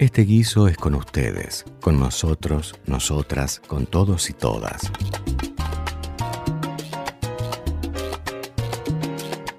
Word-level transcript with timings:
Este 0.00 0.22
guiso 0.22 0.66
es 0.66 0.78
con 0.78 0.94
ustedes, 0.94 1.66
con 1.82 2.00
nosotros, 2.00 2.74
nosotras, 2.86 3.60
con 3.66 3.84
todos 3.84 4.30
y 4.30 4.32
todas. 4.32 4.90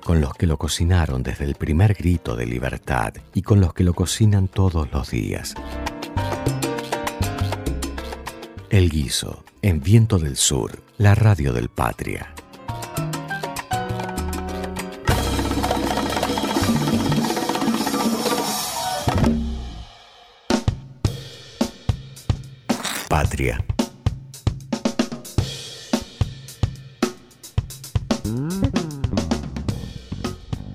Con 0.04 0.20
los 0.20 0.34
que 0.34 0.48
lo 0.48 0.58
cocinaron 0.58 1.22
desde 1.22 1.46
el 1.46 1.54
primer 1.54 1.94
grito 1.94 2.36
de 2.36 2.48
libertad 2.48 3.14
y 3.36 3.44
con 3.44 3.62
los 3.62 3.76
que 3.76 3.84
lo 3.84 3.94
cocinan 3.94 4.48
todos 4.48 4.92
los 4.92 5.12
días. 5.12 5.54
El 8.72 8.90
guiso, 8.90 9.44
en 9.62 9.80
Viento 9.80 10.18
del 10.18 10.38
Sur, 10.38 10.82
la 10.98 11.14
radio 11.14 11.54
del 11.54 11.70
Patria. 11.70 12.34
Patria. 23.42 23.66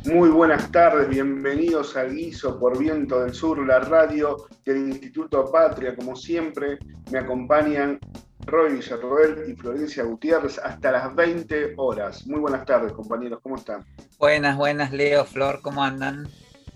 Muy 0.05 0.31
buenas 0.31 0.71
tardes, 0.73 1.09
bienvenidos 1.09 1.97
al 1.97 2.15
Guiso 2.15 2.59
por 2.59 2.79
Viento 2.79 3.21
del 3.21 3.35
Sur, 3.35 3.65
la 3.65 3.81
radio 3.81 4.49
del 4.65 4.89
Instituto 4.89 5.51
Patria. 5.51 5.95
Como 5.95 6.17
siempre, 6.17 6.79
me 7.13 7.19
acompañan 7.19 8.01
Roy 8.47 8.75
Villarroel 8.75 9.49
y 9.49 9.55
Florencia 9.55 10.05
Gutiérrez 10.05 10.59
hasta 10.59 10.91
las 10.91 11.15
20 11.15 11.75
horas. 11.77 12.27
Muy 12.27 12.41
buenas 12.41 12.65
tardes, 12.65 12.93
compañeros, 12.93 13.41
¿cómo 13.43 13.57
están? 13.57 13.85
Buenas, 14.19 14.57
buenas, 14.57 14.93
Leo, 14.93 15.25
Flor, 15.25 15.61
¿cómo 15.63 15.85
andan? 15.85 16.29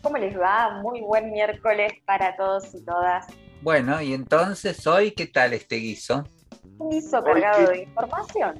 ¿Cómo 0.02 0.18
les 0.18 0.38
va? 0.38 0.80
Muy 0.82 1.00
buen 1.00 1.30
miércoles 1.32 1.92
para 2.06 2.36
todos 2.36 2.74
y 2.74 2.84
todas. 2.84 3.26
Bueno, 3.62 4.00
y 4.00 4.14
entonces 4.14 4.86
hoy, 4.86 5.10
¿qué 5.10 5.26
tal 5.26 5.52
este 5.52 5.76
guiso? 5.76 6.24
Un 6.78 6.90
guiso 6.90 7.22
cargado 7.22 7.68
de 7.68 7.82
información. 7.82 8.54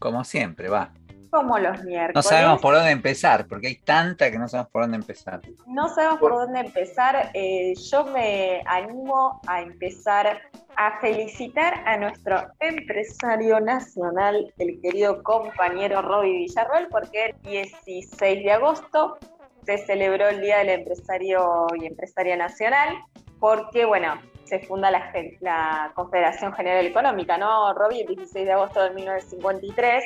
Como 0.00 0.24
siempre, 0.24 0.68
va. 0.68 0.92
Como 1.30 1.56
los 1.56 1.84
miércoles. 1.84 2.16
No 2.16 2.22
sabemos 2.22 2.60
por 2.60 2.74
dónde 2.74 2.90
empezar, 2.90 3.46
porque 3.46 3.68
hay 3.68 3.76
tanta 3.76 4.28
que 4.32 4.38
no 4.40 4.48
sabemos 4.48 4.72
por 4.72 4.82
dónde 4.82 4.96
empezar. 4.96 5.40
No 5.68 5.88
sabemos 5.94 6.18
por 6.18 6.32
dónde 6.32 6.60
empezar. 6.60 7.30
Eh, 7.34 7.74
yo 7.74 8.04
me 8.06 8.62
animo 8.66 9.40
a 9.46 9.62
empezar 9.62 10.40
a 10.74 10.98
felicitar 11.00 11.86
a 11.86 11.96
nuestro 11.98 12.48
empresario 12.58 13.60
nacional, 13.60 14.52
el 14.58 14.80
querido 14.80 15.22
compañero 15.22 16.02
Roby 16.02 16.38
Villarroel, 16.38 16.88
porque 16.88 17.26
el 17.26 17.42
16 17.42 18.44
de 18.44 18.50
agosto 18.50 19.16
se 19.64 19.78
celebró 19.86 20.28
el 20.28 20.40
Día 20.40 20.58
del 20.58 20.70
Empresario 20.70 21.68
y 21.80 21.86
Empresaria 21.86 22.36
Nacional, 22.36 22.96
porque, 23.38 23.84
bueno, 23.84 24.14
se 24.50 24.58
funda 24.66 24.90
la, 24.90 25.92
Confederación 25.94 26.52
General 26.52 26.84
Económica, 26.84 27.38
¿no, 27.38 27.72
Robbie? 27.72 28.02
El 28.02 28.16
16 28.16 28.44
de 28.44 28.52
agosto 28.52 28.82
de 28.82 28.90
1953 28.90 30.04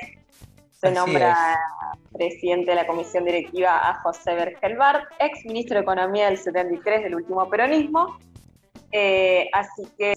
se 0.71 0.91
nombra 0.91 1.59
presidente 2.13 2.73
de 2.73 2.77
la 2.77 2.87
comisión 2.87 3.25
directiva 3.25 3.89
a 3.89 4.03
José 4.03 4.35
Bergelbart, 4.35 5.07
ex 5.19 5.47
ministro 5.47 5.77
de 5.77 5.83
Economía 5.83 6.27
del 6.27 6.37
73 6.37 7.05
del 7.05 7.15
último 7.15 7.49
peronismo. 7.49 8.19
Eh, 8.93 9.49
así 9.55 9.83
que... 9.97 10.15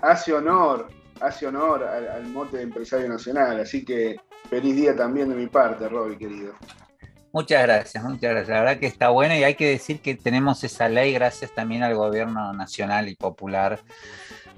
Hace 0.00 0.32
honor, 0.32 0.88
hace 1.20 1.46
honor 1.46 1.84
al, 1.84 2.08
al, 2.08 2.26
mote 2.28 2.56
de 2.56 2.62
empresario 2.62 3.08
nacional, 3.08 3.60
así 3.60 3.84
que 3.84 4.16
feliz 4.48 4.74
día 4.74 4.96
también 4.96 5.28
de 5.28 5.34
mi 5.34 5.48
parte, 5.48 5.86
Robbie, 5.86 6.16
querido. 6.16 6.54
Muchas 7.32 7.62
gracias, 7.62 8.02
muchas 8.02 8.30
gracias. 8.30 8.48
La 8.48 8.60
verdad 8.60 8.78
que 8.80 8.86
está 8.86 9.10
bueno 9.10 9.36
y 9.36 9.44
hay 9.44 9.54
que 9.54 9.68
decir 9.68 10.00
que 10.00 10.16
tenemos 10.16 10.64
esa 10.64 10.88
ley 10.88 11.12
gracias 11.12 11.52
también 11.52 11.84
al 11.84 11.94
gobierno 11.94 12.52
nacional 12.52 13.08
y 13.08 13.14
popular 13.14 13.78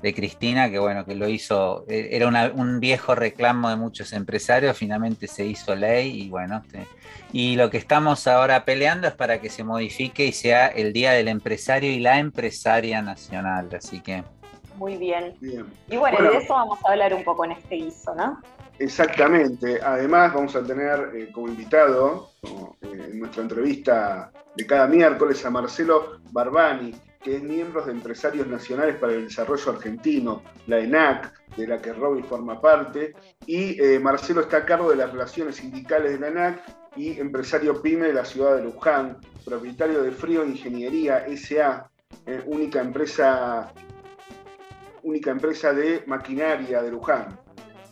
de 0.02 0.14
Cristina, 0.14 0.70
que 0.70 0.78
bueno, 0.78 1.04
que 1.04 1.14
lo 1.14 1.28
hizo, 1.28 1.84
e, 1.88 2.08
era 2.12 2.26
un 2.54 2.80
viejo 2.80 3.14
reclamo 3.14 3.70
de 3.70 3.76
muchos 3.76 4.12
empresarios, 4.12 4.76
finalmente 4.76 5.28
se 5.28 5.46
hizo 5.46 5.76
ley 5.76 6.22
y 6.22 6.28
bueno, 6.28 6.62
y 7.32 7.56
lo 7.56 7.70
que 7.70 7.78
estamos 7.78 8.26
ahora 8.26 8.64
peleando 8.64 9.06
es 9.06 9.14
para 9.14 9.40
que 9.40 9.48
se 9.48 9.62
modifique 9.62 10.26
y 10.26 10.32
sea 10.32 10.66
el 10.66 10.92
Día 10.92 11.12
del 11.12 11.28
Empresario 11.28 11.90
y 11.90 12.00
la 12.00 12.18
Empresaria 12.18 13.00
Nacional, 13.00 13.68
así 13.76 14.00
que... 14.00 14.24
Muy 14.76 14.96
bien. 14.96 15.36
Y 15.88 15.96
bueno, 15.96 16.20
de 16.20 16.38
eso 16.38 16.54
vamos 16.54 16.78
a 16.84 16.90
hablar 16.90 17.14
un 17.14 17.22
poco 17.22 17.44
en 17.44 17.52
este 17.52 17.76
guiso, 17.76 18.14
¿no? 18.14 18.40
Exactamente. 18.78 19.80
Además, 19.82 20.32
vamos 20.32 20.56
a 20.56 20.64
tener 20.64 21.10
eh, 21.14 21.28
como 21.32 21.48
invitado 21.48 22.30
eh, 22.42 23.08
en 23.10 23.18
nuestra 23.20 23.42
entrevista 23.42 24.32
de 24.56 24.66
cada 24.66 24.86
miércoles 24.86 25.44
a 25.44 25.50
Marcelo 25.50 26.20
Barbani, 26.30 26.94
que 27.22 27.36
es 27.36 27.42
miembro 27.42 27.84
de 27.84 27.92
Empresarios 27.92 28.46
Nacionales 28.46 28.96
para 28.96 29.12
el 29.12 29.24
Desarrollo 29.28 29.72
Argentino, 29.72 30.42
la 30.66 30.80
ENAC, 30.80 31.32
de 31.56 31.66
la 31.66 31.78
que 31.80 31.92
Robbie 31.92 32.24
forma 32.24 32.60
parte. 32.60 33.14
Y 33.46 33.80
eh, 33.80 34.00
Marcelo 34.00 34.40
está 34.40 34.58
a 34.58 34.64
cargo 34.64 34.90
de 34.90 34.96
las 34.96 35.12
relaciones 35.12 35.56
sindicales 35.56 36.12
de 36.12 36.18
la 36.18 36.28
ENAC 36.28 36.62
y 36.96 37.20
empresario 37.20 37.80
PYME 37.80 38.08
de 38.08 38.14
la 38.14 38.24
ciudad 38.24 38.56
de 38.56 38.64
Luján, 38.64 39.18
propietario 39.44 40.02
de 40.02 40.10
Frío 40.10 40.44
Ingeniería 40.44 41.24
SA, 41.36 41.88
única 42.46 42.80
empresa 42.80 43.72
única 45.02 45.30
empresa 45.30 45.72
de 45.72 46.04
maquinaria 46.06 46.82
de 46.82 46.90
Luján. 46.90 47.38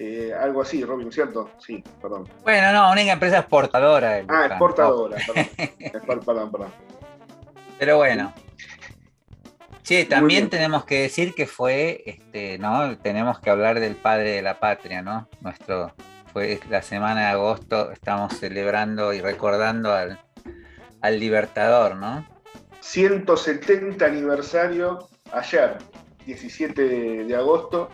Eh, 0.03 0.33
algo 0.33 0.63
así, 0.63 0.83
Robin, 0.83 1.13
¿cierto? 1.13 1.51
Sí, 1.59 1.85
perdón. 2.01 2.27
Bueno, 2.43 2.73
no, 2.73 2.91
una 2.91 3.03
empresa 3.03 3.41
exportadora. 3.41 4.25
ah, 4.29 4.47
exportadora, 4.47 5.19
perdón. 5.27 5.51
perdón, 6.25 6.51
perdón. 6.51 6.73
Pero 7.79 7.99
bueno. 7.99 8.33
Sí, 9.83 10.07
también 10.07 10.49
tenemos 10.49 10.87
que 10.87 11.03
decir 11.03 11.35
que 11.35 11.47
fue, 11.47 12.03
este, 12.07 12.57
¿no? 12.57 12.97
Tenemos 12.97 13.41
que 13.41 13.51
hablar 13.51 13.79
del 13.79 13.95
padre 13.95 14.31
de 14.31 14.41
la 14.41 14.59
patria, 14.59 15.03
¿no? 15.03 15.29
Nuestro, 15.43 15.93
fue 16.33 16.59
la 16.71 16.81
semana 16.81 17.21
de 17.21 17.27
agosto, 17.27 17.91
estamos 17.91 18.39
celebrando 18.39 19.13
y 19.13 19.21
recordando 19.21 19.93
al, 19.93 20.19
al 21.03 21.21
Libertador, 21.21 21.97
¿no? 21.97 22.27
170 22.81 24.03
aniversario 24.03 25.11
ayer, 25.31 25.77
17 26.25 27.25
de 27.25 27.37
agosto, 27.37 27.91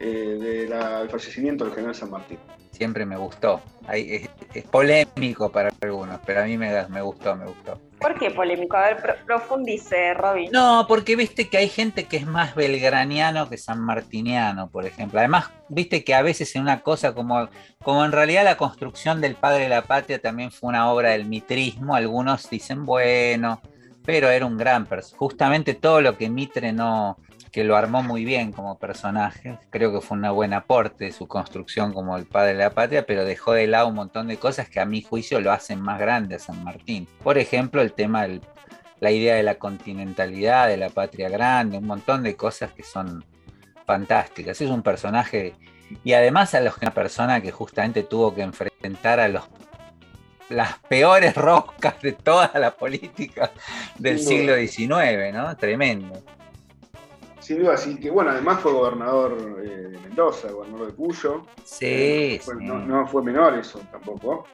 eh, 0.00 0.66
del 0.68 1.08
fallecimiento 1.08 1.64
del 1.64 1.74
general 1.74 1.94
San 1.94 2.10
Martín. 2.10 2.38
Siempre 2.70 3.04
me 3.04 3.16
gustó. 3.16 3.60
es, 3.92 4.28
polémico 4.70 5.50
para 5.50 5.70
algunos, 5.80 6.20
pero 6.24 6.42
a 6.42 6.44
mí 6.44 6.56
me, 6.56 6.86
me 6.88 7.02
gustó, 7.02 7.34
me 7.34 7.46
gustó. 7.46 7.80
¿Por 7.98 8.16
qué 8.18 8.30
polémico? 8.30 8.76
A 8.76 8.82
ver, 8.82 9.18
profundice, 9.26 10.14
Robin. 10.14 10.50
No, 10.52 10.84
porque 10.86 11.16
viste 11.16 11.48
que 11.48 11.58
hay 11.58 11.68
gente 11.68 12.04
que 12.04 12.18
es 12.18 12.26
más 12.26 12.54
belgraniano 12.54 13.48
que 13.48 13.58
sanmartiniano, 13.58 14.70
por 14.70 14.86
ejemplo. 14.86 15.18
Además, 15.18 15.50
viste 15.68 16.04
que 16.04 16.14
a 16.14 16.22
veces 16.22 16.54
en 16.54 16.62
una 16.62 16.82
cosa 16.82 17.12
como, 17.14 17.48
como 17.82 18.04
en 18.04 18.12
realidad 18.12 18.44
la 18.44 18.56
construcción 18.56 19.20
del 19.20 19.34
padre 19.34 19.64
de 19.64 19.70
la 19.70 19.82
patria 19.82 20.20
también 20.20 20.52
fue 20.52 20.68
una 20.68 20.90
obra 20.92 21.10
del 21.10 21.24
mitrismo, 21.24 21.96
algunos 21.96 22.48
dicen, 22.48 22.86
bueno, 22.86 23.60
pero 24.04 24.30
era 24.30 24.46
un 24.46 24.56
gran 24.56 24.86
personaje. 24.86 25.18
Justamente 25.18 25.74
todo 25.74 26.00
lo 26.00 26.16
que 26.16 26.30
Mitre 26.30 26.72
no, 26.72 27.18
que 27.50 27.64
lo 27.64 27.76
armó 27.76 28.02
muy 28.02 28.24
bien 28.24 28.52
como 28.52 28.78
personaje. 28.78 29.58
Creo 29.70 29.92
que 29.92 30.00
fue 30.00 30.18
un 30.18 30.34
buen 30.34 30.52
aporte 30.52 31.06
de 31.06 31.12
su 31.12 31.26
construcción 31.26 31.92
como 31.92 32.16
el 32.16 32.26
padre 32.26 32.52
de 32.52 32.58
la 32.58 32.70
patria, 32.70 33.06
pero 33.06 33.24
dejó 33.24 33.52
de 33.52 33.66
lado 33.66 33.88
un 33.88 33.94
montón 33.94 34.28
de 34.28 34.36
cosas 34.36 34.68
que 34.68 34.80
a 34.80 34.84
mi 34.84 35.02
juicio 35.02 35.40
lo 35.40 35.52
hacen 35.52 35.80
más 35.80 35.98
grande 35.98 36.36
a 36.36 36.38
San 36.38 36.62
Martín. 36.64 37.08
Por 37.22 37.38
ejemplo, 37.38 37.82
el 37.82 37.92
tema, 37.92 38.26
la 39.00 39.10
idea 39.10 39.36
de 39.36 39.42
la 39.42 39.56
continentalidad, 39.56 40.68
de 40.68 40.76
la 40.76 40.90
patria 40.90 41.28
grande, 41.28 41.78
un 41.78 41.86
montón 41.86 42.22
de 42.22 42.36
cosas 42.36 42.72
que 42.72 42.82
son 42.82 43.24
fantásticas. 43.86 44.60
Es 44.60 44.70
un 44.70 44.82
personaje 44.82 45.54
y 46.04 46.12
además 46.12 46.54
a 46.54 46.60
los 46.60 46.76
una 46.82 46.92
persona 46.92 47.40
que 47.40 47.50
justamente 47.50 48.02
tuvo 48.02 48.34
que 48.34 48.42
enfrentar 48.42 49.20
a 49.20 49.28
los 49.28 49.44
las 50.48 50.78
peores 50.78 51.34
roscas 51.34 52.00
de 52.00 52.12
toda 52.12 52.50
la 52.54 52.70
política 52.70 53.50
del 53.98 54.18
siglo 54.18 54.56
XIX, 54.56 55.32
¿no? 55.32 55.54
Tremendo. 55.56 56.22
Duda, 57.54 57.74
así 57.74 57.98
que 57.98 58.10
bueno, 58.10 58.30
además 58.30 58.60
fue 58.60 58.72
gobernador 58.72 59.62
eh, 59.64 59.68
de 59.68 59.98
Mendoza, 59.98 60.50
gobernador 60.50 60.88
de 60.88 60.94
Cuyo. 60.94 61.42
Sí, 61.64 61.86
eh, 61.86 62.40
No, 62.60 63.06
fue 63.06 63.22
menor 63.22 63.58
eso 63.58 63.80
tampoco. 63.90 64.46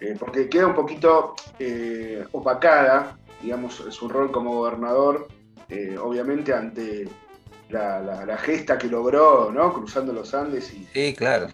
Eh, 0.00 0.16
porque 0.18 0.48
queda 0.48 0.66
un 0.66 0.74
poquito 0.74 1.34
opacada, 2.32 3.18
digamos, 3.42 3.74
su 3.74 4.08
rol 4.08 4.32
como 4.32 4.54
gobernador, 4.54 5.28
obviamente 6.00 6.54
ante 6.54 7.06
la, 7.68 8.36
gesta 8.38 8.78
que 8.78 8.88
logró, 8.88 9.50
¿no? 9.52 9.72
Cruzando 9.72 10.12
los 10.12 10.34
Andes 10.34 10.72
y. 10.72 10.86
Sí, 10.92 11.14
claro. 11.14 11.48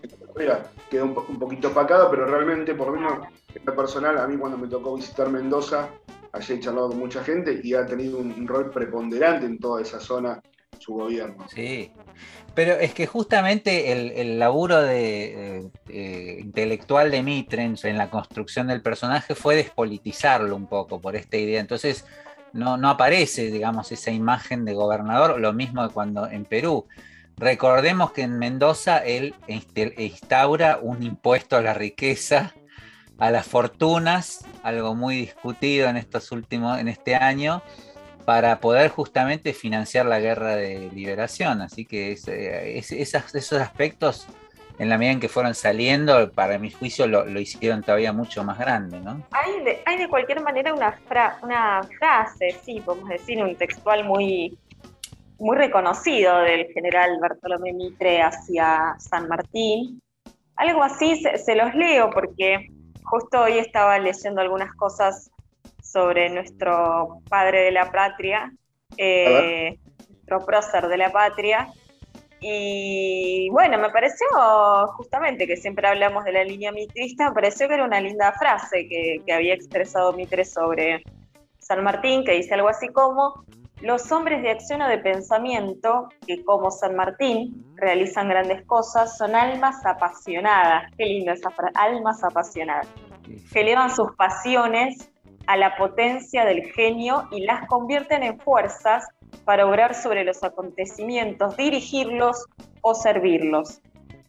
Quedó 0.90 1.04
un, 1.04 1.16
un 1.28 1.38
poquito 1.38 1.68
opacado, 1.68 2.10
pero 2.10 2.26
realmente, 2.26 2.74
por 2.74 2.88
lo 2.88 2.92
menos, 2.94 3.26
en 3.54 3.62
lo 3.64 3.74
personal, 3.74 4.18
a 4.18 4.26
mí 4.26 4.36
cuando 4.36 4.58
me 4.58 4.68
tocó 4.68 4.94
visitar 4.94 5.28
Mendoza, 5.28 5.88
allí 6.36 6.54
he 6.54 6.60
charlado 6.60 6.90
con 6.90 6.98
mucha 6.98 7.24
gente 7.24 7.60
y 7.62 7.74
ha 7.74 7.86
tenido 7.86 8.18
un, 8.18 8.46
rol 8.46 8.70
preponderante 8.70 9.46
en 9.46 9.58
toda 9.58 9.82
esa 9.82 10.00
zona 10.00 10.40
su 10.78 10.94
gobierno. 10.94 11.46
Sí, 11.48 11.90
pero 12.54 12.74
es 12.74 12.92
que 12.92 13.06
justamente 13.06 14.20
el, 14.20 14.38
laburo 14.38 14.82
de, 14.82 15.70
intelectual 15.88 17.10
de 17.10 17.22
Mitrens 17.22 17.84
en 17.84 17.96
la 17.96 18.10
construcción 18.10 18.66
del 18.66 18.82
personaje 18.82 19.34
fue 19.34 19.56
despolitizarlo 19.56 20.54
un 20.54 20.66
poco 20.66 21.00
por 21.00 21.16
esta 21.16 21.36
idea. 21.36 21.60
Entonces, 21.60 22.04
no, 22.52 22.76
no 22.76 22.90
aparece, 22.90 23.50
digamos, 23.50 23.90
esa 23.92 24.10
imagen 24.10 24.64
de 24.64 24.74
gobernador, 24.74 25.40
lo 25.40 25.52
mismo 25.52 25.86
que 25.86 25.94
cuando 25.94 26.28
en 26.28 26.44
Perú. 26.44 26.86
Recordemos 27.38 28.12
que 28.12 28.22
en 28.22 28.38
Mendoza 28.38 28.98
él 28.98 29.34
instaura 29.98 30.78
un 30.80 31.02
impuesto 31.02 31.56
a 31.56 31.60
la 31.60 31.74
riqueza, 31.74 32.54
a 33.18 33.30
las 33.30 33.46
fortunas, 33.46 34.44
algo 34.62 34.94
muy 34.94 35.16
discutido 35.16 35.88
en 35.88 35.96
estos 35.96 36.32
últimos, 36.32 36.78
en 36.78 36.88
este 36.88 37.14
año, 37.14 37.62
para 38.24 38.60
poder 38.60 38.90
justamente 38.90 39.52
financiar 39.52 40.06
la 40.06 40.20
guerra 40.20 40.56
de 40.56 40.90
liberación. 40.92 41.62
Así 41.62 41.84
que 41.84 42.16
eh, 42.26 42.78
esos 42.78 43.52
aspectos, 43.52 44.26
en 44.78 44.88
la 44.88 44.98
medida 44.98 45.12
en 45.12 45.20
que 45.20 45.28
fueron 45.28 45.54
saliendo, 45.54 46.30
para 46.32 46.58
mi 46.58 46.70
juicio 46.70 47.06
lo, 47.06 47.40
hicieron 47.40 47.82
todavía 47.82 48.12
mucho 48.12 48.44
más 48.44 48.58
grande, 48.58 49.00
¿no? 49.00 49.22
Hay 49.30 49.98
de, 49.98 50.08
cualquier 50.08 50.42
manera 50.42 50.74
una, 50.74 50.98
una 51.42 51.82
frase, 51.98 52.56
sí, 52.64 52.82
podemos 52.84 53.08
decir, 53.08 53.42
un 53.42 53.54
textual 53.56 54.04
muy 54.04 54.58
muy 55.38 55.56
reconocido 55.56 56.38
del 56.38 56.66
general 56.72 57.18
Bartolomé 57.20 57.72
Mitre 57.72 58.22
hacia 58.22 58.96
San 58.98 59.28
Martín. 59.28 60.00
Algo 60.56 60.82
así 60.82 61.22
se, 61.22 61.54
los 61.54 61.74
leo 61.74 62.10
porque 62.10 62.70
justo 63.06 63.42
hoy 63.42 63.58
estaba 63.58 63.98
leyendo 63.98 64.40
algunas 64.40 64.74
cosas 64.74 65.30
sobre 65.82 66.28
nuestro 66.28 67.20
padre 67.28 67.62
de 67.62 67.70
la 67.70 67.90
patria, 67.90 68.52
eh, 68.96 69.78
nuestro 70.10 70.44
prócer 70.44 70.88
de 70.88 70.96
la 70.96 71.10
patria. 71.10 71.68
Y 72.40 73.48
bueno, 73.50 73.78
me 73.78 73.90
pareció 73.90 74.26
justamente 74.96 75.46
que 75.46 75.56
siempre 75.56 75.88
hablamos 75.88 76.24
de 76.24 76.32
la 76.32 76.44
línea 76.44 76.70
mitrista, 76.70 77.28
me 77.28 77.34
pareció 77.34 77.66
que 77.66 77.74
era 77.74 77.84
una 77.84 78.00
linda 78.00 78.32
frase 78.32 78.86
que, 78.88 79.22
que 79.24 79.32
había 79.32 79.54
expresado 79.54 80.12
Mitre 80.12 80.44
sobre 80.44 81.02
San 81.58 81.82
Martín, 81.82 82.24
que 82.24 82.32
dice 82.32 82.54
algo 82.54 82.68
así 82.68 82.88
como, 82.88 83.44
los 83.80 84.10
hombres 84.10 84.42
de 84.42 84.50
acción 84.50 84.82
o 84.82 84.88
de 84.88 84.98
pensamiento, 84.98 86.08
que 86.26 86.44
como 86.44 86.70
San 86.70 86.96
Martín 86.96 87.66
realizan 87.76 88.28
grandes 88.28 88.64
cosas, 88.66 89.16
son 89.18 89.34
almas 89.34 89.84
apasionadas. 89.84 90.90
Qué 90.96 91.04
lindo 91.04 91.32
esa 91.32 91.50
frase, 91.50 91.74
almas 91.76 92.24
apasionadas. 92.24 92.88
Que 93.52 93.60
elevan 93.60 93.94
sus 93.94 94.14
pasiones 94.16 95.10
a 95.46 95.56
la 95.56 95.76
potencia 95.76 96.44
del 96.44 96.64
genio 96.72 97.28
y 97.30 97.44
las 97.44 97.66
convierten 97.68 98.22
en 98.22 98.40
fuerzas 98.40 99.06
para 99.44 99.66
obrar 99.66 99.94
sobre 99.94 100.24
los 100.24 100.42
acontecimientos, 100.42 101.56
dirigirlos 101.56 102.46
o 102.80 102.94
servirlos 102.94 103.80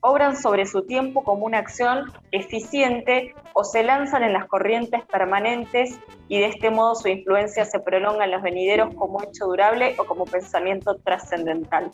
obran 0.07 0.37
sobre 0.37 0.65
su 0.65 0.83
tiempo 0.83 1.23
como 1.23 1.45
una 1.45 1.59
acción 1.59 2.11
eficiente 2.31 3.35
o 3.53 3.63
se 3.63 3.83
lanzan 3.83 4.23
en 4.23 4.33
las 4.33 4.45
corrientes 4.45 5.03
permanentes 5.05 5.99
y 6.27 6.39
de 6.39 6.47
este 6.47 6.69
modo 6.69 6.95
su 6.95 7.09
influencia 7.09 7.65
se 7.65 7.79
prolonga 7.79 8.25
en 8.25 8.31
los 8.31 8.41
venideros 8.41 8.95
como 8.95 9.21
hecho 9.21 9.45
durable 9.45 9.95
o 9.97 10.05
como 10.05 10.25
pensamiento 10.25 10.95
trascendental. 11.03 11.91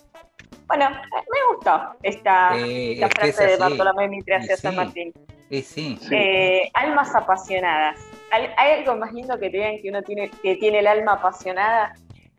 Bueno, 0.68 0.90
me 0.90 1.56
gustó 1.56 1.82
esta, 2.04 2.52
frase 3.16 3.48
de 3.48 3.58
Bartolomé 3.58 4.08
Mitre 4.08 4.36
hacia 4.36 4.58
San 4.58 4.76
Martín. 4.76 5.12
Sí, 5.50 6.00
eh, 6.12 6.70
almas 6.74 7.14
apasionadas. 7.16 8.00
¿Hay 8.32 8.72
algo 8.80 8.96
más 8.96 9.14
lindo 9.14 9.38
que 9.38 9.50
te 9.50 9.58
digan 9.58 9.82
que 9.82 9.90
uno 9.90 10.02
tiene, 10.02 10.32
que 10.42 10.56
tiene 10.56 10.80
el 10.80 10.88
alma 10.88 11.14
apasionada? 11.14 11.94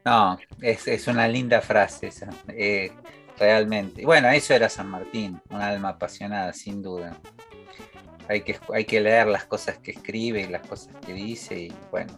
No, 0.05 0.37
es, 0.61 0.89
es 0.89 1.07
una 1.07 1.29
linda 1.29 1.61
frase 1.61 2.09
esa. 2.09 2.29
Eh, 2.49 2.91
realmente. 3.39 4.05
Bueno, 4.05 4.29
eso 4.31 4.55
era 4.55 4.69
San 4.69 4.89
Martín, 4.89 5.41
un 5.51 5.61
alma 5.61 5.91
apasionada, 5.91 6.53
sin 6.53 6.83
duda. 6.83 7.17
Hay 8.29 8.43
que, 8.43 8.59
hay 8.73 8.85
que 8.85 9.01
leer 9.01 9.27
las 9.27 9.45
cosas 9.45 9.79
que 9.79 9.91
escribe 9.91 10.43
y 10.43 10.47
las 10.47 10.67
cosas 10.67 10.95
que 11.05 11.13
dice, 11.13 11.59
y 11.59 11.73
bueno, 11.91 12.13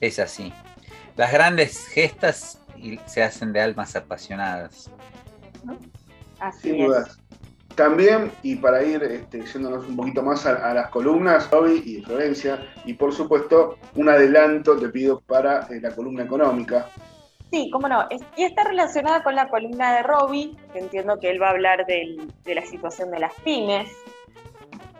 es 0.00 0.18
así. 0.18 0.52
Las 1.16 1.32
grandes 1.32 1.86
gestas 1.86 2.58
se 3.06 3.22
hacen 3.22 3.52
de 3.52 3.60
almas 3.60 3.94
apasionadas. 3.94 4.90
sin 6.60 6.78
duda. 6.78 7.06
También, 7.74 8.30
y 8.42 8.54
para 8.56 8.84
ir 8.84 9.02
este, 9.02 9.44
yéndonos 9.44 9.86
un 9.88 9.96
poquito 9.96 10.22
más 10.22 10.46
a, 10.46 10.72
las 10.74 10.90
columnas, 10.90 11.50
Roby 11.50 11.82
y 11.84 12.02
Florencia, 12.02 12.72
y 12.84 12.94
por 12.94 13.12
supuesto, 13.12 13.78
un 13.96 14.08
adelanto 14.08 14.76
te 14.76 14.88
pido 14.90 15.20
para 15.20 15.66
eh, 15.66 15.80
la 15.80 15.90
columna 15.90 16.22
económica, 16.22 16.88
Sí, 17.54 17.70
cómo 17.70 17.86
no. 17.86 18.08
y 18.36 18.42
está 18.42 18.64
relacionada 18.64 19.22
con 19.22 19.36
la 19.36 19.48
columna 19.48 19.94
de 19.94 20.02
Robbie, 20.02 20.56
que 20.72 20.80
entiendo 20.80 21.20
que 21.20 21.30
él 21.30 21.40
va 21.40 21.46
a 21.46 21.50
hablar 21.50 21.86
de 21.86 22.26
la 22.52 22.66
situación 22.66 23.12
de 23.12 23.20
las 23.20 23.32
pymes, 23.44 23.92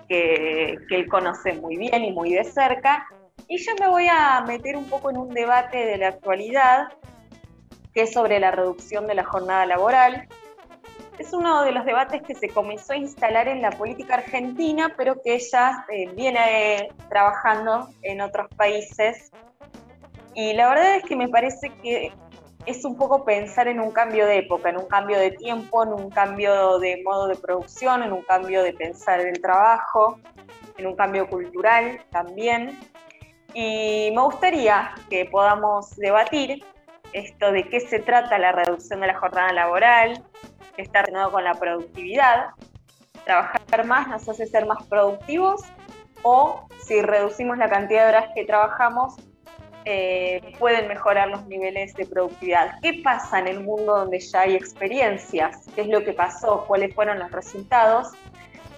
que, 0.09 0.79
él 0.89 1.09
conoce 1.09 1.55
muy 1.55 1.77
bien 1.77 2.05
y 2.05 2.13
muy 2.13 2.33
de 2.33 2.45
cerca. 2.45 3.09
Y 3.49 3.59
yo 3.59 3.73
me 3.81 3.89
voy 3.89 4.07
a 4.09 4.41
meter 4.47 4.77
un 4.77 4.89
poco 4.89 5.11
en 5.11 5.17
un 5.17 5.35
debate 5.35 5.85
de 5.85 5.97
la 5.97 6.11
actualidad, 6.11 6.93
que 7.93 8.03
es 8.03 8.13
sobre 8.13 8.39
la 8.39 8.53
reducción 8.53 9.09
de 9.09 9.17
la 9.17 9.25
jornada 9.25 9.67
laboral. 9.67 10.29
Es 11.19 11.33
uno 11.33 11.65
de 11.65 11.73
los 11.73 11.85
debates 11.85 12.23
que 12.23 12.37
se 12.37 12.51
comenzó 12.51 12.93
a 12.93 12.97
instalar 12.97 13.49
en 13.49 13.63
la 13.63 13.71
política 13.71 14.15
argentina, 14.15 14.95
pero 14.97 15.21
que 15.21 15.41
ya 15.41 15.85
eh, 15.93 16.09
viene 16.15 16.89
trabajando 17.09 17.89
en 18.03 18.21
otros 18.21 18.47
países. 18.57 19.33
Y 20.37 20.53
la 20.53 20.69
verdad 20.69 20.97
es 20.97 21.05
que 21.05 21.17
me 21.17 21.29
parece 21.29 21.71
que 21.83 22.13
es 22.67 22.85
un 22.85 22.97
poco 22.97 23.25
pensar 23.25 23.69
en 23.69 23.81
un 23.81 23.91
cambio 23.91 24.27
de 24.27 24.39
época, 24.39 24.71
en 24.71 24.79
un 24.79 24.87
cambio 24.87 25.19
de 25.19 25.33
tiempo, 25.33 25.83
en 25.83 25.93
un 25.93 26.11
cambio 26.11 26.79
de 26.79 27.03
modo 27.05 27.29
de 27.29 27.37
producción, 27.37 28.03
en 28.03 28.13
un 28.13 28.23
cambio 28.23 28.63
de 28.63 28.73
pensar 28.73 29.21
en 29.21 29.29
el 29.29 29.41
trabajo, 29.41 30.19
en 30.79 30.87
un 30.87 30.97
cambio 30.97 31.29
cultural 31.29 32.01
también. 32.11 32.79
Y 33.53 34.11
me 34.15 34.23
gustaría 34.23 34.95
que 35.11 35.27
podamos 35.27 35.95
debatir 35.97 36.65
esto 37.13 37.53
de 37.53 37.69
qué 37.69 37.81
se 37.81 38.01
trata 38.01 38.39
la 38.39 38.53
reducción 38.53 39.01
de 39.01 39.09
la 39.09 39.19
jornada 39.19 39.53
laboral, 39.53 40.25
que 40.75 40.83
está 40.83 41.03
relacionado 41.03 41.33
con 41.33 41.45
la 41.45 41.55
productividad. 41.55 42.47
Trabajar 43.25 43.87
más 43.87 44.09
nos 44.09 44.29
hace 44.29 44.47
ser 44.47 44.67
más 44.67 44.85
productivos 44.87 45.63
o 46.23 46.67
si 46.85 47.01
reducimos 47.03 47.59
la 47.59 47.69
cantidad 47.69 48.05
de 48.05 48.09
horas 48.09 48.31
que 48.35 48.45
trabajamos, 48.45 49.15
eh, 49.85 50.41
pueden 50.59 50.89
mejorar 50.89 51.29
los 51.29 51.47
niveles 51.47 51.95
de 51.95 52.07
productividad. 52.07 52.81
¿Qué 52.81 53.01
pasa 53.03 53.39
en 53.39 53.49
el 53.49 53.61
mundo 53.61 53.97
donde 53.97 54.19
ya 54.19 54.41
hay 54.41 54.55
experiencias? 54.55 55.67
¿Qué 55.75 55.83
es 55.83 55.89
lo 55.89 56.03
que 56.05 56.13
pasó? 56.13 56.65
¿Cuáles 56.67 56.95
fueron 56.95 57.19
los 57.19 57.31
resultados? 57.31 58.13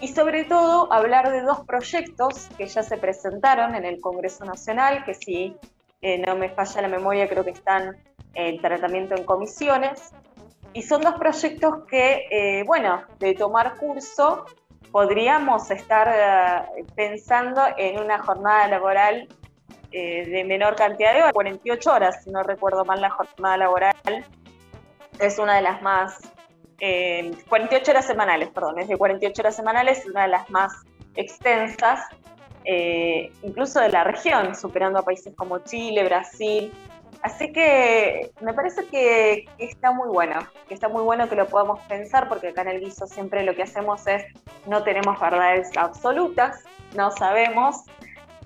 Y 0.00 0.08
sobre 0.08 0.44
todo 0.44 0.92
hablar 0.92 1.30
de 1.30 1.42
dos 1.42 1.60
proyectos 1.64 2.48
que 2.58 2.66
ya 2.66 2.82
se 2.82 2.96
presentaron 2.96 3.74
en 3.74 3.84
el 3.84 4.00
Congreso 4.00 4.44
Nacional, 4.44 5.04
que 5.04 5.14
si 5.14 5.56
eh, 6.02 6.18
no 6.18 6.36
me 6.36 6.50
falla 6.50 6.82
la 6.82 6.88
memoria 6.88 7.28
creo 7.28 7.44
que 7.44 7.50
están 7.50 7.96
en 8.34 8.60
tratamiento 8.60 9.14
en 9.14 9.24
comisiones. 9.24 10.12
Y 10.72 10.82
son 10.82 11.00
dos 11.00 11.14
proyectos 11.14 11.84
que, 11.88 12.26
eh, 12.30 12.64
bueno, 12.66 13.02
de 13.18 13.34
tomar 13.34 13.76
curso, 13.76 14.44
podríamos 14.92 15.70
estar 15.70 16.68
pensando 16.94 17.62
en 17.76 17.98
una 17.98 18.18
jornada 18.18 18.68
laboral 18.68 19.28
eh, 19.92 20.26
de 20.26 20.44
menor 20.44 20.76
cantidad 20.76 21.14
de 21.14 21.20
horas, 21.20 21.32
48 21.32 21.92
horas, 21.92 22.24
si 22.24 22.30
no 22.30 22.42
recuerdo 22.42 22.84
mal 22.84 23.00
la 23.00 23.10
jornada 23.10 23.56
laboral, 23.56 23.94
es 25.18 25.38
una 25.38 25.56
de 25.56 25.62
las 25.62 25.82
más, 25.82 26.18
48 26.78 26.80
eh, 26.80 27.90
horas 27.90 28.06
semanales, 28.06 28.48
perdón, 28.50 28.78
es 28.80 28.88
de 28.88 28.96
48 28.96 29.42
horas 29.42 29.56
semanales, 29.56 29.98
es 29.98 30.06
una 30.06 30.22
de 30.22 30.28
las 30.28 30.50
más 30.50 30.72
extensas, 31.14 32.00
eh, 32.64 33.30
incluso 33.42 33.80
de 33.80 33.88
la 33.90 34.04
región, 34.04 34.54
superando 34.54 34.98
a 34.98 35.02
países 35.02 35.34
como 35.36 35.60
Chile, 35.60 36.04
Brasil. 36.04 36.72
Así 37.22 37.52
que 37.52 38.32
me 38.40 38.52
parece 38.52 38.84
que, 38.86 39.46
que, 39.56 39.64
está 39.64 39.92
muy 39.92 40.08
bueno, 40.08 40.38
que 40.68 40.74
está 40.74 40.88
muy 40.88 41.02
bueno 41.02 41.28
que 41.28 41.36
lo 41.36 41.46
podamos 41.46 41.80
pensar, 41.86 42.28
porque 42.28 42.48
acá 42.48 42.62
en 42.62 42.68
el 42.68 42.80
guiso 42.80 43.06
siempre 43.06 43.42
lo 43.44 43.54
que 43.54 43.62
hacemos 43.62 44.06
es, 44.06 44.24
no 44.66 44.82
tenemos 44.82 45.18
verdades 45.18 45.70
absolutas, 45.76 46.64
no 46.94 47.10
sabemos, 47.12 47.84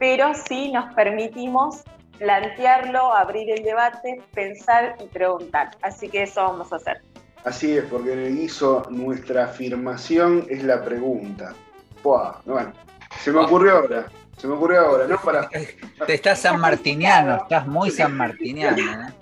pero 0.00 0.32
sí 0.48 0.72
nos 0.72 0.92
permitimos 0.94 1.82
plantearlo, 2.18 3.14
abrir 3.14 3.50
el 3.50 3.62
debate, 3.62 4.20
pensar 4.34 4.96
y 4.98 5.06
preguntar. 5.06 5.76
Así 5.82 6.08
que 6.08 6.24
eso 6.24 6.42
vamos 6.42 6.72
a 6.72 6.76
hacer. 6.76 7.02
Así 7.44 7.76
es, 7.76 7.84
porque 7.84 8.14
en 8.14 8.18
el 8.20 8.36
guiso 8.36 8.82
nuestra 8.90 9.44
afirmación 9.44 10.46
es 10.48 10.64
la 10.64 10.82
pregunta. 10.82 11.54
bueno, 12.02 12.72
se 13.20 13.30
me 13.30 13.40
ocurrió 13.40 13.76
ahora. 13.76 14.06
Se 14.38 14.48
me 14.48 14.54
ocurrió 14.54 14.80
ahora, 14.80 15.06
¿no? 15.06 15.20
Para... 15.20 15.48
Te 15.48 16.14
estás 16.14 16.40
sanmartiniano, 16.40 17.36
estás 17.36 17.66
muy 17.66 17.90
sanmartiniano. 17.90 18.78
¿eh? 18.78 19.14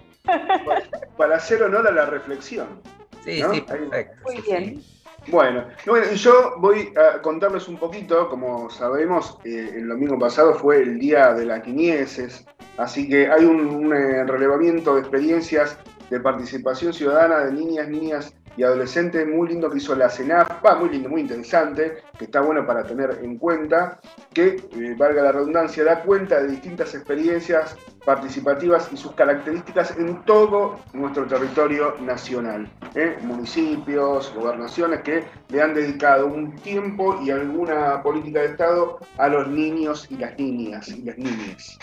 Para, 1.17 1.37
hacer 1.37 1.61
honor 1.65 1.89
a 1.89 1.91
la 1.91 2.07
reflexión. 2.07 2.81
Sí, 3.25 3.43
sí, 3.53 3.61
perfecto. 3.63 4.17
Muy 4.25 4.41
bien. 4.43 4.83
Bueno, 5.31 5.67
yo 6.15 6.55
voy 6.57 6.91
a 6.97 7.21
contarles 7.21 7.69
un 7.69 7.77
poquito, 7.77 8.31
como 8.31 8.71
sabemos, 8.71 9.39
eh, 9.45 9.73
el 9.77 9.89
domingo 9.89 10.19
pasado 10.19 10.55
fue 10.55 10.81
el 10.81 10.99
día 10.99 11.35
de 11.35 11.45
la 11.45 11.61
Quinieses, 11.61 12.47
así 12.79 13.07
que 13.09 13.31
hay 13.31 13.45
un, 13.45 13.93
eh, 13.93 14.25
relevamiento 14.25 14.95
de 14.95 15.01
experiencias 15.01 15.77
de 16.09 16.21
participación 16.21 16.95
ciudadana 16.95 17.41
de 17.41 17.53
niñas, 17.53 17.89
niñas 17.89 18.35
y 18.59 18.65
adolescente 18.65 19.25
muy 19.25 19.49
lindo 19.49 19.71
que 19.71 19.79
hizo 19.79 19.95
la 19.95 20.11
CENAF, 20.11 20.51
va, 20.67 20.75
muy 20.75 20.89
lindo, 20.89 21.09
muy 21.09 21.21
interesante, 21.21 22.03
que 22.19 22.25
está 22.25 22.41
bueno 22.41 22.67
para 22.67 22.83
tener 22.83 23.21
en 23.23 23.39
cuenta, 23.39 24.01
que, 24.35 24.57
eh, 24.73 24.95
valga 24.99 25.23
la 25.23 25.31
redundancia, 25.31 25.85
da 25.85 26.03
cuenta 26.03 26.41
de 26.41 26.49
distintas 26.49 26.93
experiencias 26.93 27.77
participativas 28.05 28.93
y 28.93 28.97
sus 28.97 29.13
características 29.13 29.97
en 29.97 30.25
todo 30.25 30.81
nuestro 30.93 31.25
territorio 31.29 31.95
nacional. 32.01 32.69
¿eh? 32.97 33.17
Municipios, 33.23 34.35
gobernaciones 34.35 35.03
que 35.03 35.23
le 35.51 35.63
han 35.63 35.73
dedicado 35.73 36.27
un 36.27 36.57
tiempo 36.57 37.17
y 37.23 37.31
alguna 37.31 38.03
política 38.03 38.41
de 38.41 38.47
Estado 38.47 38.99
a 39.19 39.29
los 39.29 39.47
niños 39.47 40.09
y 40.11 40.17
las 40.17 40.37
niñas 40.37 40.89
y 40.89 41.03
las 41.03 41.17
niñas. 41.17 41.79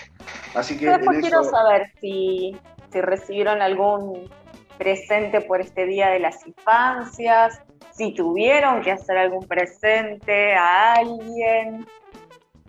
Así 0.53 0.77
que 0.77 0.89
después 0.89 1.19
quiero 1.21 1.41
saber 1.45 1.89
si, 2.01 2.57
si 2.91 2.99
recibieron 2.99 3.61
algún 3.61 4.29
presente 4.77 5.41
por 5.41 5.61
este 5.61 5.85
Día 5.85 6.09
de 6.09 6.19
las 6.19 6.45
Infancias, 6.45 7.61
si 7.91 8.13
tuvieron 8.13 8.81
que 8.81 8.91
hacer 8.91 9.17
algún 9.17 9.47
presente 9.47 10.53
a 10.53 10.93
alguien. 10.93 11.85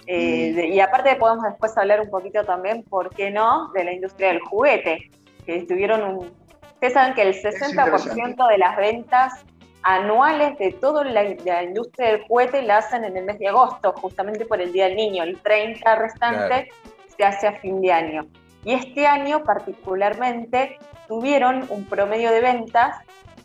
Eh, 0.07 0.71
y 0.73 0.81
aparte 0.81 1.17
podemos 1.17 1.45
después 1.45 1.77
hablar 1.77 2.01
un 2.01 2.11
poquito 2.11 2.45
también, 2.45 2.85
¿por 2.85 3.11
qué 3.15 3.31
no?, 3.31 3.73
de 3.73 3.85
la 3.85 3.93
industria 3.93 4.29
del 4.29 4.41
juguete, 4.41 5.11
que 5.45 5.57
estuvieron 5.57 6.03
un... 6.03 6.33
Ustedes 6.75 6.93
saben 6.93 7.15
que 7.15 7.23
el 7.23 7.35
60% 7.35 8.49
de 8.49 8.59
las 8.59 8.77
ventas 8.77 9.45
anuales 9.83 10.59
de 10.59 10.73
toda 10.73 11.05
la, 11.05 11.25
la, 11.45 11.63
industria 11.63 12.13
del 12.13 12.23
juguete 12.23 12.63
la 12.63 12.79
hacen 12.79 13.05
en 13.05 13.17
el 13.17 13.25
mes 13.25 13.39
de 13.39 13.49
agosto, 13.49 13.93
justamente 13.93 14.45
por 14.45 14.61
el 14.61 14.73
Día 14.73 14.85
del 14.85 14.97
Niño. 14.97 15.23
El 15.23 15.41
30 15.41 15.95
restante 15.97 16.69
se 17.17 17.25
hace 17.25 17.47
a 17.47 17.53
fin 17.53 17.81
de 17.81 17.93
año. 17.93 18.27
Y 18.65 18.75
este 18.75 19.07
año 19.07 19.43
particularmente 19.45 20.79
tuvieron 21.09 21.67
un 21.69 21.85
promedio 21.85 22.31
de 22.31 22.41
ventas 22.41 22.97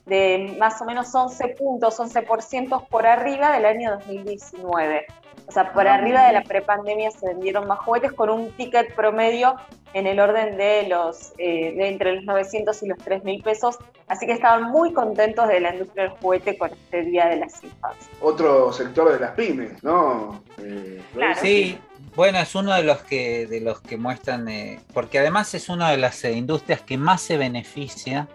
de 0.06 0.56
más 0.60 0.82
o 0.82 0.86
menos 0.86 1.13
11 1.13 1.56
puntos, 1.60 2.00
11% 2.00 2.88
por 2.88 3.06
arriba 3.06 3.51
del 3.51 3.65
año 3.65 3.91
2019. 3.91 5.06
O 5.48 5.51
sea, 5.51 5.74
por 5.74 5.88
ah, 5.88 5.96
arriba 5.96 6.25
de 6.27 6.34
la 6.34 6.44
prepandemia 6.44 7.12
se 7.12 7.27
vendieron 7.27 7.68
más 7.68 7.80
juguetes 7.80 8.13
con 8.13 8.30
un 8.30 8.51
ticket 8.53 8.96
promedio 8.96 9.56
en 9.94 10.08
el 10.08 10.20
orden 10.20 10.56
de 10.56 10.88
los 10.88 11.34
eh, 11.38 11.74
de 11.75 11.89
entre 11.89 12.15
los 12.15 12.24
900 12.24 12.84
y 12.84 12.88
los 12.88 12.98
3 13.00 13.24
mil 13.24 13.44
pesos. 13.44 13.77
Así 14.08 14.25
que 14.25 14.34
estaban 14.34 14.72
muy 14.72 14.94
contentos 14.94 15.48
de 15.48 15.60
la 15.60 15.74
industria 15.74 16.06
del 16.06 16.13
juguete 16.20 16.58
con 16.58 16.72
este 16.72 17.03
Día 17.03 17.27
de 17.27 17.38
las 17.38 17.63
Infancias. 17.63 18.10
Otro 18.22 18.72
sector 18.72 19.12
de 19.12 19.20
las 19.20 19.32
pymes, 19.32 19.84
¿no? 19.84 20.41
Eh, 20.58 21.01
sí, 21.41 21.77
bueno, 22.22 22.38
es 22.38 22.54
uno 22.54 22.75
de 22.75 22.84
los 22.84 23.00
que, 23.00 23.48
de 23.48 23.62
los 23.62 23.82
que 23.82 23.98
muestran, 23.98 24.48
eh, 24.48 24.80
porque 24.94 25.18
además 25.18 25.56
es 25.56 25.70
una 25.70 25.90
de 25.90 25.98
las 25.98 26.24
industrias 26.24 26.80
que 26.80 26.96
más 26.96 27.20
se 27.20 27.36
beneficia 27.36 28.28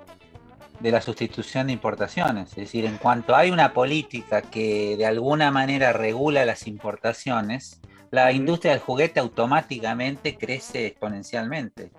de 0.81 0.91
la 0.91 1.01
sustitución 1.01 1.69
de 1.69 1.75
importaciones. 1.75 2.49
Es 2.49 2.57
decir, 2.57 2.85
en 2.85 2.99
cuanto 2.99 3.37
hay 3.37 3.53
una 3.53 3.73
política 3.73 4.43
que 4.43 4.97
de 4.97 5.07
alguna 5.07 5.53
manera 5.53 5.93
regula 5.93 6.45
las 6.45 6.67
importaciones, 6.67 7.81
la 8.11 8.33
industria 8.33 8.73
del 8.73 8.81
juguete 8.81 9.21
automáticamente 9.21 10.37
crece 10.37 10.87
exponencialmente. 10.87 11.93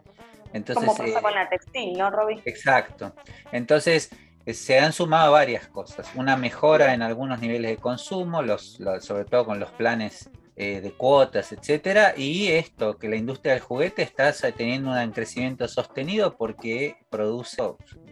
Entonces, 0.51 0.83
Como 0.83 0.97
pasa 0.97 1.19
eh, 1.19 1.21
con 1.21 1.35
la 1.35 1.47
textil, 1.47 1.97
¿no, 1.97 2.09
Robbie? 2.09 2.41
Exacto. 2.43 3.13
Entonces, 3.53 4.09
eh, 4.45 4.53
se 4.53 4.77
han 4.77 4.91
sumado 4.91 5.31
varias 5.31 5.67
cosas. 5.67 6.05
Una 6.15 6.35
mejora 6.35 6.93
en 6.93 7.01
algunos 7.01 7.39
niveles 7.39 7.71
de 7.71 7.77
consumo, 7.77 8.41
los, 8.41 8.77
sobre 8.99 9.23
todo 9.23 9.45
con 9.45 9.61
los 9.61 9.71
planes 9.71 10.29
eh, 10.59 10.81
de 10.81 10.91
cuotas, 10.91 11.51
etcétera, 11.51 12.15
y 12.17 12.47
esto, 12.47 12.97
que 12.97 13.07
la 13.07 13.15
industria 13.15 13.53
del 13.53 13.61
juguete 13.61 14.01
está 14.01 14.33
teniendo 14.51 14.91
un 14.91 15.11
crecimiento 15.11 15.67
sostenido 15.67 16.35
porque 16.35 16.95
produce, 17.11 17.61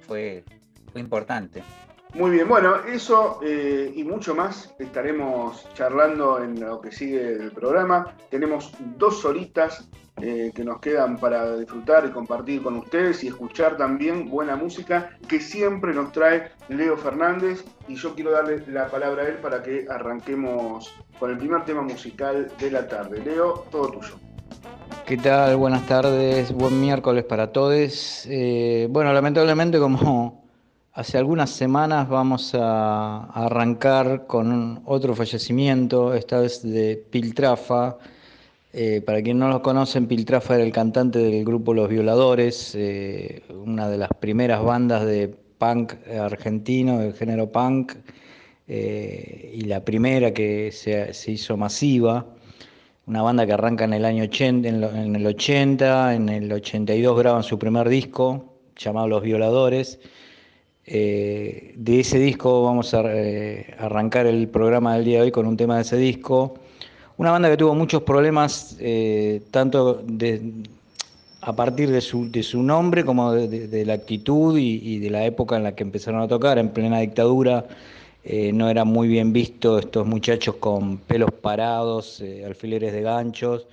fue, 0.05 0.43
fue 0.91 1.01
importante. 1.01 1.63
Muy 2.13 2.31
bien, 2.31 2.47
bueno, 2.47 2.85
eso 2.85 3.39
eh, 3.43 3.91
y 3.93 4.03
mucho 4.03 4.35
más 4.35 4.73
estaremos 4.79 5.67
charlando 5.73 6.41
en 6.41 6.59
lo 6.61 6.79
que 6.79 6.91
sigue 6.91 7.35
del 7.35 7.51
programa. 7.51 8.15
Tenemos 8.29 8.71
dos 8.95 9.25
horitas 9.25 9.89
eh, 10.21 10.53
que 10.55 10.63
nos 10.63 10.79
quedan 10.79 11.17
para 11.17 11.57
disfrutar 11.57 12.05
y 12.05 12.11
compartir 12.11 12.63
con 12.63 12.77
ustedes 12.77 13.21
y 13.25 13.27
escuchar 13.27 13.75
también 13.75 14.29
buena 14.29 14.55
música 14.55 15.09
que 15.27 15.41
siempre 15.41 15.93
nos 15.93 16.13
trae 16.13 16.51
Leo 16.69 16.95
Fernández. 16.95 17.65
Y 17.89 17.95
yo 17.95 18.15
quiero 18.15 18.31
darle 18.31 18.63
la 18.67 18.87
palabra 18.87 19.23
a 19.23 19.27
él 19.27 19.35
para 19.35 19.61
que 19.61 19.85
arranquemos 19.89 20.93
con 21.19 21.31
el 21.31 21.37
primer 21.37 21.65
tema 21.65 21.81
musical 21.81 22.49
de 22.57 22.71
la 22.71 22.87
tarde. 22.87 23.21
Leo, 23.25 23.65
todo 23.69 23.89
tuyo. 23.89 24.15
¿Qué 25.05 25.17
tal? 25.17 25.57
Buenas 25.57 25.85
tardes, 25.85 26.53
buen 26.53 26.79
miércoles 26.79 27.25
para 27.25 27.51
todos. 27.51 28.25
Eh, 28.27 28.87
bueno, 28.89 29.11
lamentablemente 29.11 29.79
como 29.79 30.45
hace 30.93 31.17
algunas 31.17 31.49
semanas 31.49 32.07
vamos 32.07 32.55
a 32.55 33.25
arrancar 33.33 34.25
con 34.27 34.81
otro 34.85 35.13
fallecimiento, 35.13 36.13
esta 36.13 36.39
vez 36.39 36.63
de 36.63 37.05
Piltrafa 37.11 37.97
eh, 38.77 38.99
para 38.99 39.21
quien 39.21 39.39
no 39.39 39.47
lo 39.47 39.61
conocen, 39.61 40.05
Piltrafa 40.05 40.55
era 40.55 40.63
el 40.65 40.73
cantante 40.73 41.19
del 41.19 41.45
grupo 41.45 41.73
Los 41.73 41.87
Violadores, 41.87 42.75
eh, 42.75 43.41
una 43.49 43.87
de 43.87 43.97
las 43.97 44.09
primeras 44.19 44.61
bandas 44.61 45.05
de 45.05 45.29
punk 45.29 45.93
argentino, 46.19 46.99
del 46.99 47.13
género 47.13 47.49
punk, 47.49 47.93
eh, 48.67 49.53
y 49.55 49.61
la 49.61 49.85
primera 49.85 50.33
que 50.33 50.73
se, 50.73 51.31
hizo 51.31 51.55
masiva. 51.55 52.25
Una 53.05 53.21
banda 53.21 53.45
que 53.45 53.53
arranca 53.53 53.85
en 53.85 53.93
el 53.93 54.03
año 54.03 54.23
80, 54.23 54.67
en, 54.67 55.15
el 55.15 55.25
80, 55.25 56.15
en 56.15 56.27
el 56.27 56.51
82 56.51 57.17
graban 57.17 57.43
su 57.43 57.57
primer 57.57 57.87
disco 57.87 58.57
llamado 58.75 59.07
Los 59.07 59.23
Violadores. 59.23 60.01
de 60.85 61.73
ese 61.87 62.19
disco 62.19 62.63
vamos 62.63 62.93
a 62.93 62.99
arrancar 63.79 64.27
el 64.27 64.49
programa 64.49 64.95
del 64.95 65.05
día 65.05 65.19
de 65.19 65.23
hoy 65.23 65.31
con 65.31 65.47
un 65.47 65.55
tema 65.55 65.77
de 65.77 65.83
ese 65.83 65.95
disco. 65.95 66.59
Una 67.17 67.31
banda 67.31 67.49
que 67.49 67.55
tuvo 67.55 67.73
muchos 67.73 68.03
problemas, 68.03 68.75
eh, 68.79 69.41
tanto 69.49 70.03
a 71.41 71.55
partir 71.55 71.89
de 71.89 72.01
su, 72.01 72.61
nombre 72.61 73.05
como 73.05 73.31
de, 73.31 73.85
la 73.85 73.93
actitud 73.93 74.57
y, 74.57 74.99
de 74.99 75.09
la 75.09 75.25
época 75.25 75.55
en 75.55 75.63
la 75.63 75.75
que 75.75 75.83
empezaron 75.83 76.21
a 76.21 76.27
tocar, 76.27 76.57
en 76.57 76.69
plena 76.69 76.99
dictadura. 76.99 77.65
Eh, 78.25 78.51
no 78.51 78.69
era 78.69 78.83
muy 78.85 79.07
bien 79.07 79.31
visto 79.31 79.77
estos 79.77 80.05
muchachos 80.05 80.55
con 80.55 80.97
pelos 80.97 81.31
parados, 81.31 82.19
eh, 82.21 82.43
alfileres 82.45 82.91
de 82.91 83.01
ganchos. 83.01 83.67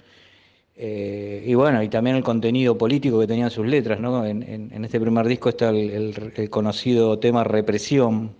y 0.77 1.55
bueno, 1.55 1.83
y 1.83 1.89
también 1.89 2.17
el 2.17 2.23
contenido 2.25 2.77
político 2.79 3.19
que 3.21 3.27
tenían 3.27 3.51
sus 3.51 3.67
letras. 3.67 3.99
¿no? 4.01 4.25
En, 4.25 4.85
este 4.85 5.01
primer 5.01 5.27
disco 5.27 5.49
está 5.49 5.71
el 5.71 6.49
conocido 6.51 7.19
tema 7.19 7.45
Represión, 7.45 8.31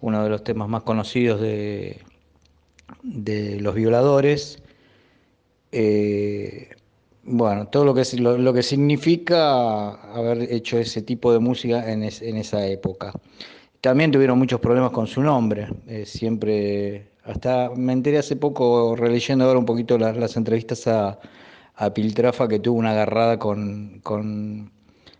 uno 0.00 0.24
de 0.24 0.30
los 0.30 0.42
temas 0.44 0.68
más 0.68 0.82
conocidos 0.84 1.40
de, 1.40 2.00
de 3.02 3.60
los 3.60 3.74
violadores, 3.74 4.62
eh, 5.72 6.68
bueno, 7.24 7.68
todo 7.68 7.84
lo 7.84 7.94
que, 7.94 8.04
lo, 8.18 8.52
que 8.52 8.62
significa 8.62 9.90
haber 10.14 10.52
hecho 10.52 10.78
ese 10.78 11.02
tipo 11.02 11.32
de 11.32 11.38
música 11.38 11.90
en, 11.90 12.02
esa 12.02 12.66
época. 12.66 13.12
También 13.80 14.10
tuvieron 14.10 14.38
muchos 14.38 14.60
problemas 14.60 14.92
con 14.92 15.06
su 15.06 15.22
nombre, 15.22 15.68
eh, 15.86 16.04
siempre, 16.06 17.10
hasta 17.24 17.70
me 17.76 17.92
enteré 17.92 18.18
hace 18.18 18.36
poco, 18.36 18.96
releyendo 18.96 19.44
ahora 19.44 19.58
un 19.58 19.66
poquito 19.66 19.98
las, 19.98 20.36
entrevistas 20.36 20.86
a, 20.86 21.18
Piltrafa, 21.94 22.46
que 22.46 22.60
tuvo 22.60 22.78
una 22.78 22.92
agarrada 22.92 23.38
con, 23.38 24.70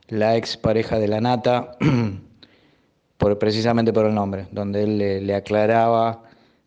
la 0.08 0.36
ex 0.36 0.56
pareja 0.56 0.98
de 0.98 1.08
la 1.08 1.20
Nata, 1.20 1.76
por, 3.16 3.38
precisamente 3.38 3.92
por 3.92 4.06
el 4.06 4.14
nombre, 4.14 4.46
donde 4.52 4.84
él 4.84 5.26
le 5.26 5.34
aclaraba 5.34 6.22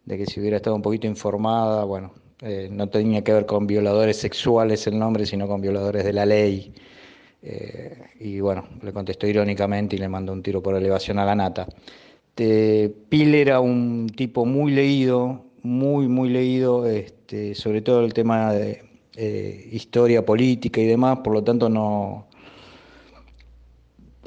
de 0.06 0.18
que 0.18 0.26
si 0.26 0.40
hubiera 0.40 0.58
estado 0.58 0.76
un 0.76 0.82
poquito 0.82 1.08
informada, 1.08 1.84
bueno, 1.84 2.14
eh, 2.42 2.70
no 2.72 2.90
tenía 2.90 3.24
que 3.24 3.34
ver 3.34 3.46
con 3.46 3.66
violadores 3.66 4.18
sexuales 4.18 4.86
el 4.88 5.00
nombre, 5.00 5.26
sino 5.26 5.48
con 5.48 5.62
violadores 5.62 6.04
de 6.04 6.14
la 6.14 6.26
ley. 6.26 6.74
Eh, 7.42 7.98
y 8.20 8.40
bueno, 8.40 8.68
le 8.82 8.92
contestó 8.92 9.28
irónicamente 9.28 9.96
y 9.96 10.00
le 10.00 10.10
mandó 10.10 10.34
un 10.34 10.44
tiro 10.44 10.62
por 10.62 10.76
elevación 10.76 11.20
a 11.20 11.26
la 11.26 11.36
nata. 11.36 11.68
Eh, 12.38 12.94
Pil 13.10 13.36
era 13.36 13.60
un 13.62 14.08
tipo 14.16 14.46
muy 14.46 14.74
leído, 14.74 15.46
muy, 15.64 16.08
muy 16.08 16.30
leído, 16.30 16.86
este, 16.86 17.56
sobre 17.56 17.82
todo 17.82 18.06
el 18.06 18.14
tema 18.14 18.54
de 18.54 18.84
historia 19.72 20.26
política 20.26 20.82
y 20.82 20.86
demás, 20.86 21.20
por 21.20 21.32
lo 21.32 21.42
tanto 21.42 21.70
no, 21.70 22.28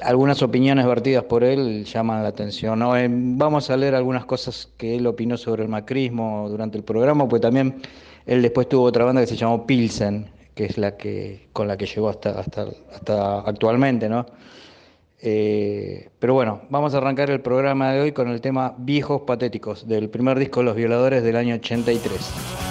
algunas 0.01 0.41
opiniones 0.41 0.85
vertidas 0.85 1.23
por 1.23 1.43
él 1.43 1.85
llaman 1.85 2.23
la 2.23 2.29
atención. 2.29 2.79
¿no? 2.79 2.93
vamos 3.37 3.69
a 3.69 3.77
leer 3.77 3.95
algunas 3.95 4.25
cosas 4.25 4.69
que 4.77 4.95
él 4.95 5.07
opinó 5.07 5.37
sobre 5.37 5.63
el 5.63 5.69
macrismo 5.69 6.47
durante 6.49 6.77
el 6.77 6.83
programa, 6.83 7.27
pues 7.27 7.41
también 7.41 7.81
él 8.25 8.41
después 8.41 8.69
tuvo 8.69 8.83
otra 8.83 9.05
banda 9.05 9.21
que 9.21 9.27
se 9.27 9.35
llamó 9.35 9.65
Pilsen, 9.65 10.29
que 10.55 10.65
es 10.65 10.77
la 10.77 10.97
que 10.97 11.47
con 11.53 11.67
la 11.67 11.77
que 11.77 11.85
llegó 11.85 12.09
hasta, 12.09 12.39
hasta, 12.39 12.67
hasta 12.93 13.39
actualmente. 13.39 14.09
Eh, 15.21 16.09
pero 16.19 16.33
bueno, 16.33 16.61
vamos 16.69 16.93
a 16.93 16.97
arrancar 16.97 17.29
el 17.29 17.41
programa 17.41 17.91
de 17.91 18.01
hoy 18.01 18.11
con 18.13 18.29
el 18.29 18.39
tema 18.39 18.75
Viejos 18.77 19.21
Patéticos, 19.23 19.87
del 19.87 20.09
primer 20.09 20.39
disco 20.39 20.63
Los 20.63 20.75
Violadores 20.75 21.23
del 21.23 21.35
año 21.35 21.55
83. 21.55 22.68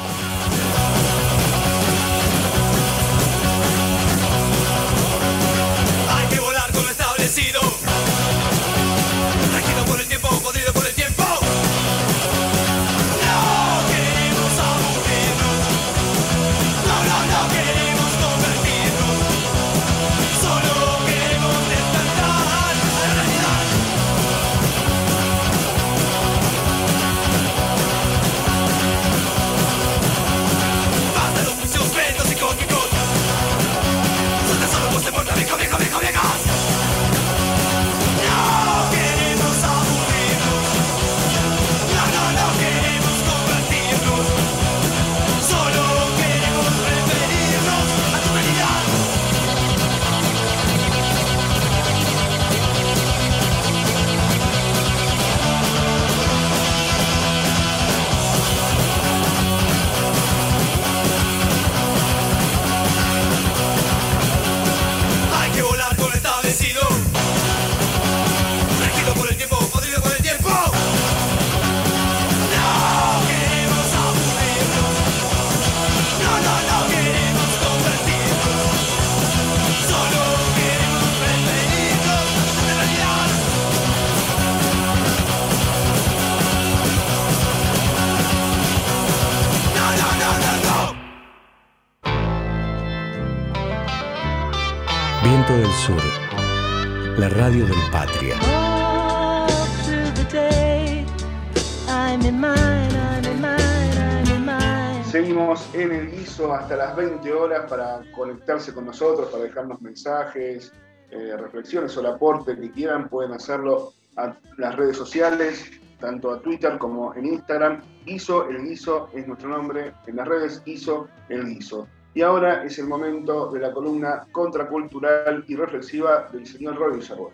Hasta 106.69 106.85
las 106.85 106.97
20 106.97 107.33
horas 107.33 107.65
para 107.67 108.03
conectarse 108.15 108.75
con 108.75 108.85
nosotros, 108.85 109.31
para 109.31 109.45
dejarnos 109.45 109.81
mensajes, 109.81 110.71
eh, 111.11 111.35
reflexiones 111.39 111.97
o 111.97 112.01
el 112.01 112.07
aporte 112.09 112.55
que 112.61 112.71
quieran. 112.71 113.09
Pueden 113.09 113.33
hacerlo 113.33 113.95
a 114.17 114.37
las 114.59 114.77
redes 114.77 114.99
sociales, 114.99 115.71
tanto 115.99 116.31
a 116.31 116.43
Twitter 116.43 116.77
como 116.77 117.15
en 117.15 117.25
Instagram. 117.25 117.81
Guiso, 118.05 118.51
el 118.51 118.63
guiso 118.65 119.09
es 119.15 119.27
nuestro 119.27 119.49
nombre 119.49 119.95
en 120.07 120.17
las 120.17 120.29
redes, 120.29 120.63
Guiso, 120.63 121.09
el 121.31 121.47
guiso. 121.47 121.89
Y 122.13 122.21
ahora 122.21 122.63
es 122.65 122.79
el 122.79 122.87
momento 122.87 123.51
de 123.51 123.61
la 123.61 123.73
columna 123.73 124.27
contracultural 124.31 125.47
y 125.49 125.57
reflexiva 125.57 126.29
del 126.31 126.47
señor 126.47 126.77
Roy 126.77 126.99
Villarroel. 126.99 127.33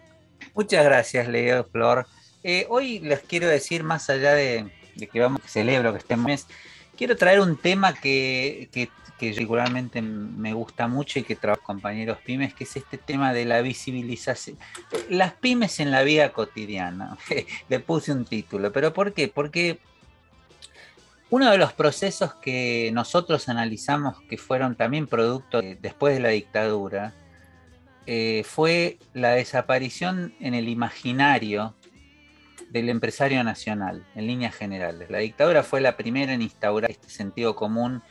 Muchas 0.55 0.85
gracias, 0.85 1.26
Leo 1.26 1.64
Flor. 1.64 2.07
Eh, 2.45 2.67
hoy 2.69 3.00
les 3.00 3.19
quiero 3.23 3.49
decir, 3.49 3.83
más 3.83 4.09
allá 4.11 4.33
de, 4.33 4.71
que 5.12 5.21
vamos, 5.21 5.41
que 5.41 5.49
celebro 5.49 5.91
que 5.91 5.99
estemos, 5.99 6.25
mes, 6.25 6.47
quiero 6.97 7.17
traer 7.17 7.41
un 7.41 7.57
tema 7.57 7.95
que, 7.95 8.69
regularmente 9.21 10.02
me 10.02 10.52
gusta 10.52 10.88
mucho 10.88 11.18
y 11.18 11.23
que 11.23 11.37
trabajo 11.37 11.62
con 11.62 11.76
compañeros 11.76 12.18
pymes, 12.25 12.54
que 12.54 12.64
es 12.64 12.76
este 12.76 12.99
tema 12.99 13.33
de 13.33 13.44
la 13.44 13.62
visibilización. 13.62 14.59
Las 15.09 15.33
pymes 15.33 15.80
en 15.80 15.90
la 15.90 16.02
vida 16.02 16.32
cotidiana. 16.32 17.17
Le 17.69 17.80
puse 17.80 18.12
un 18.12 18.25
título, 18.25 18.73
pero 18.73 18.93
¿por 18.93 19.12
qué? 19.12 19.28
Porque 19.28 19.78
uno 21.30 21.50
de 21.50 21.58
los 21.58 21.73
procesos 21.73 22.34
que 22.34 22.91
nosotros 22.93 23.49
analizamos 23.49 24.21
que 24.28 24.36
fueron 24.36 24.76
también 24.76 25.06
producto 25.06 25.62
después 25.80 26.15
de 26.15 26.21
la 26.21 26.28
dictadura 26.28 27.15
eh, 28.06 28.43
fue 28.45 28.99
la 29.15 29.30
desaparición 29.30 30.34
en 30.39 30.54
el 30.54 30.69
imaginario 30.69 31.75
del 32.71 32.89
empresario 32.89 33.43
nacional, 33.45 34.04
en 34.15 34.26
líneas 34.26 34.54
generales. 34.54 35.08
La 35.08 35.19
dictadura 35.19 35.62
fue 35.62 35.80
la 35.80 35.97
primera 35.97 36.34
en 36.34 36.43
instaurar 36.43 36.91
este 36.91 37.08
sentido 37.08 37.56
común 37.56 38.02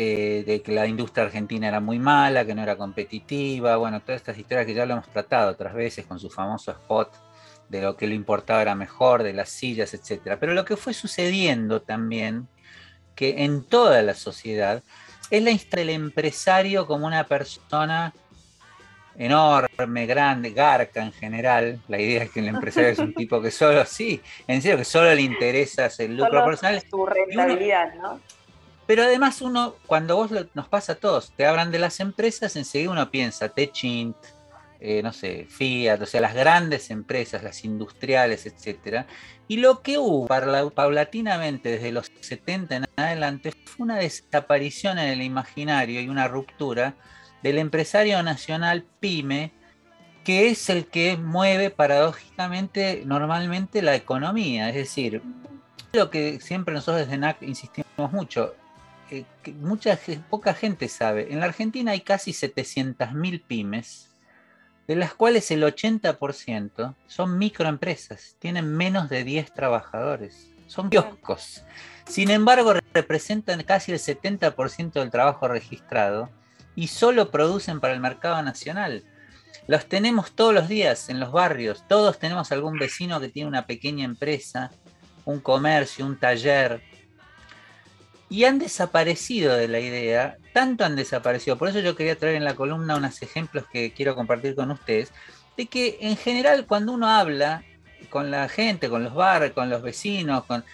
eh, 0.00 0.44
de 0.46 0.62
que 0.62 0.70
la 0.70 0.86
industria 0.86 1.24
argentina 1.24 1.66
era 1.66 1.80
muy 1.80 1.98
mala, 1.98 2.44
que 2.44 2.54
no 2.54 2.62
era 2.62 2.76
competitiva, 2.76 3.76
bueno, 3.78 3.98
todas 3.98 4.20
estas 4.20 4.38
historias 4.38 4.64
que 4.64 4.72
ya 4.72 4.86
lo 4.86 4.92
hemos 4.92 5.08
tratado 5.08 5.50
otras 5.50 5.74
veces 5.74 6.06
con 6.06 6.20
su 6.20 6.30
famoso 6.30 6.70
spot 6.70 7.12
de 7.68 7.82
lo 7.82 7.96
que 7.96 8.06
le 8.06 8.14
importaba 8.14 8.62
era 8.62 8.76
mejor, 8.76 9.24
de 9.24 9.32
las 9.32 9.48
sillas, 9.48 9.94
etc. 9.94 10.36
Pero 10.38 10.54
lo 10.54 10.64
que 10.64 10.76
fue 10.76 10.94
sucediendo 10.94 11.82
también, 11.82 12.46
que 13.16 13.42
en 13.42 13.64
toda 13.64 14.00
la 14.02 14.14
sociedad, 14.14 14.84
es 15.32 15.42
la 15.42 15.50
historia 15.50 15.86
del 15.86 15.96
empresario 15.96 16.86
como 16.86 17.04
una 17.04 17.26
persona 17.26 18.14
enorme, 19.16 20.06
grande, 20.06 20.52
garca 20.52 21.02
en 21.02 21.10
general. 21.10 21.80
La 21.88 21.98
idea 21.98 22.22
es 22.22 22.30
que 22.30 22.38
el 22.38 22.46
empresario 22.46 22.90
es 22.90 23.00
un 23.00 23.14
tipo 23.16 23.42
que 23.42 23.50
solo, 23.50 23.84
sí, 23.84 24.22
en 24.46 24.62
serio, 24.62 24.78
que 24.78 24.84
solo 24.84 25.12
le 25.12 25.22
interesa 25.22 25.88
el 25.98 26.16
lucro 26.16 26.44
personal. 26.44 26.80
Su 26.88 27.04
rentabilidad, 27.04 27.94
¿no? 27.94 28.20
Pero 28.88 29.02
además 29.02 29.42
uno, 29.42 29.74
cuando 29.86 30.16
vos 30.16 30.30
nos 30.54 30.66
pasa 30.66 30.92
a 30.92 30.96
todos, 30.96 31.30
te 31.36 31.44
hablan 31.44 31.70
de 31.70 31.78
las 31.78 32.00
empresas, 32.00 32.56
enseguida 32.56 32.90
uno 32.90 33.10
piensa 33.10 33.50
Techint, 33.50 34.16
eh, 34.80 35.02
no 35.02 35.12
sé, 35.12 35.46
Fiat, 35.46 36.00
o 36.00 36.06
sea, 36.06 36.22
las 36.22 36.34
grandes 36.34 36.90
empresas, 36.90 37.42
las 37.42 37.66
industriales, 37.66 38.46
etcétera. 38.46 39.06
Y 39.46 39.58
lo 39.58 39.82
que 39.82 39.98
hubo 39.98 40.26
paulatinamente 40.70 41.68
desde 41.68 41.92
los 41.92 42.10
70 42.20 42.76
en 42.76 42.84
adelante 42.96 43.52
fue 43.66 43.84
una 43.84 43.96
desaparición 43.96 44.98
en 44.98 45.10
el 45.10 45.20
imaginario 45.20 46.00
y 46.00 46.08
una 46.08 46.26
ruptura 46.26 46.94
del 47.42 47.58
empresario 47.58 48.22
nacional 48.22 48.86
pyme, 49.00 49.52
que 50.24 50.48
es 50.48 50.70
el 50.70 50.86
que 50.86 51.18
mueve 51.18 51.68
paradójicamente 51.68 53.02
normalmente 53.04 53.82
la 53.82 53.94
economía. 53.94 54.70
Es 54.70 54.76
decir, 54.76 55.20
lo 55.92 56.08
que 56.08 56.40
siempre 56.40 56.72
nosotros 56.72 57.04
desde 57.04 57.18
NAC 57.18 57.42
insistimos 57.42 58.12
mucho, 58.12 58.54
eh, 59.10 59.24
mucha, 59.52 59.98
poca 60.28 60.54
gente 60.54 60.88
sabe, 60.88 61.32
en 61.32 61.40
la 61.40 61.46
Argentina 61.46 61.92
hay 61.92 62.00
casi 62.00 62.32
700.000 62.32 63.42
pymes 63.46 64.08
de 64.88 64.96
las 64.96 65.12
cuales 65.12 65.50
el 65.50 65.62
80% 65.62 66.94
son 67.06 67.38
microempresas, 67.38 68.36
tienen 68.38 68.74
menos 68.74 69.10
de 69.10 69.22
10 69.22 69.52
trabajadores, 69.52 70.50
son 70.66 70.88
kioscos. 70.88 71.62
Sin 72.06 72.30
embargo, 72.30 72.72
representan 72.94 73.62
casi 73.64 73.92
el 73.92 73.98
70% 73.98 74.92
del 74.92 75.10
trabajo 75.10 75.46
registrado 75.46 76.30
y 76.74 76.88
solo 76.88 77.30
producen 77.30 77.80
para 77.80 77.92
el 77.92 78.00
mercado 78.00 78.42
nacional. 78.42 79.04
Los 79.66 79.86
tenemos 79.86 80.32
todos 80.32 80.54
los 80.54 80.68
días 80.68 81.10
en 81.10 81.20
los 81.20 81.32
barrios, 81.32 81.84
todos 81.86 82.18
tenemos 82.18 82.50
algún 82.50 82.78
vecino 82.78 83.20
que 83.20 83.28
tiene 83.28 83.48
una 83.48 83.66
pequeña 83.66 84.06
empresa, 84.06 84.70
un 85.26 85.40
comercio, 85.40 86.06
un 86.06 86.18
taller, 86.18 86.80
y 88.30 88.44
han 88.44 88.58
desaparecido 88.58 89.56
de 89.56 89.68
la 89.68 89.80
idea, 89.80 90.36
tanto 90.52 90.84
han 90.84 90.96
desaparecido, 90.96 91.56
por 91.56 91.68
eso 91.68 91.80
yo 91.80 91.96
quería 91.96 92.18
traer 92.18 92.36
en 92.36 92.44
la 92.44 92.54
columna 92.54 92.96
unos 92.96 93.22
ejemplos 93.22 93.64
que 93.72 93.92
quiero 93.92 94.14
compartir 94.14 94.54
con 94.54 94.70
ustedes, 94.70 95.12
de 95.56 95.66
que 95.66 95.98
en 96.00 96.16
general 96.16 96.66
cuando 96.66 96.92
uno 96.92 97.08
habla 97.08 97.62
con 98.10 98.30
la 98.30 98.48
gente, 98.48 98.88
con 98.88 99.02
los 99.02 99.14
bares, 99.14 99.52
con 99.52 99.70
los 99.70 99.82
vecinos, 99.82 100.44
con... 100.44 100.64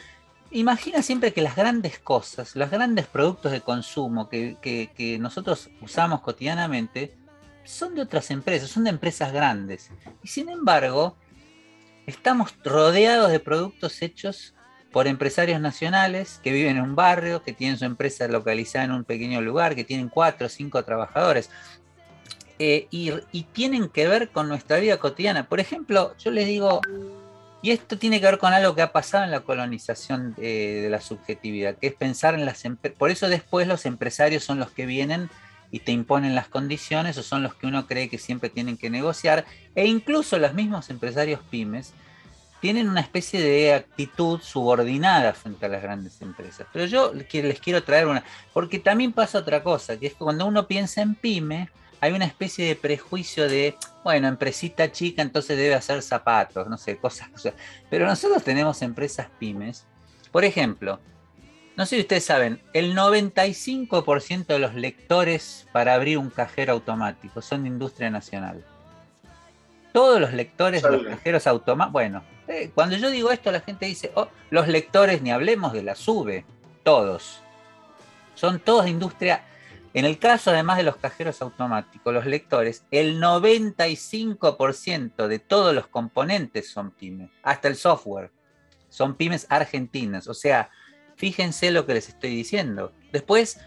imagina 0.51 1.03
siempre 1.03 1.33
que 1.33 1.43
las 1.43 1.57
grandes 1.57 1.99
cosas, 1.99 2.57
los 2.57 2.71
grandes 2.71 3.07
productos 3.07 3.53
de 3.53 3.61
consumo 3.61 4.29
que, 4.29 4.57
que 4.61 5.19
nosotros 5.19 5.71
usamos 5.81 6.21
cotidianamente, 6.21 7.15
son 7.65 7.95
de 7.95 8.03
otras 8.03 8.31
empresas, 8.31 8.69
son 8.69 8.85
de 8.85 8.91
empresas 8.91 9.33
grandes. 9.33 9.91
Y 10.23 10.29
sin 10.29 10.49
embargo, 10.51 11.17
estamos 12.07 12.55
rodeados 12.63 13.31
de 13.31 13.41
productos 13.41 14.03
hechos 14.03 14.55
por 14.95 15.09
empresarios 15.09 15.61
nacionales 15.61 16.39
que 16.45 16.53
viven 16.53 16.77
en 16.77 16.85
un 16.85 16.95
barrio, 16.95 17.43
que 17.43 17.53
tienen 17.53 17.77
su 17.77 17.85
empresa 17.85 18.29
localizada 18.29 18.85
en 18.85 18.93
un 18.93 19.03
pequeño 19.03 19.41
lugar, 19.41 19.75
que 19.75 19.83
tienen 19.83 20.09
cuatro 20.09 20.47
o 20.47 20.49
cinco 20.49 20.85
trabajadores. 20.85 21.51
Eh, 22.61 22.87
y, 22.93 23.43
tienen 23.53 23.89
que 23.89 24.07
ver 24.07 24.29
con 24.29 24.49
nuestra 24.49 24.79
vida 24.79 24.99
cotidiana. 24.99 25.49
Por 25.49 25.59
ejemplo, 25.59 26.15
yo 26.19 26.31
les 26.31 26.47
digo, 26.47 26.81
y 27.61 27.73
esto 27.73 27.99
tiene 27.99 28.21
que 28.21 28.27
ver 28.27 28.39
con 28.39 28.53
algo 28.53 28.77
que 28.77 28.83
ha 28.83 28.93
pasado 28.93 29.25
en 29.25 29.33
la 29.33 29.41
colonización 29.41 30.37
eh, 30.39 30.83
de 30.85 30.91
la 30.91 31.01
subjetividad, 31.01 31.77
que 31.77 31.89
es 31.89 31.95
pensar 31.95 32.35
en 32.35 32.47
las. 32.47 32.63
Por 32.97 33.11
eso 33.11 33.29
después 33.29 33.67
los 33.67 33.87
empresarios 33.87 34.45
son 34.45 34.61
los 34.61 34.71
que 34.71 34.87
vienen 34.87 35.29
y 35.73 35.81
te 35.81 35.91
imponen 35.91 36.37
las 36.37 36.47
condiciones 36.47 37.19
o 37.19 37.25
son 37.25 37.43
los 37.43 37.57
que 37.57 37.67
uno 37.67 37.89
cree 37.89 38.09
que 38.09 38.19
siempre 38.19 38.49
tienen 38.49 38.77
que 38.77 38.91
negociar. 38.91 39.45
E 39.75 39.87
incluso 39.87 40.39
los 40.39 40.55
mismos 40.55 40.89
empresarios 40.89 41.41
pymes 41.51 41.95
tienen 42.65 42.89
una 42.89 43.03
especie 43.03 43.43
de 43.43 43.75
actitud 43.75 44.41
subordinada 44.41 45.35
frente 45.35 45.67
a 45.67 45.69
las 45.69 45.83
grandes 45.83 46.23
empresas. 46.23 46.67
Pero 46.73 46.87
yo 46.87 47.13
les 47.13 47.61
quiero 47.61 47.83
traer 47.85 48.07
una, 48.07 48.25
porque 48.55 48.79
también 48.79 49.13
pasa 49.13 49.41
otra 49.41 49.63
cosa, 49.63 49.99
que 49.99 50.07
es 50.07 50.13
que 50.15 50.21
cuando 50.21 50.47
uno 50.47 50.67
piensa 50.67 51.03
en 51.03 51.15
pyme, 51.15 51.69
hay 52.01 52.13
una 52.15 52.25
especie 52.25 52.67
de 52.67 52.75
prejuicio 52.75 53.51
de, 53.51 53.77
bueno, 54.03 54.29
empresita 54.29 54.91
chica, 54.91 55.21
entonces 55.21 55.59
debe 55.59 55.75
hacer 55.75 56.01
zapatos, 56.01 56.67
no 56.67 56.79
sé, 56.79 56.97
cosas. 56.97 57.29
Pero 57.91 58.07
nosotros 58.07 58.43
tenemos 58.43 58.81
empresas 58.81 59.27
pymes. 59.39 59.85
Por 60.33 60.47
ejemplo, 60.47 61.01
no 61.77 61.85
sé 61.85 61.97
si 61.97 62.01
ustedes 62.01 62.25
saben, 62.25 62.63
el 62.73 62.97
95% 62.97 64.47
de 64.47 64.59
los 64.59 64.75
lectores 64.75 65.69
para 65.71 65.93
abrir 65.93 66.17
un 66.17 66.31
cajero 66.31 66.73
automático 66.73 67.43
son 67.43 67.65
de 67.65 67.69
industria 67.69 68.09
nacional. 68.09 68.65
Todos 69.93 70.19
los 70.19 70.33
lectores 70.33 70.83
de 70.83 70.91
los 70.91 71.07
cajeros 71.07 71.47
automáticos, 71.47 71.93
bueno, 71.93 72.25
cuando 72.75 72.97
yo 72.97 73.11
digo 73.11 73.31
esto, 73.31 73.53
la 73.53 73.61
gente 73.61 73.87
dice, 73.87 74.13
oh, 74.15 74.29
los 74.51 74.69
lectores, 74.69 75.23
ni 75.23 75.31
hablemos 75.31 75.73
de 75.73 75.83
la 75.83 75.95
SUBE, 75.95 76.45
todos. 76.83 77.43
Son 78.35 78.61
todos 78.61 78.85
de 78.85 78.91
industria. 78.91 79.45
En 79.93 80.05
el 80.05 80.19
caso, 80.19 80.51
además 80.51 80.77
de 80.77 80.83
los 80.83 80.97
cajeros 80.97 81.41
automáticos, 81.41 82.13
los 82.13 82.27
lectores, 82.27 82.85
el 82.91 83.21
95% 83.21 85.29
de 85.29 85.39
todos 85.39 85.75
los 85.75 85.87
componentes 85.87 86.69
son 86.69 86.91
pymes, 86.91 87.31
hasta 87.43 87.69
el 87.69 87.77
software. 87.77 88.33
Son 88.89 89.15
pymes 89.15 89.47
argentinas. 89.51 90.27
O 90.29 90.35
sea, 90.35 90.71
fíjense 91.17 91.71
lo 91.71 91.87
que 91.87 91.95
les 91.95 92.09
estoy 92.09 92.31
diciendo. 92.31 92.93
Después, 93.13 93.61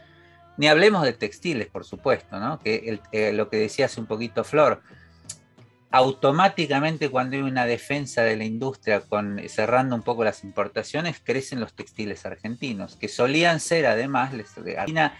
ni 0.58 0.68
hablemos 0.68 1.04
de 1.04 1.14
textiles, 1.14 1.68
por 1.68 1.86
supuesto, 1.86 2.40
¿no? 2.40 2.60
Que 2.60 3.00
eh, 3.12 3.34
lo 3.34 3.50
que 3.50 3.58
decía 3.58 3.86
hace 3.86 4.02
un 4.02 4.08
poquito 4.08 4.44
Flor 4.44 4.82
automáticamente 5.92 7.10
cuando 7.10 7.38
hay 7.38 7.44
una 7.44 7.66
defensa 7.66 8.24
de 8.24 8.36
la 8.36 8.44
industria 8.44 9.02
con, 9.02 9.42
cerrando 9.48 9.96
un 9.96 10.02
poco 10.02 10.24
las 10.24 10.44
importaciones, 10.44 11.22
crecen 11.24 11.60
los 11.60 11.74
textiles 11.74 12.26
argentinos, 12.26 12.96
que 12.96 13.08
solían 13.08 13.60
ser 13.60 13.86
además, 13.86 14.34
Argentina 14.34 15.18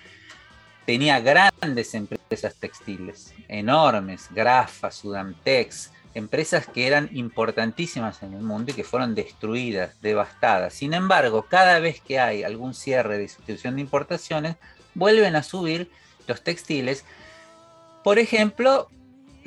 tenía 0.86 1.20
grandes 1.20 1.94
empresas 1.94 2.56
textiles, 2.56 3.34
enormes, 3.48 4.28
Grafa, 4.32 4.92
Sudamtex, 4.92 5.92
empresas 6.14 6.68
que 6.68 6.88
eran 6.88 7.10
importantísimas 7.14 8.24
en 8.24 8.34
el 8.34 8.42
mundo 8.42 8.72
y 8.72 8.74
que 8.74 8.84
fueron 8.84 9.14
destruidas, 9.14 10.02
devastadas. 10.02 10.74
Sin 10.74 10.94
embargo, 10.94 11.46
cada 11.50 11.80
vez 11.80 12.02
que 12.02 12.20
hay 12.20 12.44
algún 12.44 12.74
cierre 12.74 13.18
de 13.18 13.28
sustitución 13.28 13.76
de 13.76 13.82
importaciones, 13.82 14.56
vuelven 14.96 15.36
a 15.36 15.44
subir 15.44 15.92
los 16.26 16.42
textiles. 16.42 17.06
Por 18.04 18.18
ejemplo, 18.18 18.90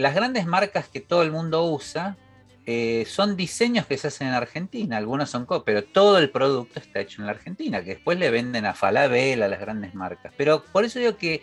las 0.00 0.14
grandes 0.14 0.46
marcas 0.46 0.88
que 0.88 1.00
todo 1.00 1.22
el 1.22 1.30
mundo 1.30 1.64
usa 1.64 2.16
eh, 2.66 3.04
son 3.06 3.36
diseños 3.36 3.86
que 3.86 3.98
se 3.98 4.08
hacen 4.08 4.28
en 4.28 4.34
Argentina, 4.34 4.96
algunos 4.96 5.28
son 5.28 5.44
co, 5.44 5.62
pero 5.62 5.84
todo 5.84 6.18
el 6.18 6.30
producto 6.30 6.78
está 6.78 7.00
hecho 7.00 7.20
en 7.20 7.26
la 7.26 7.32
Argentina, 7.32 7.82
que 7.82 7.90
después 7.90 8.18
le 8.18 8.30
venden 8.30 8.64
a 8.64 8.74
Falabella, 8.74 9.44
a 9.44 9.48
las 9.48 9.60
grandes 9.60 9.94
marcas. 9.94 10.32
Pero 10.36 10.64
por 10.64 10.84
eso 10.84 10.98
digo 10.98 11.16
que, 11.16 11.42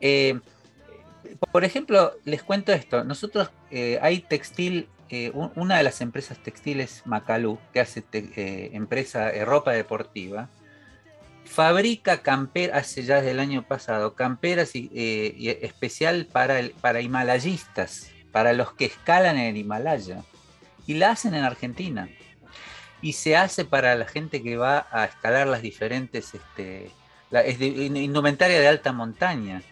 eh, 0.00 0.40
por 1.52 1.64
ejemplo, 1.64 2.14
les 2.24 2.42
cuento 2.42 2.72
esto, 2.72 3.04
nosotros 3.04 3.50
eh, 3.70 3.98
hay 4.02 4.20
textil, 4.20 4.88
una 5.54 5.76
de 5.76 5.84
las 5.84 6.00
empresas 6.00 6.42
textiles 6.42 7.02
Macalú, 7.04 7.60
que 7.72 7.78
hace 7.78 8.04
empresa 8.72 9.30
ropa 9.44 9.70
deportiva, 9.70 10.48
fabrica 11.46 12.22
camperas, 12.22 12.78
hace 12.78 13.04
ya 13.04 13.16
desde 13.16 13.30
el 13.30 13.40
año 13.40 13.62
pasado, 13.62 14.14
camperas 14.14 14.74
y, 14.74 14.90
especial 15.62 16.26
para, 16.26 16.58
el, 16.58 16.70
para 16.72 17.00
himalayistas, 17.00 18.10
para 18.32 18.52
los 18.52 18.72
que 18.74 18.84
escalan 18.86 19.38
en 19.38 19.46
el 19.46 19.56
Himalaya 19.56 20.22
y 20.86 20.94
la 20.94 21.10
hacen 21.10 21.34
en 21.34 21.44
Argentina. 21.44 22.08
Y 23.02 23.12
se 23.12 23.36
hace 23.36 23.64
para 23.64 23.94
la 23.94 24.06
gente 24.06 24.42
que 24.42 24.56
va 24.56 24.86
a 24.90 25.04
escalar 25.04 25.46
las 25.46 25.62
diferentes, 25.62 26.34
este, 26.34 26.90
es 27.30 27.60
indumentaria 27.60 28.60
de 28.60 28.68
alta 28.68 28.92
montaña. 28.92 29.62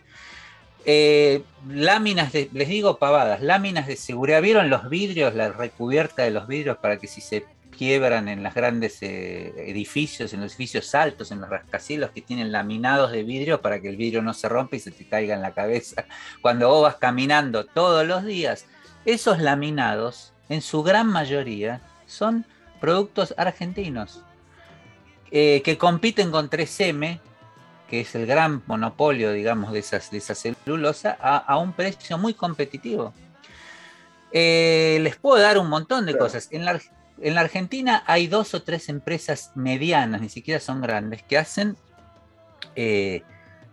Eh, 0.87 1.43
láminas 1.67 2.33
de, 2.33 2.51
les 2.53 2.69
digo 2.69 2.99
pavadas, 2.99 3.41
láminas 3.41 3.87
de 3.87 3.97
seguridad. 3.97 4.43
¿Vieron 4.43 4.69
los 4.69 4.91
vidrios, 4.91 5.35
la 5.35 5.51
recubierta 5.51 6.23
de 6.23 6.31
los 6.31 6.47
vidrios 6.47 6.77
para 6.79 6.99
que 6.99 7.07
si 7.07 7.21
se 7.21 7.47
quiebran 7.75 8.29
en 8.29 8.43
los 8.43 8.55
grandes 8.55 9.03
eh, 9.03 9.53
edificios, 9.71 10.33
en 10.33 10.41
los 10.41 10.53
edificios 10.53 10.95
altos, 10.95 11.31
en 11.31 11.41
los 11.41 11.51
rascacielos 11.51 12.11
que 12.11 12.23
tienen 12.23 12.53
laminados 12.53 13.13
de 13.13 13.23
vidrio 13.23 13.61
para 13.61 13.81
que 13.81 13.89
el 13.89 13.97
vidrio 13.97 14.23
no 14.23 14.35
se 14.35 14.49
rompa 14.49 14.77
y 14.77 14.81
se 14.81 14.91
te 14.91 15.07
caiga 15.07 15.35
en 15.35 15.43
la 15.43 15.53
cabeza? 15.53 16.07
Cuando 16.43 16.69
vos 16.69 16.83
vas 16.83 16.97
caminando 16.97 17.65
todos 17.67 18.07
los 18.07 18.25
días, 18.25 18.67
esos 19.05 19.39
laminados 19.41 20.33
en 20.49 20.63
su 20.63 20.83
gran 20.83 21.07
mayoría, 21.07 21.81
son 22.07 22.45
productos 22.81 23.35
argentinos 23.37 24.23
eh, 25.31 25.63
que 25.63 25.79
compiten 25.79 26.31
con 26.31 26.49
3M, 26.49 27.19
que 27.89 28.03
es 28.03 28.15
el 28.15 28.27
gran 28.27 28.63
monopolio, 28.67 29.33
digamos, 29.33 29.73
de, 29.73 29.81
esas, 29.81 30.11
de 30.11 30.19
esa 30.19 30.35
celulosa, 30.35 31.17
a, 31.21 31.59
un 31.59 31.73
precio 31.73 32.19
muy 32.19 32.35
competitivo. 32.35 33.13
Eh, 34.33 34.99
les 35.01 35.17
puedo 35.17 35.41
dar 35.41 35.59
un 35.59 35.69
montón 35.69 36.07
de 36.07 36.17
cosas. 36.17 36.49
En 36.51 36.65
la, 36.65 36.81
en 37.21 37.35
la 37.35 37.43
Argentina 37.43 38.03
hay 38.07 38.27
dos 38.27 38.55
o 38.55 38.63
tres 38.63 38.89
empresas 38.89 39.53
medianas, 39.55 40.21
ni 40.21 40.29
siquiera 40.29 40.61
son 40.61 40.81
grandes, 40.81 41.23
que 41.23 41.39
hacen 41.39 41.77
eh, 42.77 43.23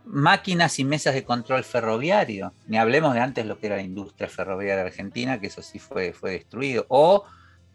máquinas 0.05 0.79
y 0.79 0.83
mesas 0.83 1.13
de 1.13 1.23
control 1.23 1.63
ferroviario. 1.63 2.53
Ni 2.67 2.77
hablemos 2.77 3.13
de 3.13 3.19
antes 3.19 3.45
lo 3.45 3.59
que 3.59 3.67
era 3.67 3.77
la 3.77 3.81
industria 3.81 4.29
ferroviaria 4.29 4.83
argentina, 4.83 5.39
que 5.39 5.47
eso 5.47 5.61
sí 5.61 5.79
fue, 5.79 6.13
fue 6.13 6.31
destruido. 6.31 6.85
O, 6.89 7.25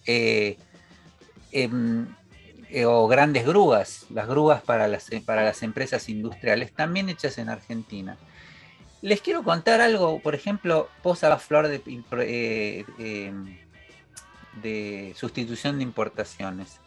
eh, 0.07 0.57
em, 1.52 2.07
eh, 2.70 2.85
grandes 3.09 3.46
grúas, 3.46 4.07
las 4.11 4.29
grúas 4.29 4.62
para 4.62 4.88
las, 4.88 5.09
para 5.24 5.44
las 5.44 5.62
empresas 5.62 6.09
industriales, 6.09 6.72
también 6.72 7.09
hechas 7.09 7.38
en 7.38 7.48
Argentina. 7.48 8.16
Les 9.02 9.20
quiero 9.20 9.44
contar 9.44 9.81
algo, 9.81 10.20
por 10.20 10.35
ejemplo, 10.35 10.88
Posa 11.02 11.37
Flor 11.38 11.68
de, 11.68 11.81
de 14.62 15.14
sustitución 15.16 15.78
de 15.78 15.84
importaciones. 15.84 16.80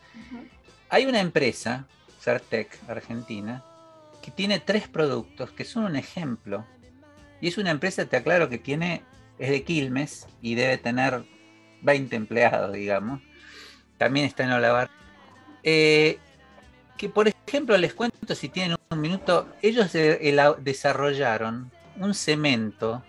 Hay 0.90 1.06
una 1.06 1.20
empresa, 1.20 1.88
Sartec 2.20 2.78
Argentina, 2.88 3.64
que 4.22 4.32
tiene 4.32 4.60
tres 4.60 4.88
productos 4.88 5.52
que 5.52 5.66
son 5.66 5.86
un 5.86 5.96
ejemplo. 5.96 6.66
Y 7.42 7.48
es 7.48 7.58
una 7.58 7.72
empresa, 7.72 8.06
te 8.06 8.18
aclaro, 8.18 8.50
que 8.50 8.58
tiene, 8.58 9.04
es 9.38 9.50
de 9.50 9.64
Quilmes 9.64 10.28
y 10.42 10.56
debe 10.56 10.78
tener 10.78 11.24
20 11.82 12.16
empleados, 12.16 12.74
digamos. 12.74 13.22
También 13.98 14.26
está 14.26 14.44
en 14.44 14.52
Olavar. 14.52 14.90
Eh, 15.64 16.20
que 16.98 17.08
por 17.08 17.30
ejemplo, 17.30 17.78
les 17.78 17.94
cuento 17.94 18.36
si 18.36 18.50
tienen 18.50 18.78
un 18.90 19.00
minuto, 19.00 19.48
ellos 19.62 19.92
desarrollaron 20.60 21.72
un 21.98 22.14
cemento, 22.14 23.04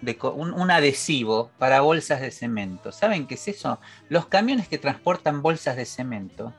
de, 0.00 0.18
un, 0.22 0.70
adhesivo 0.70 1.50
para 1.58 1.80
bolsas 1.80 2.20
de 2.20 2.30
cemento. 2.30 2.92
¿Saben 2.92 3.26
qué 3.26 3.34
es 3.34 3.48
eso? 3.48 3.80
Los 4.08 4.26
camiones 4.26 4.68
que 4.68 4.78
transportan 4.78 5.42
bolsas 5.42 5.76
de 5.76 5.84
cemento 5.84 6.52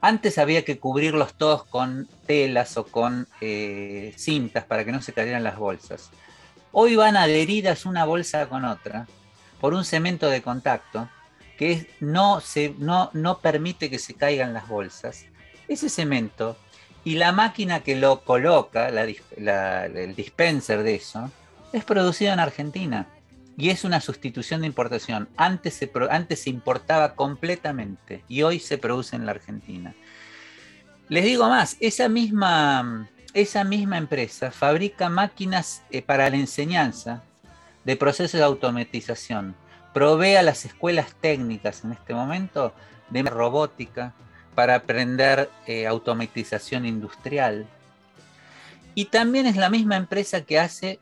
antes 0.00 0.36
había 0.36 0.64
que 0.64 0.78
cubrirlos 0.78 1.32
todos 1.34 1.64
con 1.64 2.08
telas 2.26 2.76
o 2.76 2.84
con 2.84 3.26
eh, 3.40 4.12
cintas 4.16 4.64
para 4.64 4.84
que 4.84 4.92
no 4.92 5.00
se 5.00 5.14
cayeran 5.14 5.42
las 5.42 5.56
bolsas. 5.56 6.10
Hoy 6.72 6.94
van 6.96 7.16
adheridas 7.16 7.86
una 7.86 8.04
bolsa 8.04 8.46
con 8.48 8.64
otra 8.64 9.06
por 9.60 9.72
un 9.72 9.84
cemento 9.84 10.28
de 10.28 10.42
contacto 10.42 11.08
que 11.56 11.88
no, 12.00 12.40
se, 12.40 12.74
no, 12.78 13.10
no 13.14 13.38
permite 13.38 13.88
que 13.88 13.98
se 13.98 14.14
caigan 14.14 14.52
las 14.52 14.68
bolsas. 14.68 15.24
Ese 15.68 15.88
cemento 15.88 16.58
y 17.04 17.14
la 17.14 17.32
máquina 17.32 17.80
que 17.80 17.96
lo 17.96 18.20
coloca, 18.20 18.88
el 18.88 20.14
dispenser 20.14 20.82
de 20.82 20.96
eso, 20.96 21.30
es 21.74 21.84
producido 21.84 22.32
en 22.32 22.38
Argentina 22.38 23.08
y 23.56 23.70
es 23.70 23.82
una 23.82 24.00
sustitución 24.00 24.60
de 24.60 24.68
importación. 24.68 25.28
Antes 25.36 25.74
se, 25.74 25.90
antes 26.08 26.42
se 26.42 26.50
importaba 26.50 27.16
completamente 27.16 28.22
y 28.28 28.42
hoy 28.42 28.60
se 28.60 28.78
produce 28.78 29.16
en 29.16 29.26
la 29.26 29.32
Argentina. 29.32 29.92
Les 31.08 31.24
digo 31.24 31.48
más, 31.48 31.76
esa 31.80 32.08
misma, 32.08 33.08
esa 33.32 33.64
misma 33.64 33.98
empresa 33.98 34.52
fabrica 34.52 35.08
máquinas 35.08 35.82
eh, 35.90 36.00
para 36.00 36.30
la 36.30 36.36
enseñanza 36.36 37.24
de 37.84 37.96
procesos 37.96 38.38
de 38.38 38.44
automatización. 38.44 39.56
Provee 39.92 40.36
a 40.36 40.42
las 40.42 40.64
escuelas 40.64 41.16
técnicas 41.20 41.82
en 41.84 41.92
este 41.92 42.14
momento 42.14 42.72
de 43.10 43.22
robótica 43.24 44.14
para 44.54 44.76
aprender 44.76 45.50
eh, 45.66 45.88
automatización 45.88 46.86
industrial. 46.86 47.66
Y 48.94 49.06
también 49.06 49.46
es 49.46 49.56
la 49.56 49.70
misma 49.70 49.96
empresa 49.96 50.42
que 50.42 50.60
hace 50.60 51.00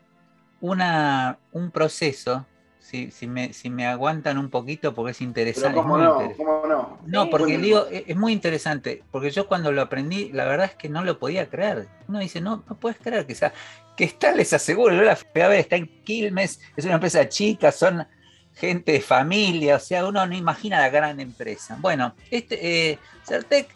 una, 0.63 1.39
un 1.51 1.71
proceso, 1.71 2.45
si, 2.79 3.11
si, 3.11 3.27
me, 3.27 3.51
si 3.51 3.69
me 3.69 3.85
aguantan 3.85 4.37
un 4.37 4.49
poquito 4.49 4.93
porque 4.93 5.11
es 5.11 5.19
interesante. 5.19 5.75
¿cómo, 5.75 5.97
no? 5.97 6.31
¿cómo 6.37 6.63
no? 6.65 6.99
No, 7.05 7.29
porque 7.29 7.57
digo, 7.57 7.85
es, 7.91 8.15
muy 8.15 8.31
interesante, 8.31 9.03
porque 9.11 9.29
yo 9.29 9.45
cuando 9.49 9.73
lo 9.73 9.81
aprendí, 9.81 10.31
la 10.31 10.45
verdad 10.45 10.67
es 10.67 10.75
que 10.75 10.87
no 10.87 11.03
lo 11.03 11.19
podía 11.19 11.49
creer. 11.49 11.89
Uno 12.07 12.19
dice, 12.19 12.39
no, 12.39 12.63
no 12.69 12.79
puedes 12.79 12.97
creer 12.97 13.27
que, 13.27 13.35
sea, 13.35 13.51
que 13.97 14.05
está, 14.05 14.33
les 14.33 14.53
aseguro, 14.53 14.95
yo 14.95 15.01
la 15.01 15.17
ver, 15.33 15.51
está 15.51 15.75
en 15.75 15.87
Quilmes, 16.05 16.61
es 16.77 16.85
una 16.85 16.93
empresa 16.93 17.27
chica, 17.27 17.69
son 17.73 18.07
gente 18.55 18.93
de 18.93 19.01
familia, 19.01 19.75
o 19.75 19.79
sea, 19.79 20.05
uno 20.05 20.25
no 20.25 20.33
imagina 20.33 20.79
la 20.79 20.89
gran 20.89 21.19
empresa. 21.19 21.77
Bueno, 21.81 22.15
este 22.31 22.91
eh, 22.91 22.99
Certec 23.25 23.67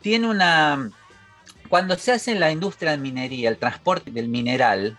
tiene 0.00 0.28
una... 0.28 0.92
Cuando 1.68 1.96
se 1.96 2.12
hace 2.12 2.30
en 2.30 2.38
la 2.38 2.52
industria 2.52 2.92
de 2.92 2.98
minería, 2.98 3.48
el 3.48 3.58
transporte 3.58 4.12
del 4.12 4.28
mineral, 4.28 4.96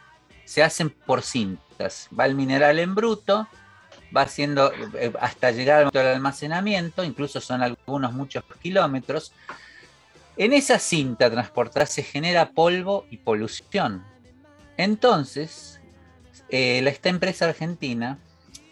se 0.52 0.64
hacen 0.64 0.90
por 0.90 1.22
cintas. 1.22 2.10
Va 2.18 2.26
el 2.26 2.36
mineral 2.36 2.78
en 2.80 2.94
bruto, 2.94 3.48
va 4.16 4.24
haciendo 4.24 4.74
eh, 4.96 5.14
hasta 5.22 5.52
llegar 5.52 5.90
al 5.96 6.08
almacenamiento, 6.08 7.06
incluso 7.06 7.40
son 7.40 7.62
algunos 7.62 8.12
muchos 8.12 8.44
kilómetros. 8.62 9.32
En 10.36 10.52
esa 10.52 10.78
cinta 10.78 11.32
transportada 11.32 11.86
se 11.86 12.04
genera 12.04 12.50
polvo 12.50 13.06
y 13.10 13.16
polución. 13.16 14.04
Entonces, 14.76 15.80
eh, 16.50 16.84
esta 16.86 17.08
empresa 17.08 17.46
argentina 17.48 18.20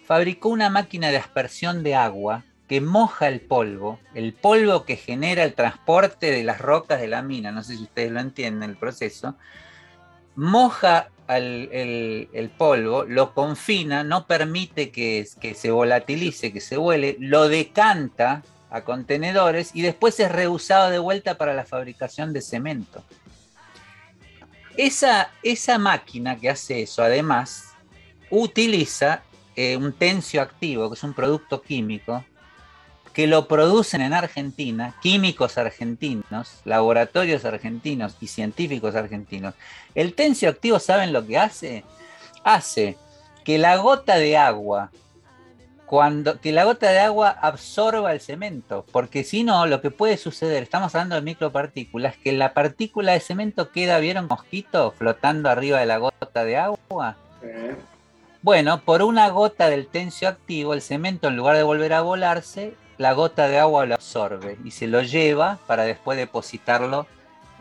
fabricó 0.03 0.49
una 0.49 0.69
máquina 0.69 1.11
de 1.11 1.17
aspersión 1.17 1.81
de 1.81 1.95
agua 1.95 2.43
que 2.67 2.81
moja 2.81 3.29
el 3.29 3.39
polvo, 3.39 3.99
el 4.13 4.33
polvo 4.33 4.83
que 4.83 4.97
genera 4.97 5.45
el 5.45 5.53
transporte 5.53 6.29
de 6.29 6.43
las 6.43 6.59
rocas 6.59 6.99
de 6.99 7.07
la 7.07 7.21
mina, 7.21 7.53
no 7.53 7.63
sé 7.63 7.77
si 7.77 7.83
ustedes 7.83 8.11
lo 8.11 8.19
entienden 8.19 8.69
el 8.69 8.75
proceso, 8.75 9.37
moja 10.35 11.09
el, 11.37 12.51
polvo, 12.57 13.03
lo 13.03 13.33
confina, 13.33 14.03
no 14.03 14.25
permite 14.25 14.89
que, 14.91 15.27
que, 15.39 15.53
se 15.53 15.69
volatilice, 15.69 16.51
que 16.51 16.61
se 16.61 16.77
huele, 16.77 17.17
lo 17.19 17.47
decanta 17.47 18.43
a 18.71 18.81
contenedores 18.81 19.71
y 19.73 19.81
después 19.81 20.19
es 20.19 20.31
reusado 20.31 20.89
de 20.89 20.99
vuelta 20.99 21.37
para 21.37 21.53
la 21.53 21.65
fabricación 21.65 22.33
de 22.33 22.41
cemento. 22.41 23.03
Esa, 24.77 25.31
esa 25.43 25.77
máquina 25.77 26.39
que 26.39 26.49
hace 26.49 26.81
eso, 26.83 27.03
además, 27.03 27.73
utiliza 28.29 29.23
eh, 29.55 29.75
un 29.75 29.93
tencio 29.93 30.41
activo, 30.41 30.89
que 30.89 30.95
es 30.95 31.03
un 31.03 31.13
producto 31.13 31.61
químico, 31.61 32.23
que 33.19 33.27
lo 33.27 33.49
producen 33.49 33.99
en 33.99 34.13
Argentina, 34.13 34.95
químicos 35.01 35.57
argentinos, 35.57 36.61
laboratorios 36.63 37.43
argentinos 37.43 38.15
y 38.21 38.27
científicos 38.27 38.95
argentinos. 38.95 39.55
El 39.93 40.13
tencio 40.13 40.49
activo, 40.49 40.79
¿saben 40.79 41.11
lo 41.11 41.27
que 41.27 41.37
hace? 41.37 41.83
Hace 42.45 42.95
que 43.43 43.57
la 43.57 43.75
gota 43.75 44.15
de 44.15 44.37
agua, 44.37 44.91
cuando, 45.85 46.39
que 46.39 46.53
la 46.53 46.63
gota 46.63 46.91
de 46.91 46.99
agua 46.99 47.31
absorba 47.41 48.13
el 48.13 48.21
cemento, 48.21 48.85
porque 48.89 49.25
si 49.25 49.43
no, 49.43 49.65
lo 49.65 49.81
que 49.81 49.91
puede 49.91 50.15
suceder, 50.15 50.63
estamos 50.63 50.95
hablando 50.95 51.15
de 51.15 51.21
micropartículas, 51.21 52.15
que 52.15 52.31
la 52.31 52.53
partícula 52.53 53.11
de 53.11 53.19
cemento 53.19 53.69
queda, 53.69 53.99
¿vieron 53.99 54.27
mosquito 54.27 54.93
flotando 54.97 55.49
arriba 55.49 55.81
de 55.81 55.87
la 55.87 55.97
gota 55.97 56.45
de 56.45 56.55
agua? 56.55 57.17
Bueno, 58.41 58.79
por 58.85 59.01
una 59.01 59.27
gota 59.27 59.69
del 59.69 59.87
tencio 59.87 60.29
activo, 60.29 60.73
el 60.73 60.81
cemento 60.81 61.27
en 61.27 61.35
lugar 61.35 61.57
de 61.57 61.63
volver 61.63 61.91
a 61.91 62.01
volarse, 62.01 62.75
la 62.99 63.13
gota 63.13 63.47
de 63.47 63.57
agua 63.57 63.85
lo 63.85 63.95
absorbe 63.95 64.57
y 64.65 64.71
se 64.71 64.85
lo 64.85 65.01
lleva 65.01 65.57
para 65.67 65.83
después 65.83 66.17
depositarlo 66.17 67.07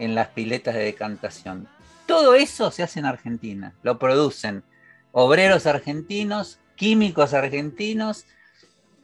en 0.01 0.17
las 0.17 0.29
piletas 0.29 0.75
de 0.75 0.83
decantación. 0.83 1.69
Todo 2.07 2.35
eso 2.35 2.73
se 2.73 2.83
hace 2.83 2.99
en 2.99 3.07
Argentina, 3.07 3.73
lo 3.85 4.01
producen 4.01 4.65
obreros 5.13 5.67
argentinos, 5.67 6.59
químicos 6.75 7.35
argentinos, 7.35 8.27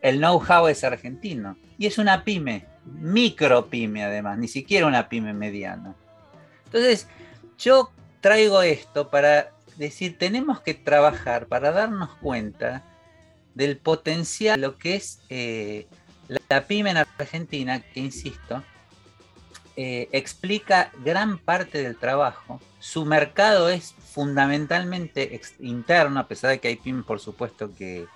el 0.02 0.18
know-how 0.18 0.66
es 0.66 0.82
argentino. 0.82 1.56
Y 1.78 1.86
es 1.86 1.98
una 1.98 2.24
pyme, 2.24 2.66
micro 2.84 3.66
pyme 3.66 4.02
además, 4.02 4.36
ni 4.36 4.48
siquiera 4.48 4.88
una 4.88 5.08
pyme 5.08 5.34
mediana. 5.34 5.94
Entonces, 6.64 7.06
yo 7.58 7.92
traigo 8.20 8.60
esto 8.62 9.08
para 9.08 9.52
decir, 9.76 10.18
tenemos 10.18 10.60
que 10.60 10.74
trabajar 10.74 11.46
para 11.46 11.70
darnos 11.70 12.10
cuenta 12.16 12.82
del 13.54 13.76
potencial, 13.78 14.60
lo 14.60 14.78
que 14.78 14.96
es 14.96 15.20
eh, 15.28 15.86
la 16.28 16.66
pyme 16.66 16.90
en 16.90 16.98
Argentina, 16.98 17.80
que 17.80 18.00
insisto, 18.00 18.62
eh, 19.76 20.08
explica 20.12 20.92
gran 21.04 21.38
parte 21.38 21.82
del 21.82 21.96
trabajo. 21.96 22.60
Su 22.78 23.04
mercado 23.04 23.68
es 23.68 23.92
fundamentalmente 23.92 25.40
interno, 25.58 26.20
a 26.20 26.28
pesar 26.28 26.50
de 26.50 26.60
que 26.60 26.68
hay 26.68 26.76
pymes, 26.76 27.04
por 27.04 27.20
supuesto, 27.20 27.74
que, 27.74 28.06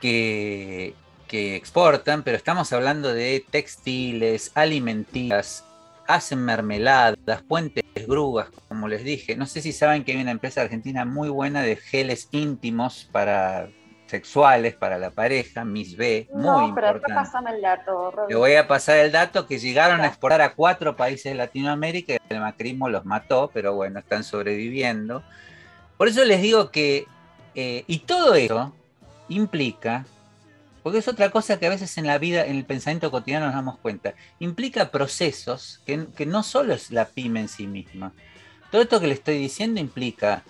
que, 0.00 0.94
que 1.26 1.56
exportan, 1.56 2.22
pero 2.22 2.36
estamos 2.36 2.72
hablando 2.72 3.12
de 3.12 3.44
textiles, 3.50 4.52
alimenticias, 4.54 5.64
hacen 6.06 6.44
mermeladas, 6.44 7.42
puentes, 7.48 7.84
grúas, 8.06 8.48
como 8.68 8.88
les 8.88 9.04
dije. 9.04 9.36
No 9.36 9.46
sé 9.46 9.62
si 9.62 9.72
saben 9.72 10.04
que 10.04 10.12
hay 10.12 10.20
una 10.20 10.30
empresa 10.30 10.60
argentina 10.62 11.04
muy 11.04 11.28
buena 11.28 11.62
de 11.62 11.76
geles 11.76 12.28
íntimos 12.30 13.08
para 13.10 13.70
sexuales 14.14 14.76
para 14.76 14.96
la 14.96 15.10
pareja, 15.10 15.64
Miss 15.64 15.96
B, 15.96 16.28
muy 16.32 16.44
no, 16.44 16.72
pero 16.72 16.96
importante. 16.96 17.50
el 17.52 17.60
dato, 17.60 18.12
Te 18.28 18.36
voy 18.36 18.54
a 18.54 18.68
pasar 18.68 18.98
el 18.98 19.10
dato 19.10 19.48
que 19.48 19.58
llegaron 19.58 20.02
a 20.02 20.06
exportar 20.06 20.40
a 20.40 20.54
cuatro 20.54 20.94
países 20.94 21.32
de 21.32 21.34
Latinoamérica 21.34 22.12
y 22.12 22.18
el 22.28 22.40
macrismo 22.40 22.88
los 22.88 23.04
mató, 23.04 23.50
pero 23.52 23.74
bueno, 23.74 23.98
están 23.98 24.22
sobreviviendo. 24.22 25.24
Por 25.96 26.06
eso 26.06 26.24
les 26.24 26.40
digo 26.40 26.70
que, 26.70 27.08
eh, 27.56 27.82
y 27.88 27.98
todo 28.00 28.36
eso 28.36 28.72
implica, 29.28 30.06
porque 30.84 30.98
es 30.98 31.08
otra 31.08 31.30
cosa 31.30 31.58
que 31.58 31.66
a 31.66 31.70
veces 31.70 31.98
en 31.98 32.06
la 32.06 32.18
vida, 32.18 32.46
en 32.46 32.54
el 32.54 32.64
pensamiento 32.64 33.10
cotidiano 33.10 33.46
nos 33.46 33.54
damos 33.56 33.78
cuenta, 33.78 34.14
implica 34.38 34.92
procesos 34.92 35.80
que, 35.86 36.06
que 36.16 36.24
no 36.24 36.44
solo 36.44 36.72
es 36.72 36.92
la 36.92 37.06
pyme 37.06 37.40
en 37.40 37.48
sí 37.48 37.66
misma. 37.66 38.12
Todo 38.70 38.82
esto 38.82 39.00
que 39.00 39.08
le 39.08 39.14
estoy 39.14 39.38
diciendo 39.38 39.80
implica 39.80 40.44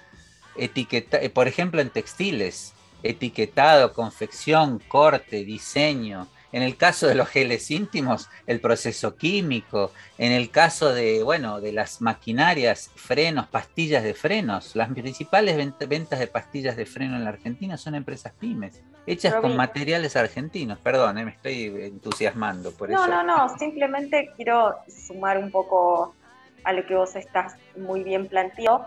etiqueta, 0.57 1.17
eh, 1.17 1.31
por 1.31 1.49
ejemplo, 1.49 1.81
en 1.81 1.89
textiles, 1.89 2.74
etiquetado, 3.05 3.93
confección, 3.93 4.81
corte, 4.89 5.45
diseño. 5.45 6.27
En 6.53 6.63
el 6.63 6.77
caso 6.77 7.09
de 7.09 7.17
los 7.17 7.29
geles 7.29 7.71
íntimos, 7.71 8.31
el 8.47 8.61
proceso 8.61 9.17
químico. 9.17 9.91
En 10.19 10.33
el 10.33 10.51
caso 10.51 10.95
de, 10.95 11.23
bueno, 11.23 11.61
de 11.61 11.73
las 11.73 12.01
maquinarias, 12.01 12.91
frenos, 12.95 13.49
pastillas 13.49 14.05
de 14.05 14.15
frenos. 14.15 14.75
Las 14.77 14.89
principales 14.91 15.57
ventas 15.57 16.19
de 16.19 16.27
pastillas 16.29 16.77
de 16.77 16.87
freno 16.87 17.17
en 17.17 17.25
la 17.25 17.31
Argentina 17.31 17.77
son 17.77 17.97
empresas 17.97 18.33
pymes, 18.39 18.81
hechas 19.05 19.35
con 19.35 19.57
materiales 19.57 20.15
argentinos. 20.15 20.79
Perdón, 20.79 21.19
eh, 21.19 21.25
me 21.25 21.33
estoy 21.33 21.65
entusiasmando 21.83 22.71
por 22.71 22.89
no, 22.89 23.03
eso. 23.03 23.09
No, 23.09 23.25
no, 23.25 23.49
no. 23.49 23.59
Simplemente 23.59 24.31
quiero 24.37 24.77
sumar 24.89 25.39
un 25.39 25.51
poco 25.51 26.15
a 26.63 26.73
lo 26.73 26.87
que 26.87 26.95
vos 26.95 27.17
estás 27.17 27.57
muy 27.77 28.05
bien 28.05 28.29
planteado. 28.29 28.87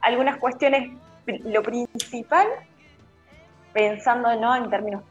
Algunas 0.00 0.38
cuestiones, 0.38 0.96
lo 1.26 1.62
principal 1.62 2.46
pensando 3.72 4.34
¿no? 4.36 4.56
en 4.56 4.70
términos 4.70 5.02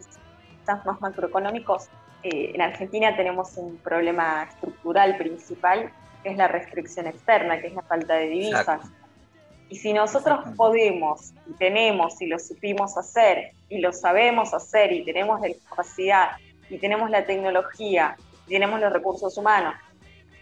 más 0.85 1.01
macroeconómicos, 1.01 1.89
eh, 2.23 2.51
en 2.53 2.61
Argentina 2.61 3.15
tenemos 3.15 3.57
un 3.57 3.77
problema 3.77 4.43
estructural 4.43 5.17
principal, 5.17 5.91
que 6.21 6.29
es 6.29 6.37
la 6.37 6.47
restricción 6.47 7.07
externa, 7.07 7.59
que 7.59 7.67
es 7.67 7.73
la 7.73 7.81
falta 7.81 8.15
de 8.15 8.27
divisas. 8.27 8.81
Y 9.69 9.77
si 9.77 9.93
nosotros 9.93 10.39
podemos, 10.57 11.31
y 11.47 11.53
tenemos, 11.53 12.21
y 12.21 12.27
lo 12.27 12.39
supimos 12.39 12.97
hacer, 12.97 13.51
y 13.69 13.79
lo 13.79 13.93
sabemos 13.93 14.53
hacer, 14.53 14.91
y 14.91 15.05
tenemos 15.05 15.39
la 15.41 15.47
capacidad, 15.69 16.31
y 16.69 16.77
tenemos 16.77 17.09
la 17.09 17.25
tecnología, 17.25 18.17
y 18.47 18.49
tenemos 18.49 18.79
los 18.79 18.91
recursos 18.91 19.37
humanos 19.37 19.75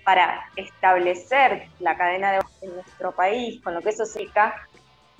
para 0.03 0.45
establecer 0.55 1.67
la 1.79 1.97
cadena 1.97 2.31
de 2.31 2.39
en 2.61 2.75
nuestro 2.75 3.11
país, 3.11 3.61
con 3.61 3.73
lo 3.73 3.81
que 3.81 3.89
eso 3.89 4.05
significa, 4.05 4.66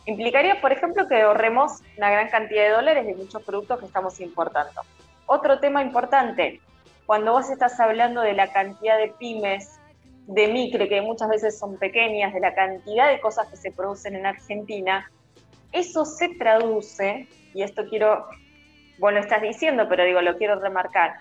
Implicaría, 0.08 0.62
por 0.62 0.72
ejemplo, 0.72 1.06
que 1.10 1.22
ahorremos 1.22 1.82
una 1.98 2.10
gran 2.10 2.30
cantidad 2.30 2.64
de 2.64 2.70
dólares 2.70 3.06
de 3.06 3.14
muchos 3.14 3.44
productos 3.44 3.78
que 3.80 3.88
estamos 3.88 4.22
importando. 4.22 4.82
Otro 5.26 5.60
tema 5.60 5.84
importante, 5.84 6.62
cuando 7.06 7.34
vos 7.34 7.50
estás 7.50 7.78
hablando 7.82 8.22
de 8.22 8.32
la 8.32 8.48
cantidad 8.54 8.98
de 8.98 9.10
pymes, 9.20 9.78
de 10.26 10.48
micro, 10.48 10.88
que 10.88 11.02
muchas 11.02 11.28
veces 11.28 11.60
son 11.60 11.78
pequeñas, 11.78 12.34
de 12.34 12.40
la 12.40 12.56
cantidad 12.56 13.10
de 13.10 13.20
cosas 13.20 13.50
que 13.50 13.58
se 13.58 13.70
producen 13.74 14.16
en 14.16 14.26
Argentina, 14.26 15.12
eso 15.74 16.06
se 16.06 16.30
traduce, 16.36 17.28
y 17.54 17.64
esto 17.64 17.84
quiero, 17.90 18.28
lo 19.00 19.10
estás 19.20 19.42
diciendo, 19.42 19.88
pero 19.90 20.06
digo, 20.06 20.22
lo 20.22 20.38
quiero 20.38 20.58
remarcar, 20.58 21.16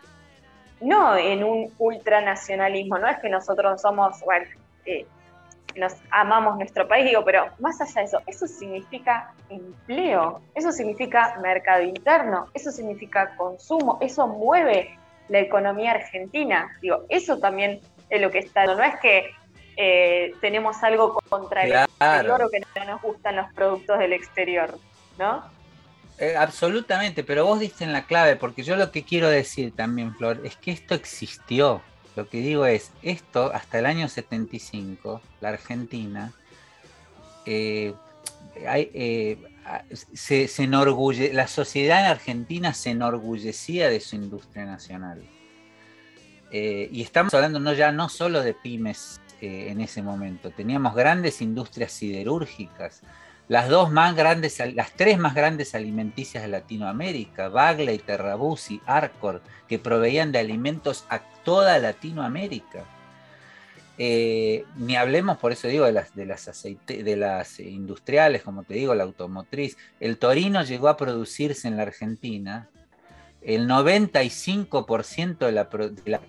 no 0.80 1.16
en 1.16 1.42
un 1.42 1.72
ultranacionalismo, 1.78 2.98
no 2.98 3.08
es 3.08 3.18
que 3.18 3.30
nosotros 3.30 3.82
somos, 3.82 4.20
bueno, 4.24 4.46
eh, 4.84 5.06
nos 5.76 5.94
amamos 6.10 6.56
nuestro 6.56 6.86
país, 6.88 7.04
digo, 7.06 7.24
pero 7.24 7.50
más 7.58 7.80
allá 7.80 8.00
de 8.00 8.06
eso, 8.06 8.22
eso 8.26 8.46
significa 8.46 9.32
empleo, 9.48 10.40
eso 10.54 10.72
significa 10.72 11.38
mercado 11.42 11.82
interno, 11.82 12.46
eso 12.54 12.70
significa 12.70 13.36
consumo, 13.36 13.98
eso 14.00 14.26
mueve 14.26 14.98
la 15.28 15.40
economía 15.40 15.92
argentina. 15.92 16.70
Digo, 16.80 17.04
eso 17.08 17.38
también 17.38 17.80
es 18.10 18.20
lo 18.20 18.30
que 18.30 18.38
está. 18.38 18.64
No 18.66 18.82
es 18.82 18.98
que 19.00 19.30
eh, 19.76 20.32
tenemos 20.40 20.82
algo 20.82 21.20
contra 21.28 21.64
el 21.64 21.72
exterior 21.72 22.42
o 22.42 22.50
que 22.50 22.60
no 22.60 22.84
nos 22.84 23.02
gustan 23.02 23.36
los 23.36 23.52
productos 23.52 23.98
del 23.98 24.12
exterior, 24.12 24.78
¿no? 25.18 25.44
Eh, 26.18 26.34
absolutamente, 26.34 27.24
pero 27.24 27.44
vos 27.44 27.60
diste 27.60 27.84
en 27.84 27.92
la 27.92 28.06
clave, 28.06 28.36
porque 28.36 28.62
yo 28.62 28.76
lo 28.76 28.90
que 28.90 29.04
quiero 29.04 29.28
decir 29.28 29.74
también, 29.76 30.14
Flor, 30.14 30.40
es 30.44 30.56
que 30.56 30.70
esto 30.70 30.94
existió. 30.94 31.82
Lo 32.16 32.28
que 32.30 32.38
digo 32.38 32.64
es, 32.64 32.90
esto 33.02 33.52
hasta 33.52 33.78
el 33.78 33.86
año 33.86 34.08
75, 34.08 35.20
la 35.42 35.50
Argentina, 35.50 36.32
eh, 37.44 37.92
eh, 38.56 39.38
se, 40.14 40.50
enorgulle, 40.62 41.34
la 41.34 41.46
sociedad 41.46 42.00
en 42.00 42.06
Argentina 42.06 42.72
se 42.72 42.90
enorgullecía 42.90 43.90
de 43.90 44.00
su 44.00 44.16
industria 44.16 44.64
nacional. 44.64 45.22
Eh, 46.50 46.88
y 46.90 47.02
estamos 47.02 47.34
hablando 47.34 47.60
no 47.60 47.74
ya 47.74 47.92
no 47.92 48.08
solo 48.08 48.42
de 48.42 48.54
pymes 48.54 49.20
en 49.42 49.82
ese 49.82 50.00
momento, 50.00 50.50
teníamos 50.50 50.94
grandes 50.94 51.42
industrias 51.42 51.92
siderúrgicas, 51.92 53.02
las 53.48 53.68
dos 53.68 53.92
más 53.92 54.16
grandes, 54.16 54.60
las 54.74 54.92
tres 54.92 55.18
más 55.18 55.34
grandes 55.34 55.74
alimenticias 55.74 56.42
de 56.42 56.48
Latinoamérica, 56.48 57.48
Bagley, 57.48 57.98
Terrabuzzi, 57.98 58.80
Arcor, 58.86 59.40
que 59.68 59.78
proveían 59.78 60.32
de 60.32 60.40
alimentos 60.40 61.04
a 61.08 61.20
toda 61.44 61.78
Latinoamérica. 61.78 62.84
Eh, 63.98 64.64
ni 64.76 64.96
hablemos, 64.96 65.38
por 65.38 65.52
eso 65.52 65.68
digo, 65.68 65.86
de 65.86 65.92
las, 65.92 66.14
de 66.14 66.26
las, 66.26 66.62
de 66.86 67.16
las 67.16 67.60
industriales, 67.60 68.42
como 68.42 68.64
te 68.64 68.74
digo, 68.74 68.94
la 68.94 69.04
automotriz. 69.04 69.76
El 70.00 70.18
Torino 70.18 70.62
llegó 70.64 70.88
a 70.88 70.96
producirse 70.96 71.68
en 71.68 71.76
la 71.76 71.84
Argentina. 71.84 72.68
El 73.42 73.68
95% 73.68 75.38
de 75.38 75.52
la, 75.52 75.64
de 75.64 76.10
la 76.10 76.20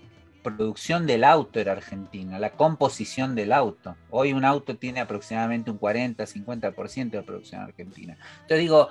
producción 0.55 1.05
del 1.05 1.23
auto 1.23 1.59
era 1.59 1.73
argentina, 1.73 2.39
la 2.39 2.51
composición 2.51 3.35
del 3.35 3.51
auto. 3.51 3.97
Hoy 4.09 4.31
un 4.31 4.45
auto 4.45 4.77
tiene 4.77 5.01
aproximadamente 5.01 5.71
un 5.71 5.77
40, 5.77 6.23
50% 6.25 7.09
de 7.09 7.21
producción 7.23 7.61
argentina. 7.61 8.17
Entonces 8.41 8.59
digo, 8.59 8.89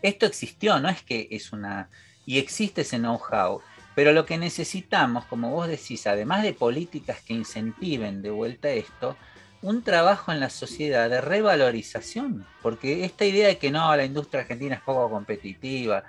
esto 0.00 0.26
existió, 0.26 0.78
no 0.78 0.88
es 0.88 1.02
que 1.02 1.28
es 1.30 1.52
una... 1.52 1.88
Y 2.24 2.38
existe 2.38 2.82
ese 2.82 2.98
know-how, 2.98 3.60
pero 3.96 4.12
lo 4.12 4.24
que 4.24 4.38
necesitamos, 4.38 5.24
como 5.24 5.50
vos 5.50 5.66
decís, 5.66 6.06
además 6.06 6.44
de 6.44 6.52
políticas 6.52 7.20
que 7.20 7.34
incentiven 7.34 8.22
de 8.22 8.30
vuelta 8.30 8.70
esto, 8.70 9.16
un 9.60 9.82
trabajo 9.82 10.30
en 10.30 10.38
la 10.38 10.50
sociedad 10.50 11.10
de 11.10 11.20
revalorización, 11.20 12.46
porque 12.62 13.04
esta 13.04 13.24
idea 13.24 13.48
de 13.48 13.58
que 13.58 13.72
no, 13.72 13.94
la 13.96 14.04
industria 14.04 14.42
argentina 14.42 14.76
es 14.76 14.82
poco 14.82 15.10
competitiva, 15.10 16.04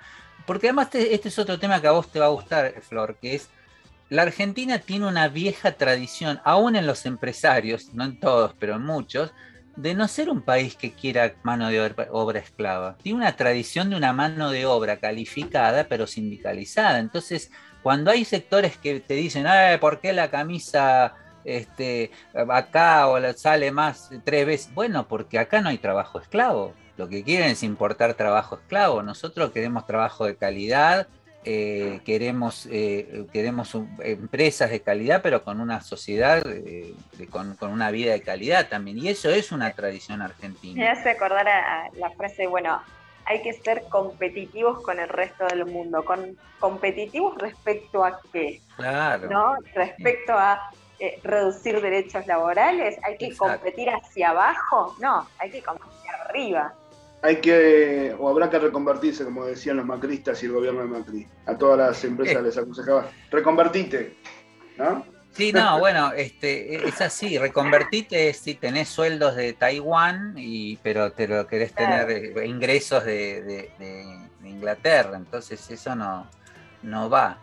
porque 0.46 0.68
además 0.68 0.94
este 0.94 1.28
es 1.28 1.38
otro 1.38 1.58
tema 1.58 1.80
que 1.80 1.88
a 1.88 1.92
vos 1.92 2.10
te 2.12 2.20
va 2.20 2.26
a 2.26 2.30
gustar, 2.30 2.80
Flor, 2.82 3.16
que 3.20 3.34
es 3.34 3.48
la 4.14 4.22
Argentina 4.22 4.78
tiene 4.78 5.08
una 5.08 5.26
vieja 5.26 5.72
tradición, 5.72 6.40
aún 6.44 6.76
en 6.76 6.86
los 6.86 7.04
empresarios, 7.04 7.92
no 7.94 8.04
en 8.04 8.20
todos, 8.20 8.54
pero 8.60 8.76
en 8.76 8.82
muchos, 8.82 9.32
de 9.74 9.94
no 9.94 10.06
ser 10.06 10.30
un 10.30 10.40
país 10.40 10.76
que 10.76 10.92
quiera 10.92 11.34
mano 11.42 11.68
de 11.68 12.06
obra, 12.12 12.38
esclava. 12.38 12.96
Tiene 13.02 13.18
una 13.18 13.34
tradición 13.34 13.90
de 13.90 13.96
una 13.96 14.12
mano 14.12 14.50
de 14.52 14.66
obra 14.66 14.98
calificada, 14.98 15.88
pero 15.88 16.06
sindicalizada. 16.06 17.00
Entonces, 17.00 17.50
cuando 17.82 18.12
hay 18.12 18.24
sectores 18.24 18.76
que 18.78 19.00
te 19.00 19.14
dicen, 19.14 19.46
¿por 19.80 20.00
qué 20.00 20.12
la 20.12 20.30
camisa 20.30 21.14
este, 21.44 22.12
acá 22.48 23.08
o 23.08 23.32
sale 23.32 23.72
más 23.72 24.10
tres 24.24 24.46
veces? 24.46 24.74
Bueno, 24.74 25.08
porque 25.08 25.40
acá 25.40 25.60
no 25.60 25.70
hay 25.70 25.78
trabajo 25.78 26.20
esclavo. 26.20 26.72
lo 26.96 27.08
que 27.08 27.24
quieren 27.24 27.50
es 27.50 27.64
importar 27.64 28.14
trabajo 28.14 28.54
esclavo. 28.54 29.02
Nosotros 29.02 29.50
queremos 29.50 29.86
trabajo 29.86 30.24
de 30.24 30.36
calidad, 30.36 31.08
eh, 31.44 32.00
queremos, 32.04 32.66
eh, 32.70 33.26
queremos 33.32 33.74
empresas 34.00 34.70
de 34.70 34.80
calidad, 34.80 35.20
pero 35.22 35.44
con 35.44 35.60
una 35.60 35.80
sociedad, 35.82 36.42
eh, 36.46 36.94
con, 37.30 37.56
una 37.60 37.90
vida 37.90 38.12
de 38.12 38.22
calidad 38.22 38.68
también. 38.68 38.98
Y 38.98 39.08
eso 39.08 39.30
es 39.30 39.52
una 39.52 39.72
tradición 39.72 40.22
argentina. 40.22 40.82
Me 40.82 40.88
hace 40.88 41.10
acordar 41.10 41.46
a, 41.48 41.90
la 41.94 42.10
frase, 42.10 42.46
bueno, 42.46 42.82
hay 43.26 43.42
que 43.42 43.52
ser 43.52 43.84
competitivos 43.90 44.82
con 44.82 44.98
el 44.98 45.08
resto 45.08 45.46
del 45.46 45.66
mundo. 45.66 46.04
Con, 46.04 46.36
¿Competitivos 46.58 47.36
respecto 47.38 48.04
a 48.04 48.20
qué? 48.32 48.60
Claro. 48.76 49.28
¿No? 49.28 49.54
Respecto 49.74 50.32
a 50.32 50.70
reducir 51.22 51.82
derechos 51.82 52.26
laborales, 52.26 52.96
¿hay 53.02 53.18
que 53.18 53.36
competir 53.36 53.90
hacia 53.90 54.30
abajo? 54.30 54.96
No, 55.00 55.28
hay 55.38 55.50
que 55.50 55.62
competir 55.62 56.10
arriba 56.24 56.72
hay 57.24 57.36
que, 57.36 58.14
o 58.18 58.28
habrá 58.28 58.50
que 58.50 58.58
reconvertirse, 58.58 59.24
como 59.24 59.46
decían 59.46 59.78
los 59.78 59.86
macristas 59.86 60.42
y 60.42 60.46
el 60.46 60.52
gobierno 60.52 60.82
de 60.82 60.88
Macri. 60.88 61.26
A 61.46 61.56
todas 61.56 61.78
las 61.78 62.04
empresas 62.04 62.42
les 62.42 62.58
aconsejaba, 62.58 63.08
reconvertite, 63.30 64.18
¿no? 64.76 65.06
Sí, 65.32 65.50
no, 65.50 65.78
bueno, 65.80 66.12
este, 66.12 66.86
es 66.86 67.00
así, 67.00 67.38
reconvertite 67.38 68.34
si 68.34 68.56
tenés 68.56 68.90
sueldos 68.90 69.36
de 69.36 69.54
Taiwán, 69.54 70.34
y, 70.36 70.76
pero 70.82 71.12
te 71.12 71.26
lo 71.26 71.46
querés 71.46 71.72
tener 71.72 72.10
eh, 72.10 72.46
ingresos 72.46 73.06
de, 73.06 73.70
Inglaterra, 74.44 75.16
entonces 75.16 75.70
eso 75.70 75.96
no, 75.96 76.28
no 76.82 77.08
va. 77.08 77.38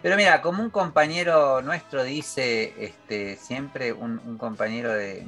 Pero 0.00 0.14
mira, 0.14 0.42
como 0.42 0.62
un 0.62 0.70
compañero 0.70 1.60
nuestro 1.60 2.04
dice, 2.04 2.72
este, 2.78 3.34
siempre 3.34 3.92
un, 3.92 4.20
un 4.24 4.38
compañero 4.38 4.92
de, 4.92 5.26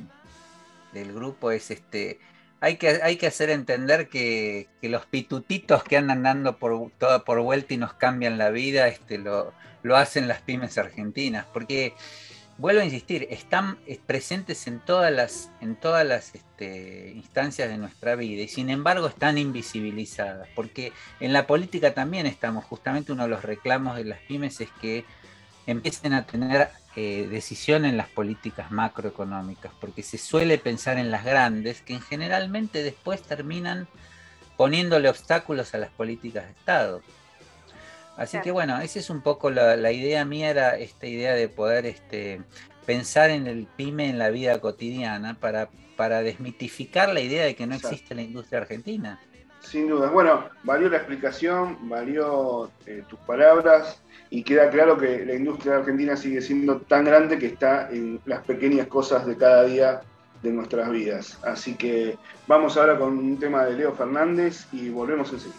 del 0.92 1.12
grupo 1.12 1.51
es 1.51 1.73
este, 1.73 2.21
hay 2.67 2.79
que, 2.79 3.01
hay 3.01 3.17
que 3.17 3.29
hacer 3.29 3.51
entender 3.51 4.09
que, 4.09 4.69
los 4.83 5.07
pitutitos 5.07 5.85
que 5.85 5.97
andan 5.97 6.25
dando 6.25 6.59
por, 6.59 6.91
toda 6.99 7.25
por 7.25 7.41
vuelta 7.41 7.75
y 7.75 7.77
nos 7.77 7.95
cambian 7.95 8.39
la 8.39 8.51
vida, 8.51 8.89
este, 8.89 9.19
lo, 9.19 9.53
lo 9.85 9.97
hacen 9.97 10.27
las 10.27 10.43
pymes 10.43 10.77
argentinas, 10.77 11.47
porque 11.53 11.95
vuelvo 12.59 12.81
a 12.83 12.85
insistir, 12.85 13.29
están 13.31 13.79
presentes 14.07 14.67
en 14.67 14.81
todas 14.81 15.13
las, 15.13 15.51
en 15.61 15.77
todas 15.77 16.05
las 16.05 16.35
este, 16.35 17.13
instancias 17.15 17.69
de 17.69 17.79
nuestra 17.79 18.17
vida 18.17 18.43
y 18.43 18.49
sin 18.49 18.69
embargo 18.69 19.07
están 19.07 19.39
invisibilizadas, 19.39 20.49
porque 20.57 20.93
en 21.21 21.33
la 21.33 21.47
política 21.47 21.95
también 21.95 22.27
estamos, 22.27 22.65
justamente 22.65 23.13
uno 23.13 23.25
de 23.25 23.29
los 23.29 23.45
reclamos 23.45 23.97
de 23.97 24.05
las 24.07 24.19
pymes 24.23 24.61
es 24.61 24.71
que 24.81 25.05
empiecen 25.67 26.15
a 26.15 26.27
tener 26.27 26.69
eh, 26.97 27.29
decisión 27.31 27.85
en 27.85 27.99
las 27.99 28.09
políticas 28.09 28.71
macroeconómicas, 28.71 29.71
porque 29.81 30.03
se 30.03 30.17
suele 30.17 30.57
pensar 30.57 30.97
en 30.97 31.11
las 31.11 31.27
grandes, 31.27 31.83
que 31.83 32.01
generalmente 32.01 32.83
después 32.83 33.21
terminan 33.21 33.87
poniéndole 34.57 35.11
obstáculos 35.11 35.75
a 35.75 35.79
las 35.79 35.91
políticas 35.91 36.47
de 36.47 36.53
Estado. 36.53 37.03
Así 38.17 38.41
que 38.41 38.51
bueno, 38.51 38.81
esa 38.81 38.99
es 38.99 39.11
un 39.11 39.21
poco 39.21 39.51
la, 39.51 39.93
idea 39.93 40.25
mía, 40.25 40.49
era 40.49 40.79
esta 40.79 41.07
idea 41.07 41.35
de 41.35 41.51
poder 41.51 41.85
este, 41.85 42.41
pensar 42.87 43.29
en 43.29 43.47
el 43.47 43.67
pyme 43.67 44.09
en 44.09 44.19
la 44.19 44.31
vida 44.31 44.59
cotidiana 44.59 45.35
para, 45.39 45.69
para 45.97 46.23
desmitificar 46.23 47.11
la 47.11 47.21
idea 47.21 47.45
de 47.45 47.55
que 47.55 47.67
no 47.67 47.75
existe 47.75 48.15
la 48.15 48.23
industria 48.23 48.61
argentina. 48.61 49.21
Sin 49.61 49.89
duda. 49.89 50.09
Bueno, 50.09 50.49
valió 50.63 50.89
la 50.89 50.97
explicación, 50.97 51.91
valió 51.91 52.71
eh, 52.87 53.03
tus 53.07 53.19
palabras 53.19 54.01
y 54.31 54.43
queda 54.43 54.71
claro 54.71 54.97
que 54.97 55.25
la 55.25 55.35
industria 55.35 55.77
argentina 55.77 56.17
sigue 56.17 56.41
siendo 56.41 56.79
tan 56.79 57.05
grande 57.05 57.39
que 57.39 57.47
está 57.47 57.89
en 57.91 58.21
las 58.25 58.43
pequeñas 58.45 58.87
cosas 58.87 59.27
de 59.27 59.37
cada 59.37 59.65
día 59.65 60.01
de 60.43 60.53
nuestras 60.53 60.91
vidas. 60.91 61.39
Así 61.45 61.75
que 61.75 62.17
vamos 62.47 62.77
ahora 62.77 62.99
con 62.99 63.19
un 63.19 63.39
tema 63.39 63.65
de 63.65 63.75
Leo 63.75 63.93
Fernández 63.93 64.67
y 64.73 64.89
volvemos 64.91 65.33
enseguida. 65.33 65.57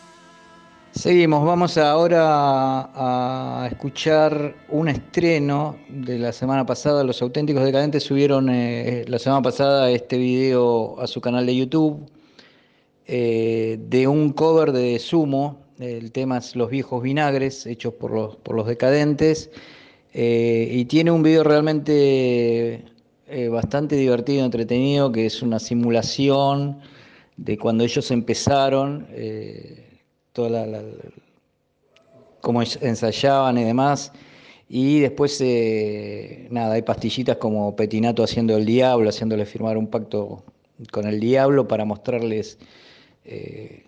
Seguimos, 0.91 1.45
vamos 1.45 1.77
ahora 1.77 2.23
a 2.25 3.67
escuchar 3.69 4.55
un 4.69 4.87
estreno 4.87 5.77
de 5.89 6.17
la 6.17 6.31
semana 6.31 6.65
pasada. 6.65 7.03
Los 7.03 7.21
auténticos 7.21 7.63
decadentes 7.63 8.03
subieron 8.03 8.49
eh, 8.49 9.05
la 9.07 9.19
semana 9.19 9.41
pasada 9.43 9.91
este 9.91 10.17
video 10.17 10.99
a 10.99 11.05
su 11.05 11.21
canal 11.21 11.45
de 11.45 11.55
YouTube 11.55 12.09
eh, 13.05 13.77
de 13.79 14.07
un 14.07 14.33
cover 14.33 14.71
de 14.73 14.99
Sumo, 14.99 15.66
el 15.79 16.11
tema 16.11 16.37
es 16.37 16.55
Los 16.55 16.69
viejos 16.69 17.03
vinagres, 17.03 17.65
hechos 17.65 17.93
por 17.93 18.11
los, 18.11 18.35
por 18.37 18.55
los 18.55 18.67
decadentes, 18.67 19.49
eh, 20.13 20.69
y 20.71 20.85
tiene 20.85 21.11
un 21.11 21.23
video 21.23 21.43
realmente 21.43 22.83
eh, 23.27 23.47
bastante 23.49 23.95
divertido, 23.95 24.45
entretenido, 24.45 25.11
que 25.11 25.25
es 25.25 25.41
una 25.41 25.59
simulación 25.59 26.79
de 27.37 27.57
cuando 27.57 27.83
ellos 27.83 28.09
empezaron, 28.11 29.07
toda 30.33 30.49
la, 30.65 30.81
cómo 32.41 32.61
ensayaban 32.61 33.57
y 33.57 33.63
demás. 33.63 34.11
Y 34.69 34.99
después, 34.99 35.41
nada, 36.49 36.73
hay 36.73 36.81
pastillitas 36.81 37.37
como 37.37 37.75
Petinato 37.75 38.23
haciendo 38.23 38.57
el 38.57 38.65
diablo, 38.65 39.09
haciéndole 39.09 39.45
firmar 39.45 39.77
un 39.77 39.87
pacto 39.87 40.43
con 40.91 41.07
el 41.07 41.19
diablo 41.19 41.67
para 41.67 41.85
mostrarles 41.85 42.57
eh, 43.25 43.83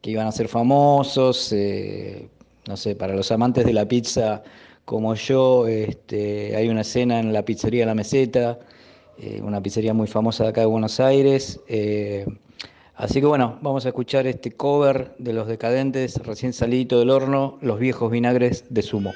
que 0.00 0.10
iban 0.10 0.26
a 0.26 0.32
ser 0.32 0.48
famosos, 0.48 1.52
eh, 1.52 2.28
no 2.66 2.76
sé, 2.76 2.94
para 2.94 3.14
los 3.14 3.30
amantes 3.32 3.64
de 3.64 3.72
la 3.72 3.86
pizza 3.86 4.42
como 4.84 5.14
yo, 5.14 5.66
este, 5.66 6.56
hay 6.56 6.68
una 6.68 6.80
escena 6.80 7.20
en 7.20 7.32
la 7.32 7.44
pizzería 7.44 7.84
La 7.84 7.94
Meseta, 7.94 8.58
eh, 9.18 9.40
una 9.42 9.62
pizzería 9.62 9.92
muy 9.92 10.06
famosa 10.06 10.44
de 10.44 10.50
acá 10.50 10.62
de 10.62 10.66
Buenos 10.66 10.98
Aires. 10.98 11.60
así 12.94 13.20
que 13.20 13.26
bueno, 13.26 13.58
vamos 13.60 13.84
a 13.84 13.88
escuchar 13.88 14.26
este 14.26 14.52
cover 14.52 15.14
de 15.18 15.34
Los 15.34 15.46
Decadentes, 15.46 16.16
recién 16.24 16.52
salido 16.52 17.00
del 17.00 17.10
horno, 17.10 17.58
Los 17.60 17.78
viejos 17.78 18.10
vinagres 18.10 18.64
de 18.70 18.82
Sumo. 18.82 19.12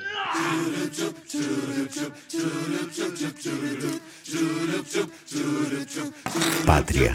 Patria. 6.67 7.15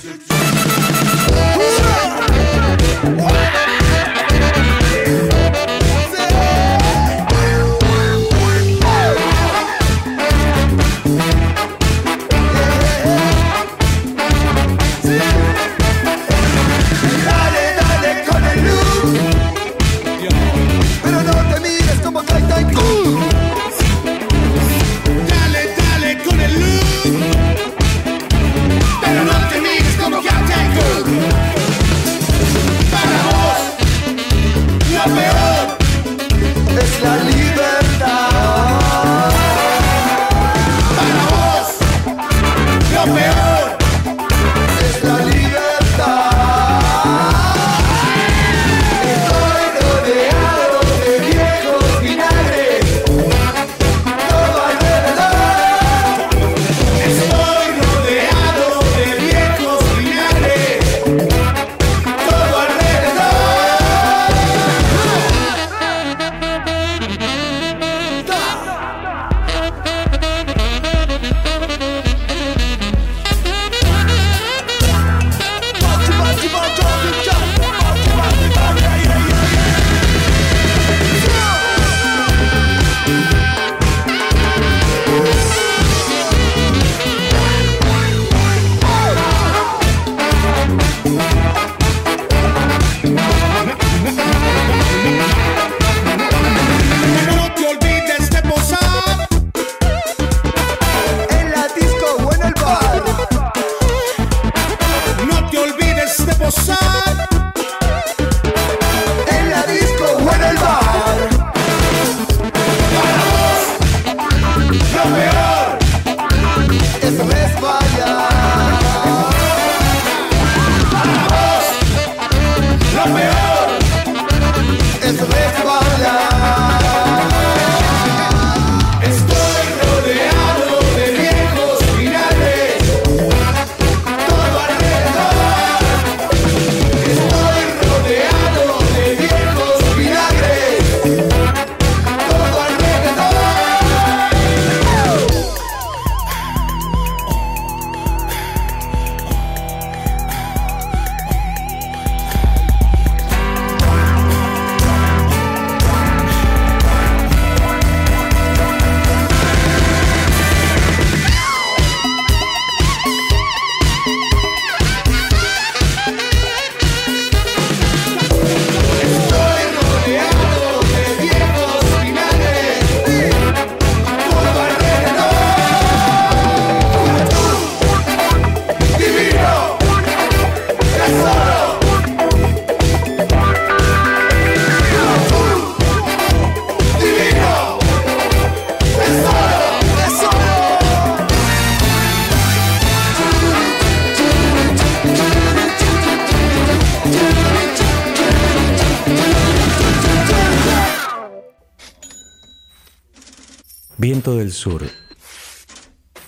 Viento 204.00 204.36
del 204.36 204.52
Sur, 204.52 204.84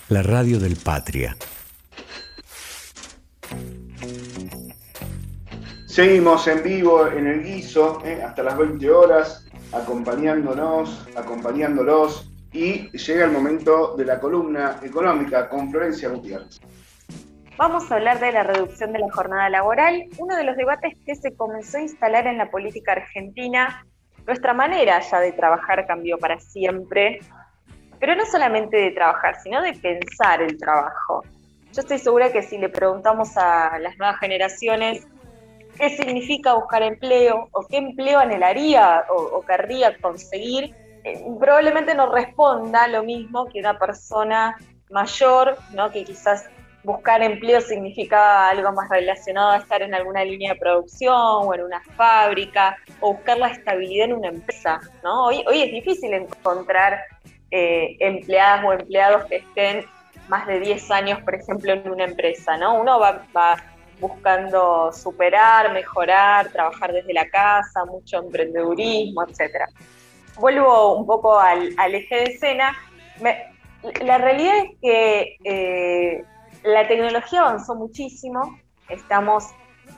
la 0.08 0.24
radio 0.24 0.58
del 0.58 0.74
Patria. 0.74 1.36
Seguimos 5.86 6.48
en 6.48 6.64
vivo 6.64 7.06
en 7.06 7.28
el 7.28 7.44
guiso 7.44 8.04
eh, 8.04 8.24
hasta 8.24 8.42
las 8.42 8.58
20 8.58 8.90
horas, 8.90 9.46
acompañándonos, 9.70 11.06
acompañándolos 11.16 12.32
y 12.52 12.90
llega 12.90 13.26
el 13.26 13.30
momento 13.30 13.94
de 13.96 14.04
la 14.04 14.18
columna 14.18 14.80
económica 14.82 15.48
con 15.48 15.70
Florencia 15.70 16.08
Gutiérrez. 16.08 16.60
Vamos 17.56 17.88
a 17.92 17.94
hablar 17.94 18.18
de 18.18 18.32
la 18.32 18.42
reducción 18.42 18.92
de 18.92 18.98
la 18.98 19.12
jornada 19.12 19.48
laboral, 19.48 20.06
uno 20.18 20.34
de 20.34 20.42
los 20.42 20.56
debates 20.56 20.98
que 21.06 21.14
se 21.14 21.36
comenzó 21.36 21.78
a 21.78 21.82
instalar 21.82 22.26
en 22.26 22.36
la 22.36 22.50
política 22.50 22.92
argentina. 22.92 23.86
Nuestra 24.26 24.54
manera 24.54 24.98
ya 25.08 25.20
de 25.20 25.30
trabajar 25.30 25.86
cambió 25.86 26.18
para 26.18 26.40
siempre 26.40 27.20
pero 28.00 28.16
no 28.16 28.24
solamente 28.24 28.78
de 28.78 28.90
trabajar, 28.92 29.36
sino 29.42 29.60
de 29.60 29.74
pensar 29.74 30.40
el 30.40 30.58
trabajo. 30.58 31.22
Yo 31.72 31.82
estoy 31.82 31.98
segura 31.98 32.32
que 32.32 32.42
si 32.42 32.58
le 32.58 32.70
preguntamos 32.70 33.36
a 33.36 33.78
las 33.78 33.96
nuevas 33.98 34.18
generaciones 34.18 35.06
qué 35.78 35.90
significa 35.90 36.54
buscar 36.54 36.82
empleo 36.82 37.48
o 37.52 37.66
qué 37.68 37.76
empleo 37.76 38.18
anhelaría 38.18 39.04
o, 39.08 39.42
querría 39.42 39.96
conseguir, 39.98 40.74
eh, 41.04 41.24
probablemente 41.38 41.94
nos 41.94 42.12
responda 42.12 42.88
lo 42.88 43.04
mismo 43.04 43.46
que 43.46 43.60
una 43.60 43.78
persona 43.78 44.56
mayor, 44.90 45.56
¿no? 45.74 45.90
que 45.90 46.04
quizás 46.04 46.48
buscar 46.82 47.22
empleo 47.22 47.60
significa 47.60 48.48
algo 48.48 48.72
más 48.72 48.88
relacionado 48.88 49.50
a 49.50 49.58
estar 49.58 49.82
en 49.82 49.94
alguna 49.94 50.24
línea 50.24 50.54
de 50.54 50.58
producción 50.58 51.14
o 51.14 51.54
en 51.54 51.62
una 51.62 51.82
fábrica 51.96 52.76
o 53.00 53.12
buscar 53.12 53.38
la 53.38 53.48
estabilidad 53.48 54.06
en 54.06 54.14
una 54.14 54.28
empresa. 54.28 54.80
¿no? 55.04 55.26
Hoy 55.26 55.62
es 55.62 55.70
difícil 55.70 56.12
encontrar 56.14 56.98
eh, 57.50 57.96
empleadas 58.00 58.64
o 58.64 58.72
empleados 58.72 59.24
que 59.26 59.36
estén 59.36 59.84
más 60.28 60.46
de 60.46 60.60
10 60.60 60.90
años, 60.92 61.20
por 61.22 61.34
ejemplo, 61.34 61.72
en 61.72 61.90
una 61.90 62.04
empresa, 62.04 62.56
¿no? 62.56 62.80
Uno 62.80 63.00
va, 63.00 63.56
buscando 64.00 64.90
superar, 64.92 65.72
mejorar, 65.74 66.50
trabajar 66.50 66.92
desde 66.92 67.12
la 67.12 67.28
casa, 67.28 67.84
mucho 67.84 68.18
emprendedurismo, 68.18 69.24
etcétera. 69.24 69.68
Vuelvo 70.38 70.94
un 70.96 71.06
poco 71.06 71.38
al, 71.38 71.74
eje 71.94 72.16
de 72.16 72.24
escena. 72.24 72.74
la 74.00 74.16
realidad 74.16 74.56
es 74.56 74.70
que 74.80 75.36
eh, 75.44 76.24
la 76.62 76.88
tecnología 76.88 77.40
avanzó 77.40 77.74
muchísimo, 77.74 78.58
estamos 78.88 79.44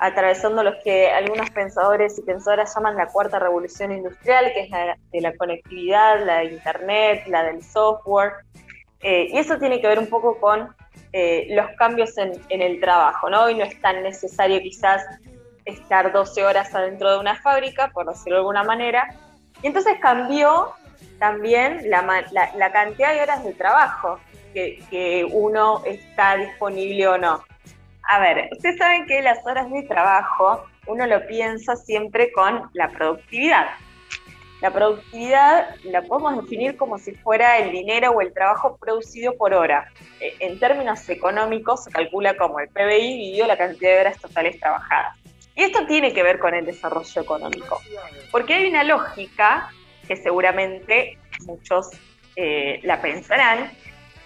atravesando 0.03 0.65
los 0.65 0.75
que 0.83 1.13
algunos 1.13 1.49
pensadores 1.51 2.19
y 2.19 2.23
pensadoras 2.23 2.75
llaman 2.75 2.97
la 2.97 3.07
cuarta 3.07 3.39
revolución 3.39 3.93
industrial, 3.93 4.53
que 4.53 4.63
es 4.63 4.71
la 4.71 4.99
de 5.13 5.21
la 5.21 5.37
conectividad, 5.37 6.27
la 6.27 6.39
de 6.39 6.47
Internet, 6.47 7.23
la 7.29 7.45
del 7.45 7.63
software. 7.63 8.33
Eh, 9.01 9.29
y 9.31 9.39
eso 9.39 9.59
tiene 9.59 9.81
que 9.81 9.87
ver 9.87 10.01
un 10.01 10.09
poco 10.09 10.41
con 10.41 10.75
eh, 11.13 11.47
los 11.51 11.71
cambios 11.77 12.19
en, 12.19 12.33
el 12.49 12.81
trabajo, 12.81 13.31
¿no? 13.31 13.45
Hoy 13.45 13.55
no 13.55 13.63
es 13.63 13.81
tan 13.81 14.03
necesario 14.03 14.61
quizás 14.61 15.05
estar 15.65 16.13
12 16.13 16.45
horas 16.45 16.75
adentro 16.75 17.13
de 17.13 17.21
una 17.21 17.41
fábrica, 17.41 17.93
por 17.95 18.09
decirlo 18.09 18.39
de 18.39 18.41
alguna 18.41 18.65
manera. 18.65 19.15
Y 19.63 19.69
entonces 19.69 19.99
cambió 20.03 20.73
también 21.21 21.89
la, 21.89 22.73
cantidad 22.73 23.15
de 23.15 23.23
horas 23.23 23.45
de 23.45 23.53
trabajo 23.53 24.19
que, 24.53 24.83
que 24.91 25.25
uno 25.31 25.81
está 25.87 26.39
disponible 26.39 27.07
o 27.07 27.19
no. 27.19 27.45
A 28.09 28.19
ver, 28.21 28.49
ustedes 28.53 28.77
saben 28.79 29.07
que 29.07 29.23
las 29.23 29.45
horas 29.47 29.71
de 29.71 29.83
trabajo 29.83 30.65
uno 30.87 31.07
lo 31.07 31.27
piensa 31.27 31.77
siempre 31.77 32.33
con 32.33 32.69
la 32.73 32.89
productividad. 32.89 33.67
La 34.61 34.71
productividad 34.71 35.75
la 35.85 36.03
podemos 36.03 36.37
definir 36.43 36.77
como 36.77 36.99
si 36.99 37.13
fuera 37.13 37.59
el 37.59 37.73
dinero 37.73 38.13
o 38.13 38.21
el 38.21 38.33
trabajo 38.33 38.77
producido 38.77 39.37
por 39.37 39.55
hora. 39.55 39.91
E, 40.21 40.35
en 40.39 40.59
términos 40.61 41.09
económicos 41.09 41.85
se 41.85 41.91
calcula 41.91 42.37
como 42.37 42.61
el 42.61 42.69
PBI 42.69 43.19
dividido 43.19 43.47
la 43.49 43.59
cantidad 43.59 43.91
de 43.91 44.01
horas 44.01 44.21
totales 44.21 44.61
trabajadas. 44.61 45.17
Y 45.57 45.65
esto 45.65 45.85
tiene 45.87 46.13
que 46.13 46.23
ver 46.23 46.39
con 46.39 46.55
el 46.55 46.65
desarrollo 46.65 47.23
económico, 47.23 47.81
porque 48.31 48.55
hay 48.55 48.69
una 48.69 48.85
lógica 48.85 49.69
que 50.07 50.17
seguramente 50.17 51.19
muchos 51.45 51.91
eh, 52.37 52.81
la 52.85 53.03
pensarán, 53.03 53.71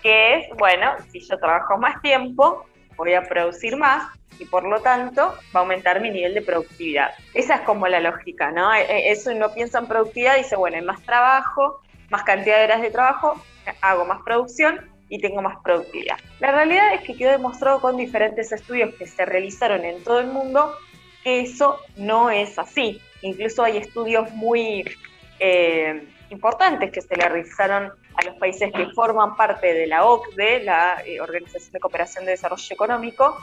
que 0.03 0.35
es, 0.35 0.49
bueno, 0.57 0.93
si 1.11 1.20
yo 1.20 1.37
trabajo 1.39 1.79
más 1.79 2.01
tiempo, 2.01 2.66
voy 2.97 3.14
a 3.14 3.22
producir 3.28 3.76
más 3.76 4.12
y 4.38 4.44
por 4.44 4.64
lo 4.64 4.80
tanto 4.80 5.34
va 5.55 5.61
a 5.61 5.62
aumentar 5.62 6.01
mi 6.01 6.11
nivel 6.11 6.34
de 6.34 6.42
productividad. 6.42 7.11
Esa 7.34 7.57
es 7.57 7.61
como 7.62 7.86
la 7.88 8.01
lógica, 8.01 8.51
¿no? 8.51 8.74
E, 8.74 8.82
e, 8.82 9.12
eso 9.12 9.30
uno 9.30 9.53
piensa 9.53 9.78
en 9.78 9.86
productividad 9.86 10.36
y 10.36 10.42
dice, 10.42 10.57
bueno, 10.57 10.76
hay 10.76 10.84
más 10.84 11.03
trabajo, 11.03 11.80
más 12.11 12.22
cantidad 12.24 12.59
de 12.59 12.64
horas 12.64 12.82
de 12.82 12.90
trabajo, 12.90 13.42
hago 13.80 14.05
más 14.05 14.22
producción 14.22 14.90
y 15.09 15.20
tengo 15.20 15.42
más 15.42 15.57
productividad. 15.62 16.16
La 16.40 16.53
realidad 16.53 16.94
es 16.94 17.03
que 17.03 17.16
quedó 17.16 17.30
demostrado 17.30 17.80
con 17.80 17.97
diferentes 17.97 18.53
estudios 18.53 18.94
que 18.94 19.07
se 19.07 19.24
realizaron 19.24 19.84
en 19.84 20.03
todo 20.03 20.20
el 20.20 20.26
mundo 20.26 20.76
que 21.22 21.40
eso 21.40 21.80
no 21.97 22.30
es 22.30 22.59
así. 22.59 23.01
Incluso 23.22 23.64
hay 23.64 23.78
estudios 23.78 24.30
muy 24.32 24.84
eh, 25.40 26.07
importantes 26.30 26.92
que 26.92 27.01
se 27.01 27.16
le 27.16 27.28
realizaron 27.28 27.92
a 28.17 28.25
los 28.25 28.35
países 28.37 28.73
que 28.73 28.87
forman 28.95 29.37
parte 29.37 29.73
de 29.73 29.87
la 29.87 30.05
OCDE, 30.05 30.64
la 30.64 31.03
eh, 31.05 31.21
Organización 31.21 31.73
de 31.73 31.81
Cooperación 31.81 32.25
de 32.25 32.33
Desarrollo 32.33 32.67
Económico, 32.71 33.37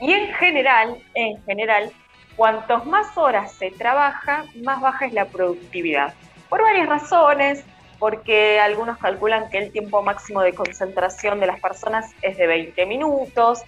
y 0.00 0.12
en 0.12 0.32
general, 0.34 0.96
en 1.14 1.42
general, 1.44 1.92
cuantos 2.36 2.84
más 2.86 3.16
horas 3.16 3.52
se 3.52 3.70
trabaja, 3.70 4.44
más 4.62 4.80
baja 4.80 5.06
es 5.06 5.12
la 5.12 5.26
productividad. 5.26 6.14
Por 6.48 6.62
varias 6.62 6.88
razones, 6.88 7.64
porque 7.98 8.60
algunos 8.60 8.98
calculan 8.98 9.48
que 9.50 9.58
el 9.58 9.72
tiempo 9.72 10.02
máximo 10.02 10.42
de 10.42 10.52
concentración 10.52 11.40
de 11.40 11.46
las 11.46 11.60
personas 11.60 12.12
es 12.22 12.36
de 12.36 12.46
20 12.46 12.86
minutos 12.86 13.62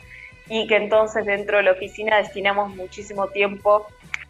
y 0.49 0.67
que 0.67 0.77
entonces 0.77 1.25
dentro 1.25 1.59
de 1.59 1.65
la 1.65 1.73
oficina 1.73 2.19
destinamos 2.19 2.75
muchísimo 2.75 3.29
tiempo 3.29 3.87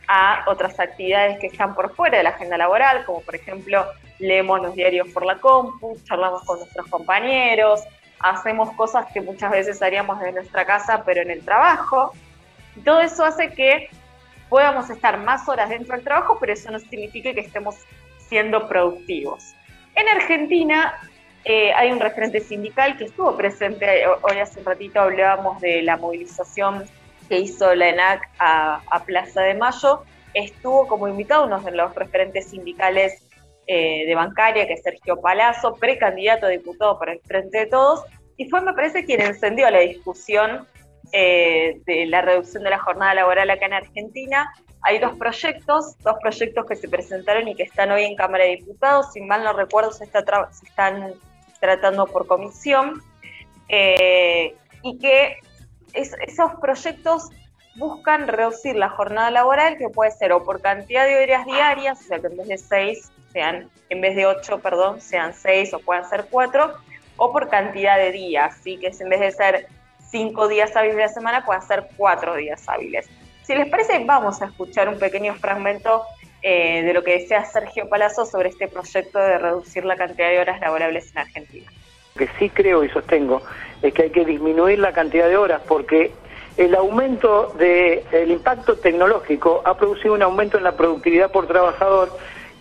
a 0.08 0.44
otras 0.46 0.78
actividades 0.78 1.38
que 1.38 1.48
están 1.48 1.74
por 1.74 1.94
fuera 1.94 2.18
de 2.18 2.24
la 2.24 2.30
agenda 2.30 2.56
laboral, 2.56 3.04
como 3.04 3.20
por 3.22 3.34
ejemplo 3.34 3.86
leemos 4.18 4.60
los 4.62 4.74
diarios 4.74 5.08
por 5.08 5.26
la 5.26 5.38
compu, 5.38 5.98
charlamos 6.04 6.42
con 6.44 6.58
nuestros 6.58 6.86
compañeros, 6.86 7.82
hacemos 8.20 8.70
cosas 8.72 9.06
que 9.12 9.20
muchas 9.20 9.50
veces 9.50 9.82
haríamos 9.82 10.22
en 10.22 10.34
nuestra 10.34 10.64
casa, 10.64 11.02
pero 11.04 11.22
en 11.22 11.30
el 11.30 11.44
trabajo. 11.44 12.12
todo 12.84 13.00
eso 13.00 13.24
hace 13.24 13.52
que 13.52 13.88
podamos 14.48 14.88
estar 14.90 15.18
más 15.18 15.48
horas 15.48 15.68
dentro 15.68 15.94
del 15.94 16.04
trabajo, 16.04 16.38
pero 16.40 16.52
eso 16.52 16.70
no 16.70 16.78
significa 16.78 17.32
que 17.34 17.40
estemos 17.40 17.76
siendo 18.18 18.68
productivos. 18.68 19.54
En 19.94 20.08
Argentina 20.08 20.94
eh, 21.44 21.72
hay 21.74 21.90
un 21.90 22.00
referente 22.00 22.40
sindical 22.40 22.96
que 22.96 23.04
estuvo 23.04 23.36
presente, 23.36 24.06
hoy 24.22 24.38
hace 24.38 24.60
un 24.60 24.66
ratito 24.66 25.00
hablábamos 25.00 25.60
de 25.60 25.82
la 25.82 25.96
movilización 25.96 26.84
que 27.28 27.38
hizo 27.38 27.74
la 27.74 27.88
ENAC 27.88 28.28
a, 28.38 29.02
Plaza 29.04 29.42
de 29.42 29.54
Mayo, 29.54 30.02
estuvo 30.34 30.86
como 30.86 31.08
invitado 31.08 31.46
uno 31.46 31.60
de 31.60 31.72
los 31.72 31.94
referentes 31.94 32.48
sindicales 32.48 33.22
eh, 33.66 34.04
de 34.06 34.14
bancaria, 34.14 34.66
que 34.66 34.74
es 34.74 34.82
Sergio 34.82 35.20
Palazzo, 35.20 35.74
precandidato 35.74 36.46
a 36.46 36.50
diputado 36.50 36.98
por 36.98 37.10
el 37.10 37.20
Frente 37.20 37.58
de 37.58 37.66
Todos, 37.66 38.04
y 38.36 38.48
fue, 38.48 38.60
me 38.60 38.74
parece, 38.74 39.04
quien 39.04 39.22
encendió 39.22 39.70
la 39.70 39.80
discusión 39.80 40.66
eh, 41.12 41.80
de 41.86 42.06
la 42.06 42.20
reducción 42.20 42.64
de 42.64 42.70
la 42.70 42.78
jornada 42.78 43.14
laboral 43.14 43.48
acá 43.50 43.66
en 43.66 43.74
Argentina. 43.74 44.52
Hay 44.82 44.98
dos 44.98 45.16
proyectos, 45.16 45.96
dos 45.98 46.16
proyectos 46.20 46.66
que 46.66 46.76
se 46.76 46.88
presentaron 46.88 47.48
y 47.48 47.54
que 47.54 47.62
están 47.62 47.90
hoy 47.90 48.04
en 48.04 48.14
Cámara 48.16 48.44
de 48.44 48.56
Diputados, 48.56 49.12
si 49.12 49.20
mal 49.20 49.42
no 49.42 49.52
recuerdo, 49.52 49.92
se 49.92 50.04
están 50.04 51.14
tratando 51.60 52.06
por 52.06 52.26
comisión, 52.26 53.02
eh, 53.68 54.54
y 54.82 54.98
que 54.98 55.38
esos 55.96 56.52
proyectos 56.60 57.30
buscan 57.76 58.28
reducir 58.28 58.76
la 58.76 58.88
jornada 58.88 59.30
laboral, 59.30 59.76
que 59.76 59.88
puede 59.88 60.10
ser 60.10 60.32
o 60.32 60.44
por 60.44 60.60
cantidad 60.60 61.06
de 61.06 61.22
horas 61.22 61.44
diarias, 61.46 62.00
o 62.00 62.04
sea 62.04 62.18
que 62.18 62.28
en 62.28 62.36
vez 62.36 62.48
de 62.48 62.58
seis 62.58 63.10
sean, 63.32 63.68
en 63.90 64.00
vez 64.00 64.16
de 64.16 64.24
8, 64.24 64.60
perdón, 64.60 65.00
sean 65.02 65.34
6 65.34 65.74
o 65.74 65.78
puedan 65.80 66.08
ser 66.08 66.24
4, 66.30 66.72
o 67.18 67.32
por 67.32 67.50
cantidad 67.50 67.98
de 67.98 68.10
días, 68.10 68.56
¿sí? 68.62 68.78
que 68.78 68.90
en 68.98 69.08
vez 69.10 69.20
de 69.20 69.30
ser 69.30 69.66
5 70.08 70.48
días 70.48 70.74
hábiles 70.74 70.96
de 70.96 71.02
la 71.02 71.08
semana, 71.08 71.44
puedan 71.44 71.60
ser 71.60 71.86
4 71.98 72.36
días 72.36 72.66
hábiles. 72.66 73.06
Si 73.42 73.54
les 73.54 73.68
parece, 73.68 74.02
vamos 74.06 74.40
a 74.40 74.46
escuchar 74.46 74.88
un 74.88 74.98
pequeño 74.98 75.34
fragmento 75.34 76.02
eh, 76.40 76.82
de 76.82 76.94
lo 76.94 77.04
que 77.04 77.18
decía 77.18 77.44
Sergio 77.44 77.88
Palazzo 77.90 78.24
sobre 78.24 78.48
este 78.48 78.68
proyecto 78.68 79.18
de 79.18 79.36
reducir 79.36 79.84
la 79.84 79.96
cantidad 79.96 80.30
de 80.30 80.40
horas 80.40 80.58
laborables 80.60 81.10
en 81.12 81.18
Argentina. 81.18 81.70
Que 82.16 82.28
sí 82.38 82.48
creo 82.48 82.84
y 82.84 82.88
sostengo 82.88 83.42
es 83.82 83.92
que 83.94 84.04
hay 84.04 84.10
que 84.10 84.24
disminuir 84.24 84.78
la 84.78 84.92
cantidad 84.92 85.28
de 85.28 85.36
horas 85.36 85.62
porque 85.66 86.12
el 86.56 86.74
aumento 86.74 87.54
del 87.58 88.30
impacto 88.30 88.76
tecnológico 88.76 89.62
ha 89.64 89.76
producido 89.76 90.14
un 90.14 90.22
aumento 90.22 90.56
en 90.56 90.64
la 90.64 90.76
productividad 90.76 91.30
por 91.30 91.46
trabajador 91.46 92.10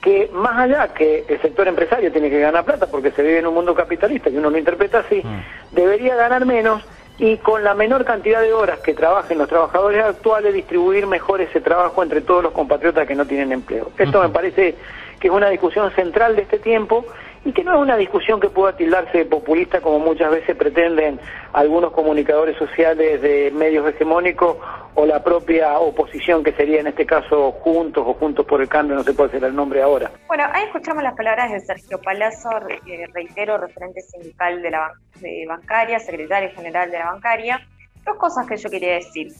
que 0.01 0.29
más 0.33 0.57
allá 0.59 0.93
que 0.93 1.25
el 1.27 1.41
sector 1.41 1.67
empresario 1.67 2.11
tiene 2.11 2.29
que 2.29 2.39
ganar 2.39 2.63
plata 2.63 2.87
porque 2.87 3.11
se 3.11 3.23
vive 3.23 3.39
en 3.39 3.47
un 3.47 3.53
mundo 3.53 3.73
capitalista 3.73 4.29
y 4.29 4.37
uno 4.37 4.49
lo 4.49 4.57
interpreta 4.57 4.99
así, 4.99 5.21
mm. 5.23 5.75
debería 5.75 6.15
ganar 6.15 6.45
menos 6.45 6.83
y 7.17 7.37
con 7.37 7.63
la 7.63 7.73
menor 7.73 8.03
cantidad 8.03 8.41
de 8.41 8.53
horas 8.53 8.79
que 8.79 8.93
trabajen 8.93 9.37
los 9.37 9.47
trabajadores 9.47 10.03
actuales 10.03 10.53
distribuir 10.53 11.07
mejor 11.07 11.41
ese 11.41 11.61
trabajo 11.61 12.03
entre 12.03 12.21
todos 12.21 12.43
los 12.43 12.51
compatriotas 12.51 13.07
que 13.07 13.15
no 13.15 13.25
tienen 13.25 13.51
empleo. 13.53 13.91
Esto 13.97 14.21
me 14.21 14.29
parece 14.29 14.75
que 15.19 15.27
es 15.29 15.33
una 15.33 15.49
discusión 15.49 15.91
central 15.91 16.35
de 16.35 16.41
este 16.41 16.59
tiempo 16.59 17.05
y 17.45 17.53
que 17.53 17.63
no 17.63 17.75
es 17.75 17.79
una 17.79 17.95
discusión 17.95 18.39
que 18.39 18.49
pueda 18.49 18.75
tildarse 18.75 19.19
de 19.19 19.25
populista 19.25 19.79
como 19.79 19.99
muchas 19.99 20.31
veces 20.31 20.55
pretenden 20.57 21.19
algunos 21.53 21.91
comunicadores 21.91 22.57
sociales 22.57 23.21
de 23.21 23.51
medios 23.51 23.87
hegemónicos 23.87 24.57
o 24.95 25.05
la 25.05 25.23
propia 25.23 25.77
oposición 25.77 26.43
que 26.43 26.53
sería 26.53 26.79
en 26.79 26.87
este 26.87 27.05
caso 27.05 27.51
Juntos 27.51 28.03
o 28.05 28.15
Juntos 28.15 28.47
por 28.47 28.61
el 28.61 28.67
Cambio, 28.67 28.95
no 28.95 29.03
sé 29.03 29.15
cuál 29.15 29.29
será 29.29 29.47
el 29.47 29.55
nombre 29.55 29.83
ahora. 29.83 30.11
Bueno, 30.27 30.43
ahí 30.51 30.63
escuchamos 30.65 31.03
las 31.03 31.15
palabras 31.15 31.51
de 31.51 31.59
Sergio 31.59 32.01
Palazzo, 32.01 32.49
eh, 32.87 33.05
reitero, 33.13 33.59
referente 33.59 34.01
sindical 34.01 34.61
de 34.63 34.71
la 34.71 34.91
de 35.21 35.45
bancaria, 35.47 35.99
secretario 35.99 36.49
general 36.55 36.89
de 36.89 36.97
la 36.97 37.11
bancaria. 37.11 37.61
Dos 38.03 38.17
cosas 38.17 38.47
que 38.47 38.57
yo 38.57 38.69
quería 38.71 38.93
decir. 38.93 39.31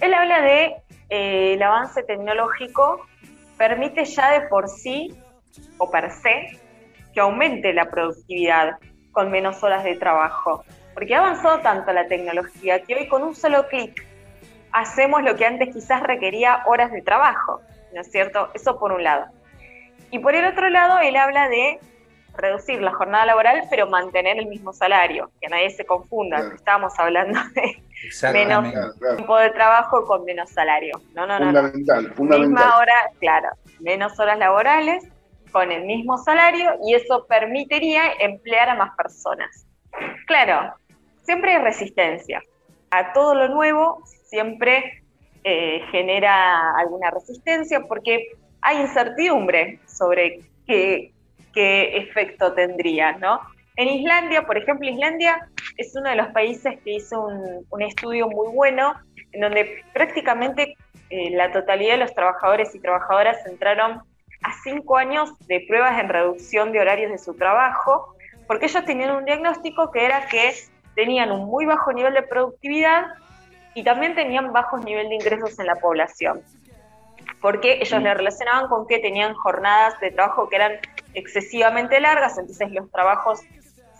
Él 0.00 0.12
habla 0.14 0.42
de 0.42 0.64
eh, 1.10 1.54
el 1.54 1.62
avance 1.62 2.02
tecnológico 2.02 3.06
permite 3.56 4.04
ya 4.04 4.32
de 4.32 4.48
por 4.48 4.68
sí 4.68 5.14
o 5.78 5.88
per 5.88 6.10
se 6.10 6.58
que 7.12 7.20
aumente 7.20 7.72
la 7.72 7.90
productividad 7.90 8.78
con 9.12 9.30
menos 9.30 9.62
horas 9.62 9.84
de 9.84 9.96
trabajo. 9.96 10.64
Porque 10.94 11.14
ha 11.14 11.18
avanzado 11.18 11.60
tanto 11.60 11.92
la 11.92 12.06
tecnología 12.06 12.82
que 12.82 12.94
hoy 12.94 13.08
con 13.08 13.22
un 13.22 13.34
solo 13.34 13.66
clic 13.68 14.06
hacemos 14.72 15.22
lo 15.22 15.36
que 15.36 15.46
antes 15.46 15.72
quizás 15.72 16.02
requería 16.02 16.62
horas 16.66 16.90
de 16.92 17.02
trabajo, 17.02 17.60
¿no 17.94 18.00
es 18.00 18.10
cierto? 18.10 18.50
Eso 18.54 18.78
por 18.78 18.92
un 18.92 19.04
lado. 19.04 19.26
Y 20.10 20.18
por 20.18 20.34
el 20.34 20.44
otro 20.46 20.68
lado, 20.68 20.98
él 20.98 21.16
habla 21.16 21.48
de 21.48 21.78
reducir 22.36 22.80
la 22.80 22.92
jornada 22.92 23.26
laboral, 23.26 23.64
pero 23.70 23.86
mantener 23.86 24.38
el 24.38 24.46
mismo 24.46 24.72
salario, 24.72 25.30
que 25.40 25.48
nadie 25.48 25.70
se 25.70 25.84
confunda, 25.84 26.52
estamos 26.54 26.98
hablando 26.98 27.38
de 27.54 27.82
menos 28.32 28.72
tiempo 28.98 29.36
de 29.36 29.50
trabajo 29.50 30.04
con 30.06 30.24
menos 30.24 30.50
salario. 30.50 31.00
No, 31.14 31.26
no, 31.26 31.36
fundamental, 31.36 32.08
no. 32.08 32.14
Fundamental, 32.14 32.48
Misma 32.48 32.78
hora, 32.78 32.94
claro, 33.20 33.48
menos 33.80 34.18
horas 34.18 34.38
laborales 34.38 35.04
con 35.52 35.70
el 35.70 35.84
mismo 35.84 36.18
salario 36.18 36.72
y 36.84 36.94
eso 36.94 37.26
permitiría 37.28 38.02
emplear 38.18 38.70
a 38.70 38.74
más 38.74 38.96
personas. 38.96 39.66
Claro, 40.26 40.74
siempre 41.22 41.54
hay 41.54 41.62
resistencia. 41.62 42.42
A 42.90 43.12
todo 43.12 43.34
lo 43.34 43.48
nuevo 43.48 44.02
siempre 44.24 45.02
eh, 45.44 45.82
genera 45.90 46.76
alguna 46.76 47.10
resistencia 47.10 47.80
porque 47.82 48.32
hay 48.60 48.80
incertidumbre 48.80 49.78
sobre 49.86 50.40
qué, 50.66 51.12
qué 51.52 51.96
efecto 51.96 52.52
tendría, 52.54 53.12
¿no? 53.12 53.40
En 53.76 53.88
Islandia, 53.88 54.42
por 54.42 54.58
ejemplo, 54.58 54.88
Islandia 54.88 55.48
es 55.76 55.94
uno 55.96 56.10
de 56.10 56.16
los 56.16 56.28
países 56.28 56.78
que 56.84 56.94
hizo 56.94 57.26
un, 57.26 57.82
estudio 57.82 58.28
muy 58.28 58.54
bueno 58.54 58.94
en 59.32 59.40
donde 59.40 59.82
prácticamente 59.94 60.76
eh, 61.08 61.30
la 61.30 61.50
totalidad 61.52 61.94
de 61.94 62.00
los 62.00 62.14
trabajadores 62.14 62.74
y 62.74 62.80
trabajadoras 62.80 63.44
entraron 63.46 64.02
a 64.42 64.52
cinco 64.62 64.96
años 64.96 65.30
de 65.46 65.64
pruebas 65.68 65.98
en 66.00 66.08
reducción 66.08 66.72
de 66.72 66.80
horarios 66.80 67.10
de 67.10 67.18
su 67.18 67.34
trabajo, 67.34 68.16
porque 68.46 68.66
ellos 68.66 68.84
tenían 68.84 69.14
un 69.14 69.24
diagnóstico 69.24 69.90
que 69.90 70.04
era 70.04 70.26
que 70.26 70.54
tenían 70.94 71.32
un 71.32 71.46
muy 71.46 71.64
bajo 71.64 71.92
nivel 71.92 72.14
de 72.14 72.22
productividad 72.22 73.06
y 73.74 73.84
también 73.84 74.14
tenían 74.14 74.52
bajos 74.52 74.84
niveles 74.84 75.08
de 75.08 75.14
ingresos 75.16 75.58
en 75.58 75.66
la 75.66 75.76
población, 75.76 76.42
porque 77.40 77.78
ellos 77.80 78.00
mm. 78.00 78.04
le 78.04 78.14
relacionaban 78.14 78.68
con 78.68 78.86
que 78.86 78.98
tenían 78.98 79.34
jornadas 79.34 79.98
de 80.00 80.10
trabajo 80.10 80.48
que 80.48 80.56
eran 80.56 80.72
excesivamente 81.14 82.00
largas, 82.00 82.36
entonces 82.38 82.70
los 82.72 82.90
trabajos 82.90 83.40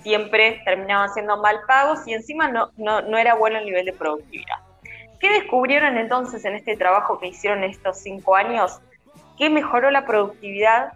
siempre 0.03 0.61
terminaban 0.65 1.13
siendo 1.13 1.37
mal 1.37 1.61
pagos 1.67 2.07
y 2.07 2.15
encima 2.15 2.49
no, 2.49 2.71
no, 2.77 3.03
no 3.03 3.19
era 3.19 3.35
bueno 3.35 3.59
el 3.59 3.65
nivel 3.65 3.87
de 3.87 3.93
productividad. 3.93 4.57
¿Qué 5.21 5.31
descubrieron 5.31 5.97
entonces 5.99 6.45
en 6.45 6.57
este 6.57 6.77
trabajo 6.77 7.21
que 7.21 7.29
hicieron 7.29 7.63
estos 7.63 7.99
cinco 7.99 8.35
años? 8.35 8.81
¿Qué 9.43 9.51
mejoró 9.51 9.91
la 9.91 10.07
productividad, 10.07 10.93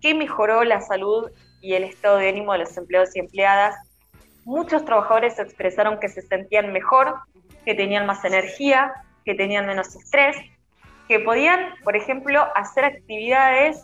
¿Qué 0.00 0.14
mejoró 0.14 0.62
la 0.62 0.80
salud 0.80 1.32
y 1.60 1.74
el 1.74 1.82
estado 1.82 2.18
de 2.18 2.28
ánimo 2.28 2.52
de 2.52 2.60
los 2.60 2.76
empleados 2.76 3.16
y 3.16 3.18
empleadas. 3.18 3.74
Muchos 4.44 4.84
trabajadores 4.84 5.36
expresaron 5.40 5.98
que 5.98 6.08
se 6.08 6.22
sentían 6.22 6.72
mejor, 6.72 7.16
que 7.64 7.74
tenían 7.74 8.06
más 8.06 8.24
energía, 8.24 8.92
que 9.24 9.34
tenían 9.34 9.66
menos 9.66 9.96
estrés, 9.96 10.36
que 11.08 11.18
podían, 11.18 11.74
por 11.82 11.96
ejemplo, 11.96 12.46
hacer 12.54 12.84
actividades 12.84 13.82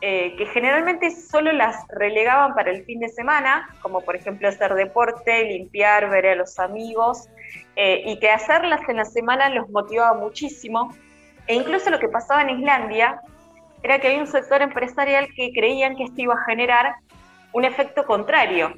eh, 0.00 0.34
que 0.38 0.46
generalmente 0.46 1.10
solo 1.10 1.52
las 1.52 1.86
relegaban 1.88 2.54
para 2.54 2.70
el 2.70 2.82
fin 2.86 3.00
de 3.00 3.10
semana, 3.10 3.68
como 3.82 4.00
por 4.00 4.16
ejemplo 4.16 4.48
hacer 4.48 4.72
deporte, 4.72 5.44
limpiar, 5.44 6.08
ver 6.08 6.28
a 6.28 6.34
los 6.34 6.58
amigos, 6.58 7.28
eh, 7.76 8.04
y 8.06 8.18
que 8.20 8.30
hacerlas 8.30 8.88
en 8.88 8.96
la 8.96 9.04
semana 9.04 9.50
los 9.50 9.68
motivaba 9.68 10.18
muchísimo. 10.18 10.94
E 11.48 11.54
incluso 11.54 11.90
lo 11.90 11.98
que 11.98 12.08
pasaba 12.08 12.42
en 12.42 12.50
Islandia 12.50 13.20
era 13.82 13.98
que 13.98 14.08
había 14.08 14.20
un 14.20 14.26
sector 14.26 14.62
empresarial 14.62 15.28
que 15.34 15.50
creían 15.52 15.96
que 15.96 16.04
esto 16.04 16.20
iba 16.20 16.34
a 16.34 16.44
generar 16.44 16.94
un 17.52 17.64
efecto 17.64 18.04
contrario, 18.04 18.74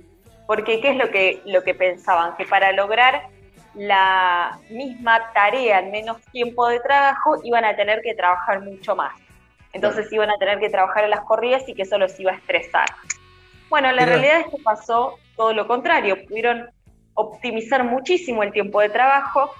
porque 0.47 0.81
¿qué 0.81 0.91
es 0.91 0.97
lo 0.97 1.11
que, 1.11 1.43
lo 1.45 1.63
que 1.63 1.75
pensaban? 1.75 2.37
Que 2.37 2.45
para 2.45 2.73
lograr 2.73 3.23
la 3.75 4.59
misma 4.69 5.33
tarea 5.33 5.81
en 5.81 5.91
menos 5.91 6.21
tiempo 6.33 6.69
de 6.69 6.81
trabajo 6.81 7.37
iban 7.45 7.65
a 7.65 7.77
tener 7.77 8.03
que 8.03 8.15
trabajar 8.15 8.63
mucho 8.63 8.97
más. 8.97 9.15
Entonces 9.73 10.13
iban 10.13 10.31
a 10.31 10.37
tener 10.39 10.59
que 10.59 10.69
trabajar 10.69 11.05
en 11.05 11.11
las 11.11 11.21
corridas 11.21 11.69
y 11.69 11.75
que 11.75 11.83
eso 11.83 11.99
los 11.99 12.19
iba 12.19 12.33
a 12.33 12.37
estresar. 12.37 12.87
Bueno, 13.69 13.93
la 13.93 14.05
realidad 14.05 14.41
es 14.41 14.47
que 14.47 14.63
pasó 14.65 15.19
todo 15.37 15.53
lo 15.53 15.69
contrario. 15.69 16.17
Pudieron 16.27 16.69
optimizar 17.15 17.85
muchísimo 17.85 18.43
el 18.43 18.53
tiempo 18.53 18.81
de 18.81 18.89
trabajo. 18.89 19.55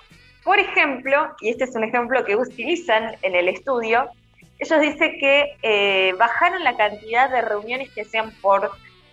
Por 0.45 0.59
ejemplo, 0.59 1.35
y 1.41 1.51
este 1.51 1.65
es 1.65 1.75
un 1.75 1.85
ejemplo 1.85 2.25
que 2.25 2.37
utilizan 2.37 3.17
en 3.23 3.35
el 3.35 3.49
estudio, 3.49 4.09
ellos 4.59 4.81
dicen 4.81 5.19
que 5.19 5.57
eh, 5.63 6.15
bajaron 6.19 6.63
la 6.65 6.77
cantidad 6.77 7.31
de 7.31 7.41
reuniones 7.41 7.91
que 7.91 8.05
sean 8.05 8.31
por 8.43 8.71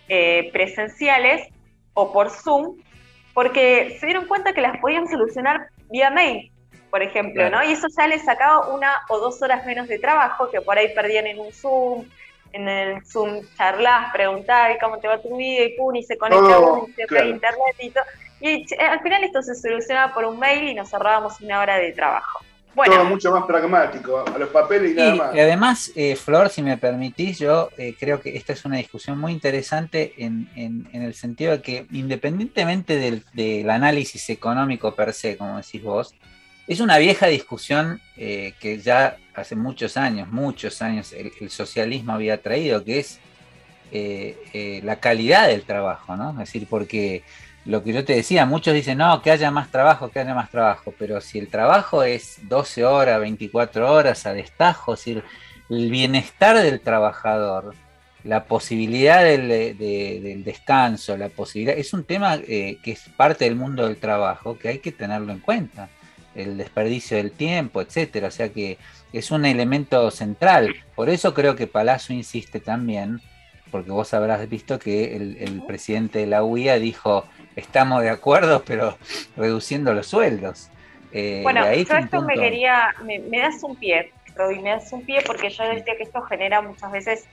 eh, 0.08 0.50
presenciales 0.52 1.48
o 1.94 2.12
por 2.12 2.30
Zoom, 2.30 2.76
porque 3.34 3.96
se 3.98 4.06
dieron 4.06 4.26
cuenta 4.26 4.52
que 4.52 4.60
las 4.60 4.78
podían 4.78 5.08
solucionar 5.08 5.68
vía 5.90 6.10
mail, 6.10 6.50
por 6.90 7.02
ejemplo, 7.02 7.48
¿no? 7.50 7.64
Y 7.64 7.72
eso 7.72 7.88
ya 7.96 8.06
les 8.06 8.24
sacaba 8.24 8.68
una 8.68 9.02
o 9.08 9.18
dos 9.18 9.40
horas 9.42 9.64
menos 9.66 9.88
de 9.88 9.98
trabajo 9.98 10.50
que 10.50 10.60
por 10.60 10.76
ahí 10.76 10.94
perdían 10.94 11.26
en 11.26 11.38
un 11.38 11.52
Zoom, 11.52 12.04
en 12.52 12.68
el 12.68 13.06
Zoom 13.06 13.40
charlas, 13.56 14.12
preguntar 14.12 14.78
cómo 14.80 14.98
te 14.98 15.08
va 15.08 15.20
tu 15.20 15.36
vida 15.36 15.64
y 15.64 15.76
pum, 15.76 15.94
y 15.96 16.02
se 16.02 16.16
conecta 16.16 16.58
oh, 16.58 16.86
y 16.88 16.92
se 16.92 17.02
internet 17.02 17.76
y 17.80 17.90
todo. 17.90 18.04
Y 18.40 18.48
eh, 18.48 18.66
al 18.80 19.00
final 19.00 19.24
esto 19.24 19.42
se 19.42 19.54
solucionaba 19.54 20.14
por 20.14 20.24
un 20.24 20.38
mail 20.38 20.68
y 20.68 20.74
nos 20.74 20.92
ahorrábamos 20.94 21.40
una 21.40 21.60
hora 21.60 21.76
de 21.78 21.92
trabajo. 21.92 22.40
Todo 22.84 23.04
mucho 23.04 23.32
más 23.32 23.44
pragmático, 23.44 24.24
a 24.26 24.38
los 24.38 24.48
papeles 24.50 24.92
y, 24.92 24.94
nada 24.94 25.14
más. 25.14 25.34
Y 25.34 25.40
además, 25.40 25.92
eh, 25.96 26.16
Flor, 26.16 26.48
si 26.48 26.62
me 26.62 26.76
permitís, 26.76 27.38
yo 27.38 27.70
eh, 27.76 27.94
creo 27.98 28.20
que 28.20 28.36
esta 28.36 28.52
es 28.52 28.64
una 28.64 28.76
discusión 28.76 29.18
muy 29.18 29.32
interesante 29.32 30.14
en, 30.18 30.48
en, 30.54 31.02
el 31.02 31.14
sentido 31.14 31.52
de 31.52 31.62
que 31.62 31.86
independientemente 31.90 32.96
del, 32.96 33.70
análisis 33.70 34.30
económico 34.30 34.94
per 34.94 35.12
se, 35.12 35.36
como 35.36 35.56
decís 35.56 35.82
vos, 35.82 36.14
es 36.66 36.80
una 36.80 36.98
vieja 36.98 37.26
discusión 37.26 38.00
eh, 38.16 38.54
que 38.60 38.78
ya 38.78 39.16
hace 39.34 39.56
muchos 39.56 39.96
años, 39.96 40.28
muchos 40.28 40.82
años, 40.82 41.12
el, 41.12 41.50
socialismo 41.50 42.12
había 42.12 42.40
traído, 42.42 42.84
que 42.84 43.00
es 43.00 43.20
la 44.84 44.96
calidad 45.00 45.48
del 45.48 45.62
trabajo, 45.62 46.16
¿no? 46.16 46.30
Es 46.32 46.38
decir, 46.38 46.66
porque 46.68 47.24
lo 47.68 47.84
que 47.84 47.92
yo 47.92 48.02
te 48.02 48.14
decía, 48.14 48.46
muchos 48.46 48.72
dicen, 48.72 48.96
no, 48.96 49.20
que 49.20 49.30
haya 49.30 49.50
más 49.50 49.70
trabajo, 49.70 50.08
que 50.08 50.20
haya 50.20 50.34
más 50.34 50.50
trabajo, 50.50 50.94
pero 50.98 51.20
si 51.20 51.38
el 51.38 51.48
trabajo 51.48 52.02
es 52.02 52.38
12 52.48 52.86
horas, 52.86 53.20
24 53.20 53.92
horas 53.92 54.24
a 54.24 54.32
destajo, 54.32 54.94
es 54.94 55.00
decir, 55.00 55.22
el 55.68 55.90
bienestar 55.90 56.56
del 56.56 56.80
trabajador, 56.80 57.74
la 58.24 58.46
posibilidad 58.46 59.22
del, 59.22 60.42
descanso, 60.44 61.18
la 61.18 61.28
posibilidad, 61.28 61.76
es 61.76 61.92
un 61.92 62.04
tema 62.04 62.36
eh, 62.36 62.78
que 62.82 62.92
es 62.92 63.10
parte 63.18 63.44
del 63.44 63.54
mundo 63.54 63.86
del 63.86 63.98
trabajo 63.98 64.58
que 64.58 64.68
hay 64.68 64.78
que 64.78 64.90
tenerlo 64.90 65.30
en 65.30 65.40
cuenta, 65.40 65.90
el 66.34 66.56
desperdicio 66.56 67.18
del 67.18 67.32
tiempo, 67.32 67.82
etcétera, 67.82 68.28
o 68.28 68.30
sea 68.30 68.48
que 68.48 68.78
es 69.12 69.30
un 69.30 69.44
elemento 69.44 70.10
central, 70.10 70.74
por 70.94 71.10
eso 71.10 71.34
creo 71.34 71.54
que 71.54 71.66
Palazzo 71.66 72.14
insiste 72.14 72.60
también, 72.60 73.20
porque 73.70 73.90
vos 73.90 74.14
habrás 74.14 74.48
visto 74.48 74.78
que 74.78 75.14
el, 75.16 75.36
el 75.38 75.62
presidente 75.66 76.20
de 76.20 76.26
la 76.26 76.42
UIA 76.42 76.78
dijo, 76.78 77.26
estamos 77.58 78.02
de 78.02 78.10
acuerdo, 78.10 78.62
pero 78.64 78.96
reduciendo 79.36 79.92
los 79.92 80.06
sueldos. 80.06 80.70
Eh, 81.12 81.40
bueno, 81.42 81.64
yo 81.64 81.96
esto 81.96 82.22
me 82.22 82.34
quería, 82.34 82.94
me, 83.04 83.38
das 83.38 83.62
un 83.62 83.76
pie, 83.76 84.12
Roby, 84.36 84.60
me 84.60 84.70
das 84.70 84.92
un 84.92 85.04
pie 85.04 85.22
porque 85.26 85.50
yo 85.50 85.64
decía 85.64 85.96
que 85.96 86.02
esto 86.02 86.22
genera 86.22 86.60
muchas 86.60 86.92
veces 86.92 87.26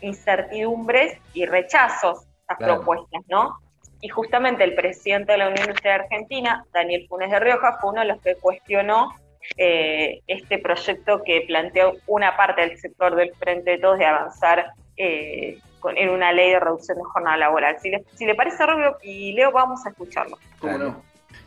incertidumbres 0.00 1.16
y 1.32 1.46
rechazos 1.46 2.24
a 2.48 2.56
propuestas, 2.56 3.22
¿no? 3.28 3.58
Y 4.00 4.08
justamente 4.08 4.64
el 4.64 4.74
presidente 4.74 5.32
de 5.32 5.38
la 5.38 5.48
Unión 5.48 5.66
Industrial 5.66 6.00
Argentina, 6.00 6.64
Daniel 6.72 7.06
Funes 7.08 7.30
de 7.30 7.38
Rioja, 7.38 7.78
fue 7.80 7.90
uno 7.90 8.00
de 8.00 8.08
los 8.08 8.20
que 8.20 8.34
cuestionó 8.34 9.14
eh, 9.56 10.20
este 10.26 10.58
proyecto 10.58 11.22
que 11.22 11.44
planteó 11.46 11.94
una 12.06 12.36
parte 12.36 12.62
del 12.62 12.78
sector 12.78 13.14
del 13.14 13.32
Frente 13.34 13.72
de 13.72 13.78
Todos 13.78 13.98
de 13.98 14.06
avanzar 14.06 14.72
eh, 14.96 15.58
en 15.96 16.10
una 16.10 16.32
ley 16.32 16.50
de 16.50 16.60
reducción 16.60 16.96
de 16.96 17.04
jornada 17.04 17.36
laboral. 17.36 17.76
Si 17.82 17.90
le, 17.90 18.04
si 18.14 18.24
le 18.24 18.34
parece, 18.34 18.64
Rubio 18.66 18.96
y 19.02 19.32
Leo, 19.32 19.52
vamos 19.52 19.80
a 19.86 19.90
escucharlo. 19.90 20.36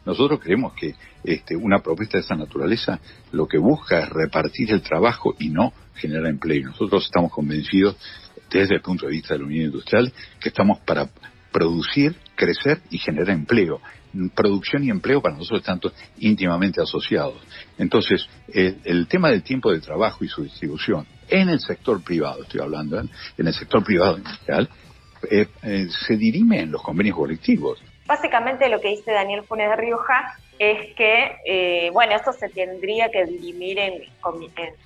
Nosotros 0.06 0.40
creemos 0.40 0.74
que 0.74 0.94
este, 1.24 1.56
una 1.56 1.80
propuesta 1.80 2.18
de 2.18 2.24
esa 2.24 2.36
naturaleza 2.36 3.00
lo 3.32 3.48
que 3.48 3.58
busca 3.58 4.02
es 4.02 4.10
repartir 4.10 4.72
el 4.72 4.82
trabajo 4.82 5.36
y 5.40 5.50
no 5.50 5.74
generar 5.96 6.28
empleo. 6.28 6.68
Nosotros 6.68 7.06
estamos 7.06 7.32
convencidos 7.32 7.98
desde 8.50 8.76
el 8.76 8.82
punto 8.82 9.08
de 9.08 9.14
vista 9.14 9.34
de 9.34 9.40
la 9.40 9.46
Unión 9.48 9.66
Industrial, 9.66 10.12
que 10.40 10.50
estamos 10.50 10.80
para 10.80 11.08
producir, 11.52 12.16
crecer 12.36 12.82
y 12.92 12.98
generar 12.98 13.30
empleo. 13.32 13.82
Producción 14.34 14.84
y 14.84 14.90
empleo 14.90 15.22
para 15.22 15.36
nosotros 15.36 15.62
están 15.62 15.80
íntimamente 16.20 16.82
asociados. 16.82 17.36
Entonces, 17.78 18.28
el, 18.48 19.08
tema 19.08 19.30
del 19.30 19.44
tiempo 19.44 19.72
de 19.72 19.82
trabajo 19.82 20.24
y 20.24 20.28
su 20.28 20.44
distribución 20.44 21.06
en 21.30 21.50
el 21.50 21.60
sector 21.60 22.04
privado, 22.04 22.44
estoy 22.44 22.62
hablando, 22.62 23.00
¿eh? 23.00 23.06
en 23.38 23.48
el 23.48 23.54
sector 23.54 23.84
privado 23.84 24.18
industrial, 24.18 24.70
eh, 25.30 25.48
eh, 25.64 25.88
se 26.06 26.18
dirime 26.18 26.62
en 26.62 26.72
los 26.72 26.82
convenios 26.82 27.18
colectivos. 27.18 27.82
Básicamente 28.06 28.70
lo 28.70 28.80
que 28.80 28.90
dice 28.90 29.12
Daniel 29.12 29.44
Funes 29.44 29.70
de 29.70 29.76
Rioja 29.76 30.38
es 30.60 30.96
que, 30.96 31.90
bueno, 31.92 32.16
esto 32.16 32.32
se 32.34 32.50
tendría 32.50 33.10
que 33.10 33.26
dirimir 33.26 33.80
en, 33.80 34.04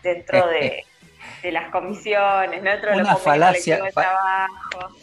dentro 0.01 0.47
de, 1.43 1.51
las 1.51 1.69
comisiones, 1.69 2.63
dentro 2.63 2.91
de 2.91 3.03
los 3.03 3.21
falacia, 3.21 3.79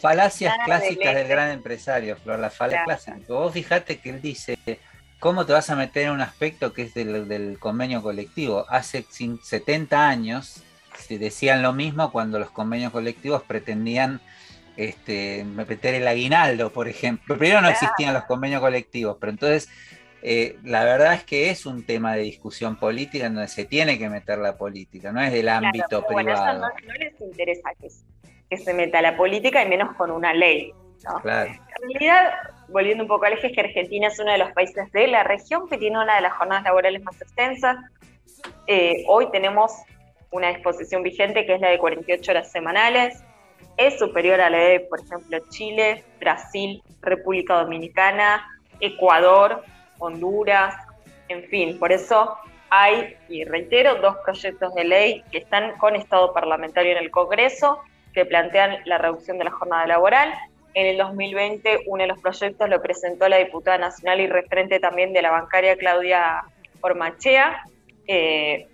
Falacias 0.01 0.55
clásicas 0.65 1.13
del 1.13 1.27
gran 1.27 1.51
empresario, 1.51 2.15
Flor, 2.17 2.39
la 2.39 2.49
falacia 2.49 3.19
Vos 3.27 3.53
fijate 3.53 3.99
que 3.99 4.09
él 4.09 4.21
dice, 4.21 4.57
¿cómo 5.19 5.45
te 5.45 5.53
vas 5.53 5.69
a 5.69 5.75
meter 5.75 6.07
en 6.07 6.11
un 6.13 6.21
aspecto 6.21 6.73
que 6.73 6.83
es 6.83 6.95
del, 6.95 7.27
del 7.27 7.59
convenio 7.59 8.01
colectivo? 8.01 8.65
Hace 8.67 9.05
70 9.11 10.09
años 10.09 10.63
decían 11.09 11.61
lo 11.61 11.73
mismo 11.73 12.11
cuando 12.11 12.39
los 12.39 12.51
convenios 12.51 12.91
colectivos 12.91 13.43
pretendían 13.43 14.21
este, 14.77 15.43
meter 15.43 15.95
el 15.95 16.07
aguinaldo, 16.07 16.71
por 16.71 16.87
ejemplo. 16.87 17.37
Primero 17.37 17.61
no 17.61 17.69
existían 17.69 18.13
los 18.13 18.25
convenios 18.25 18.61
colectivos, 18.61 19.17
pero 19.19 19.31
entonces 19.31 19.69
eh, 20.21 20.57
la 20.63 20.83
verdad 20.83 21.13
es 21.13 21.23
que 21.23 21.49
es 21.49 21.65
un 21.65 21.85
tema 21.85 22.15
de 22.15 22.21
discusión 22.23 22.75
política 22.75 23.27
en 23.27 23.35
donde 23.35 23.47
se 23.47 23.65
tiene 23.65 23.97
que 23.99 24.09
meter 24.09 24.39
la 24.39 24.57
política, 24.57 25.11
no 25.11 25.21
es 25.21 25.31
del 25.31 25.49
ámbito 25.49 26.05
privado. 26.05 26.59
no, 26.59 26.93
les 26.99 27.21
interesa 27.21 27.69
que, 27.79 28.57
se 28.57 28.73
meta 28.73 29.01
la 29.01 29.15
política 29.15 29.63
y 29.63 29.69
menos 29.69 29.95
con 29.95 30.11
una 30.11 30.33
ley. 30.33 30.73
Claro. 31.21 31.51
En 31.51 31.91
realidad, 31.91 32.33
volviendo 32.69 33.03
un 33.03 33.07
poco 33.07 33.25
al 33.25 33.33
eje, 33.33 33.47
es 33.47 33.53
que 33.53 33.61
Argentina 33.61 34.07
es 34.07 34.19
uno 34.19 34.31
de 34.31 34.39
los 34.39 34.51
países 34.51 34.91
de 34.91 35.07
la 35.07 35.23
región 35.23 35.69
que 35.69 35.77
tiene 35.77 35.99
una 35.99 36.15
de 36.15 36.21
las 36.21 36.33
jornadas 36.33 36.63
laborales 36.63 37.03
más 37.03 37.21
extensas. 37.21 37.77
Eh, 38.65 39.03
hoy 39.07 39.29
tenemos 39.31 39.71
una 40.31 40.49
disposición 40.49 41.03
vigente 41.03 41.45
que 41.45 41.55
es 41.55 41.61
la 41.61 41.69
de 41.69 41.77
48 41.77 42.31
horas 42.31 42.51
semanales 42.51 43.23
es 43.77 43.99
superior 43.99 44.41
a 44.41 44.49
la 44.49 44.57
de, 44.57 44.79
por 44.81 44.99
ejemplo, 44.99 45.37
Chile, 45.49 46.03
Brasil, 46.19 46.81
República 47.01 47.61
Dominicana, 47.61 48.47
Ecuador, 48.79 49.63
Honduras, 49.99 50.75
en 51.29 51.43
fin, 51.45 51.77
por 51.77 51.91
eso 51.91 52.37
hay, 52.69 53.15
y 53.29 53.43
reitero, 53.43 53.95
dos 53.95 54.17
proyectos 54.23 54.73
de 54.75 54.83
ley 54.83 55.23
que 55.31 55.39
están 55.39 55.77
con 55.77 55.95
estado 55.95 56.33
parlamentario 56.33 56.91
en 56.91 56.97
el 56.97 57.11
Congreso 57.11 57.79
que 58.13 58.25
plantean 58.25 58.77
la 58.85 58.97
reducción 58.97 59.37
de 59.37 59.45
la 59.45 59.51
jornada 59.51 59.85
laboral. 59.85 60.33
En 60.73 60.87
el 60.87 60.97
2020 60.97 61.81
uno 61.87 62.01
de 62.01 62.07
los 62.07 62.19
proyectos 62.19 62.69
lo 62.69 62.81
presentó 62.81 63.27
la 63.29 63.37
diputada 63.37 63.77
nacional 63.77 64.19
y 64.19 64.27
referente 64.27 64.79
también 64.79 65.13
de 65.13 65.21
la 65.21 65.31
bancaria 65.31 65.77
Claudia 65.77 66.43
Ormachea. 66.81 67.63
Eh, 68.07 68.67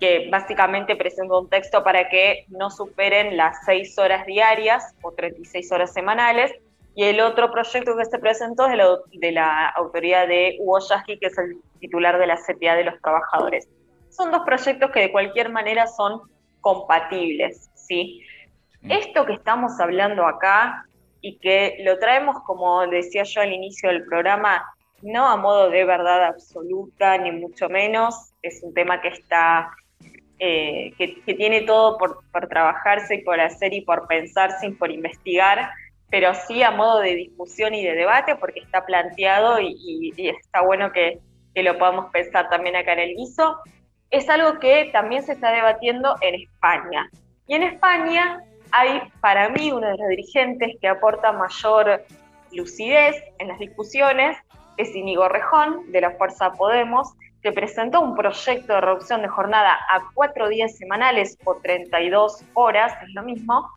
que 0.00 0.28
básicamente 0.30 0.96
presenta 0.96 1.38
un 1.38 1.48
texto 1.48 1.84
para 1.84 2.08
que 2.08 2.46
no 2.48 2.70
superen 2.70 3.36
las 3.36 3.64
seis 3.66 3.98
horas 3.98 4.24
diarias 4.24 4.94
o 5.02 5.12
36 5.12 5.70
horas 5.70 5.92
semanales. 5.92 6.52
Y 6.94 7.04
el 7.04 7.20
otro 7.20 7.52
proyecto 7.52 7.96
que 7.96 8.04
se 8.06 8.18
presentó 8.18 8.64
es 8.64 8.72
de 8.72 8.76
la, 8.78 8.98
de 9.12 9.32
la 9.32 9.68
autoridad 9.68 10.26
de 10.26 10.56
Hugo 10.58 10.78
Yasky, 10.80 11.18
que 11.18 11.26
es 11.26 11.38
el 11.38 11.58
titular 11.78 12.18
de 12.18 12.26
la 12.26 12.36
CPA 12.36 12.74
de 12.74 12.84
los 12.84 13.00
trabajadores. 13.00 13.68
Son 14.08 14.30
dos 14.32 14.42
proyectos 14.44 14.90
que 14.90 15.00
de 15.00 15.12
cualquier 15.12 15.50
manera 15.50 15.86
son 15.86 16.22
compatibles, 16.60 17.70
¿sí? 17.74 18.22
Esto 18.88 19.26
que 19.26 19.34
estamos 19.34 19.78
hablando 19.78 20.26
acá 20.26 20.86
y 21.20 21.36
que 21.38 21.76
lo 21.84 21.98
traemos, 21.98 22.40
como 22.46 22.86
decía 22.86 23.22
yo 23.24 23.42
al 23.42 23.52
inicio 23.52 23.90
del 23.90 24.04
programa, 24.04 24.64
no 25.02 25.26
a 25.26 25.36
modo 25.36 25.70
de 25.70 25.84
verdad 25.84 26.24
absoluta, 26.24 27.18
ni 27.18 27.30
mucho 27.32 27.68
menos, 27.68 28.32
es 28.42 28.62
un 28.62 28.74
tema 28.74 29.00
que 29.00 29.08
está 29.08 29.70
eh, 30.42 30.94
que, 30.96 31.34
tiene 31.34 31.60
todo 31.62 31.98
por, 31.98 32.48
trabajarse 32.48 33.16
y 33.16 33.22
por 33.22 33.38
hacer 33.38 33.74
y 33.74 33.82
por 33.82 34.06
pensarse 34.06 34.68
y 34.68 34.70
por 34.70 34.90
investigar, 34.90 35.70
pero 36.08 36.32
sí 36.32 36.62
a 36.62 36.70
modo 36.70 37.00
de 37.00 37.14
discusión 37.14 37.74
y 37.74 37.84
de 37.84 37.94
debate, 37.94 38.36
porque 38.36 38.60
está 38.60 38.86
planteado 38.86 39.60
y, 39.60 40.14
está 40.16 40.62
bueno 40.62 40.92
que, 40.92 41.18
lo 41.54 41.76
podamos 41.76 42.10
pensar 42.10 42.48
también 42.48 42.74
acá 42.74 42.94
en 42.94 43.00
el 43.00 43.16
guiso. 43.16 43.58
Es 44.10 44.30
algo 44.30 44.58
que 44.60 44.88
también 44.94 45.22
se 45.22 45.32
está 45.32 45.52
debatiendo 45.52 46.16
en 46.22 46.36
España. 46.36 47.10
Y 47.46 47.56
en 47.56 47.64
España 47.64 48.42
hay, 48.72 49.02
para 49.20 49.50
mí, 49.50 49.70
uno 49.70 49.88
de 49.88 49.98
los 49.98 50.08
dirigentes 50.08 50.74
que 50.80 50.88
aporta 50.88 51.32
mayor 51.32 52.02
lucidez 52.50 53.22
en 53.38 53.48
las 53.48 53.58
discusiones, 53.58 54.38
es 54.78 54.96
Inigo 54.96 55.28
Rejón, 55.28 55.92
de 55.92 56.00
la 56.00 56.12
Fuerza 56.12 56.54
Podemos, 56.54 57.12
que 57.42 57.52
presentó 57.52 58.00
un 58.00 58.14
proyecto 58.14 58.74
de 58.74 58.80
reducción 58.80 59.22
de 59.22 59.28
jornada 59.28 59.72
a 59.72 60.02
cuatro 60.14 60.48
días 60.48 60.76
semanales 60.76 61.38
o 61.44 61.56
32 61.56 62.44
horas, 62.54 62.92
es 63.02 63.14
lo 63.14 63.22
mismo, 63.22 63.70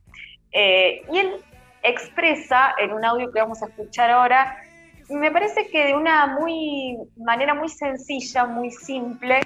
eh, 0.51 1.01
y 1.11 1.17
él 1.17 1.35
expresa 1.81 2.75
en 2.77 2.93
un 2.93 3.03
audio 3.05 3.31
que 3.31 3.39
vamos 3.39 3.61
a 3.63 3.67
escuchar 3.67 4.09
ahora, 4.09 4.57
me 5.09 5.31
parece 5.31 5.67
que 5.67 5.87
de 5.87 5.95
una 5.95 6.27
muy, 6.27 6.97
manera 7.17 7.53
muy 7.53 7.69
sencilla, 7.69 8.45
muy 8.45 8.71
simple, 8.71 9.41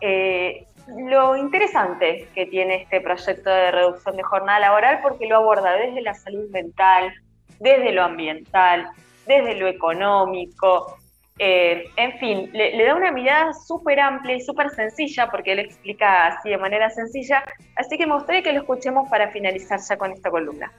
eh, 0.00 0.66
lo 0.88 1.36
interesante 1.36 2.28
que 2.34 2.46
tiene 2.46 2.82
este 2.82 3.00
proyecto 3.00 3.50
de 3.50 3.72
reducción 3.72 4.16
de 4.16 4.22
jornada 4.22 4.60
laboral 4.60 5.00
porque 5.02 5.26
lo 5.26 5.36
aborda 5.36 5.72
desde 5.72 6.00
la 6.00 6.14
salud 6.14 6.48
mental, 6.50 7.12
desde 7.58 7.92
lo 7.92 8.04
ambiental, 8.04 8.88
desde 9.26 9.56
lo 9.56 9.66
económico, 9.66 10.96
eh, 11.38 11.84
en 11.96 12.18
fin, 12.18 12.50
le, 12.52 12.84
da 12.84 12.94
una 12.94 13.12
mirada 13.12 13.52
súper 13.52 14.00
amplia 14.00 14.36
y 14.36 14.40
súper 14.40 14.70
sencilla, 14.70 15.28
porque 15.30 15.52
él 15.52 15.58
explica 15.58 16.28
así 16.28 16.50
de 16.50 16.58
manera 16.58 16.88
sencilla, 16.90 17.44
así 17.76 17.98
que 17.98 18.06
me 18.06 18.14
gustaría 18.14 18.42
que 18.42 18.52
lo 18.52 18.60
escuchemos 18.60 19.08
para 19.08 19.30
finalizar 19.30 19.78
ya 19.86 19.96
con 19.96 20.12
esta 20.12 20.30
columna. 20.30 20.72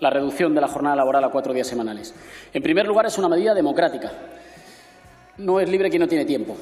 La 0.00 0.10
reducción 0.10 0.54
de 0.54 0.60
la 0.60 0.68
jornada 0.68 0.96
laboral 0.96 1.24
a 1.24 1.28
cuatro 1.28 1.52
días 1.52 1.66
semanales. 1.66 2.14
En 2.52 2.62
primer 2.62 2.86
lugar, 2.86 3.06
es 3.06 3.16
una 3.18 3.28
medida 3.28 3.54
democrática. 3.54 4.10
No 5.38 5.60
es 5.60 5.68
libre 5.68 5.88
quien 5.88 6.00
no 6.00 6.08
tiene 6.08 6.24
tiempo 6.24 6.56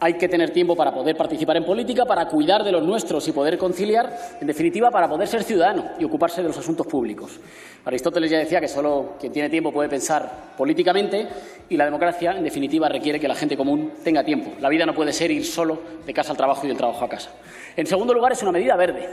hay 0.00 0.14
que 0.14 0.28
tener 0.28 0.50
tiempo 0.50 0.76
para 0.76 0.92
poder 0.92 1.16
participar 1.16 1.56
en 1.56 1.64
política, 1.64 2.04
para 2.04 2.26
cuidar 2.26 2.64
de 2.64 2.72
los 2.72 2.82
nuestros 2.82 3.26
y 3.28 3.32
poder 3.32 3.56
conciliar, 3.58 4.36
en 4.40 4.46
definitiva, 4.46 4.90
para 4.90 5.08
poder 5.08 5.28
ser 5.28 5.42
ciudadano 5.42 5.92
y 5.98 6.04
ocuparse 6.04 6.42
de 6.42 6.48
los 6.48 6.58
asuntos 6.58 6.86
públicos. 6.86 7.40
Aristóteles 7.84 8.30
ya 8.30 8.38
decía 8.38 8.60
que 8.60 8.68
solo 8.68 9.14
quien 9.20 9.32
tiene 9.32 9.48
tiempo 9.50 9.72
puede 9.72 9.88
pensar 9.88 10.54
políticamente 10.56 11.28
y 11.68 11.76
la 11.76 11.84
democracia, 11.84 12.32
en 12.32 12.44
definitiva, 12.44 12.88
requiere 12.88 13.20
que 13.20 13.28
la 13.28 13.34
gente 13.34 13.56
común 13.56 13.92
tenga 14.02 14.24
tiempo. 14.24 14.52
La 14.60 14.68
vida 14.68 14.86
no 14.86 14.94
puede 14.94 15.12
ser 15.12 15.30
ir 15.30 15.44
solo 15.44 15.78
de 16.04 16.12
casa 16.12 16.32
al 16.32 16.36
trabajo 16.36 16.64
y 16.64 16.68
del 16.68 16.76
trabajo 16.76 17.04
a 17.04 17.08
casa. 17.08 17.30
En 17.76 17.86
segundo 17.86 18.14
lugar, 18.14 18.32
es 18.32 18.42
una 18.42 18.52
medida 18.52 18.76
verde. 18.76 19.08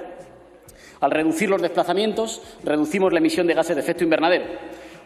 Al 0.99 1.11
reducir 1.11 1.49
los 1.49 1.61
desplazamientos, 1.61 2.41
reducimos 2.63 3.11
la 3.11 3.19
emisión 3.19 3.47
de 3.47 3.55
gases 3.55 3.75
de 3.75 3.81
efecto 3.81 4.03
invernadero. 4.03 4.45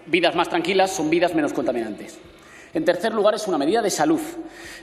Vidas 0.05 0.36
más 0.36 0.49
tranquilas 0.49 0.91
son 0.91 1.09
vidas 1.09 1.34
menos 1.34 1.53
contaminantes. 1.53 2.19
En 2.76 2.84
tercer 2.84 3.13
lugar, 3.13 3.34
es 3.34 3.47
una 3.47 3.57
medida 3.57 3.82
de 3.82 3.89
salud. 3.89 4.19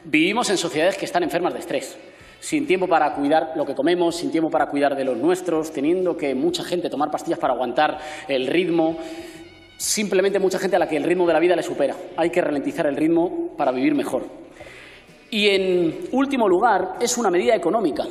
Vivimos 0.05 0.49
en 0.49 0.57
sociedades 0.57 0.97
que 0.97 1.05
están 1.05 1.23
enfermas 1.25 1.53
de 1.53 1.59
estrés, 1.59 1.95
sin 2.41 2.67
tiempo 2.67 2.89
para 2.89 3.15
cuidar 3.15 3.53
lo 3.55 3.67
que 3.67 3.75
comemos, 3.75 4.17
sin 4.17 4.31
tiempo 4.31 4.51
para 4.51 4.71
cuidar 4.71 4.97
de 4.97 5.05
los 5.05 5.15
nuestros, 5.19 5.71
teniendo 5.73 6.17
que 6.17 6.35
mucha 6.35 6.65
gente 6.65 6.89
tomar 6.89 7.11
pastillas 7.11 7.39
para 7.39 7.53
aguantar 7.53 7.99
el 8.29 8.47
ritmo. 8.47 8.97
Simplemente 9.77 10.39
mucha 10.39 10.59
gente 10.59 10.77
a 10.77 10.79
la 10.79 10.89
que 10.89 10.97
el 10.97 11.05
ritmo 11.05 11.27
de 11.27 11.35
la 11.35 11.39
vida 11.39 11.55
le 11.55 11.63
supera. 11.63 11.95
Hay 12.17 12.31
que 12.31 12.41
ralentizar 12.41 12.87
el 12.87 12.97
ritmo 12.97 13.51
para 13.59 13.73
vivir 13.73 13.95
mejor. 13.95 14.25
Y 15.29 15.49
en 15.49 16.09
último 16.13 16.49
lugar, 16.49 16.95
es 16.99 17.19
una 17.19 17.31
medida 17.31 17.55
económica. 17.55 18.07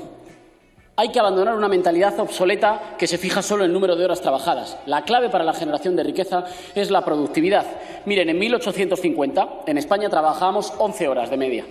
Hay 0.98 1.10
que 1.10 1.20
abandonar 1.20 1.56
una 1.56 1.70
mentalidad 1.70 2.20
obsoleta 2.20 2.96
que 2.98 3.08
se 3.08 3.18
fija 3.18 3.42
solo 3.42 3.64
en 3.64 3.70
el 3.70 3.74
número 3.74 3.96
de 3.96 4.04
horas 4.04 4.22
trabajadas. 4.22 4.78
La 4.86 5.04
clave 5.04 5.30
para 5.30 5.46
la 5.46 5.54
generación 5.54 5.96
de 5.96 6.04
riqueza 6.04 6.46
es 6.76 6.92
la 6.92 7.06
productividad. 7.06 7.66
Miren, 8.06 8.30
en 8.30 8.38
1850 8.38 9.64
en 9.68 9.78
España 9.78 10.10
trabajábamos 10.10 10.74
11 10.78 11.08
horas 11.08 11.30
de 11.30 11.38
media 11.38 11.66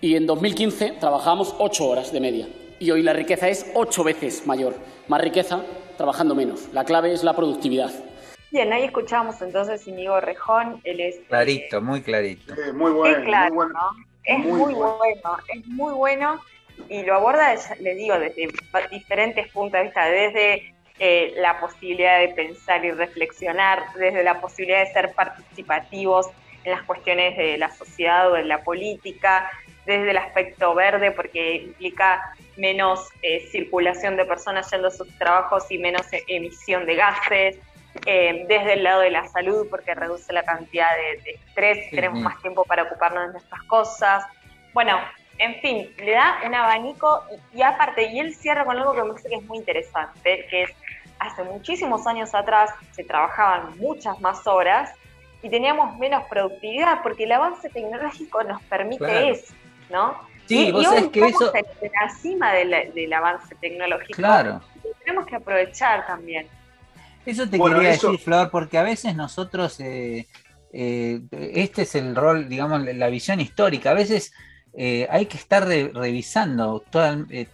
y 0.00 0.14
en 0.14 0.26
2015 0.26 0.96
trabajábamos 1.00 1.54
8 1.58 1.88
horas 1.88 2.12
de 2.12 2.20
media. 2.20 2.48
Y 2.78 2.90
hoy 2.90 3.02
la 3.02 3.12
riqueza 3.12 3.48
es 3.48 3.72
ocho 3.74 4.04
veces 4.04 4.46
mayor. 4.46 4.74
Más 5.08 5.20
riqueza 5.20 5.62
trabajando 5.96 6.34
menos. 6.34 6.68
La 6.72 6.84
clave 6.84 7.12
es 7.12 7.24
la 7.24 7.34
productividad. 7.34 7.90
Bien, 8.52 8.72
ahí 8.72 8.84
escuchamos 8.84 9.42
entonces 9.42 9.88
Inigo 9.88 10.20
Rejón. 10.20 10.80
Él 10.84 11.00
es. 11.00 11.18
Clarito, 11.28 11.80
muy 11.80 12.02
clarito. 12.02 12.54
muy 12.74 12.92
bueno. 12.92 13.18
muy 13.18 13.50
bueno. 13.50 13.80
Es 14.22 14.44
muy, 14.44 14.74
bueno. 14.74 15.38
Es 15.48 15.66
muy 15.66 15.94
bueno 15.94 16.40
y 16.88 17.02
lo 17.02 17.14
aborda, 17.14 17.54
le 17.80 17.94
digo, 17.94 18.18
desde 18.18 18.48
diferentes 18.90 19.48
puntos 19.48 19.78
de 19.78 19.82
vista, 19.84 20.06
desde 20.06 20.74
eh, 20.98 21.34
la 21.36 21.60
posibilidad 21.60 22.18
de 22.18 22.28
pensar 22.28 22.84
y 22.84 22.90
reflexionar, 22.90 23.82
desde 23.94 24.22
la 24.24 24.40
posibilidad 24.40 24.80
de 24.80 24.92
ser 24.92 25.12
participativos 25.12 26.26
en 26.64 26.72
las 26.72 26.82
cuestiones 26.82 27.36
de 27.36 27.56
la 27.58 27.70
sociedad 27.70 28.30
o 28.30 28.34
de 28.34 28.44
la 28.44 28.62
política, 28.62 29.50
desde 29.86 30.10
el 30.10 30.18
aspecto 30.18 30.74
verde, 30.74 31.12
porque 31.12 31.56
implica 31.56 32.34
menos 32.56 33.08
eh, 33.22 33.48
circulación 33.50 34.16
de 34.16 34.24
personas 34.24 34.70
yendo 34.70 34.88
a 34.88 34.90
sus 34.90 35.08
trabajos 35.18 35.70
y 35.70 35.78
menos 35.78 36.12
e-, 36.12 36.24
emisión 36.26 36.84
de 36.84 36.96
gases, 36.96 37.58
eh, 38.06 38.44
desde 38.48 38.74
el 38.74 38.82
lado 38.82 39.00
de 39.00 39.10
la 39.10 39.26
salud, 39.28 39.66
porque 39.70 39.94
reduce 39.94 40.32
la 40.32 40.44
cantidad 40.44 40.90
de, 40.96 41.30
estrés, 41.30 41.90
tenemos 41.90 42.20
más 42.20 42.40
tiempo 42.42 42.64
para 42.64 42.82
ocuparnos 42.84 43.26
de 43.26 43.32
nuestras 43.32 43.62
cosas. 43.64 44.24
Bueno, 44.72 44.98
en 45.38 45.60
fin, 45.60 45.88
le 45.98 46.12
da 46.12 46.38
un 46.44 46.54
abanico 46.54 47.22
y, 47.54 47.62
aparte, 47.62 48.10
y 48.12 48.18
él 48.18 48.34
cierra 48.34 48.64
con 48.64 48.76
algo 48.76 48.92
que 48.92 49.02
me 49.02 49.10
parece 49.10 49.28
que 49.28 49.36
es 49.36 49.44
muy 49.44 49.58
interesante, 49.58 50.46
que 50.50 50.64
es, 50.64 50.70
hace 51.18 51.44
muchísimos 51.44 52.06
años 52.06 52.34
atrás 52.34 52.70
se 52.92 53.04
trabajaban 53.04 53.78
muchas 53.78 54.20
más 54.20 54.46
horas 54.46 54.92
y 55.42 55.48
teníamos 55.48 55.96
menos 55.98 56.24
productividad 56.28 57.02
porque 57.02 57.24
el 57.24 57.32
avance 57.32 57.68
tecnológico 57.70 58.42
nos 58.42 58.60
permite 58.64 59.30
eso, 59.30 59.54
¿no? 59.90 60.16
Sí, 60.46 60.72
vos 60.72 60.84
sabés 60.84 61.08
que 61.08 61.26
eso... 61.26 61.52
En 61.54 61.92
la 61.92 62.08
cima 62.10 62.52
del, 62.52 63.12
avance 63.12 63.54
tecnológico. 63.56 64.14
Claro. 64.14 64.60
tenemos 65.04 65.26
que 65.26 65.36
aprovechar 65.36 66.06
también. 66.06 66.48
Eso 67.26 67.48
te 67.48 67.58
quería 67.58 67.90
decir, 67.90 68.18
Flor, 68.18 68.50
porque 68.50 68.78
a 68.78 68.82
veces 68.82 69.14
nosotros, 69.14 69.78
eh, 69.80 70.26
eh, 70.72 71.20
este 71.30 71.82
es 71.82 71.94
el 71.94 72.16
rol, 72.16 72.48
digamos, 72.48 72.82
la 72.82 73.08
visión 73.08 73.40
histórica. 73.40 73.90
A 73.90 73.94
veces 73.94 74.32
eh, 74.74 75.08
hay 75.10 75.26
que 75.26 75.36
estar 75.36 75.66
revisando 75.66 76.84
eh, 77.30 77.46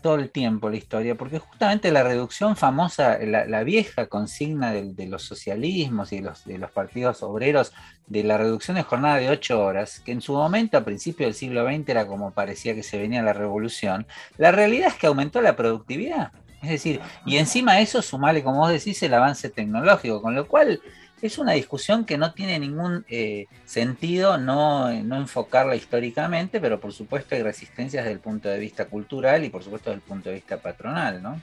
todo 0.00 0.16
el 0.16 0.30
tiempo 0.30 0.70
la 0.70 0.76
historia, 0.76 1.14
porque 1.14 1.38
justamente 1.38 1.92
la 1.92 2.02
reducción 2.02 2.56
famosa, 2.56 3.18
la, 3.18 3.62
vieja 3.62 4.06
consigna 4.06 4.72
de, 4.72 5.06
los 5.06 5.22
socialismos 5.22 6.12
y 6.12 6.16
de 6.16 6.22
los, 6.22 6.44
de 6.44 6.58
los, 6.58 6.70
partidos 6.70 7.22
obreros, 7.22 7.72
de 8.06 8.24
la 8.24 8.38
reducción 8.38 8.76
de 8.76 8.82
jornada 8.82 9.16
de 9.16 9.30
ocho 9.30 9.62
horas, 9.62 10.00
que 10.00 10.12
en 10.12 10.20
su 10.20 10.32
momento, 10.32 10.76
a 10.76 10.84
principios 10.84 11.28
del 11.28 11.34
siglo 11.34 11.66
XX, 11.66 11.88
era 11.88 12.06
como 12.06 12.32
parecía 12.32 12.74
que 12.74 12.82
se 12.82 12.98
venía 12.98 13.22
la 13.22 13.32
revolución, 13.32 14.06
la 14.36 14.50
realidad 14.50 14.88
es 14.88 14.94
que 14.94 15.06
aumentó 15.06 15.40
la 15.40 15.54
productividad. 15.54 16.32
Es 16.62 16.70
decir, 16.70 17.00
y 17.26 17.38
encima 17.38 17.74
de 17.74 17.82
eso 17.82 18.00
sumale, 18.02 18.44
como 18.44 18.58
vos 18.58 18.70
decís, 18.70 19.02
el 19.02 19.14
avance 19.14 19.50
tecnológico, 19.50 20.22
con 20.22 20.36
lo 20.36 20.46
cual 20.46 20.80
es 21.22 21.38
una 21.38 21.52
discusión 21.52 22.04
que 22.04 22.18
no 22.18 22.34
tiene 22.34 22.58
ningún 22.58 23.06
eh, 23.08 23.46
sentido 23.64 24.38
no, 24.38 24.90
enfocarla 24.90 25.76
históricamente, 25.76 26.60
pero 26.60 26.80
por 26.80 26.92
supuesto 26.92 27.36
hay 27.36 27.42
resistencias 27.42 28.04
desde 28.04 28.14
el 28.14 28.20
punto 28.20 28.48
de 28.48 28.58
vista 28.58 28.86
cultural 28.86 29.44
y 29.44 29.48
por 29.48 29.62
supuesto 29.62 29.90
desde 29.90 30.02
el 30.02 30.08
punto 30.08 30.28
de 30.28 30.34
vista 30.34 30.56
patronal, 30.56 31.22
¿no? 31.22 31.40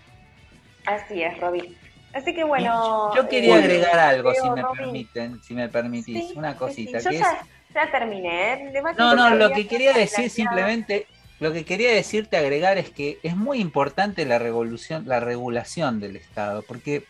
Así 0.86 1.24
es, 1.24 1.40
Robin. 1.40 1.76
Así 2.14 2.34
que 2.34 2.44
bueno. 2.44 3.16
Yo 3.16 3.30
quería 3.30 3.56
eh, 3.56 3.60
agregar 3.60 4.00
algo, 4.00 4.34
si 4.34 4.50
me 4.50 4.64
permiten, 4.78 5.42
si 5.42 5.54
me 5.54 5.70
permitís, 5.70 6.32
una 6.36 6.58
cosita. 6.58 6.98
que 6.98 7.18
ya, 7.18 7.46
ya, 7.74 7.92
terminé. 7.92 8.54
¿eh? 8.54 8.84
no, 8.98 9.16
no, 9.16 9.36
lo 9.36 9.52
que 9.52 9.66
quería 9.66 9.94
decir 9.94 10.30
simplemente, 10.30 11.08
lo 11.40 11.54
que 11.54 11.64
quería 11.64 11.94
decirte 11.94 12.36
agregar 12.36 12.78
es 12.78 12.90
que 12.90 13.20
es 13.24 13.38
muy 13.38 13.60
importante 13.60 14.26
la 14.26 14.40
revolución, 14.40 15.04
la 15.08 15.22
regulación 15.22 16.02
del 16.02 16.18
Estado, 16.18 16.64
porque 16.64 17.06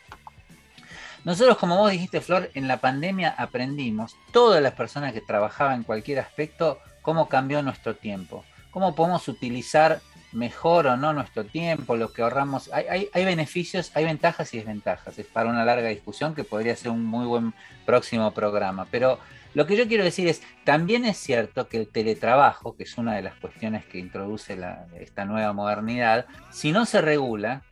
nosotros, 1.26 1.58
como 1.58 1.78
vos 1.78 1.92
dijiste, 1.92 2.22
Flor, 2.22 2.50
en 2.54 2.68
la 2.68 2.78
pandemia 2.78 3.36
aprendimos, 3.38 4.16
todas 4.32 4.62
las 4.62 4.74
personas 4.74 5.14
que 5.14 5.22
trabajaban 5.22 5.76
en 5.76 5.84
cualquier 5.84 6.20
aspecto, 6.20 6.80
cómo 7.02 7.28
cambió 7.28 7.62
nuestro 7.62 7.96
tiempo, 7.96 8.46
cómo 8.72 8.96
podemos 8.96 9.28
utilizar 9.28 10.02
mejor 10.32 10.88
o 10.88 10.98
no 10.98 11.14
nuestro 11.14 11.44
tiempo, 11.46 11.96
lo 11.96 12.14
que 12.14 12.22
ahorramos. 12.22 12.70
Hay, 12.72 13.26
beneficios, 13.26 13.92
hay 13.96 14.06
ventajas 14.06 14.54
y 14.54 14.58
desventajas. 14.58 15.18
Es 15.18 15.26
para 15.26 15.50
una 15.50 15.66
larga 15.66 15.90
discusión 15.90 16.36
que 16.36 16.44
podría 16.44 16.76
ser 16.76 16.92
un 16.92 17.04
muy 17.04 17.26
buen 17.26 17.54
próximo 17.86 18.32
programa. 18.32 18.86
Pero 18.92 19.20
lo 19.54 19.66
que 19.66 19.76
yo 19.76 19.88
quiero 19.88 20.04
decir 20.04 20.28
es, 20.28 20.42
también 20.64 21.06
es 21.06 21.18
cierto 21.18 21.68
que 21.68 21.78
el 21.78 21.88
teletrabajo, 21.88 22.76
que 22.76 22.84
es 22.84 22.98
una 22.98 23.16
de 23.16 23.24
las 23.24 23.36
cuestiones 23.36 23.86
que 23.86 23.98
introduce 23.98 24.58
esta 25.00 25.26
nueva 25.26 25.52
modernidad, 25.54 26.28
si 26.52 26.72
no 26.72 26.86
se 26.86 27.02
regula, 27.02 27.64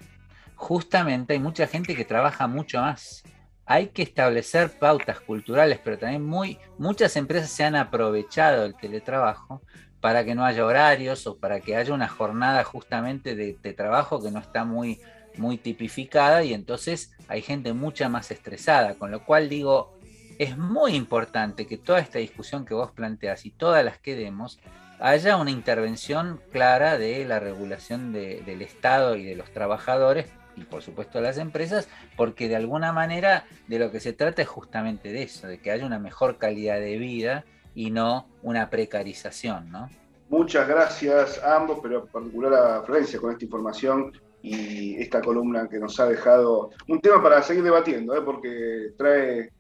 justamente 0.56 1.34
hay 1.34 1.40
mucha 1.40 1.68
gente 1.68 1.96
que 1.96 2.06
trabaja 2.06 2.48
mucho 2.48 2.82
más 2.82 3.24
hay 3.68 3.88
que 3.88 4.02
establecer 4.02 4.72
pautas 4.80 5.20
culturales, 5.20 5.80
pero 5.84 6.00
también 6.00 6.26
muy, 6.26 6.58
muchas 6.78 7.18
empresas 7.18 7.52
se 7.52 7.66
han 7.66 7.76
aprovechado 7.76 8.64
del 8.64 8.76
teletrabajo 8.76 9.62
para 10.00 10.24
que 10.24 10.36
no 10.36 10.46
haya 10.46 10.66
horarios 10.66 11.28
o 11.28 11.38
para 11.38 11.60
que 11.60 11.76
haya 11.76 11.94
una 11.94 12.08
jornada 12.08 12.64
justamente 12.64 13.36
de, 13.36 13.54
trabajo 13.74 14.24
que 14.24 14.32
no 14.32 14.40
está 14.40 14.64
muy, 14.64 15.02
muy 15.36 15.58
tipificada 15.58 16.44
y 16.44 16.54
entonces 16.54 17.12
hay 17.28 17.42
gente 17.42 17.74
mucha 17.74 18.08
más 18.08 18.32
estresada, 18.32 18.96
con 18.96 19.12
lo 19.12 19.26
cual 19.26 19.50
digo, 19.50 20.00
es 20.40 20.58
muy 20.58 20.94
importante 20.96 21.68
que 21.68 21.78
toda 21.78 22.00
esta 22.00 22.20
discusión 22.20 22.64
que 22.64 22.74
vos 22.74 22.92
planteas 22.92 23.46
y 23.46 23.52
todas 23.52 23.84
las 23.84 23.98
que 23.98 24.16
demos, 24.16 24.60
haya 25.00 25.36
una 25.36 25.52
intervención 25.52 26.40
clara 26.54 26.98
de 26.98 27.26
la 27.26 27.40
regulación 27.40 28.14
del 28.14 28.62
Estado 28.62 29.18
y 29.18 29.26
de 29.26 29.36
los 29.36 29.52
trabajadores 29.52 30.28
y 30.58 30.64
por 30.64 30.82
supuesto 30.82 31.22
las 31.22 31.38
empresas, 31.38 31.88
porque 32.16 32.50
de 32.50 32.56
alguna 32.56 32.92
manera 32.92 33.46
de 33.68 33.80
lo 33.80 33.92
que 33.92 34.00
se 34.00 34.14
trata 34.14 34.42
es 34.42 34.48
justamente 34.48 35.12
de 35.12 35.24
eso, 35.24 35.48
de 35.48 35.60
que 35.60 35.72
haya 35.72 35.86
una 35.86 36.00
mejor 36.00 36.38
calidad 36.38 36.80
de 36.80 36.98
vida 36.98 37.46
y 37.76 37.92
no 37.92 38.28
una 38.42 38.70
precarización, 38.70 39.72
¿no? 39.72 39.90
Muchas 40.30 40.68
gracias 40.68 41.42
a 41.42 41.56
ambos, 41.56 41.80
pero 41.82 42.02
en 42.02 42.08
particular 42.08 42.54
a 42.54 42.84
Florencia 42.84 43.20
con 43.20 43.32
esta 43.32 43.46
información 43.46 44.12
y 44.42 45.02
esta 45.02 45.22
columna 45.22 45.70
que 45.70 45.80
nos 45.80 46.00
ha 46.00 46.06
dejado 46.06 46.72
un 46.88 47.00
tema 47.00 47.22
para 47.22 47.42
seguir 47.42 47.64
debatiendo, 47.64 48.16
¿eh? 48.16 48.22
porque 48.22 48.94
trae, 48.98 49.52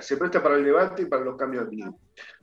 se 0.00 0.16
presta 0.16 0.42
para 0.42 0.56
el 0.56 0.64
debate 0.64 1.02
y 1.02 1.06
para 1.06 1.24
los 1.24 1.36
cambios 1.36 1.62
de 1.64 1.68
opinión. 1.68 1.96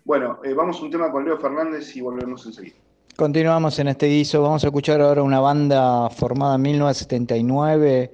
Bueno, 0.04 0.40
eh, 0.44 0.54
vamos 0.54 0.80
a 0.80 0.84
un 0.84 0.92
tema 0.92 1.12
con 1.12 1.26
Leo 1.26 1.38
Fernández 1.38 1.96
y 1.96 2.02
volvemos 2.02 2.46
enseguida. 2.46 2.78
Continuamos 3.20 3.78
en 3.80 3.90
este 3.90 4.08
guiso. 4.08 4.42
Vamos 4.42 4.64
a 4.64 4.68
escuchar 4.68 5.02
ahora 5.02 5.24
una 5.24 5.42
banda 5.42 6.10
formada 6.10 6.56
en 6.56 6.62
1979. 6.62 8.12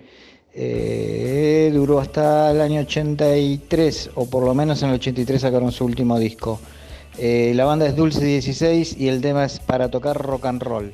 Eh, 0.52 1.70
duró 1.72 2.00
hasta 2.00 2.50
el 2.50 2.60
año 2.60 2.82
83, 2.82 4.10
o 4.16 4.28
por 4.28 4.44
lo 4.44 4.56
menos 4.56 4.82
en 4.82 4.90
el 4.90 4.96
83 4.96 5.40
sacaron 5.40 5.72
su 5.72 5.86
último 5.86 6.18
disco. 6.18 6.60
Eh, 7.20 7.52
la 7.54 7.66
banda 7.66 7.86
es 7.86 7.96
Dulce 7.96 8.26
16 8.26 8.98
y 8.98 9.08
el 9.08 9.22
tema 9.22 9.46
es 9.46 9.60
para 9.60 9.92
tocar 9.92 10.18
rock 10.18 10.48
and 10.48 10.64
roll. 10.64 10.92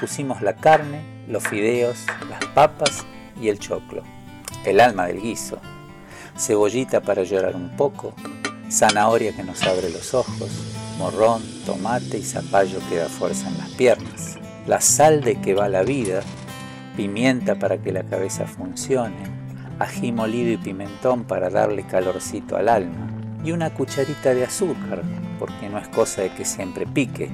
Pusimos 0.00 0.42
la 0.42 0.54
carne, 0.54 1.24
los 1.28 1.46
fideos, 1.48 2.04
las 2.28 2.44
papas 2.46 3.04
y 3.40 3.48
el 3.48 3.58
choclo, 3.58 4.02
el 4.64 4.80
alma 4.80 5.06
del 5.06 5.20
guiso, 5.20 5.58
cebollita 6.36 7.00
para 7.00 7.22
llorar 7.22 7.56
un 7.56 7.70
poco, 7.76 8.14
zanahoria 8.70 9.34
que 9.34 9.42
nos 9.42 9.62
abre 9.62 9.90
los 9.90 10.12
ojos, 10.14 10.50
morrón, 10.98 11.42
tomate 11.64 12.18
y 12.18 12.22
zapallo 12.22 12.80
que 12.88 12.96
da 12.96 13.08
fuerza 13.08 13.48
en 13.48 13.58
las 13.58 13.70
piernas, 13.70 14.38
la 14.66 14.80
sal 14.80 15.22
de 15.22 15.40
que 15.40 15.54
va 15.54 15.68
la 15.68 15.82
vida, 15.82 16.20
pimienta 16.96 17.54
para 17.54 17.78
que 17.78 17.92
la 17.92 18.02
cabeza 18.02 18.46
funcione, 18.46 19.24
ají 19.78 20.12
molido 20.12 20.52
y 20.52 20.58
pimentón 20.58 21.24
para 21.24 21.48
darle 21.48 21.84
calorcito 21.84 22.56
al 22.56 22.68
alma, 22.68 23.08
y 23.42 23.52
una 23.52 23.70
cucharita 23.70 24.34
de 24.34 24.44
azúcar, 24.44 25.02
porque 25.38 25.68
no 25.68 25.78
es 25.78 25.88
cosa 25.88 26.22
de 26.22 26.30
que 26.30 26.44
siempre 26.44 26.86
pique. 26.86 27.30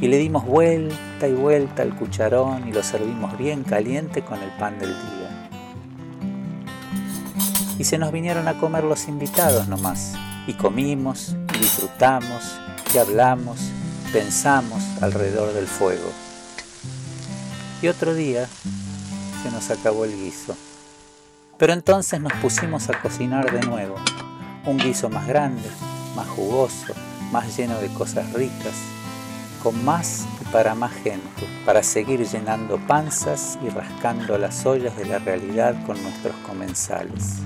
Y 0.00 0.08
le 0.08 0.18
dimos 0.18 0.44
vuelta 0.44 1.28
y 1.28 1.32
vuelta 1.32 1.82
al 1.82 1.94
cucharón 1.96 2.68
y 2.68 2.72
lo 2.72 2.82
servimos 2.82 3.38
bien 3.38 3.62
caliente 3.62 4.22
con 4.22 4.42
el 4.42 4.50
pan 4.58 4.78
del 4.78 4.90
día. 4.90 5.50
Y 7.78 7.84
se 7.84 7.98
nos 7.98 8.12
vinieron 8.12 8.46
a 8.48 8.58
comer 8.58 8.84
los 8.84 9.08
invitados 9.08 9.68
nomás, 9.68 10.14
y 10.46 10.54
comimos, 10.54 11.34
y 11.54 11.58
disfrutamos, 11.58 12.58
y 12.94 12.98
hablamos, 12.98 13.58
pensamos 14.12 14.82
alrededor 15.00 15.52
del 15.52 15.66
fuego. 15.66 16.10
Y 17.82 17.88
otro 17.88 18.14
día 18.14 18.48
se 19.42 19.50
nos 19.50 19.70
acabó 19.70 20.04
el 20.04 20.14
guiso. 20.14 20.56
Pero 21.58 21.72
entonces 21.72 22.20
nos 22.20 22.32
pusimos 22.34 22.88
a 22.88 23.00
cocinar 23.00 23.52
de 23.52 23.66
nuevo, 23.66 23.96
un 24.66 24.78
guiso 24.78 25.08
más 25.08 25.26
grande, 25.26 25.68
más 26.14 26.28
jugoso, 26.28 26.94
más 27.32 27.56
lleno 27.56 27.78
de 27.80 27.88
cosas 27.88 28.32
ricas, 28.32 28.74
con 29.64 29.82
más 29.82 30.26
y 30.42 30.44
para 30.52 30.74
más 30.74 30.92
gente, 30.92 31.46
para 31.64 31.82
seguir 31.82 32.22
llenando 32.28 32.76
panzas 32.86 33.58
y 33.64 33.70
rascando 33.70 34.36
las 34.36 34.66
ollas 34.66 34.94
de 34.98 35.06
la 35.06 35.18
realidad 35.18 35.74
con 35.86 36.00
nuestros 36.02 36.36
comensales. 36.46 37.38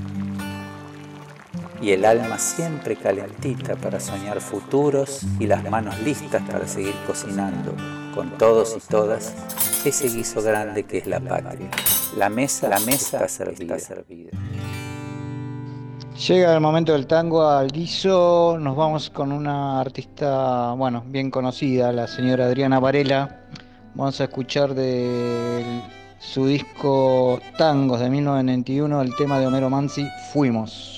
Y 1.80 1.92
el 1.92 2.04
alma 2.04 2.36
siempre 2.38 2.96
calentita 2.96 3.76
para 3.76 4.00
soñar 4.00 4.40
futuros 4.40 5.20
y 5.38 5.46
las 5.46 5.62
manos 5.70 5.96
listas 6.00 6.42
para 6.50 6.66
seguir 6.66 6.94
cocinando, 7.06 7.72
con 8.12 8.36
todos 8.36 8.76
y 8.76 8.80
todas, 8.80 9.32
ese 9.84 10.08
guiso 10.08 10.42
grande 10.42 10.82
que 10.82 10.98
es 10.98 11.06
la 11.06 11.20
patria. 11.20 11.70
La 12.16 12.28
mesa, 12.28 12.68
la 12.68 12.80
mesa 12.80 13.24
está 13.24 13.78
servida. 13.78 14.30
Llega 16.26 16.52
el 16.52 16.60
momento 16.60 16.94
del 16.94 17.06
tango 17.06 17.48
al 17.48 17.70
guiso, 17.70 18.58
nos 18.58 18.76
vamos 18.76 19.08
con 19.08 19.30
una 19.30 19.80
artista, 19.80 20.72
bueno, 20.72 21.04
bien 21.06 21.30
conocida, 21.30 21.92
la 21.92 22.08
señora 22.08 22.46
Adriana 22.46 22.80
Varela. 22.80 23.42
Vamos 23.94 24.20
a 24.20 24.24
escuchar 24.24 24.74
de 24.74 25.80
su 26.18 26.46
disco 26.46 27.38
Tangos 27.56 28.00
de 28.00 28.10
1991 28.10 29.00
el 29.00 29.14
tema 29.14 29.38
de 29.38 29.46
Homero 29.46 29.70
Mansi, 29.70 30.08
Fuimos. 30.32 30.97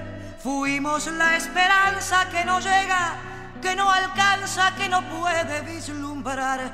fuimos 0.43 1.07
la 1.07 1.35
esperanza 1.37 2.29
que 2.29 2.43
no 2.45 2.59
llega, 2.59 3.15
que 3.61 3.75
no 3.75 3.89
alcanza, 3.91 4.75
que 4.75 4.89
no 4.89 5.01
puede 5.03 5.61
vislumbrar 5.61 6.73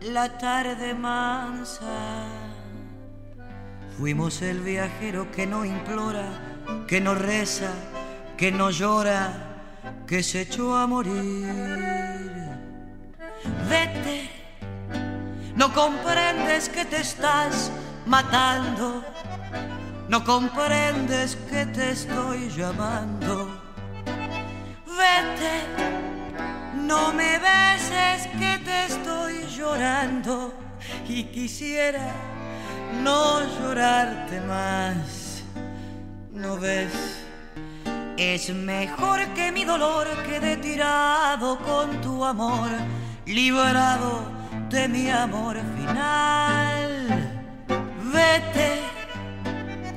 la 0.00 0.36
tarde 0.38 0.94
mansa. 0.94 2.26
Fuimos 3.96 4.42
el 4.42 4.60
viajero 4.60 5.30
que 5.30 5.46
no 5.46 5.64
implora, 5.64 6.26
que 6.88 7.00
no 7.00 7.14
reza, 7.14 7.70
que 8.36 8.50
no 8.50 8.70
llora, 8.70 9.32
que 10.06 10.22
se 10.22 10.42
echó 10.42 10.76
a 10.76 10.86
morir. 10.86 11.46
Vete, 13.68 14.30
no 15.54 15.72
comprendes 15.72 16.68
que 16.68 16.84
te 16.84 17.00
estás 17.00 17.70
matando. 18.06 19.04
No 20.08 20.24
comprendes 20.24 21.36
que 21.50 21.66
te 21.66 21.92
estoy 21.92 22.50
llamando. 22.50 23.48
Vete, 24.86 25.54
no 26.74 27.12
me 27.12 27.38
beses 27.38 28.26
que 28.38 28.58
te 28.64 28.84
estoy 28.86 29.46
llorando 29.56 30.54
y 31.08 31.24
quisiera 31.24 32.12
no 33.02 33.40
llorarte 33.58 34.40
más. 34.42 35.42
¿No 36.32 36.58
ves? 36.58 36.92
Es 38.16 38.50
mejor 38.50 39.20
que 39.34 39.50
mi 39.52 39.64
dolor 39.64 40.06
quede 40.28 40.56
tirado 40.58 41.58
con 41.58 42.00
tu 42.00 42.24
amor, 42.24 42.70
liberado 43.26 44.22
de 44.68 44.88
mi 44.88 45.10
amor 45.10 45.56
final 45.76 47.14
vete, 48.14 48.80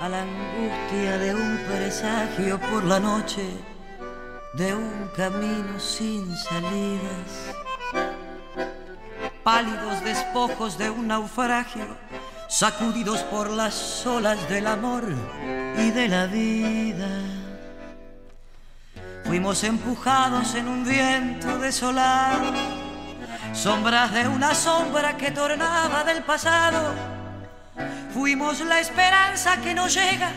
A 0.00 0.08
la 0.08 0.22
angustia 0.22 1.18
de 1.18 1.34
un 1.34 1.58
presagio 1.66 2.60
por 2.60 2.84
la 2.84 3.00
noche, 3.00 3.44
de 4.54 4.74
un 4.74 5.10
camino 5.16 5.78
sin 5.78 6.36
salidas. 6.36 7.54
Pálidos 9.42 10.04
despojos 10.04 10.76
de 10.76 10.90
un 10.90 11.08
naufragio, 11.08 11.86
sacudidos 12.48 13.20
por 13.24 13.50
las 13.50 14.06
olas 14.06 14.48
del 14.48 14.66
amor 14.66 15.04
y 15.78 15.90
de 15.90 16.08
la 16.08 16.26
vida. 16.26 17.08
Fuimos 19.24 19.64
empujados 19.64 20.54
en 20.54 20.68
un 20.68 20.84
viento 20.84 21.58
desolado, 21.58 22.52
sombras 23.52 24.12
de 24.12 24.28
una 24.28 24.54
sombra 24.54 25.16
que 25.16 25.30
tornaba 25.30 26.04
del 26.04 26.22
pasado 26.22 27.15
Fuimos 28.12 28.60
la 28.60 28.80
esperanza 28.80 29.60
que 29.60 29.74
no 29.74 29.88
llega, 29.88 30.30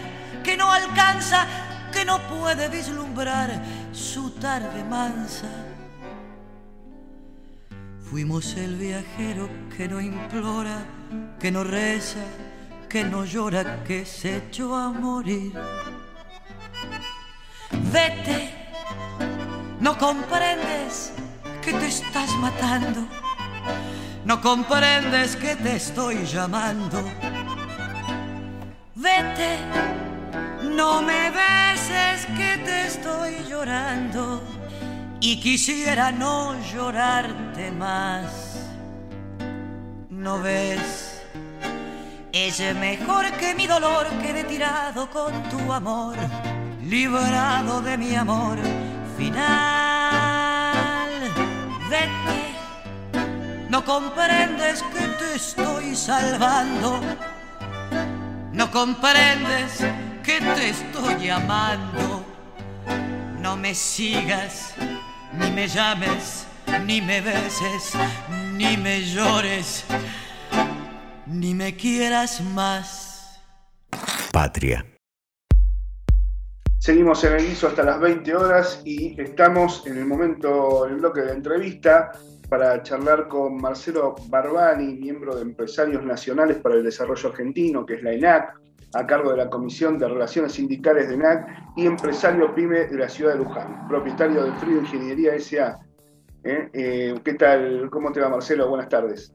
que 0.44 0.58
no 0.58 0.72
alcanza, 0.72 1.48
que 1.92 2.06
no 2.06 2.20
puede 2.28 2.68
vislumbrar 2.70 3.62
su 3.92 4.32
tarde 4.32 4.84
mansa. 4.84 5.48
Fuimos 8.10 8.56
el 8.58 8.76
viajero 8.76 9.50
que 9.76 9.88
no 9.88 10.02
implora, 10.02 10.80
que 11.40 11.52
no 11.52 11.64
reza, 11.64 12.24
que 12.90 13.04
no 13.04 13.24
llora, 13.24 13.84
que 13.84 14.06
se 14.06 14.38
echó 14.38 14.76
a 14.76 14.90
morir. 14.90 15.54
Vete, 17.94 18.54
no 19.80 19.98
comprendes 19.98 21.14
que 21.62 21.72
te 21.74 21.88
estás 21.88 22.32
matando 22.38 23.08
no 24.30 24.40
comprendes 24.42 25.36
que 25.36 25.56
te 25.56 25.78
estoy 25.78 26.24
llamando. 26.24 27.04
Vete, 28.94 29.58
no 30.62 31.02
me 31.02 31.32
beses 31.32 32.28
que 32.38 32.62
te 32.64 32.86
estoy 32.86 33.44
llorando 33.50 34.44
y 35.20 35.40
quisiera 35.40 36.12
no 36.12 36.54
llorarte 36.72 37.72
más. 37.72 38.68
¿No 40.12 40.40
ves? 40.40 41.24
Es 42.32 42.60
mejor 42.76 43.32
que 43.32 43.56
mi 43.56 43.66
dolor 43.66 44.06
quede 44.22 44.44
tirado 44.44 45.10
con 45.10 45.34
tu 45.50 45.74
amor, 45.74 46.16
librado 46.84 47.82
de 47.82 47.98
mi 47.98 48.14
amor 48.16 48.60
final. 49.18 49.50
Vete, 51.90 52.39
no 53.70 53.86
comprendes 53.86 54.84
que 54.84 55.08
te 55.20 55.36
estoy 55.36 55.96
salvando. 55.96 57.00
No 58.52 58.72
comprendes 58.72 59.86
que 60.24 60.40
te 60.40 60.70
estoy 60.70 61.30
amando. 61.30 62.26
No 63.40 63.56
me 63.56 63.74
sigas, 63.74 64.74
ni 65.34 65.52
me 65.52 65.68
llames, 65.68 66.46
ni 66.86 67.02
me 67.02 67.22
beses, 67.22 67.94
ni 68.56 68.76
me 68.76 69.04
llores, 69.04 69.86
ni 71.26 71.54
me 71.54 71.76
quieras 71.76 72.42
más. 72.42 73.40
Patria. 74.32 74.86
Seguimos 76.80 77.24
en 77.24 77.34
el 77.34 77.46
ISO 77.46 77.68
hasta 77.68 77.84
las 77.84 78.00
20 78.00 78.36
horas 78.36 78.82
y 78.86 79.20
estamos 79.22 79.86
en 79.86 79.98
el 79.98 80.06
momento, 80.06 80.86
en 80.86 80.94
el 80.94 81.00
bloque 81.00 81.22
de 81.22 81.34
entrevista, 81.34 82.14
para 82.50 82.82
charlar 82.82 83.28
con 83.28 83.58
Marcelo 83.58 84.16
Barbani, 84.28 84.96
miembro 84.96 85.36
de 85.36 85.44
Empresarios 85.44 86.04
Nacionales 86.04 86.58
para 86.58 86.76
el 86.76 86.84
Desarrollo 86.84 87.30
Argentino, 87.30 87.86
que 87.86 87.96
es 87.96 88.04
la 88.04 88.14
ENAC, 88.14 88.60
a 88.94 89.06
cargo 89.06 89.32
de 89.32 89.38
la 89.38 89.50
Comisión 89.50 90.00
de 90.00 90.08
Relaciones 90.08 90.54
Sindicales 90.54 91.10
de 91.10 91.16
ENAC 91.16 91.48
y 91.78 91.86
empresario 91.86 92.54
PYME 92.56 92.88
de 92.88 92.98
la 92.98 93.08
ciudad 93.08 93.34
de 93.34 93.40
Luján, 93.40 93.88
propietario 93.88 94.44
de 94.44 94.52
Frío 94.54 94.80
Ingeniería 94.80 95.36
S.A. 95.36 95.80
¿Eh? 96.44 96.70
Eh, 96.74 97.16
¿Qué 97.24 97.34
tal? 97.36 97.90
¿Cómo 97.92 98.12
te 98.12 98.20
va, 98.20 98.30
Marcelo? 98.30 98.68
Buenas 98.68 98.90
tardes. 98.90 99.32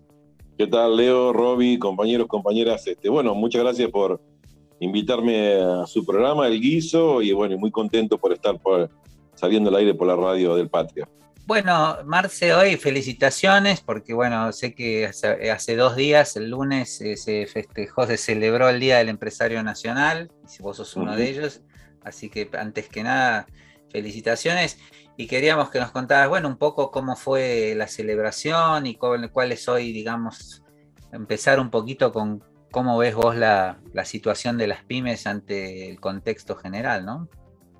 ¿Qué 0.58 0.66
tal, 0.66 0.96
Leo, 0.96 1.32
Roby, 1.32 1.78
compañeros, 1.78 2.26
compañeras? 2.26 2.84
Este, 2.86 3.08
bueno, 3.08 3.34
muchas 3.34 3.62
gracias 3.62 3.90
por 3.90 4.20
invitarme 4.80 5.54
a 5.62 5.86
su 5.86 6.04
programa, 6.04 6.48
El 6.48 6.60
Guiso, 6.60 7.22
y 7.22 7.32
bueno, 7.32 7.56
muy 7.58 7.70
contento 7.70 8.18
por 8.18 8.32
estar 8.32 8.58
saliendo 9.34 9.70
al 9.70 9.76
aire 9.76 9.94
por 9.94 10.08
la 10.08 10.16
radio 10.16 10.56
del 10.56 10.68
Patria. 10.68 11.08
Bueno, 11.46 11.98
Marce, 12.06 12.54
hoy 12.54 12.76
felicitaciones 12.76 13.80
porque 13.80 14.14
bueno, 14.14 14.50
sé 14.52 14.74
que 14.74 15.06
hace, 15.06 15.76
dos 15.76 15.94
días, 15.94 16.36
el 16.36 16.50
lunes, 16.50 17.00
eh, 17.00 17.16
se 17.16 17.46
festejó, 17.46 18.06
se 18.06 18.16
celebró 18.16 18.68
el 18.68 18.80
Día 18.80 18.98
del 18.98 19.10
Empresario 19.10 19.62
Nacional, 19.62 20.32
y 20.58 20.62
vos 20.62 20.78
sos 20.78 20.96
uno 20.96 21.14
de 21.14 21.28
ellos, 21.28 21.60
así 22.02 22.30
que 22.30 22.48
antes 22.58 22.88
que 22.88 23.02
nada, 23.02 23.46
felicitaciones. 23.90 24.78
Y 25.16 25.26
queríamos 25.26 25.70
que 25.70 25.78
nos 25.78 25.90
contaras, 25.90 26.28
bueno, 26.28 26.48
un 26.48 26.56
poco 26.56 26.90
cómo 26.90 27.14
fue 27.14 27.74
la 27.76 27.88
celebración 27.88 28.86
y 28.86 28.96
cuál, 28.96 29.30
cuál 29.30 29.52
es 29.52 29.68
hoy, 29.68 29.92
digamos, 29.92 30.62
empezar 31.12 31.60
un 31.60 31.70
poquito 31.70 32.10
con 32.10 32.42
¿Cómo 32.74 32.98
ves 32.98 33.14
vos 33.14 33.36
la, 33.36 33.78
situación 34.02 34.58
de 34.58 34.66
las 34.66 34.82
pymes 34.82 35.28
ante 35.28 35.88
el 35.88 36.00
contexto 36.00 36.56
general, 36.56 37.06
no? 37.06 37.28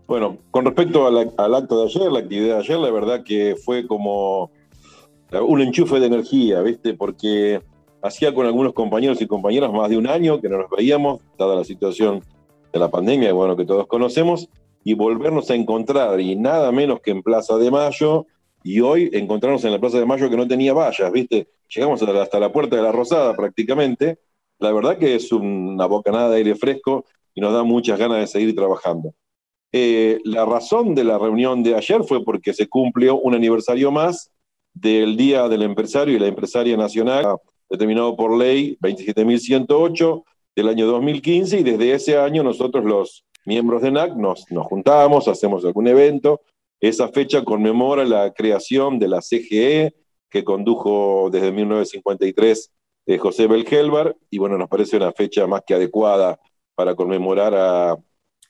Bueno, 0.06 0.36
con 0.50 0.64
respecto 0.66 1.06
al 1.06 1.54
acto 1.54 1.78
de 1.78 1.84
ayer, 1.84 2.12
la 2.12 2.18
actividad 2.18 2.56
de 2.56 2.60
ayer, 2.60 2.78
la 2.78 2.90
verdad 2.90 3.24
que 3.24 3.56
fue 3.56 3.86
como 3.86 4.50
un 5.32 5.60
enchufe 5.62 5.98
de 5.98 6.06
energía, 6.06 6.60
¿viste? 6.60 6.94
Porque 6.94 7.62
hacía 8.02 8.34
con 8.34 8.44
algunos 8.46 8.74
compañeros 8.74 9.20
y 9.22 9.26
compañeras 9.26 9.72
más 9.72 9.88
de 9.88 9.96
un 9.96 10.06
año 10.06 10.40
que 10.40 10.48
no 10.50 10.58
nos 10.58 10.70
veíamos, 10.70 11.22
dada 11.38 11.56
la 11.56 11.64
situación 11.64 12.22
de 12.72 12.78
la 12.78 12.90
pandemia, 12.90 13.32
bueno, 13.32 13.56
que 13.56 13.64
todos 13.64 13.86
conocemos, 13.86 14.48
y 14.84 14.92
volvernos 14.92 15.50
a 15.50 15.54
encontrar, 15.54 16.20
y 16.20 16.36
nada 16.36 16.70
menos 16.70 17.00
que 17.00 17.10
en 17.10 17.22
Plaza 17.22 17.56
de 17.56 17.70
Mayo, 17.70 18.26
y 18.62 18.80
hoy 18.80 19.08
encontrarnos 19.12 19.64
en 19.64 19.72
la 19.72 19.78
Plaza 19.78 19.98
de 19.98 20.06
Mayo 20.06 20.28
que 20.28 20.36
no 20.36 20.46
tenía 20.46 20.74
vallas, 20.74 21.10
¿viste? 21.10 21.48
Llegamos 21.74 22.02
hasta 22.02 22.38
la 22.38 22.52
puerta 22.52 22.76
de 22.76 22.82
la 22.82 22.92
Rosada 22.92 23.34
prácticamente, 23.34 24.18
la 24.58 24.70
verdad 24.70 24.98
que 24.98 25.14
es 25.14 25.32
una 25.32 25.86
bocanada 25.86 26.28
de 26.28 26.36
aire 26.36 26.54
fresco 26.54 27.06
y 27.34 27.40
nos 27.40 27.54
da 27.54 27.62
muchas 27.62 27.98
ganas 27.98 28.18
de 28.18 28.26
seguir 28.26 28.54
trabajando. 28.54 29.14
Eh, 29.76 30.20
la 30.22 30.44
razón 30.44 30.94
de 30.94 31.02
la 31.02 31.18
reunión 31.18 31.64
de 31.64 31.74
ayer 31.74 32.04
fue 32.04 32.24
porque 32.24 32.54
se 32.54 32.68
cumplió 32.68 33.16
un 33.18 33.34
aniversario 33.34 33.90
más 33.90 34.30
del 34.72 35.16
Día 35.16 35.48
del 35.48 35.62
Empresario 35.62 36.14
y 36.14 36.20
la 36.20 36.28
Empresaria 36.28 36.76
Nacional, 36.76 37.26
determinado 37.68 38.14
por 38.14 38.38
ley 38.38 38.78
27.108 38.80 40.22
del 40.54 40.68
año 40.68 40.86
2015, 40.86 41.58
y 41.58 41.62
desde 41.64 41.92
ese 41.92 42.16
año 42.16 42.44
nosotros 42.44 42.84
los 42.84 43.24
miembros 43.46 43.82
de 43.82 43.90
NAC 43.90 44.14
nos, 44.14 44.48
nos 44.52 44.64
juntamos, 44.64 45.26
hacemos 45.26 45.64
algún 45.64 45.88
evento. 45.88 46.42
Esa 46.78 47.08
fecha 47.08 47.42
conmemora 47.42 48.04
la 48.04 48.32
creación 48.32 49.00
de 49.00 49.08
la 49.08 49.22
CGE, 49.22 49.92
que 50.30 50.44
condujo 50.44 51.30
desde 51.32 51.50
1953 51.50 52.70
de 53.06 53.18
José 53.18 53.48
Belgelbar, 53.48 54.16
y 54.30 54.38
bueno, 54.38 54.56
nos 54.56 54.68
parece 54.68 54.98
una 54.98 55.10
fecha 55.10 55.48
más 55.48 55.62
que 55.66 55.74
adecuada 55.74 56.38
para 56.76 56.94
conmemorar 56.94 57.54
a, 57.56 57.98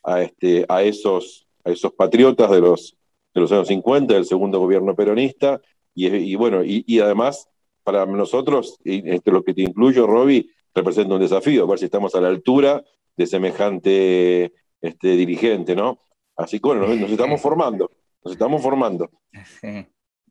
a, 0.05 0.21
este, 0.21 0.65
a, 0.69 0.83
esos, 0.83 1.47
a 1.63 1.71
esos 1.71 1.93
patriotas 1.93 2.49
de 2.51 2.61
los, 2.61 2.95
de 3.33 3.41
los 3.41 3.51
años 3.51 3.67
50, 3.67 4.13
del 4.13 4.25
segundo 4.25 4.59
gobierno 4.59 4.95
peronista, 4.95 5.59
y, 5.93 6.07
y 6.07 6.35
bueno, 6.35 6.63
y, 6.63 6.83
y, 6.87 6.99
además 6.99 7.49
para 7.83 8.05
nosotros, 8.05 8.77
este, 8.83 9.31
lo 9.31 9.43
que 9.43 9.53
te 9.53 9.61
incluyo, 9.61 10.07
Roby, 10.07 10.49
representa 10.73 11.13
un 11.15 11.21
desafío, 11.21 11.63
a 11.63 11.67
ver 11.67 11.79
si 11.79 11.85
estamos 11.85 12.15
a 12.15 12.21
la 12.21 12.29
altura 12.29 12.83
de 13.15 13.27
semejante 13.27 14.53
este, 14.81 15.09
dirigente, 15.09 15.75
¿no? 15.75 15.99
Así 16.35 16.59
que 16.59 16.67
bueno, 16.67 16.87
nos, 16.87 16.97
nos 16.97 17.11
estamos 17.11 17.39
formando, 17.41 17.91
nos 18.23 18.33
estamos 18.33 18.61
formando. 18.61 19.09
Sí. 19.61 19.87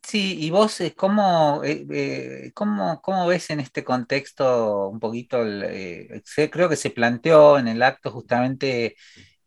Sí, 0.06 0.36
y 0.38 0.50
vos, 0.50 0.80
eh, 0.82 0.94
¿cómo, 0.94 1.62
eh, 1.64 1.86
eh, 1.90 2.52
cómo, 2.52 3.00
cómo 3.00 3.26
ves 3.26 3.48
en 3.48 3.60
este 3.60 3.82
contexto 3.82 4.88
un 4.88 5.00
poquito, 5.00 5.38
creo 5.38 6.68
que 6.68 6.76
se 6.76 6.90
planteó 6.90 7.58
en 7.58 7.68
el 7.68 7.82
acto 7.82 8.10
justamente 8.10 8.96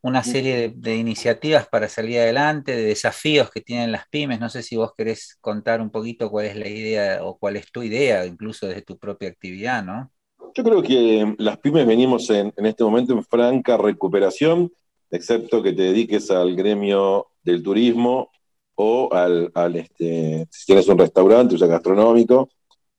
una 0.08 0.24
serie 0.24 0.74
de, 0.76 0.96
iniciativas 0.96 1.68
para 1.68 1.90
salir 1.90 2.20
adelante, 2.20 2.76
de 2.76 2.84
desafíos 2.84 3.52
que 3.52 3.62
tienen 3.62 3.92
las 3.92 4.08
pymes. 4.08 4.40
No 4.40 4.50
sé 4.50 4.64
si 4.64 4.76
vos 4.76 4.94
querés 4.98 5.38
contar 5.42 5.82
un 5.82 5.90
poquito 5.90 6.30
cuál 6.30 6.46
es 6.46 6.56
la 6.56 6.68
idea 6.68 7.24
o 7.24 7.38
cuál 7.38 7.58
es 7.58 7.72
tu 7.72 7.84
idea, 7.84 8.26
incluso 8.26 8.68
desde 8.68 8.82
tu 8.82 8.98
propia 8.98 9.30
actividad, 9.30 9.84
¿no? 9.84 10.12
Yo 10.54 10.64
creo 10.64 10.82
que 10.82 11.36
las 11.38 11.58
pymes 11.60 11.86
venimos 11.86 12.30
en, 12.30 12.54
en 12.56 12.66
este 12.66 12.84
momento 12.84 13.14
en 13.14 13.24
franca 13.24 13.78
recuperación, 13.78 14.72
excepto 15.12 15.62
que 15.62 15.74
te 15.74 15.84
dediques 15.84 16.32
al 16.32 16.56
gremio 16.56 17.28
del 17.44 17.62
turismo 17.62 18.32
o 18.76 19.10
al, 19.14 19.52
al 19.56 19.76
este, 19.76 20.48
si 20.52 20.66
tienes 20.66 20.88
un 20.88 20.98
restaurante, 20.98 21.56
o 21.56 21.58
sea, 21.58 21.68
gastronómico, 21.68 22.50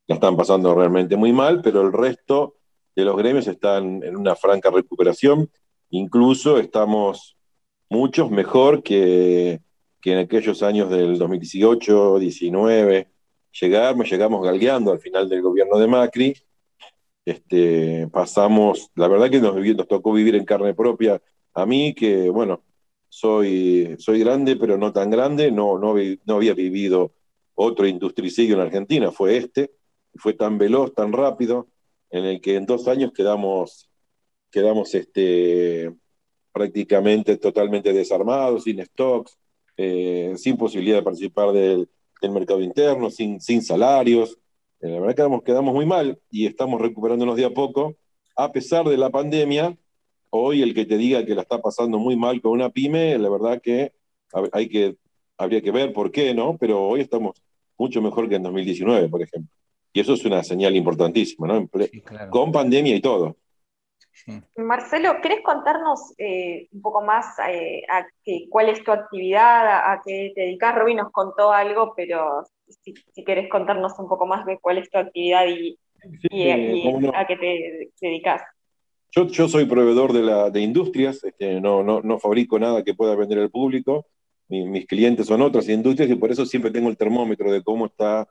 la 0.07 0.17
están 0.17 0.37
pasando 0.37 0.75
realmente 0.75 1.17
muy 1.17 1.33
mal, 1.33 1.61
pero 1.63 1.83
el 1.83 1.93
resto 1.93 2.57
de 2.97 3.05
los 3.05 3.17
gremios 3.17 3.47
están 3.47 4.03
en 4.03 4.17
una 4.17 4.35
franca 4.35 4.71
recuperación. 4.71 5.49
Incluso 5.91 6.59
estamos 6.59 7.37
muchos 7.89 8.31
mejor 8.31 8.83
que, 8.83 9.61
que 10.01 10.13
en 10.13 10.19
aquellos 10.19 10.63
años 10.63 10.91
del 10.91 11.19
2018, 11.19 12.19
19. 12.19 13.09
Llegamos, 13.61 14.11
llegamos 14.11 14.45
galgueando 14.45 14.93
al 14.93 15.01
final 15.01 15.29
del 15.29 15.43
gobierno 15.43 15.79
de 15.79 15.87
Macri. 15.87 16.35
Este, 17.25 18.09
pasamos, 18.09 18.91
la 18.95 19.09
verdad 19.09 19.31
que 19.31 19.41
nos, 19.41 19.89
tocó 19.89 20.13
vivir 20.13 20.35
en 20.35 20.45
carne 20.45 20.75
propia 20.75 21.21
a 21.55 21.67
mí, 21.67 21.95
que 21.95 22.31
bueno, 22.31 22.63
soy, 23.09 23.97
soy 23.99 24.21
grande, 24.21 24.57
pero 24.57 24.79
no 24.79 24.93
tan 24.93 25.11
grande, 25.11 25.51
no, 25.51 25.79
no, 25.79 25.95
no 26.25 26.35
había 26.35 26.55
vivido 26.55 27.13
otro 27.55 27.87
industricidio 27.87 28.55
en 28.55 28.63
Argentina, 28.63 29.11
fue 29.11 29.37
este, 29.37 29.73
fue 30.15 30.33
tan 30.35 30.59
veloz, 30.59 30.95
tan 30.95 31.13
rápido, 31.13 31.69
en 32.11 32.25
el 32.25 32.41
que 32.41 32.57
en 32.57 32.67
dos 32.67 32.89
años 32.89 33.13
quedamos, 33.13 33.88
quedamos 34.51 34.95
este, 34.95 35.93
prácticamente 36.53 37.37
totalmente 37.37 37.93
desarmados, 37.93 38.65
sin 38.65 38.85
stocks, 38.85 39.37
eh, 39.77 40.35
sin 40.37 40.57
posibilidad 40.57 40.99
de 40.99 41.03
participar 41.03 41.53
del, 41.53 41.89
del 42.21 42.31
mercado 42.31 42.61
interno, 42.61 43.11
sin, 43.11 43.41
sin 43.41 43.63
salarios. 43.63 44.39
Eh, 44.81 44.89
la 44.89 45.01
verdad 45.01 45.09
que 45.09 45.17
quedamos, 45.17 45.43
quedamos 45.43 45.75
muy 45.75 45.87
mal 45.87 46.21
y 46.31 46.47
estamos 46.47 46.81
recuperándonos 46.81 47.37
de 47.37 47.45
a 47.45 47.51
poco, 47.51 47.97
a 48.37 48.53
pesar 48.53 48.89
de 48.89 48.97
la 48.97 49.11
pandemia, 49.11 49.77
Hoy 50.31 50.63
el 50.63 50.75
que 50.75 50.85
te 50.85 50.99
diga 50.99 51.25
que 51.25 51.35
la 51.35 51.43
está 51.43 51.61
pasando 51.61 51.99
muy 51.99 52.17
mal 52.17 52.41
con 52.43 52.53
una 52.53 52.71
pyme, 52.71 53.17
la 53.19 53.31
verdad 53.31 53.63
que 53.63 53.93
hay 54.53 54.69
que 54.69 54.97
habría 55.39 55.63
que 55.63 55.71
ver 55.71 55.93
por 55.93 56.11
qué, 56.11 56.35
¿no? 56.35 56.57
Pero 56.59 56.87
hoy 56.87 57.01
estamos 57.01 57.43
mucho 57.79 58.03
mejor 58.03 58.29
que 58.29 58.35
en 58.35 58.43
2019, 58.43 59.09
por 59.09 59.23
ejemplo. 59.23 59.51
Y 59.93 60.01
eso 60.01 60.13
es 60.13 60.25
una 60.25 60.43
señal 60.43 60.77
importantísima, 60.77 61.47
¿no? 61.47 61.69
Sí, 61.91 62.01
claro. 62.03 62.31
Con 62.31 62.53
pandemia 62.53 62.95
y 62.95 63.01
todo. 63.01 63.37
Sí. 64.29 64.43
Marcelo, 64.59 65.21
¿querés 65.23 65.41
contarnos 65.43 66.13
eh, 66.19 66.69
un 66.73 66.83
poco 66.83 67.03
más 67.03 67.25
eh, 67.49 67.83
a 67.89 68.07
qué, 68.23 68.47
cuál 68.51 68.69
es 68.69 68.85
tu 68.85 68.93
actividad, 68.93 69.67
a, 69.67 69.93
a, 69.93 70.03
qué 70.05 70.33
te 70.35 70.43
dedicas? 70.43 70.75
Roby 70.75 70.95
nos 70.95 71.11
contó 71.13 71.51
algo, 71.51 71.95
pero 71.97 72.45
si, 72.69 72.93
si, 73.15 73.25
querés 73.25 73.49
contarnos 73.49 73.99
un 73.99 74.07
poco 74.07 74.27
más 74.27 74.45
de 74.45 74.59
cuál 74.59 74.77
es 74.77 74.91
tu 74.91 74.99
actividad 74.99 75.47
y, 75.47 75.79
y, 76.29 76.51
a 76.51 77.27
qué 77.27 77.37
te 77.37 77.91
dedicas. 78.07 78.43
Yo, 79.13 79.29
yo, 79.29 79.49
soy 79.49 79.65
proveedor 79.65 80.13
de, 80.13 80.23
la, 80.23 80.51
de 80.51 80.61
industrias, 80.61 81.25
este, 81.25 81.59
no, 81.63 81.83
no, 81.83 82.03
no, 82.03 82.19
fabrico 82.19 82.59
nada 82.59 82.85
que 82.85 82.93
pueda 82.93 83.17
vender 83.17 83.39
al 83.39 83.51
público, 83.51 84.07
mis 84.49 84.87
clientes 84.87 85.27
son 85.27 85.43
otras 85.43 85.69
industrias 85.69 86.11
y 86.11 86.15
por 86.15 86.31
eso 86.31 86.45
siempre 86.45 86.71
tengo 86.71 86.89
el 86.89 86.97
termómetro 86.97 87.51
de 87.51 87.63
cómo 87.63 87.87
está 87.87 88.29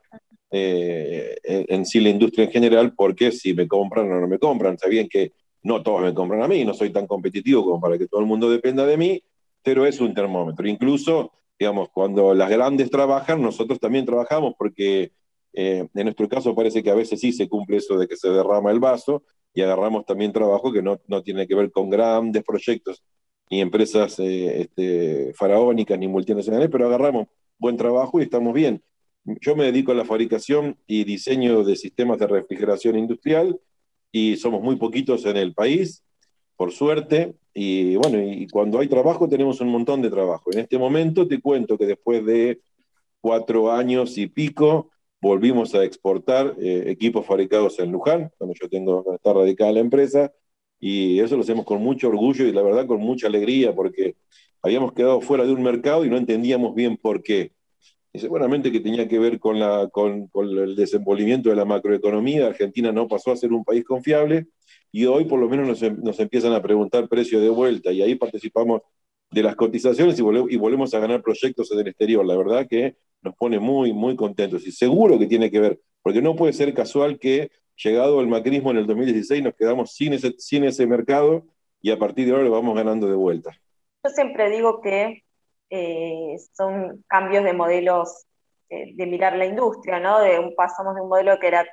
eh, 0.50 1.36
en, 1.44 1.86
sí 1.86 2.00
la 2.00 2.10
industria 2.10 2.46
en 2.46 2.52
general, 2.52 2.94
porque 2.96 3.32
si 3.32 3.54
me 3.54 3.68
compran 3.68 4.12
o 4.12 4.22
no 4.22 4.28
me 4.28 4.40
compran, 4.40 4.78
sabían 4.78 5.08
que 5.10 5.32
no 5.64 5.84
todos 5.84 6.02
me 6.02 6.14
compran 6.14 6.42
a 6.44 6.48
mí, 6.48 6.64
no 6.66 6.74
soy 6.74 6.92
tan 6.92 7.08
competitivo 7.08 7.64
como 7.64 7.82
para 7.82 7.98
que 7.98 8.08
todo 8.08 8.22
el 8.22 8.28
mundo 8.28 8.50
dependa 8.50 8.86
de 8.86 8.98
mí, 8.98 9.24
pero 9.64 9.86
es 9.86 10.00
un 10.00 10.14
termómetro. 10.14 10.68
Incluso, 10.68 11.34
digamos, 11.60 11.90
cuando 11.90 12.34
las 12.34 12.50
grandes 12.50 12.90
trabajan, 12.90 13.42
nosotros 13.42 13.80
también 13.80 14.06
trabajamos 14.06 14.54
porque 14.58 15.12
eh, 15.54 15.88
en 15.94 16.04
nuestro 16.04 16.30
caso 16.30 16.56
parece 16.56 16.84
que 16.84 16.92
a 16.92 16.96
veces 16.96 17.20
sí 17.20 17.32
se 17.32 17.50
cumple 17.50 17.78
eso 17.78 17.98
de 17.98 18.08
que 18.08 18.16
se 18.16 18.30
derrama 18.30 18.72
el 18.72 18.80
vaso 18.80 19.24
y 19.54 19.62
agarramos 19.62 20.06
también 20.06 20.32
trabajo 20.32 20.72
que 20.72 20.82
no, 20.82 21.02
no 21.08 21.24
tiene 21.24 21.48
que 21.48 21.56
ver 21.56 21.72
con 21.72 21.90
grandes 21.90 22.44
proyectos 22.44 23.04
ni 23.50 23.62
empresas 23.62 24.20
eh, 24.20 24.62
este, 24.62 25.34
faraónicas 25.34 25.98
ni 25.98 26.08
multinacionales, 26.08 26.70
pero 26.70 26.88
agarramos 26.88 27.28
buen 27.58 27.78
trabajo 27.78 28.20
y 28.20 28.24
estamos 28.24 28.54
bien. 28.54 28.84
Yo 29.42 29.56
me 29.56 29.66
dedico 29.66 29.92
a 29.92 29.96
la 29.96 30.06
fabricación 30.06 30.78
y 30.86 31.04
diseño 31.04 31.64
de 31.64 31.76
sistemas 31.76 32.20
de 32.20 32.28
refrigeración 32.28 32.98
industrial 32.98 33.60
y 34.18 34.38
somos 34.38 34.62
muy 34.64 34.78
poquitos 34.78 35.26
en 35.26 35.38
el 35.38 35.54
país, 35.54 36.04
por 36.56 36.72
suerte, 36.72 37.36
y 37.54 37.96
bueno, 37.98 38.18
y 38.20 38.48
cuando 38.48 38.80
hay 38.80 38.88
trabajo 38.88 39.30
tenemos 39.30 39.62
un 39.62 39.70
montón 39.70 40.02
de 40.02 40.10
trabajo. 40.10 40.52
En 40.52 40.60
este 40.60 40.78
momento 40.78 41.28
te 41.28 41.40
cuento 41.40 41.78
que 41.78 41.86
después 41.86 42.26
de 42.26 42.60
cuatro 43.22 43.72
años 43.72 44.18
y 44.18 44.28
pico, 44.28 44.90
volvimos 45.22 45.76
a 45.76 45.84
exportar 45.84 46.56
eh, 46.60 46.86
equipos 46.88 47.26
fabricados 47.26 47.78
en 47.80 47.92
Luján, 47.92 48.32
donde 48.40 48.56
yo 48.60 48.68
tengo, 48.70 49.06
está 49.14 49.34
radicada 49.34 49.72
la 49.72 49.82
empresa, 49.82 50.32
y 50.80 51.20
eso 51.20 51.36
lo 51.36 51.42
hacemos 51.42 51.66
con 51.66 51.82
mucho 51.82 52.08
orgullo 52.08 52.46
y 52.46 52.52
la 52.52 52.62
verdad 52.64 52.88
con 52.88 53.00
mucha 53.00 53.28
alegría, 53.28 53.76
porque 53.76 54.16
habíamos 54.64 54.94
quedado 54.94 55.22
fuera 55.22 55.46
de 55.46 55.52
un 55.52 55.62
mercado 55.62 56.06
y 56.06 56.10
no 56.10 56.18
entendíamos 56.18 56.74
bien 56.74 56.98
por 56.98 57.22
qué. 57.22 57.52
Y 58.18 58.20
seguramente 58.20 58.72
que 58.72 58.80
tenía 58.80 59.08
que 59.08 59.20
ver 59.20 59.40
con, 59.40 59.60
la, 59.60 59.90
con, 59.92 60.26
con 60.30 60.50
el 60.50 60.76
desenvolvimiento 60.76 61.52
de 61.52 61.56
la 61.56 61.66
macroeconomía. 61.66 62.48
Argentina 62.48 62.92
no 62.92 63.08
pasó 63.08 63.32
a 63.32 63.36
ser 63.36 63.54
un 63.54 63.64
país 63.64 63.86
confiable 63.86 64.48
y 64.92 65.06
hoy 65.06 65.26
por 65.26 65.40
lo 65.40 65.48
menos 65.48 65.68
nos, 65.68 65.98
nos 66.00 66.20
empiezan 66.20 66.52
a 66.54 66.62
preguntar 66.64 67.08
precio 67.08 67.40
de 67.40 67.50
vuelta 67.50 67.92
y 67.92 68.02
ahí 68.02 68.16
participamos 68.16 68.82
de 69.30 69.44
las 69.44 69.56
cotizaciones 69.56 70.18
y, 70.18 70.24
y 70.24 70.58
volvemos 70.58 70.96
a 70.96 71.00
ganar 71.00 71.22
proyectos 71.22 71.72
en 71.72 71.78
el 71.78 71.90
exterior. 71.90 72.26
La 72.26 72.36
verdad 72.36 72.66
que 72.68 72.96
nos 73.22 73.36
pone 73.36 73.60
muy, 73.60 73.94
muy 73.94 74.16
contentos 74.16 74.66
y 74.66 74.72
seguro 74.72 75.20
que 75.20 75.28
tiene 75.28 75.52
que 75.52 75.60
ver, 75.60 75.80
porque 76.02 76.24
no 76.24 76.36
puede 76.36 76.54
ser 76.54 76.74
casual 76.74 77.20
que 77.20 77.52
llegado 77.76 78.20
el 78.20 78.28
macrismo 78.28 78.72
en 78.72 78.78
el 78.78 78.88
2016 78.88 79.44
nos 79.44 79.54
quedamos 79.54 79.94
sin 79.94 80.14
ese, 80.14 80.34
sin 80.40 80.64
ese 80.64 80.88
mercado 80.88 81.46
y 81.84 81.92
a 81.92 82.00
partir 82.00 82.26
de 82.26 82.32
ahora 82.32 82.46
lo 82.46 82.50
vamos 82.50 82.76
ganando 82.76 83.06
de 83.06 83.16
vuelta. 83.16 83.56
Yo 84.04 84.10
siempre 84.10 84.50
digo 84.50 84.82
que 84.82 85.22
eh, 85.70 86.38
son 86.54 87.04
cambios 87.08 87.44
de 87.44 87.54
modelos 87.54 88.26
eh, 88.70 88.94
de 88.96 89.06
mirar 89.06 89.36
la 89.36 89.46
industria, 89.46 90.00
¿no? 90.00 90.20
De 90.20 90.40
un, 90.40 90.56
pasamos 90.56 90.96
de 90.96 91.02
un 91.02 91.10
modelo 91.10 91.38
que 91.40 91.48
era 91.48 91.66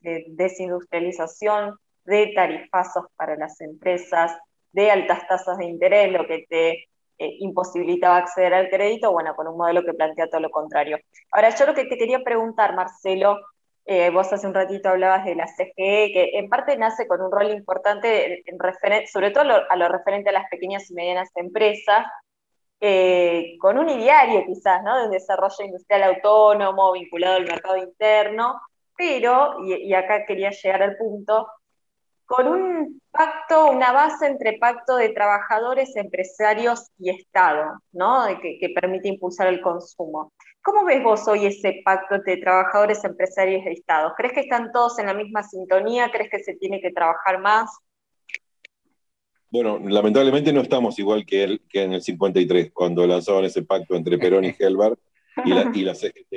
de 0.00 0.24
desindustrialización, 0.28 1.76
de 2.04 2.32
tarifazos 2.34 3.06
para 3.16 3.36
las 3.36 3.60
empresas, 3.60 4.36
de 4.72 4.90
altas 4.90 5.26
tasas 5.28 5.58
de 5.58 5.66
interés, 5.66 6.12
lo 6.12 6.26
que 6.26 6.44
te 6.48 6.70
eh, 6.70 7.36
imposibilitaba 7.38 8.16
acceder 8.18 8.52
al 8.52 8.68
crédito, 8.68 9.12
bueno, 9.12 9.34
con 9.36 9.46
un 9.46 9.56
modelo 9.56 9.84
que 9.84 9.94
plantea 9.94 10.28
todo 10.28 10.40
lo 10.40 10.50
contrario. 10.50 10.98
Ahora, 11.30 11.54
yo 11.54 11.66
lo 11.66 11.74
que 11.74 11.84
te 11.84 11.96
quería 11.96 12.20
preguntar, 12.20 12.74
Marcelo, 12.74 13.38
vos 14.14 14.32
hace 14.32 14.46
un 14.46 14.54
ratito 14.54 14.88
hablabas 14.88 15.26
de 15.26 15.34
la 15.34 15.46
CGE, 15.46 16.10
que 16.10 16.30
en 16.34 16.48
parte 16.48 16.76
nace 16.78 17.06
con 17.06 17.20
un 17.20 17.30
rol 17.30 17.50
importante, 17.50 18.42
sobre 19.12 19.30
todo 19.30 19.42
a 19.68 19.76
lo, 19.76 19.88
referente 19.88 20.30
a 20.30 20.32
las 20.32 20.48
pequeñas 20.48 20.90
y 20.90 20.94
medianas 20.94 21.30
empresas, 21.34 22.06
eh, 22.80 23.56
con 23.60 23.78
un 23.78 23.88
ideario 23.88 24.44
quizás, 24.46 24.82
¿no? 24.82 25.02
De 25.02 25.08
desarrollo 25.08 25.64
industrial 25.64 26.02
autónomo, 26.04 26.92
vinculado 26.92 27.36
al 27.36 27.44
mercado 27.44 27.76
interno, 27.76 28.60
pero, 28.96 29.64
y 29.64 29.92
acá 29.94 30.24
quería 30.26 30.50
llegar 30.50 30.82
al 30.82 30.96
punto, 30.96 31.48
con 32.26 32.48
un 32.48 33.00
pacto, 33.10 33.70
una 33.70 33.92
base 33.92 34.26
entre 34.26 34.58
pacto 34.58 34.96
de 34.96 35.10
trabajadores, 35.10 35.94
empresarios 35.96 36.90
y 36.98 37.10
Estado, 37.10 37.80
¿no? 37.92 38.26
Que, 38.40 38.58
que, 38.58 38.70
permite 38.70 39.08
impulsar 39.08 39.48
el 39.48 39.60
consumo. 39.60 40.32
¿Cómo 40.62 40.84
ves 40.84 41.02
vos 41.02 41.28
hoy 41.28 41.46
ese 41.46 41.82
pacto 41.84 42.14
entre 42.16 42.38
trabajadores, 42.38 43.04
empresarios 43.04 43.62
y 43.66 43.72
Estado? 43.72 44.14
¿Crees 44.16 44.32
que 44.32 44.40
están 44.40 44.72
todos 44.72 44.98
en 44.98 45.06
la 45.06 45.14
misma 45.14 45.42
sintonía? 45.42 46.10
¿Crees 46.10 46.30
que 46.30 46.42
se 46.42 46.54
tiene 46.54 46.80
que 46.80 46.92
trabajar 46.92 47.38
más? 47.40 47.70
Bueno, 49.54 49.78
lamentablemente 49.78 50.52
no 50.52 50.62
estamos 50.62 50.98
igual 50.98 51.24
que, 51.24 51.44
el, 51.44 51.60
que 51.68 51.84
en 51.84 51.92
el 51.92 52.02
53, 52.02 52.72
cuando 52.72 53.06
lanzaban 53.06 53.44
ese 53.44 53.62
pacto 53.62 53.94
entre 53.94 54.18
Perón 54.18 54.44
y 54.44 54.48
Helvar 54.58 54.98
y 55.44 55.50
la, 55.50 55.70
y 55.72 55.82
la 55.82 55.94
CGT. 55.94 56.32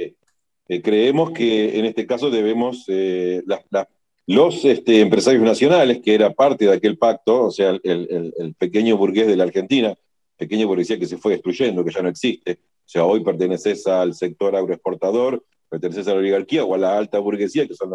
Eh, 0.69 0.81
creemos 0.83 1.31
que 1.31 1.79
en 1.79 1.85
este 1.85 2.05
caso 2.05 2.29
debemos, 2.29 2.85
eh, 2.89 3.41
las, 3.47 3.61
las 3.71 3.87
los 4.27 4.63
este, 4.65 5.01
empresarios 5.01 5.41
nacionales, 5.41 5.99
que 6.03 6.13
era 6.13 6.31
parte 6.31 6.65
de 6.65 6.73
aquel 6.73 6.99
pacto, 6.99 7.45
o 7.45 7.49
sea, 7.49 7.71
el, 7.83 8.55
pequeño 8.59 8.95
burgués 8.97 9.25
de 9.25 9.35
la 9.35 9.45
Argentina, 9.45 9.95
pequeño 10.37 10.67
burguesía 10.67 10.99
que 10.99 11.07
se 11.07 11.17
fue 11.17 11.31
destruyendo, 11.31 11.83
que 11.83 11.91
ya 11.91 12.03
no 12.03 12.09
existe, 12.09 12.59
o 12.61 12.87
sea, 12.87 13.03
hoy 13.03 13.23
perteneces 13.23 13.87
al 13.87 14.13
sector 14.13 14.55
agroexportador, 14.55 15.43
perteneces 15.69 16.07
a 16.07 16.11
la 16.11 16.19
oligarquía 16.19 16.63
o 16.63 16.75
a 16.75 16.77
la 16.77 16.95
alta 16.95 17.17
burguesía, 17.17 17.67
que 17.67 17.73
son 17.73 17.89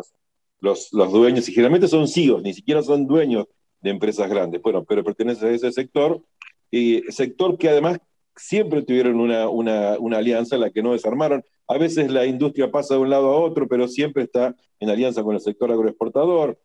los, 0.58 0.92
los, 0.92 1.12
dueños, 1.12 1.48
y 1.48 1.52
generalmente 1.52 1.86
son 1.86 2.08
CIOs, 2.08 2.42
ni 2.42 2.54
siquiera 2.54 2.82
son 2.82 3.06
dueños 3.06 3.46
de 3.82 3.90
empresas 3.90 4.30
grandes, 4.30 4.62
bueno, 4.62 4.84
pero 4.84 5.04
perteneces 5.04 5.42
a 5.42 5.50
ese 5.50 5.72
sector, 5.72 6.22
y 6.70 7.02
sector 7.10 7.58
que 7.58 7.68
además 7.68 7.98
siempre 8.34 8.82
tuvieron 8.82 9.20
una, 9.20 9.48
una, 9.48 9.98
una 9.98 10.18
alianza 10.18 10.54
en 10.54 10.62
la 10.62 10.70
que 10.70 10.82
no 10.82 10.92
desarmaron, 10.92 11.44
a 11.68 11.78
veces 11.78 12.10
la 12.10 12.24
industria 12.24 12.70
pasa 12.70 12.94
de 12.94 13.00
un 13.00 13.10
lado 13.10 13.28
a 13.28 13.40
otro, 13.40 13.68
pero 13.68 13.88
siempre 13.88 14.24
está 14.24 14.54
en 14.80 14.88
alianza 14.88 15.22
con 15.22 15.34
el 15.34 15.40
sector 15.40 15.70
agroexportador. 15.70 16.58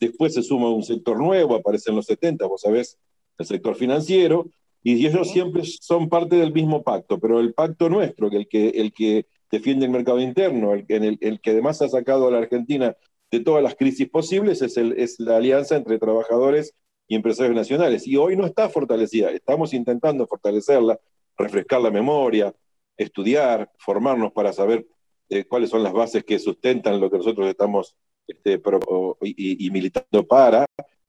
Después 0.00 0.34
se 0.34 0.42
suma 0.42 0.70
un 0.70 0.82
sector 0.82 1.18
nuevo, 1.18 1.54
aparece 1.54 1.90
en 1.90 1.96
los 1.96 2.06
70, 2.06 2.46
vos 2.46 2.62
sabés, 2.62 2.98
el 3.38 3.46
sector 3.46 3.76
financiero, 3.76 4.50
y 4.82 5.06
ellos 5.06 5.30
siempre 5.30 5.62
son 5.64 6.08
parte 6.08 6.36
del 6.36 6.52
mismo 6.52 6.82
pacto, 6.82 7.18
pero 7.20 7.38
el 7.38 7.54
pacto 7.54 7.88
nuestro, 7.88 8.30
que 8.30 8.36
el 8.36 8.48
que, 8.48 8.68
el 8.70 8.92
que 8.92 9.26
defiende 9.50 9.86
el 9.86 9.92
mercado 9.92 10.20
interno, 10.20 10.74
el, 10.74 10.84
el, 10.88 11.18
el 11.20 11.40
que 11.40 11.50
además 11.50 11.80
ha 11.82 11.88
sacado 11.88 12.26
a 12.26 12.30
la 12.32 12.38
Argentina 12.38 12.96
de 13.32 13.40
todas 13.40 13.62
las 13.62 13.74
crisis 13.74 14.08
posibles, 14.10 14.60
es, 14.60 14.76
el, 14.76 14.92
es 14.92 15.18
la 15.18 15.38
alianza 15.38 15.74
entre 15.74 15.98
trabajadores 15.98 16.74
y 17.08 17.16
empresarios 17.16 17.56
nacionales. 17.56 18.06
Y 18.06 18.16
hoy 18.16 18.36
no 18.36 18.44
está 18.44 18.68
fortalecida, 18.68 19.30
estamos 19.30 19.72
intentando 19.72 20.26
fortalecerla, 20.26 21.00
refrescar 21.38 21.80
la 21.80 21.90
memoria, 21.90 22.54
estudiar, 22.96 23.70
formarnos 23.78 24.32
para 24.32 24.52
saber 24.52 24.86
eh, 25.30 25.44
cuáles 25.44 25.70
son 25.70 25.82
las 25.82 25.94
bases 25.94 26.24
que 26.24 26.38
sustentan 26.38 27.00
lo 27.00 27.10
que 27.10 27.16
nosotros 27.16 27.48
estamos 27.48 27.96
este, 28.26 28.60
y, 29.22 29.70
militando 29.70 30.26
para, 30.26 30.66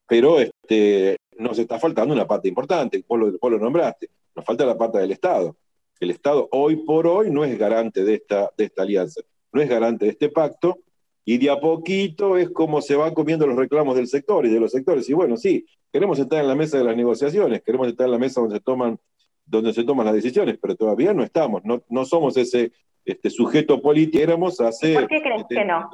pero 0.08 0.40
este, 0.40 1.18
nos 1.38 1.60
está 1.60 1.78
faltando 1.78 2.14
una 2.14 2.26
parte 2.26 2.48
importante, 2.48 3.04
vos 3.06 3.20
lo, 3.20 3.50
lo 3.50 3.60
nombraste, 3.60 4.10
nos 4.34 4.46
falta 4.46 4.66
la 4.66 4.78
parte 4.78 4.98
del 4.98 5.12
Estado. 5.12 5.58
El 6.00 6.12
Estado 6.12 6.48
hoy 6.52 6.78
por 6.78 7.06
hoy 7.06 7.30
no 7.32 7.44
es 7.44 7.58
garante 7.58 8.06
de 8.06 8.16
esta, 8.16 8.50
de 8.58 8.64
esta 8.64 8.84
alianza, 8.84 9.22
no 9.52 9.62
es 9.62 9.70
garante 9.70 10.06
de 10.06 10.12
este 10.12 10.30
pacto, 10.30 10.80
y 11.26 11.38
de 11.38 11.50
a 11.50 11.60
poquito 11.60 12.38
es 12.38 12.50
como 12.50 12.82
se 12.82 12.96
van 12.96 13.14
comiendo 13.14 13.48
los 13.48 13.56
reclamos 13.56 13.96
del 13.96 14.08
sector 14.08 14.46
y 14.46 14.50
de 14.50 14.60
los 14.60 14.72
sectores. 14.72 15.10
Y 15.10 15.14
bueno, 15.14 15.38
sí, 15.38 15.66
queremos 15.92 16.20
estar 16.20 16.40
en 16.40 16.48
la 16.48 16.56
mesa 16.56 16.78
de 16.78 16.84
las 16.84 16.98
negociaciones, 16.98 17.62
queremos 17.62 17.88
estar 17.88 18.06
en 18.06 18.12
la 18.12 18.20
mesa 18.20 18.42
donde 18.42 18.58
se 18.58 18.62
toman 18.62 19.00
donde 19.46 19.74
se 19.74 19.84
toman 19.84 20.06
las 20.06 20.16
decisiones, 20.16 20.58
pero 20.62 20.76
todavía 20.76 21.14
no 21.14 21.24
estamos, 21.24 21.64
no, 21.66 21.84
no 21.90 22.06
somos 22.06 22.38
ese 22.38 22.72
este, 23.06 23.30
sujeto 23.30 23.82
político, 23.82 24.24
éramos 24.24 24.60
hace... 24.62 24.94
¿Por 24.94 25.08
qué 25.08 25.22
crees 25.22 25.42
este, 25.42 25.56
que 25.56 25.66
no? 25.66 25.90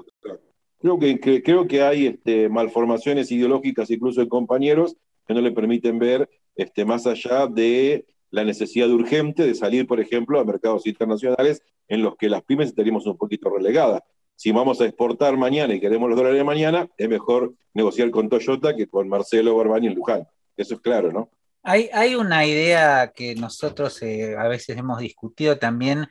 Creo 0.80 1.00
que, 1.00 1.44
creo 1.44 1.68
que 1.68 1.82
hay 1.82 2.08
este, 2.08 2.48
malformaciones 2.48 3.32
ideológicas 3.32 3.90
incluso 3.90 4.22
de 4.22 4.30
compañeros 4.30 4.96
que 5.28 5.34
no 5.34 5.42
le 5.42 5.52
permiten 5.52 6.00
ver 6.00 6.30
este, 6.56 6.86
más 6.86 7.06
allá 7.06 7.48
de 7.48 8.06
la 8.32 8.44
necesidad 8.44 8.90
urgente 8.90 9.46
de 9.46 9.56
salir, 9.56 9.88
por 9.88 10.00
ejemplo, 10.00 10.40
a 10.40 10.46
mercados 10.46 10.86
internacionales 10.86 11.64
en 11.88 12.04
los 12.04 12.16
que 12.16 12.30
las 12.30 12.44
pymes 12.44 12.70
estaríamos 12.70 13.06
un 13.08 13.18
poquito 13.18 13.50
relegadas. 13.50 14.02
Si 14.40 14.54
vamos 14.54 14.80
a 14.80 14.86
exportar 14.86 15.36
mañana 15.36 15.74
y 15.74 15.82
queremos 15.82 16.08
los 16.08 16.18
dólares 16.18 16.38
de 16.38 16.46
mañana, 16.46 16.88
es 16.96 17.10
mejor 17.10 17.56
negociar 17.74 18.10
con 18.10 18.30
Toyota 18.30 18.74
que 18.74 18.88
con 18.88 19.10
Marcelo 19.10 19.58
Barbani 19.58 19.88
en 19.88 19.96
Luján. 19.96 20.26
Eso 20.56 20.76
es 20.76 20.80
claro, 20.80 21.12
¿no? 21.12 21.30
Hay, 21.62 22.16
una 22.16 22.46
idea 22.46 23.12
que 23.14 23.36
nosotros 23.36 24.02
eh, 24.02 24.38
a 24.38 24.48
veces 24.48 24.78
hemos 24.78 25.00
discutido 25.00 25.58
también. 25.58 26.08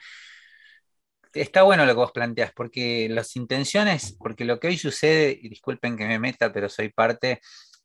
Está 1.33 1.63
bueno 1.63 1.87
lo 1.87 1.93
que 1.93 2.01
vos 2.01 2.13
planteás, 2.13 2.53
porque 2.53 3.09
las 3.09 3.35
intenciones, 3.35 4.15
porque 4.19 4.45
lo 4.45 4.61
que 4.61 4.69
hoy 4.69 4.77
sucede, 4.77 5.39
y 5.41 5.49
disculpen 5.49 5.97
que 5.97 6.07
me 6.07 6.19
meta, 6.19 6.53
pero 6.53 6.69
soy 6.69 6.91
parte, 6.91 7.41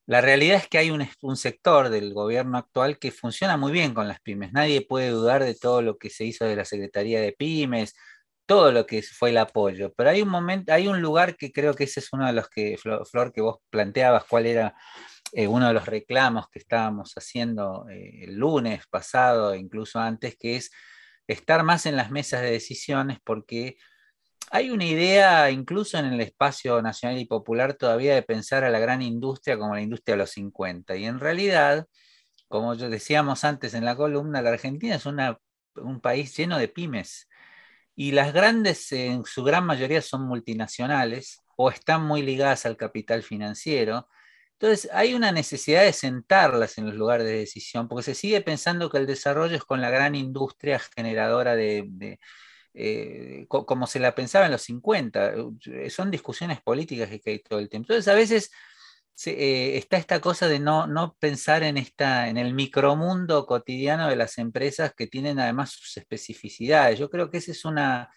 la 0.05 0.19
realidad 0.19 0.57
es 0.57 0.67
que 0.67 0.77
hay 0.77 0.91
un, 0.91 1.37
sector 1.37 1.87
del 1.87 2.13
gobierno 2.13 2.57
actual 2.57 2.99
que 2.99 3.11
funciona 3.11 3.55
muy 3.55 3.71
bien 3.71 3.93
con 3.93 4.09
las 4.09 4.19
pymes. 4.19 4.51
Nadie 4.51 4.85
puede 4.85 5.07
dudar 5.07 5.45
de 5.45 5.55
todo 5.55 5.81
lo 5.81 5.97
que 5.97 6.09
se 6.09 6.25
hizo 6.25 6.43
de 6.43 6.57
la 6.57 6.65
Secretaría 6.65 7.21
de 7.21 7.31
Pymes, 7.31 7.95
todo 8.45 8.71
lo 8.71 8.85
que 8.85 9.01
fue 9.01 9.29
el 9.29 9.37
apoyo, 9.37 9.93
pero 9.95 10.09
hay 10.09 10.21
un 10.21 10.29
momento, 10.29 10.73
hay 10.73 10.87
un 10.87 11.01
lugar 11.01 11.37
que 11.37 11.51
creo 11.51 11.73
que 11.73 11.85
ese 11.85 11.99
es 12.01 12.11
uno 12.13 12.27
de 12.27 12.33
los 12.33 12.49
que, 12.49 12.77
Flor, 12.77 13.31
que 13.33 13.41
vos 13.41 13.57
planteabas, 13.69 14.25
cuál 14.25 14.45
era 14.45 14.75
eh, 15.31 15.47
uno 15.47 15.67
de 15.67 15.73
los 15.73 15.85
reclamos 15.85 16.47
que 16.49 16.59
estábamos 16.59 17.13
haciendo 17.13 17.87
eh, 17.89 18.25
el 18.25 18.35
lunes 18.35 18.83
pasado, 18.89 19.55
incluso 19.55 19.99
antes, 19.99 20.35
que 20.37 20.57
es 20.57 20.71
estar 21.27 21.63
más 21.63 21.85
en 21.85 21.95
las 21.95 22.11
mesas 22.11 22.41
de 22.41 22.51
decisiones, 22.51 23.19
porque 23.23 23.77
hay 24.51 24.69
una 24.69 24.85
idea, 24.85 25.49
incluso 25.51 25.97
en 25.97 26.05
el 26.05 26.21
espacio 26.21 26.81
nacional 26.81 27.17
y 27.19 27.25
popular, 27.25 27.75
todavía 27.75 28.13
de 28.13 28.23
pensar 28.23 28.63
a 28.63 28.69
la 28.69 28.79
gran 28.79 29.01
industria 29.01 29.57
como 29.57 29.73
la 29.75 29.81
industria 29.81 30.15
de 30.15 30.19
los 30.19 30.31
50. 30.31 30.95
Y 30.97 31.05
en 31.05 31.19
realidad, 31.19 31.87
como 32.47 32.75
decíamos 32.75 33.43
antes 33.45 33.73
en 33.73 33.85
la 33.85 33.95
columna, 33.95 34.41
la 34.41 34.51
Argentina 34.51 34.95
es 34.95 35.05
un 35.05 36.01
país 36.01 36.35
lleno 36.37 36.59
de 36.59 36.67
pymes 36.67 37.27
y 37.95 38.11
las 38.11 38.33
grandes, 38.33 38.91
en 38.91 39.25
su 39.25 39.43
gran 39.43 39.65
mayoría, 39.65 40.01
son 40.01 40.27
multinacionales 40.27 41.41
o 41.55 41.69
están 41.69 42.03
muy 42.05 42.21
ligadas 42.21 42.65
al 42.65 42.77
capital 42.77 43.23
financiero. 43.23 44.07
Entonces, 44.53 44.89
hay 44.93 45.13
una 45.13 45.31
necesidad 45.31 45.83
de 45.83 45.93
sentarlas 45.93 46.77
en 46.77 46.85
los 46.87 46.95
lugares 46.95 47.25
de 47.27 47.37
decisión, 47.37 47.87
porque 47.87 48.03
se 48.03 48.15
sigue 48.15 48.41
pensando 48.41 48.89
que 48.89 48.97
el 48.97 49.05
desarrollo 49.07 49.55
es 49.55 49.63
con 49.63 49.81
la 49.81 49.89
gran 49.89 50.15
industria 50.15 50.79
generadora 50.95 51.55
de, 51.55 52.19
eh, 52.73 53.45
como 53.47 53.87
se 53.87 53.99
la 53.99 54.15
pensaba 54.15 54.45
en 54.45 54.53
los 54.53 54.61
50. 54.63 55.33
Son 55.89 56.09
discusiones 56.11 56.61
políticas 56.61 57.09
que 57.09 57.31
hay 57.31 57.39
todo 57.39 57.59
el 57.59 57.69
tiempo. 57.69 57.91
Entonces, 57.93 58.11
a 58.11 58.15
veces 58.15 58.51
eh, 59.25 59.77
está 59.77 59.97
esta 59.97 60.19
cosa 60.19 60.47
de 60.47 60.59
no, 60.59 60.87
no 60.87 61.15
pensar 61.19 61.63
en, 61.63 61.77
esta, 61.77 62.29
en 62.29 62.37
el 62.37 62.53
micromundo 62.53 63.45
cotidiano 63.45 64.09
de 64.09 64.15
las 64.15 64.37
empresas 64.37 64.93
que 64.95 65.07
tienen 65.07 65.39
además 65.39 65.71
sus 65.71 65.97
especificidades. 65.97 66.99
Yo 66.99 67.09
creo 67.09 67.29
que 67.29 67.37
esa 67.37 67.51
es 67.51 67.65
una, 67.65 68.09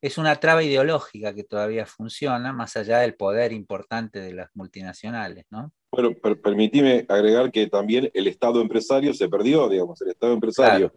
es 0.00 0.18
una 0.18 0.36
traba 0.36 0.62
ideológica 0.62 1.34
que 1.34 1.44
todavía 1.44 1.86
funciona, 1.86 2.52
más 2.52 2.76
allá 2.76 2.98
del 3.00 3.14
poder 3.14 3.52
importante 3.52 4.20
de 4.20 4.34
las 4.34 4.50
multinacionales, 4.54 5.46
¿no? 5.50 5.72
Bueno, 5.90 6.14
per 6.14 6.40
permitime 6.40 7.04
agregar 7.08 7.50
que 7.50 7.66
también 7.66 8.10
el 8.14 8.26
Estado 8.26 8.60
empresario 8.62 9.12
se 9.12 9.28
perdió, 9.28 9.68
digamos, 9.68 10.00
el 10.02 10.10
Estado 10.10 10.32
empresario 10.32 10.92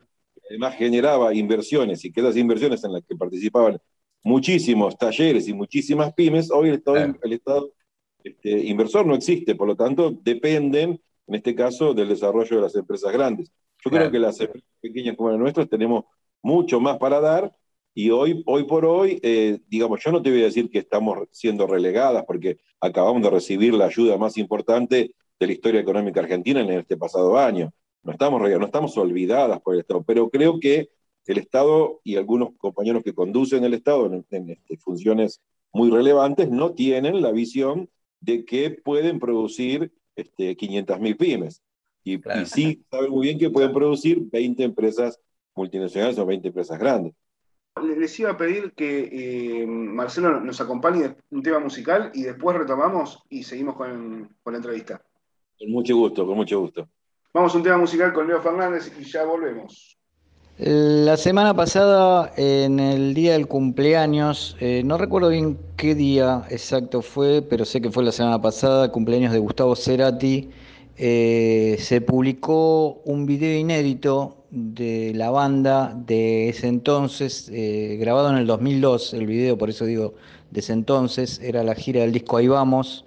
además 0.50 0.76
generaba 0.76 1.34
inversiones 1.34 2.04
y 2.06 2.12
que 2.12 2.22
esas 2.22 2.38
inversiones 2.38 2.84
en 2.84 2.94
las 2.94 3.04
que 3.04 3.16
participaban 3.16 3.80
muchísimos 4.24 4.98
talleres 4.98 5.48
y 5.48 5.54
muchísimas 5.54 6.14
pymes, 6.14 6.52
hoy 6.52 6.70
el 6.70 6.76
Estado, 6.76 7.16
el 7.22 7.34
Estado 7.34 7.72
este, 8.26 8.50
inversor 8.66 9.06
no 9.06 9.14
existe, 9.14 9.56
por 9.56 9.68
lo 9.68 9.76
tanto 9.76 10.12
dependen, 10.12 11.00
en 11.28 11.36
este 11.36 11.54
caso, 11.54 11.94
del 11.94 12.10
desarrollo 12.10 12.56
de 12.56 12.62
las 12.64 12.76
empresas 12.76 13.14
grandes. 13.14 13.52
Yo 13.84 13.92
creo 13.92 14.10
que 14.10 14.20
las 14.20 14.40
empresas 14.40 14.68
pequeñas 14.82 15.16
como 15.16 15.30
las 15.30 15.40
nuestras 15.40 15.70
tenemos 15.70 16.06
mucho 16.42 16.80
más 16.80 16.98
para 16.98 17.20
dar 17.20 17.56
y 17.94 18.10
hoy, 18.10 18.44
hoy 18.48 18.64
por 18.64 18.84
hoy, 18.84 19.20
eh, 19.22 19.60
digamos, 19.68 20.04
yo 20.04 20.12
no 20.12 20.22
te 20.22 20.32
voy 20.32 20.42
a 20.42 20.46
decir 20.46 20.70
que 20.70 20.80
estamos 20.80 21.20
siendo 21.32 21.68
relegadas 21.68 22.26
porque 22.26 22.58
acabamos 22.82 23.22
de 23.22 23.30
recibir 23.30 23.74
la 23.74 23.86
ayuda 23.86 24.18
más 24.18 24.38
importante 24.38 25.14
de 25.40 25.48
la 25.48 25.54
historia 25.54 25.82
económica 25.82 26.20
argentina 26.20 26.62
en 26.62 26.72
este 26.72 26.98
pasado 26.98 27.38
año. 27.38 27.72
No 28.04 28.12
estamos, 28.12 28.42
no 28.42 28.66
estamos 28.66 28.98
olvidadas 28.98 29.62
por 29.62 29.76
el 29.76 29.82
Estado, 29.82 30.04
pero 30.04 30.30
creo 30.30 30.60
que 30.60 30.90
el 31.28 31.38
Estado 31.38 32.02
y 32.04 32.16
algunos 32.16 32.50
compañeros 32.58 33.04
que 33.04 33.14
conducen 33.14 33.64
el 33.64 33.74
Estado 33.74 34.08
en, 34.08 34.50
este, 34.50 34.78
funciones 34.78 35.42
muy 35.72 35.90
relevantes 35.90 36.50
no 36.50 36.74
tienen 36.74 37.22
la 37.22 37.32
visión 37.32 37.90
de 38.26 38.44
que 38.44 38.72
pueden 38.72 39.20
producir 39.20 39.92
este, 40.16 40.58
500.000 40.58 41.18
pymes. 41.18 41.62
Y, 42.04 42.20
sí 42.46 42.84
saben 42.90 43.12
muy 43.12 43.28
bien 43.28 43.40
que 43.40 43.50
pueden 43.50 43.74
producir 43.74 44.20
20 44.32 44.64
empresas 44.64 45.20
multinacionales 45.56 46.18
o 46.20 46.26
20 46.26 46.48
empresas 46.48 46.78
grandes. 46.78 47.14
Les 47.84 48.20
iba 48.20 48.32
a 48.32 48.38
pedir 48.38 48.74
que 48.74 49.10
eh, 49.62 49.68
Marcelo 49.68 50.40
nos 50.40 50.62
acompañe 50.62 51.16
un 51.30 51.44
tema 51.44 51.60
musical 51.60 52.12
y 52.14 52.24
después 52.24 52.58
retomamos 52.58 53.24
y 53.30 53.44
seguimos 53.44 53.76
con, 53.76 54.36
con 54.42 54.54
la 54.54 54.58
entrevista. 54.58 55.04
Con 55.58 55.72
mucho 55.72 55.96
gusto, 55.96 56.26
con 56.26 56.38
mucho 56.38 56.60
gusto. 56.60 56.90
Vamos 57.34 57.54
a 57.54 57.58
un 57.58 57.64
tema 57.64 57.78
musical 57.78 58.14
con 58.14 58.28
Leo 58.28 58.42
Fernández 58.42 58.94
y 58.98 59.04
ya 59.04 59.26
volvemos. 59.26 59.98
La 60.58 61.18
semana 61.18 61.54
pasada, 61.54 62.32
en 62.38 62.80
el 62.80 63.14
día 63.14 63.34
del 63.34 63.46
cumpleaños, 63.46 64.56
eh, 64.62 64.84
no 64.86 64.98
recuerdo 64.98 65.28
bien 65.28 65.58
qué 65.76 65.96
día 65.96 66.44
exacto 66.50 67.02
fue, 67.02 67.42
pero 67.42 67.66
sé 67.66 67.82
que 67.82 67.92
fue 67.92 68.06
la 68.06 68.14
semana 68.14 68.42
pasada, 68.42 68.90
cumpleaños 68.90 69.34
de 69.34 69.40
Gustavo 69.40 69.76
Cerati, 69.76 70.50
eh, 70.98 71.76
se 71.82 72.00
publicó 72.00 73.02
un 73.04 73.26
video 73.26 73.60
inédito 73.60 74.46
de 74.50 75.12
la 75.14 75.30
banda 75.30 75.94
de 75.94 76.48
ese 76.48 76.70
entonces, 76.70 77.50
eh, 77.52 77.98
grabado 78.00 78.30
en 78.30 78.38
el 78.38 78.48
2002, 78.48 79.14
el 79.14 79.28
video, 79.28 79.58
por 79.58 79.70
eso 79.70 79.84
digo, 79.84 80.14
de 80.52 80.62
ese 80.62 80.72
entonces, 80.72 81.42
era 81.44 81.66
la 81.66 81.76
gira 81.76 82.00
del 82.00 82.14
disco 82.14 82.38
Ahí 82.38 82.48
Vamos, 82.48 83.04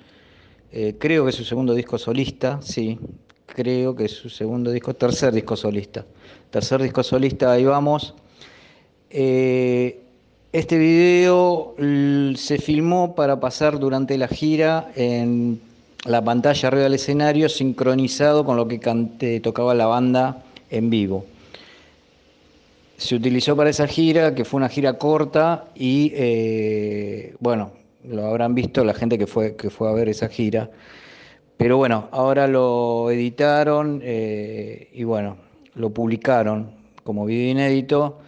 creo 0.98 1.24
que 1.24 1.30
es 1.30 1.36
su 1.36 1.44
segundo 1.44 1.72
disco 1.72 1.96
solista, 1.96 2.60
sí, 2.60 2.98
creo 3.46 3.96
que 3.96 4.04
es 4.04 4.12
su 4.12 4.28
segundo 4.28 4.70
disco, 4.70 4.92
tercer 4.92 5.32
disco 5.32 5.56
solista 5.56 6.04
tercer 6.50 6.82
disco 6.82 7.02
solista, 7.02 7.52
ahí 7.52 7.64
vamos. 7.64 8.14
Eh, 9.10 10.00
este 10.52 10.78
video 10.78 11.74
se 12.36 12.58
filmó 12.58 13.14
para 13.14 13.38
pasar 13.38 13.78
durante 13.78 14.16
la 14.16 14.28
gira 14.28 14.90
en 14.96 15.60
la 16.06 16.22
pantalla 16.22 16.68
arriba 16.68 16.84
del 16.84 16.94
escenario, 16.94 17.48
sincronizado 17.48 18.44
con 18.44 18.56
lo 18.56 18.66
que 18.66 19.40
tocaba 19.42 19.74
la 19.74 19.86
banda 19.86 20.42
en 20.70 20.90
vivo. 20.90 21.26
Se 22.96 23.14
utilizó 23.14 23.54
para 23.56 23.70
esa 23.70 23.86
gira, 23.86 24.34
que 24.34 24.44
fue 24.44 24.58
una 24.58 24.68
gira 24.68 24.94
corta, 24.94 25.66
y 25.74 26.12
eh, 26.14 27.34
bueno, 27.40 27.72
lo 28.04 28.26
habrán 28.26 28.54
visto 28.54 28.84
la 28.84 28.94
gente 28.94 29.18
que 29.18 29.26
fue, 29.26 29.54
que 29.54 29.70
fue 29.70 29.88
a 29.88 29.92
ver 29.92 30.08
esa 30.08 30.28
gira. 30.28 30.70
Pero 31.58 31.76
bueno, 31.76 32.08
ahora 32.12 32.46
lo 32.46 33.10
editaron 33.10 34.00
eh, 34.02 34.88
y 34.94 35.04
bueno, 35.04 35.36
lo 35.78 35.90
publicaron 35.90 36.70
como 37.04 37.24
video 37.24 37.50
inédito, 37.50 38.18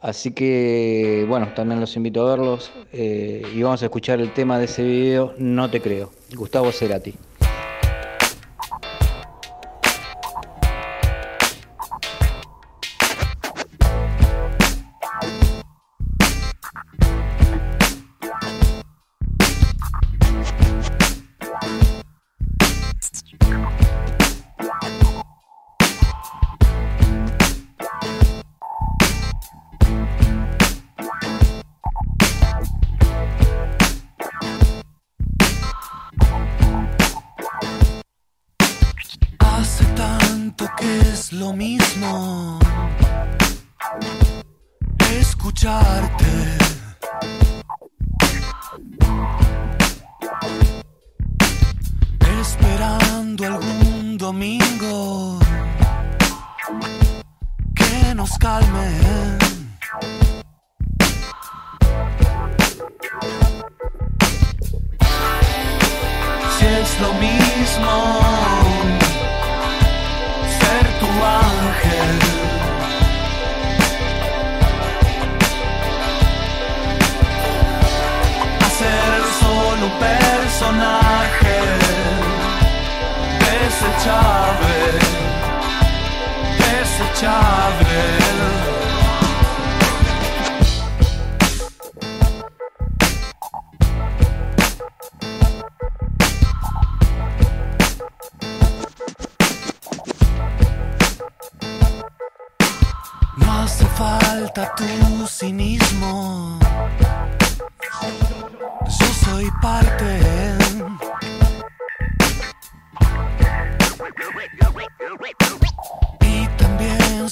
así 0.00 0.32
que 0.32 1.24
bueno, 1.28 1.48
también 1.54 1.80
los 1.80 1.94
invito 1.96 2.26
a 2.26 2.30
verlos 2.30 2.72
eh, 2.92 3.42
y 3.54 3.62
vamos 3.62 3.82
a 3.82 3.86
escuchar 3.86 4.20
el 4.20 4.32
tema 4.32 4.58
de 4.58 4.64
ese 4.64 4.82
video, 4.82 5.34
No 5.38 5.70
te 5.70 5.80
creo, 5.80 6.10
Gustavo 6.34 6.72
Cerati. 6.72 7.14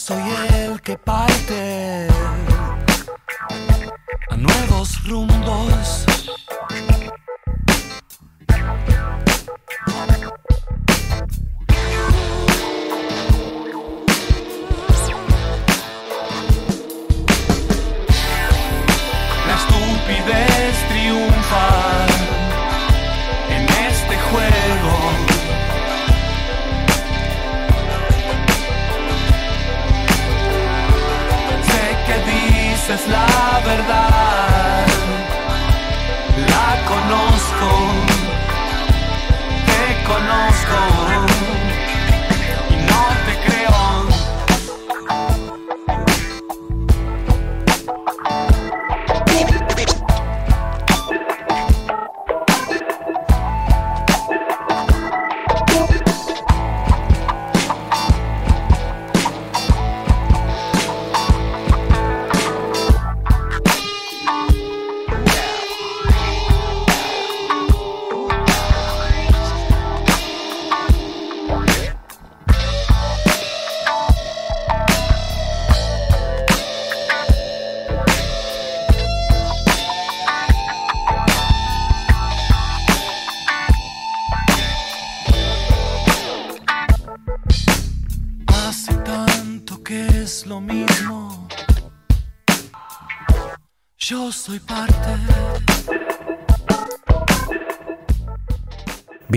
Soy 0.04 0.20
el 0.54 0.80
que 0.80 0.98
parte 0.98 2.08
a 4.30 4.36
nuevos 4.36 5.04
rumbos. 5.06 6.22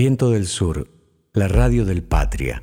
Viento 0.06 0.30
del 0.30 0.46
Sur, 0.46 0.86
la 1.32 1.48
radio 1.48 1.84
del 1.84 2.04
Patria. 2.04 2.62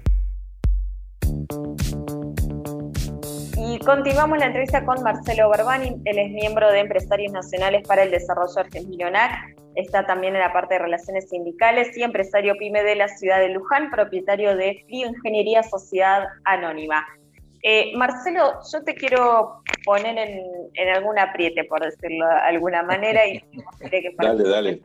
Y 3.58 3.80
continuamos 3.80 4.38
la 4.38 4.46
entrevista 4.46 4.86
con 4.86 5.04
Marcelo 5.04 5.50
Barbani, 5.50 5.90
él 6.06 6.20
es 6.20 6.32
miembro 6.32 6.72
de 6.72 6.80
Empresarios 6.80 7.34
Nacionales 7.34 7.86
para 7.86 8.04
el 8.04 8.12
Desarrollo 8.12 8.58
Argentino 8.58 9.12
NAC, 9.12 9.58
está 9.76 10.06
también 10.06 10.36
en 10.36 10.40
la 10.40 10.54
parte 10.54 10.76
de 10.76 10.80
Relaciones 10.80 11.28
Sindicales 11.28 11.98
y 11.98 12.04
empresario 12.04 12.56
pyme 12.58 12.82
de 12.82 12.96
la 12.96 13.10
ciudad 13.10 13.40
de 13.40 13.50
Luján, 13.50 13.92
propietario 13.92 14.56
de 14.56 14.82
Frío 14.86 15.10
Ingeniería 15.10 15.64
Sociedad 15.64 16.24
Anónima. 16.46 17.06
Eh, 17.62 17.92
Marcelo, 17.98 18.54
yo 18.72 18.86
te 18.86 18.96
quiero 18.96 19.62
poner 19.84 20.18
en, 20.18 20.40
en 20.76 20.90
algún 20.96 21.20
apriete, 21.20 21.66
por 21.66 21.84
decirlo 21.84 22.26
de 22.26 22.40
alguna 22.40 22.84
manera, 22.84 23.28
y 23.28 23.44
Dale, 24.18 24.48
dale. 24.48 24.82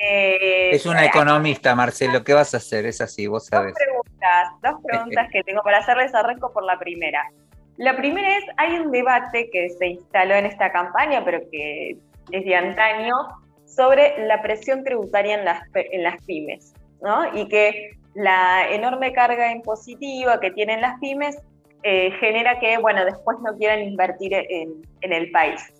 Eh, 0.00 0.70
Es 0.72 0.86
una 0.86 1.04
economista, 1.04 1.74
Marcelo, 1.74 2.22
¿qué 2.24 2.32
vas 2.34 2.54
a 2.54 2.58
hacer? 2.58 2.86
Es 2.86 3.00
así, 3.00 3.26
vos 3.26 3.42
Dos 3.44 3.48
sabés. 3.48 3.74
preguntas, 3.74 4.48
dos 4.62 4.80
preguntas 4.84 5.28
que 5.32 5.42
tengo 5.42 5.62
para 5.62 5.78
hacerles. 5.78 6.14
Arranco 6.14 6.52
por 6.52 6.64
la 6.64 6.78
primera. 6.78 7.22
La 7.78 7.96
primera 7.96 8.36
es, 8.36 8.44
hay 8.58 8.78
un 8.78 8.90
debate 8.90 9.48
que 9.50 9.70
se 9.70 9.86
instaló 9.86 10.34
en 10.34 10.46
esta 10.46 10.70
campaña, 10.72 11.24
pero 11.24 11.40
que 11.50 11.96
es 12.30 12.44
de 12.44 12.54
antaño, 12.54 13.14
sobre 13.66 14.26
la 14.26 14.42
presión 14.42 14.84
tributaria 14.84 15.34
en 15.38 15.44
las, 15.46 15.62
en 15.74 16.02
las 16.02 16.22
pymes, 16.24 16.74
¿no? 17.00 17.34
Y 17.34 17.48
que 17.48 17.92
la 18.14 18.68
enorme 18.70 19.12
carga 19.14 19.50
impositiva 19.50 20.38
que 20.38 20.50
tienen 20.50 20.82
las 20.82 21.00
pymes 21.00 21.38
eh, 21.82 22.10
genera 22.20 22.60
que, 22.60 22.76
bueno, 22.78 23.04
después 23.04 23.38
no 23.42 23.56
quieran 23.56 23.80
invertir 23.80 24.34
en, 24.34 24.82
en 25.00 25.12
el 25.12 25.30
país. 25.30 25.72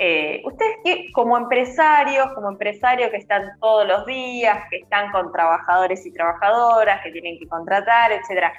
Eh, 0.00 0.42
ustedes 0.44 0.76
qué, 0.84 1.06
como 1.12 1.36
empresarios, 1.36 2.28
como 2.36 2.50
empresarios 2.50 3.10
que 3.10 3.16
están 3.16 3.42
todos 3.60 3.86
los 3.86 4.06
días, 4.06 4.56
que 4.70 4.76
están 4.76 5.10
con 5.10 5.32
trabajadores 5.32 6.06
y 6.06 6.12
trabajadoras, 6.12 7.02
que 7.02 7.10
tienen 7.10 7.36
que 7.36 7.48
contratar, 7.48 8.12
etcétera, 8.12 8.52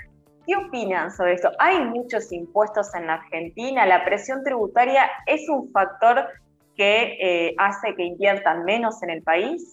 ¿qué 0.46 0.58
opinan 0.58 1.12
sobre 1.12 1.36
esto? 1.36 1.50
¿Hay 1.58 1.80
muchos 1.80 2.34
impuestos 2.34 2.94
en 2.94 3.08
la 3.08 3.14
Argentina? 3.14 3.86
¿La 3.86 4.04
presión 4.04 4.44
tributaria 4.44 5.10
es 5.26 5.48
un 5.48 5.72
factor 5.72 6.28
que 6.76 7.18
eh, 7.22 7.56
hace 7.58 7.96
que 7.96 8.04
inviertan 8.04 8.66
menos 8.66 9.02
en 9.02 9.12
el 9.12 9.24
país? 9.24 9.72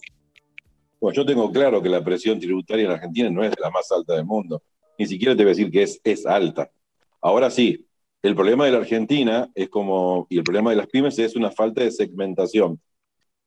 Bueno, 1.01 1.15
yo 1.15 1.25
tengo 1.25 1.51
claro 1.51 1.81
que 1.81 1.89
la 1.89 2.01
presión 2.01 2.39
tributaria 2.39 2.85
en 2.85 2.91
Argentina 2.91 3.29
no 3.29 3.43
es 3.43 3.51
de 3.51 3.61
la 3.61 3.71
más 3.71 3.91
alta 3.91 4.15
del 4.15 4.25
mundo. 4.25 4.61
Ni 4.97 5.05
siquiera 5.05 5.35
te 5.35 5.43
voy 5.43 5.51
a 5.51 5.55
decir 5.55 5.69
que 5.69 5.83
es 5.83 6.25
alta. 6.25 6.71
Ahora 7.21 7.49
sí, 7.49 7.86
el 8.23 8.35
problema 8.35 8.65
de 8.65 8.71
la 8.71 8.79
Argentina 8.79 9.49
es 9.55 9.69
como, 9.69 10.27
y 10.29 10.37
el 10.37 10.43
problema 10.43 10.71
de 10.71 10.75
las 10.77 10.87
pymes 10.87 11.17
es 11.19 11.35
una 11.35 11.51
falta 11.51 11.83
de 11.83 11.91
segmentación. 11.91 12.79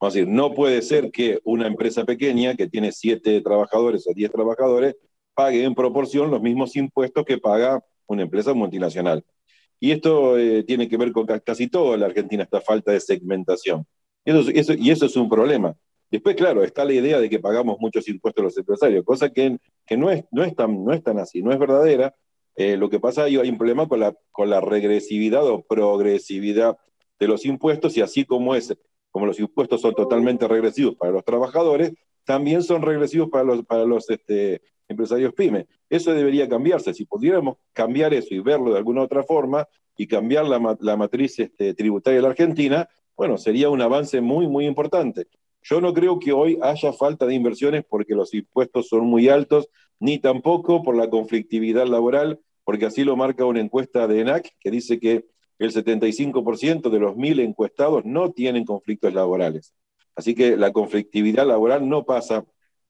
Vamos 0.00 0.14
a 0.14 0.18
decir, 0.18 0.28
no 0.32 0.54
puede 0.54 0.82
ser 0.82 1.10
que 1.10 1.40
una 1.44 1.66
empresa 1.66 2.04
pequeña 2.04 2.54
que 2.56 2.68
tiene 2.68 2.92
siete 2.92 3.40
trabajadores 3.42 4.06
o 4.08 4.14
diez 4.14 4.30
trabajadores 4.32 4.96
pague 5.34 5.64
en 5.64 5.74
proporción 5.74 6.30
los 6.30 6.42
mismos 6.42 6.76
impuestos 6.76 7.24
que 7.24 7.38
paga 7.38 7.82
una 8.06 8.22
empresa 8.22 8.54
multinacional. 8.54 9.24
Y 9.78 9.92
esto 9.92 10.38
eh, 10.38 10.64
tiene 10.64 10.88
que 10.88 10.96
ver 10.96 11.12
con 11.12 11.26
ca- 11.26 11.40
casi 11.40 11.68
todo 11.68 11.94
en 11.94 12.00
la 12.00 12.06
Argentina, 12.06 12.42
esta 12.44 12.60
falta 12.60 12.92
de 12.92 13.00
segmentación. 13.00 13.86
Y 14.24 14.30
eso, 14.32 14.50
eso- 14.50 14.74
y 14.74 14.90
eso 14.90 15.06
es 15.06 15.16
un 15.16 15.28
problema. 15.28 15.74
Después, 16.10 16.36
claro, 16.36 16.64
está 16.64 16.84
la 16.84 16.92
idea 16.94 17.20
de 17.20 17.30
que 17.30 17.38
pagamos 17.38 17.76
muchos 17.80 18.08
impuestos 18.08 18.42
a 18.42 18.44
los 18.44 18.58
empresarios, 18.58 19.04
cosa 19.04 19.30
que, 19.30 19.56
que 19.86 19.96
no, 19.96 20.10
es, 20.10 20.24
no, 20.32 20.44
es 20.44 20.54
tan, 20.56 20.84
no 20.84 20.92
es 20.92 21.02
tan 21.02 21.18
así, 21.18 21.42
no 21.42 21.52
es 21.52 21.58
verdadera. 21.58 22.14
Eh, 22.62 22.76
lo 22.76 22.90
que 22.90 23.00
pasa 23.00 23.26
es 23.26 23.32
que 23.32 23.40
hay 23.40 23.48
un 23.48 23.56
problema 23.56 23.88
con 23.88 24.00
la, 24.00 24.14
con 24.32 24.50
la 24.50 24.60
regresividad 24.60 25.46
o 25.46 25.62
progresividad 25.62 26.76
de 27.18 27.26
los 27.26 27.46
impuestos 27.46 27.96
y 27.96 28.02
así 28.02 28.26
como 28.26 28.54
es, 28.54 28.76
como 29.10 29.24
los 29.24 29.40
impuestos 29.40 29.80
son 29.80 29.94
totalmente 29.94 30.46
regresivos 30.46 30.94
para 30.96 31.10
los 31.10 31.24
trabajadores, 31.24 31.94
también 32.26 32.62
son 32.62 32.82
regresivos 32.82 33.30
para 33.30 33.44
los, 33.44 33.64
para 33.64 33.86
los 33.86 34.10
este, 34.10 34.60
empresarios 34.88 35.32
pymes. 35.32 35.68
Eso 35.88 36.12
debería 36.12 36.50
cambiarse. 36.50 36.92
Si 36.92 37.06
pudiéramos 37.06 37.56
cambiar 37.72 38.12
eso 38.12 38.34
y 38.34 38.40
verlo 38.40 38.72
de 38.72 38.76
alguna 38.76 39.04
otra 39.04 39.22
forma 39.22 39.66
y 39.96 40.06
cambiar 40.06 40.46
la, 40.46 40.76
la 40.80 40.96
matriz 40.98 41.38
este, 41.38 41.72
tributaria 41.72 42.18
de 42.18 42.22
la 42.24 42.28
Argentina, 42.28 42.86
bueno, 43.16 43.38
sería 43.38 43.70
un 43.70 43.80
avance 43.80 44.20
muy, 44.20 44.48
muy 44.48 44.66
importante. 44.66 45.28
Yo 45.62 45.80
no 45.80 45.94
creo 45.94 46.18
que 46.18 46.32
hoy 46.32 46.58
haya 46.60 46.92
falta 46.92 47.24
de 47.24 47.34
inversiones 47.34 47.86
porque 47.88 48.14
los 48.14 48.34
impuestos 48.34 48.88
son 48.88 49.06
muy 49.06 49.30
altos, 49.30 49.70
ni 49.98 50.18
tampoco 50.18 50.82
por 50.82 50.94
la 50.94 51.08
conflictividad 51.08 51.86
laboral, 51.86 52.38
porque 52.70 52.86
así 52.86 53.02
lo 53.02 53.16
marca 53.16 53.44
una 53.44 53.58
encuesta 53.58 54.06
de 54.06 54.20
ENAC 54.20 54.54
que 54.60 54.70
dice 54.70 55.00
que 55.00 55.26
el 55.58 55.72
75% 55.72 56.88
de 56.88 57.00
los 57.00 57.16
mil 57.16 57.40
encuestados 57.40 58.04
no 58.04 58.30
tienen 58.30 58.64
conflictos 58.64 59.12
laborales. 59.12 59.74
Así 60.14 60.36
que 60.36 60.56
la 60.56 60.70
conflictividad 60.70 61.48
laboral 61.48 61.88
no 61.88 62.04
pasa 62.04 62.44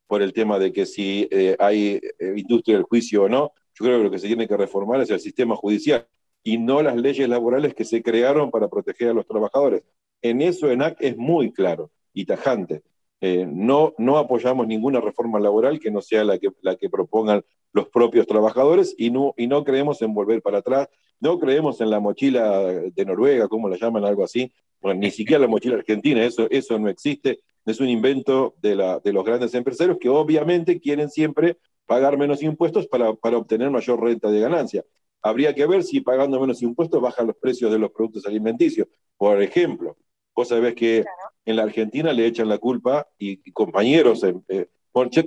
por 0.07 0.21
el 0.21 0.35
tema 0.35 0.59
de 0.59 0.71
que 0.71 0.85
si 0.85 1.27
eh, 1.31 1.57
hay 1.59 1.99
eh, 2.19 2.35
industria 2.37 2.77
del 2.77 2.85
juicio 2.85 3.23
o 3.23 3.29
no. 3.31 3.53
Yo 3.73 3.87
creo 3.87 3.97
que 3.97 4.05
lo 4.05 4.11
que 4.11 4.19
se 4.19 4.27
tiene 4.27 4.47
que 4.47 4.59
reformar 4.59 5.01
es 5.01 5.09
el 5.09 5.19
sistema 5.19 5.57
judicial 5.57 6.07
y 6.45 6.59
no 6.59 6.83
las 6.83 6.97
leyes 6.97 7.27
laborales 7.27 7.73
que 7.75 7.87
se 7.87 8.03
crearon 8.03 8.51
para 8.51 8.69
proteger 8.69 9.09
a 9.09 9.15
los 9.15 9.27
trabajadores. 9.27 9.83
En 10.21 10.43
eso 10.43 10.71
ENAC 10.71 10.99
es 11.01 11.17
muy 11.17 11.55
claro 11.55 11.91
y 12.13 12.27
tajante. 12.27 12.83
Eh, 13.21 13.47
no, 13.47 13.95
no 13.99 14.17
apoyamos 14.17 14.67
ninguna 14.67 15.01
reforma 15.01 15.39
laboral 15.39 15.79
que 15.79 15.91
no 15.91 16.01
sea 16.01 16.25
la 16.25 16.39
que, 16.39 16.49
la 16.63 16.77
que 16.77 16.89
propongan 16.89 17.45
los 17.73 17.89
propios 17.89 18.27
trabajadores 18.27 18.95
y 18.97 19.11
no, 19.11 19.35
y 19.37 19.47
no 19.47 19.63
creemos 19.63 20.01
en 20.03 20.15
volver 20.15 20.43
para 20.43 20.59
atrás, 20.59 20.89
no 21.21 21.39
creemos 21.39 21.81
en 21.81 21.91
la 21.91 22.01
mochila 22.01 22.61
de 22.63 23.05
Noruega, 23.05 23.47
como 23.49 23.69
la 23.69 23.77
llaman, 23.77 24.05
algo 24.05 24.25
así, 24.25 24.53
bueno, 24.81 25.01
ni 25.01 25.11
siquiera 25.11 25.41
la 25.41 25.49
mochila 25.49 25.77
argentina, 25.77 26.25
eso, 26.25 26.49
eso 26.51 26.79
no 26.79 26.89
existe, 26.89 27.41
es 27.67 27.79
un 27.81 27.89
invento 27.89 28.55
de, 28.61 28.75
la, 28.75 28.99
de 29.01 29.13
los 29.13 29.25
grandes 29.25 29.55
empresarios 29.55 29.99
que 30.01 30.09
obviamente 30.09 30.81
quieren 30.81 31.11
siempre 31.11 31.59
pagar 31.87 32.17
menos 32.17 32.43
impuestos 32.43 32.87
para, 32.87 33.13
para 33.15 33.37
obtener 33.37 33.71
mayor 33.71 34.03
renta 34.03 34.31
de 34.31 34.41
ganancia. 34.41 34.85
habría 35.23 35.55
que 35.55 35.67
ver 35.67 35.85
si 35.85 36.01
pagando 36.01 36.41
menos 36.41 36.63
impuestos 36.63 37.01
bajan 37.01 37.27
los 37.27 37.37
precios 37.37 37.71
de 37.71 37.79
los 37.79 37.91
productos 37.91 38.27
alimenticios. 38.27 38.89
Por 39.19 39.43
ejemplo, 39.43 39.97
vos 40.41 40.49
sabés 40.49 40.75
que 40.75 41.05
en 41.45 41.57
la 41.57 41.65
Argentina 41.65 42.15
le 42.15 42.25
echan 42.25 42.49
la 42.49 42.57
culpa 42.57 43.07
y, 43.19 43.53
compañeros, 43.53 44.25
eh, 44.25 44.69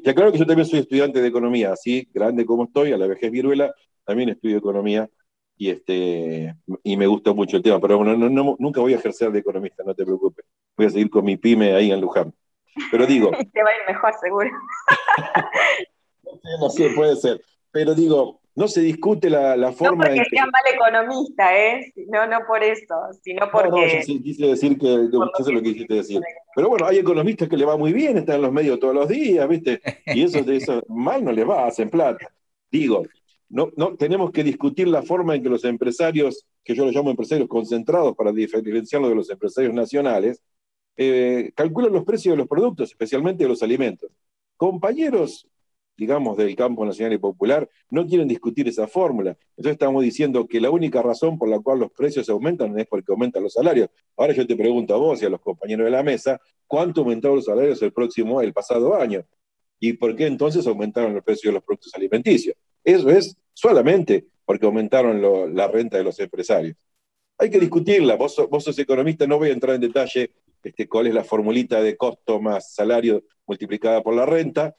te 0.01 0.09
aclaro 0.09 0.31
que 0.31 0.39
yo 0.39 0.47
también 0.47 0.67
soy 0.67 0.79
estudiante 0.79 1.21
de 1.21 1.27
economía, 1.27 1.71
así 1.71 2.09
grande 2.11 2.47
como 2.47 2.63
estoy, 2.63 2.93
a 2.93 2.97
la 2.97 3.05
vejez 3.05 3.29
viruela, 3.29 3.71
también 4.05 4.29
estudio 4.29 4.57
economía 4.57 5.07
y, 5.55 5.69
este, 5.69 6.55
y 6.81 6.97
me 6.97 7.05
gusta 7.05 7.31
mucho 7.31 7.57
el 7.57 7.63
tema, 7.63 7.79
pero 7.79 7.97
bueno, 7.97 8.17
no, 8.17 8.55
nunca 8.57 8.81
voy 8.81 8.93
a 8.93 8.97
ejercer 8.97 9.31
de 9.31 9.39
economista, 9.39 9.83
no 9.85 9.93
te 9.93 10.03
preocupes, 10.03 10.45
voy 10.75 10.87
a 10.87 10.89
seguir 10.89 11.11
con 11.11 11.25
mi 11.25 11.37
pyme 11.37 11.73
ahí 11.73 11.91
en 11.91 12.01
Luján. 12.01 12.33
Pero 12.89 13.05
digo... 13.05 13.29
te 13.53 13.63
va 13.63 13.69
a 13.69 13.75
ir 13.75 13.93
mejor, 13.93 14.13
seguro. 14.19 14.49
no 16.59 16.69
sé, 16.71 16.89
puede 16.95 17.15
ser, 17.17 17.39
pero 17.71 17.93
digo, 17.93 18.41
no 18.55 18.67
se 18.67 18.81
discute 18.81 19.29
la, 19.29 19.57
la 19.57 19.71
forma. 19.71 20.05
No 20.05 20.11
porque 20.11 20.29
sea 20.29 20.45
mal 20.45 20.61
economista, 20.73 21.57
¿eh? 21.57 21.93
No, 22.07 22.27
no 22.27 22.39
por 22.47 22.63
eso, 22.63 22.95
sino 23.21 23.49
porque. 23.51 23.69
No, 23.69 23.77
no, 23.77 24.15
yo 24.15 24.21
quise 24.21 24.45
decir 24.45 24.77
que. 24.77 25.09
Yo 25.11 25.31
sé 25.43 25.51
lo 25.51 25.61
que 25.61 25.73
quisiste 25.73 25.93
decir. 25.95 26.21
Pero 26.55 26.69
bueno, 26.69 26.85
hay 26.85 26.99
economistas 26.99 27.49
que 27.49 27.57
le 27.57 27.65
va 27.65 27.77
muy 27.77 27.93
bien, 27.93 28.17
están 28.17 28.35
en 28.35 28.41
los 28.43 28.51
medios 28.51 28.79
todos 28.79 28.93
los 28.93 29.07
días, 29.07 29.47
¿viste? 29.47 29.81
Y 30.07 30.23
eso, 30.23 30.39
eso 30.51 30.83
mal 30.87 31.23
no 31.23 31.31
les 31.31 31.47
va, 31.47 31.65
hacen 31.65 31.89
plata. 31.89 32.27
Digo, 32.69 33.03
no, 33.49 33.71
no, 33.75 33.95
tenemos 33.95 34.31
que 34.31 34.43
discutir 34.43 34.87
la 34.87 35.01
forma 35.01 35.35
en 35.35 35.43
que 35.43 35.49
los 35.49 35.63
empresarios, 35.63 36.45
que 36.63 36.75
yo 36.75 36.85
los 36.85 36.93
llamo 36.93 37.09
empresarios 37.09 37.47
concentrados 37.47 38.15
para 38.15 38.31
diferenciarlos 38.31 39.09
de 39.09 39.15
los 39.15 39.29
empresarios 39.29 39.73
nacionales, 39.73 40.41
eh, 40.95 41.51
calculan 41.55 41.93
los 41.93 42.03
precios 42.03 42.33
de 42.33 42.37
los 42.37 42.47
productos, 42.47 42.91
especialmente 42.91 43.43
de 43.43 43.49
los 43.49 43.63
alimentos. 43.63 44.11
Compañeros 44.57 45.47
digamos, 45.95 46.37
del 46.37 46.55
campo 46.55 46.85
nacional 46.85 47.13
y 47.13 47.17
popular, 47.17 47.69
no 47.89 48.05
quieren 48.05 48.27
discutir 48.27 48.67
esa 48.67 48.87
fórmula. 48.87 49.37
Entonces 49.51 49.73
estamos 49.73 50.03
diciendo 50.03 50.47
que 50.47 50.59
la 50.59 50.71
única 50.71 51.01
razón 51.01 51.37
por 51.37 51.49
la 51.49 51.59
cual 51.59 51.79
los 51.79 51.91
precios 51.91 52.29
aumentan 52.29 52.77
es 52.79 52.87
porque 52.87 53.11
aumentan 53.11 53.43
los 53.43 53.53
salarios. 53.53 53.89
Ahora 54.17 54.33
yo 54.33 54.45
te 54.47 54.55
pregunto 54.55 54.93
a 54.93 54.97
vos 54.97 55.21
y 55.21 55.25
a 55.25 55.29
los 55.29 55.41
compañeros 55.41 55.85
de 55.85 55.91
la 55.91 56.03
mesa, 56.03 56.41
¿cuánto 56.67 57.01
aumentaron 57.01 57.37
los 57.37 57.45
salarios 57.45 57.81
el 57.81 57.93
próximo, 57.93 58.41
el 58.41 58.53
pasado 58.53 58.95
año? 58.95 59.23
¿Y 59.79 59.93
por 59.93 60.15
qué 60.15 60.27
entonces 60.27 60.65
aumentaron 60.65 61.13
los 61.13 61.23
precios 61.23 61.51
de 61.51 61.53
los 61.53 61.63
productos 61.63 61.93
alimenticios? 61.95 62.55
Eso 62.83 63.09
es 63.09 63.37
solamente 63.53 64.25
porque 64.45 64.65
aumentaron 64.65 65.55
la 65.55 65.67
renta 65.67 65.97
de 65.97 66.03
los 66.03 66.19
empresarios. 66.19 66.75
Hay 67.37 67.49
que 67.49 67.59
discutirla. 67.59 68.15
Vos, 68.15 68.35
vos 68.49 68.63
sos 68.63 68.77
economista, 68.79 69.27
no 69.27 69.37
voy 69.37 69.49
a 69.49 69.53
entrar 69.53 69.75
en 69.75 69.81
detalle 69.81 70.31
este, 70.63 70.87
cuál 70.87 71.07
es 71.07 71.13
la 71.13 71.23
formulita 71.23 71.81
de 71.81 71.97
costo 71.97 72.39
más 72.39 72.73
salario 72.73 73.23
multiplicada 73.45 74.01
por 74.01 74.15
la 74.15 74.25
renta, 74.25 74.75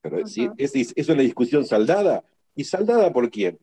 pero 0.00 0.18
¿es, 0.18 1.08
una 1.08 1.22
discusión 1.22 1.64
saldada. 1.64 2.24
¿Y 2.54 2.64
saldada 2.64 3.12
por 3.12 3.30
quién? 3.30 3.58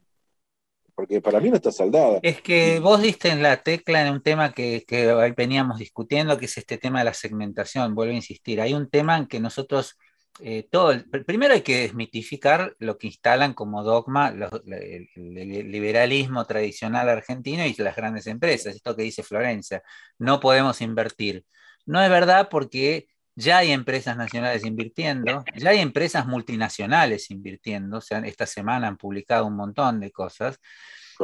Porque 0.95 1.21
para 1.21 1.39
mí 1.39 1.49
no 1.49 1.55
está 1.55 1.71
saldada. 1.71 2.19
Es 2.21 2.41
que 2.41 2.79
vos 2.79 3.01
diste 3.01 3.29
en 3.29 3.41
la 3.41 3.63
tecla 3.63 4.05
en 4.05 4.13
un 4.13 4.21
tema 4.21 4.53
que, 4.53 4.83
que 4.87 5.11
veníamos 5.35 5.79
discutiendo, 5.79 6.37
que 6.37 6.45
es 6.45 6.57
este 6.57 6.77
tema 6.77 6.99
de 6.99 7.05
la 7.05 7.13
segmentación. 7.13 7.95
Vuelvo 7.95 8.13
a 8.13 8.15
insistir, 8.15 8.61
hay 8.61 8.73
un 8.73 8.89
tema 8.89 9.17
en 9.17 9.27
que 9.27 9.39
nosotros 9.39 9.97
eh, 10.39 10.67
todo, 10.71 10.93
primero 11.27 11.53
hay 11.53 11.61
que 11.61 11.81
desmitificar 11.81 12.75
lo 12.79 12.97
que 12.97 13.07
instalan 13.07 13.53
como 13.53 13.83
dogma 13.83 14.33
el, 14.65 15.09
liberalismo 15.15 16.45
tradicional 16.45 17.07
argentino 17.07 17.65
y 17.65 17.75
las 17.75 17.95
grandes 17.95 18.25
empresas, 18.25 18.75
esto 18.75 18.95
que 18.95 19.03
dice 19.03 19.21
Florencia, 19.21 19.83
no 20.17 20.39
podemos 20.39 20.81
invertir. 20.81 21.45
No 21.85 22.01
es 22.01 22.09
verdad 22.09 22.49
porque 22.49 23.07
ya 23.35 23.57
hay 23.59 23.71
empresas 23.71 24.15
nacionales 24.17 24.65
invirtiendo, 24.65 25.43
ya 25.55 25.71
hay 25.71 25.79
empresas 25.79 26.27
multinacionales 26.27 27.31
invirtiendo, 27.31 27.97
o 27.97 28.01
sea, 28.01 28.19
esta 28.19 28.45
semana 28.45 28.87
han 28.87 28.97
publicado 28.97 29.45
un 29.45 29.55
montón 29.55 29.99
de 29.99 30.11
cosas, 30.11 30.59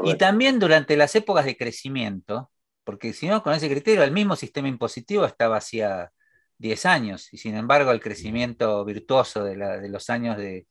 y 0.03 0.15
también 0.15 0.60
durante 0.60 0.98
las 0.98 1.15
épocas 1.15 1.45
de 1.45 1.57
crecimiento, 1.57 2.52
porque 2.84 3.14
si 3.14 3.27
no, 3.27 3.44
con 3.44 3.53
ese 3.53 3.69
criterio, 3.69 4.03
el 4.03 4.11
mismo 4.11 4.36
sistema 4.36 4.68
impositivo 4.68 5.26
estaba 5.26 5.57
hacía 5.57 6.11
10 6.57 6.86
años, 6.86 7.34
y 7.34 7.38
sin 7.38 7.56
embargo 7.56 7.91
el 7.91 7.99
crecimiento 7.99 8.84
virtuoso 8.86 9.44
de, 9.44 9.56
los 9.90 10.10
años 10.10 10.38
de, 10.38 10.68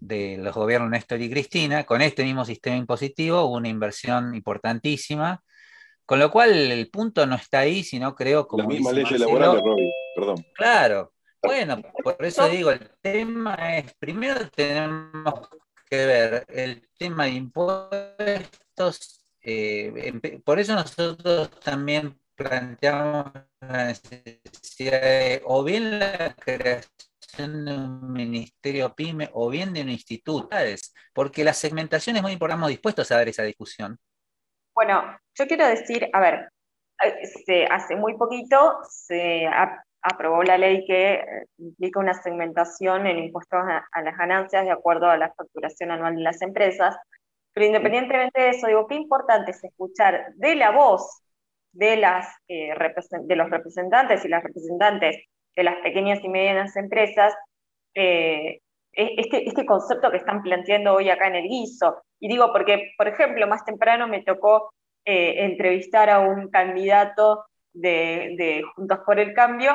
de 0.00 0.36
los 0.38 0.54
gobiernos 0.54 0.90
Néstor 0.90 1.20
y 1.20 1.30
Cristina, 1.30 1.84
con 1.84 2.02
este 2.02 2.24
mismo 2.24 2.44
sistema 2.44 2.76
impositivo 2.76 3.44
hubo 3.44 3.56
una 3.56 3.68
inversión 3.68 4.34
importantísima, 4.34 5.42
con 6.06 6.18
lo 6.18 6.30
cual 6.30 6.52
el 6.52 6.90
punto 6.90 7.26
no 7.26 7.34
está 7.34 7.60
ahí, 7.60 7.82
sino 7.82 8.14
creo 8.14 8.46
como... 8.46 8.64
La 8.64 8.68
misma 8.68 8.92
ley 8.92 9.04
laboral, 9.16 9.60
Robin, 9.60 9.90
perdón. 10.14 10.46
Claro, 10.54 11.12
bueno, 11.42 11.82
por 12.02 12.24
eso 12.24 12.48
digo, 12.48 12.70
el 12.70 12.90
tema 13.02 13.54
es, 13.76 13.94
primero 13.94 14.48
tenemos 14.48 15.48
que 15.88 16.06
ver 16.06 16.46
el 16.48 16.88
tema 16.98 17.24
de 17.24 17.30
impuestos, 17.30 19.20
eh, 19.42 20.40
por 20.44 20.58
eso 20.58 20.74
nosotros 20.74 21.50
también 21.60 22.18
planteamos 22.34 23.30
la 23.60 23.84
necesidad 23.86 25.00
de 25.02 25.42
o 25.44 25.62
bien 25.62 25.98
la 25.98 26.34
creación 26.34 27.64
de 27.64 27.74
un 27.74 28.12
ministerio 28.12 28.94
PYME 28.94 29.30
o 29.34 29.50
bien 29.50 29.72
de 29.72 29.82
un 29.82 29.90
instituto, 29.90 30.48
porque 31.12 31.44
la 31.44 31.52
segmentación 31.52 32.16
es 32.16 32.22
muy 32.22 32.32
importante, 32.32 32.58
estamos 32.58 32.70
dispuestos 32.70 33.10
a 33.10 33.16
dar 33.16 33.28
esa 33.28 33.42
discusión. 33.42 33.98
Bueno, 34.74 35.18
yo 35.34 35.46
quiero 35.46 35.68
decir, 35.68 36.08
a 36.12 36.20
ver, 36.20 36.48
este, 37.20 37.66
hace 37.66 37.96
muy 37.96 38.16
poquito 38.16 38.78
se 38.88 39.46
aprobó 40.04 40.42
la 40.42 40.58
ley 40.58 40.84
que 40.86 41.14
eh, 41.14 41.46
implica 41.58 41.98
una 41.98 42.14
segmentación 42.14 43.06
en 43.06 43.18
impuestos 43.18 43.60
a, 43.60 44.02
las 44.02 44.16
ganancias 44.16 44.64
de 44.64 44.70
acuerdo 44.70 45.08
a 45.08 45.16
la 45.16 45.32
facturación 45.32 45.90
anual 45.90 46.16
de 46.16 46.22
las 46.22 46.40
empresas, 46.42 46.96
pero 47.52 47.66
independientemente 47.66 48.40
de 48.40 48.50
eso, 48.50 48.66
digo, 48.66 48.86
qué 48.86 48.96
importante 48.96 49.52
es 49.52 49.64
escuchar 49.64 50.34
de 50.34 50.54
la 50.56 50.70
voz 50.70 51.22
de, 51.72 51.96
las, 51.96 52.28
eh, 52.48 52.74
de 53.22 53.36
los 53.36 53.50
representantes 53.50 54.24
y 54.24 54.28
las 54.28 54.42
representantes 54.42 55.16
de 55.56 55.62
las 55.64 55.76
pequeñas 55.82 56.22
y 56.22 56.28
medianas 56.28 56.76
empresas 56.76 57.34
eh, 57.94 58.60
e-, 58.92 59.14
este, 59.16 59.48
este 59.48 59.66
concepto 59.66 60.10
que 60.10 60.18
están 60.18 60.42
planteando 60.42 60.94
hoy 60.94 61.10
acá 61.10 61.28
en 61.28 61.36
el 61.36 61.48
guiso. 61.48 62.02
Y 62.20 62.28
digo 62.28 62.52
porque, 62.52 62.92
por 62.96 63.08
ejemplo, 63.08 63.46
más 63.46 63.64
temprano 63.64 64.06
me 64.08 64.22
tocó 64.22 64.72
eh, 65.04 65.44
entrevistar 65.44 66.10
a 66.10 66.20
un 66.20 66.50
candidato 66.50 67.44
de, 67.72 68.62
Juntos 68.74 69.00
por 69.04 69.18
el 69.18 69.34
Cambio 69.34 69.74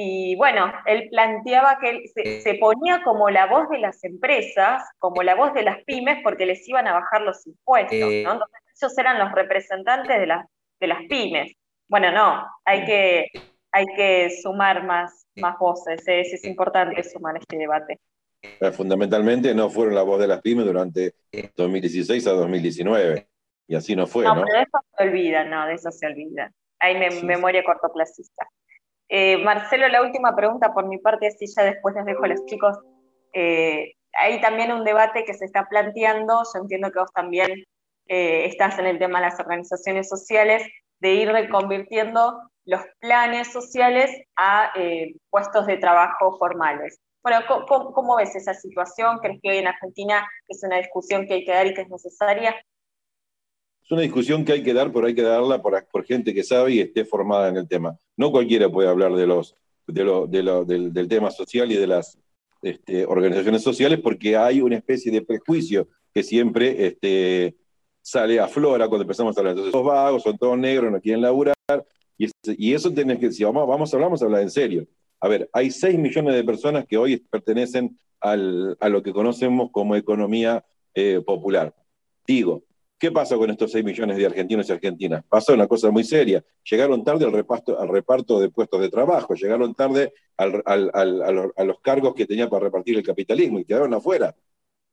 y 0.00 0.36
bueno, 0.36 0.72
él 0.86 1.08
planteaba 1.10 1.76
que 1.80 1.90
él 1.90 2.02
se, 2.14 2.54
ponía 2.54 3.02
como 3.02 3.30
la 3.30 3.46
voz 3.46 3.68
de 3.68 3.78
las 3.78 4.04
empresas, 4.04 4.84
como 4.98 5.24
la 5.24 5.34
voz 5.34 5.52
de 5.54 5.64
las 5.64 5.82
pymes, 5.86 6.18
porque 6.22 6.46
les 6.46 6.68
iban 6.68 6.86
a 6.86 6.92
bajar 6.92 7.22
los 7.22 7.44
impuestos, 7.48 7.98
¿no? 7.98 8.32
Entonces 8.32 8.60
ellos 8.80 8.96
eran 8.96 9.18
los 9.18 9.32
representantes 9.32 10.20
de 10.20 10.26
las, 10.28 10.46
de 10.78 10.86
las 10.86 11.00
pymes. 11.08 11.52
Bueno, 11.88 12.12
no, 12.12 12.46
hay 12.64 12.84
que, 12.84 13.26
hay 13.72 13.86
que 13.96 14.30
sumar 14.40 14.84
más, 14.84 15.26
más 15.34 15.58
voces, 15.58 16.00
es, 16.06 16.32
es 16.32 16.44
importante 16.44 17.02
sumar 17.02 17.36
este 17.36 17.58
debate. 17.58 17.98
Eh, 18.40 18.70
fundamentalmente 18.70 19.52
no 19.52 19.68
fueron 19.68 19.96
la 19.96 20.02
voz 20.02 20.20
de 20.20 20.28
las 20.28 20.40
pymes 20.42 20.64
durante 20.64 21.14
2016 21.56 22.24
a 22.28 22.32
2019. 22.34 23.26
Y 23.66 23.74
así 23.74 23.96
no 23.96 24.06
fue, 24.06 24.22
¿no? 24.22 24.36
¿no? 24.36 24.42
de 24.42 24.62
eso 24.62 24.78
se 24.96 25.02
olvida, 25.02 25.42
no, 25.42 25.66
de 25.66 25.74
eso 25.74 25.90
se 25.90 26.06
olvida. 26.06 26.52
Hay 26.78 26.94
memoria 27.24 27.64
cortoplacista. 27.64 28.46
Eh, 29.08 29.38
Marcelo, 29.38 29.88
la 29.88 30.02
última 30.02 30.36
pregunta 30.36 30.72
por 30.72 30.86
mi 30.86 30.98
parte, 30.98 31.28
así 31.28 31.46
ya 31.46 31.64
después 31.64 31.94
les 31.94 32.04
dejo 32.04 32.24
a 32.24 32.28
los 32.28 32.44
chicos. 32.46 32.76
Eh, 33.32 33.92
hay 34.12 34.40
también 34.40 34.72
un 34.72 34.84
debate 34.84 35.24
que 35.24 35.34
se 35.34 35.44
está 35.44 35.66
planteando, 35.68 36.42
yo 36.52 36.60
entiendo 36.60 36.90
que 36.90 37.00
vos 37.00 37.12
también 37.12 37.64
estás 38.10 38.78
en 38.78 38.86
el 38.86 38.98
tema 38.98 39.20
de 39.20 39.26
las 39.26 39.38
organizaciones 39.38 40.08
sociales, 40.08 40.66
de 41.00 41.14
ir 41.14 41.28
reconvirtiendo 41.30 42.40
los 42.64 42.80
planes 43.00 43.52
sociales 43.52 44.10
a 44.34 44.72
puestos 45.28 45.66
de 45.66 45.76
trabajo 45.76 46.38
formales. 46.38 46.98
Bueno, 47.22 47.40
¿cómo, 47.66 48.16
ves 48.16 48.34
esa 48.36 48.54
situación? 48.54 49.18
¿Crees 49.18 49.40
que 49.42 49.50
hoy 49.50 49.58
en 49.58 49.66
Argentina 49.66 50.26
es 50.46 50.62
una 50.62 50.78
discusión 50.78 51.26
que 51.26 51.34
hay 51.34 51.44
que 51.44 51.52
dar 51.52 51.66
y 51.66 51.74
que 51.74 51.82
es 51.82 51.88
necesaria? 51.90 52.54
Es 53.88 53.92
una 53.92 54.02
discusión 54.02 54.44
que 54.44 54.52
hay 54.52 54.62
que 54.62 54.74
dar, 54.74 54.92
pero 54.92 55.06
hay 55.06 55.14
que 55.14 55.22
darla 55.22 55.62
por, 55.62 56.04
gente 56.04 56.34
que 56.34 56.44
sabe 56.44 56.72
y 56.74 56.80
esté 56.80 57.06
formada 57.06 57.48
en 57.48 57.56
el 57.56 57.66
tema. 57.66 57.98
No 58.18 58.30
cualquiera 58.30 58.68
puede 58.68 58.86
hablar 58.86 59.14
del, 59.14 61.08
tema 61.08 61.30
social 61.30 61.72
y 61.72 61.76
de 61.76 61.86
las 61.86 62.18
este, 62.60 63.06
organizaciones 63.06 63.62
sociales 63.62 63.98
porque 64.02 64.36
hay 64.36 64.60
una 64.60 64.76
especie 64.76 65.10
de 65.10 65.22
prejuicio 65.22 65.88
que 66.12 66.22
siempre 66.22 66.86
este, 66.86 67.56
sale 68.02 68.38
a 68.38 68.46
flora 68.46 68.88
cuando 68.88 69.04
empezamos 69.04 69.34
a 69.34 69.40
hablar. 69.40 69.52
Entonces, 69.52 69.72
son 69.72 69.86
vagos, 69.86 70.22
son 70.22 70.36
todos 70.36 70.58
negros, 70.58 70.92
no 70.92 71.00
quieren 71.00 71.22
laburar. 71.22 71.56
Y, 72.18 72.74
eso 72.74 72.92
tenés 72.92 73.18
que, 73.18 73.42
vamos, 73.42 73.66
vamos 73.66 73.90
a 73.90 73.96
hablar, 73.96 74.08
vamos 74.08 74.20
a 74.20 74.26
hablar 74.26 74.42
en 74.42 74.50
serio. 74.50 74.86
A 75.18 75.28
ver, 75.28 75.48
hay 75.50 75.70
6 75.70 75.98
millones 75.98 76.34
de 76.34 76.44
personas 76.44 76.84
que 76.86 76.98
hoy 76.98 77.16
pertenecen 77.30 77.98
a 78.20 78.36
lo 78.36 79.02
que 79.02 79.14
conocemos 79.14 79.70
como 79.70 79.96
economía 79.96 80.62
eh, 80.94 81.22
popular. 81.24 81.74
Digo, 82.26 82.64
¿qué 82.98 83.12
pasa 83.12 83.36
con 83.36 83.50
estos 83.50 83.70
6 83.72 83.84
millones 83.84 84.16
de 84.16 84.26
argentinos 84.26 84.68
y 84.68 84.72
argentinas? 84.72 85.24
Pasó 85.28 85.54
una 85.54 85.66
cosa 85.66 85.90
muy 85.90 86.04
seria. 86.04 86.44
Llegaron 86.68 87.04
tarde 87.04 87.24
al 87.24 87.32
reparto, 87.88 88.40
de 88.40 88.50
puestos 88.50 88.80
de 88.80 88.88
trabajo, 88.90 89.34
llegaron 89.34 89.74
tarde 89.74 90.12
a 90.36 91.64
los 91.64 91.80
cargos 91.80 92.14
que 92.14 92.26
tenía 92.26 92.48
para 92.50 92.64
repartir 92.64 92.96
el 92.96 93.02
capitalismo 93.02 93.60
y 93.60 93.64
quedaron 93.64 93.94
afuera. 93.94 94.34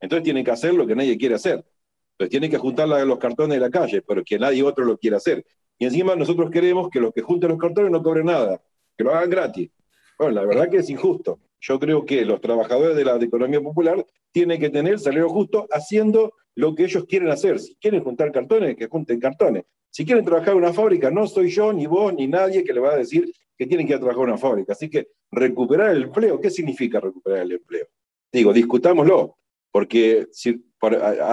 Entonces 0.00 0.24
tienen 0.24 0.44
que 0.44 0.50
hacer 0.50 0.74
lo 0.74 0.86
que 0.86 0.94
nadie 0.94 1.16
quiere 1.18 1.34
hacer. 1.34 1.64
Entonces 2.12 2.30
tienen 2.30 2.50
que 2.50 2.58
juntar 2.58 2.88
los 2.88 3.18
cartones 3.18 3.56
de 3.56 3.60
la 3.60 3.70
calle, 3.70 4.02
pero 4.02 4.24
que 4.24 4.38
nadie 4.38 4.62
otro 4.62 4.84
lo 4.84 4.96
quiera 4.96 5.18
hacer. 5.18 5.44
Y 5.78 5.84
encima 5.84 6.16
nosotros 6.16 6.50
queremos 6.50 6.88
que 6.88 7.00
los 7.00 7.12
que 7.12 7.20
junten 7.20 7.50
los 7.50 7.58
cartones 7.58 7.90
no 7.90 8.02
cobren 8.02 8.26
nada, 8.26 8.62
que 8.96 9.04
lo 9.04 9.14
hagan 9.14 9.28
gratis. 9.28 9.70
Bueno, 10.18 10.32
la 10.32 10.46
verdad 10.46 10.70
que 10.70 10.78
es 10.78 10.88
injusto. 10.88 11.40
Yo 11.60 11.78
creo 11.78 12.06
que 12.06 12.24
los 12.24 12.40
trabajadores 12.40 12.96
de 12.96 13.04
la 13.04 13.16
economía 13.16 13.60
popular 13.60 14.06
tienen 14.32 14.60
que 14.60 14.70
tener 14.70 14.98
salario 14.98 15.28
justo 15.28 15.66
haciendo 15.70 16.32
lo 16.56 16.74
que 16.74 16.84
ellos 16.84 17.04
quieren 17.04 17.28
hacer. 17.30 17.60
Si 17.60 17.76
quieren 17.76 18.02
juntar 18.02 18.32
cartones, 18.32 18.76
que 18.76 18.88
junten 18.88 19.20
cartones. 19.20 19.64
Si 19.90 20.04
quieren 20.04 20.24
trabajar 20.24 20.50
en 20.50 20.58
una 20.58 20.72
fábrica, 20.72 21.10
no 21.10 21.26
soy 21.26 21.50
yo, 21.50 21.72
ni 21.72 21.86
vos, 21.86 22.12
ni 22.12 22.26
nadie 22.26 22.64
que 22.64 22.72
le 22.72 22.80
va 22.80 22.94
a 22.94 22.96
decir 22.96 23.30
que 23.56 23.66
tienen 23.66 23.86
que 23.86 23.92
ir 23.92 23.96
a 23.96 24.00
trabajar 24.00 24.24
en 24.24 24.28
una 24.30 24.38
fábrica. 24.38 24.72
Así 24.72 24.90
que 24.90 25.08
recuperar 25.30 25.90
el 25.90 26.04
empleo, 26.04 26.40
¿qué 26.40 26.50
significa 26.50 27.00
recuperar 27.00 27.40
el 27.40 27.52
empleo? 27.52 27.86
Digo, 28.32 28.52
discutámoslo, 28.52 29.38
porque 29.70 30.26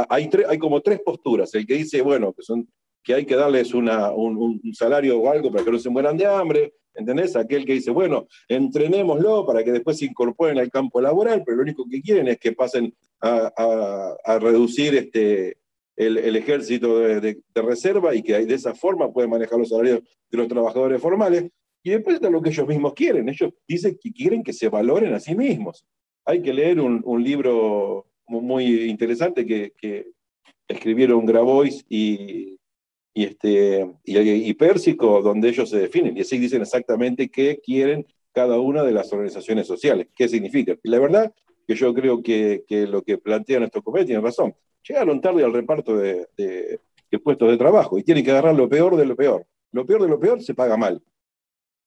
hay 0.10 0.60
como 0.60 0.82
tres 0.82 1.02
posturas. 1.02 1.54
El 1.56 1.66
que 1.66 1.76
dice, 1.76 2.02
bueno, 2.02 2.34
que, 2.34 2.44
son, 2.44 2.68
que 3.04 3.14
hay 3.14 3.26
que 3.26 3.36
darles 3.36 3.74
un, 3.74 3.90
un- 3.90 4.62
salario 4.74 5.20
o 5.20 5.30
algo 5.30 5.52
para 5.52 5.64
que 5.66 5.72
no 5.72 5.80
se 5.80 5.90
mueran 5.90 6.18
de 6.18 6.26
hambre, 6.26 6.74
¿entendés? 6.96 7.36
Aquel 7.36 7.66
que 7.66 7.74
dice, 7.74 7.92
bueno, 7.92 8.28
entrenémoslo 8.48 9.46
para 9.46 9.64
que 9.64 9.72
después 9.72 9.98
se 9.98 10.06
incorporen 10.06 10.58
al 10.58 10.70
campo 10.72 11.02
laboral, 11.02 11.44
pero 11.46 11.58
lo 11.58 11.64
único 11.64 11.86
que 11.90 12.02
quieren 12.02 12.28
es 12.28 12.40
que 12.40 12.54
pasen 12.54 12.94
a, 13.22 13.52
a- 14.26 14.40
reducir 14.40 14.96
este, 14.96 15.58
el, 15.96 16.18
el 16.18 16.36
ejército 16.36 17.00
de, 17.00 17.22
de- 17.22 17.42
reserva 17.62 18.16
y 18.16 18.24
que 18.24 18.46
de 18.46 18.54
esa 18.56 18.74
forma 18.74 19.12
pueden 19.12 19.30
manejar 19.30 19.60
los 19.60 19.70
salarios 19.70 20.02
de 20.32 20.38
los 20.38 20.48
trabajadores 20.48 21.02
formales. 21.02 21.50
Y 21.86 21.90
después 21.92 22.16
está 22.16 22.30
lo 22.30 22.42
que 22.42 22.50
ellos 22.50 22.68
mismos 22.68 22.94
quieren. 22.94 23.28
Ellos 23.28 23.52
dicen 23.68 23.98
que 24.02 24.12
quieren 24.14 24.42
que 24.42 24.54
se 24.54 24.70
valoren 24.70 25.14
a 25.14 25.20
sí 25.20 25.36
mismos. 25.36 25.86
Hay 26.26 26.42
que 26.42 26.54
leer 26.54 26.80
un, 26.80 27.02
un 27.04 27.22
libro 27.24 28.08
mu- 28.28 28.42
muy 28.42 28.84
interesante 28.90 29.46
que, 29.46 29.74
que 29.78 30.08
escribieron 30.68 31.26
Grabois 31.26 31.86
y, 31.90 32.58
y, 33.14 33.26
este, 33.26 33.88
y, 34.04 34.18
y 34.18 34.54
Pérsico, 34.54 35.22
donde 35.22 35.50
ellos 35.50 35.70
se 35.70 35.80
definen. 35.80 36.18
Y 36.18 36.22
así 36.22 36.38
dicen 36.38 36.62
exactamente 36.62 37.30
qué 37.30 37.60
quieren 37.64 38.06
cada 38.32 38.60
una 38.60 38.84
de 38.84 38.92
las 38.92 39.12
organizaciones 39.14 39.68
sociales, 39.68 40.08
qué 40.16 40.28
significa. 40.28 40.76
Y 40.84 40.90
la 40.90 41.00
verdad 41.00 41.34
que 41.68 41.76
yo 41.76 41.94
creo 41.94 42.22
que, 42.24 42.64
que 42.68 42.88
lo 42.88 43.04
que 43.04 43.18
plantea 43.18 43.60
nuestro 43.60 43.82
comité 43.84 44.06
tiene 44.06 44.22
razón. 44.22 44.56
Llegaron 44.88 45.22
tarde 45.22 45.44
al 45.44 45.54
reparto 45.54 45.96
de, 45.98 46.28
de- 46.36 46.80
de 47.12 47.20
puestos 47.20 47.48
de 47.52 47.58
trabajo 47.58 48.00
y 48.00 48.04
tienen 48.04 48.26
que 48.26 48.32
agarrar 48.32 48.56
lo 48.56 48.68
peor 48.68 48.96
de 48.98 49.06
lo 49.06 49.16
peor. 49.16 49.46
Lo 49.72 49.86
peor 49.86 50.02
de 50.02 50.08
lo 50.08 50.20
peor 50.20 50.42
se 50.42 50.56
paga 50.56 50.76
mal. 50.78 51.00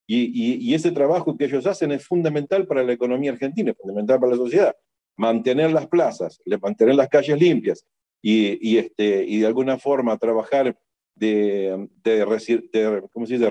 Y, 0.06 0.68
y- 0.70 0.74
ese 0.74 0.92
trabajo 0.92 1.36
que 1.36 1.46
ellos 1.46 1.66
hacen 1.66 1.90
es 1.90 2.04
fundamental 2.06 2.64
para 2.66 2.84
la 2.84 2.92
economía 2.92 3.32
argentina, 3.32 3.72
es 3.72 3.76
fundamental 3.76 4.20
para 4.20 4.32
la 4.32 4.38
sociedad. 4.38 4.76
Mantener 5.16 5.72
las 5.72 5.88
plazas, 5.88 6.40
mantener 6.62 6.94
las 6.94 7.08
calles 7.08 7.40
limpias 7.40 7.84
y, 8.22 8.56
y, 8.60 8.78
este, 8.78 9.24
y 9.24 9.38
de 9.40 9.46
alguna 9.48 9.78
forma 9.78 10.16
trabajar 10.16 10.78
de, 11.16 11.88
de, 12.04 12.24
de- 12.24 13.08
¿cómo 13.12 13.26
se 13.26 13.38
dice? 13.38 13.50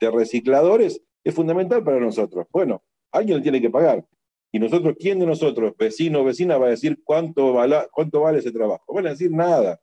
De 0.00 0.10
recicladores 0.10 1.00
es 1.22 1.34
fundamental 1.34 1.84
para 1.84 2.00
nosotros. 2.00 2.46
Bueno, 2.50 2.82
alguien 3.12 3.36
le 3.38 3.42
tiene 3.42 3.60
que 3.60 3.70
pagar. 3.70 4.04
Y 4.50 4.58
nosotros, 4.58 4.96
¿quién 4.98 5.18
de 5.18 5.26
nosotros, 5.26 5.74
vecino 5.78 6.20
o 6.20 6.24
vecina, 6.24 6.58
va 6.58 6.66
a 6.66 6.70
decir 6.70 7.00
cuánto, 7.04 7.54
cuánto 7.90 8.20
vale 8.20 8.40
ese 8.40 8.52
trabajo? 8.52 8.92
Van 8.92 9.06
a 9.06 9.10
decir 9.10 9.30
nada, 9.30 9.80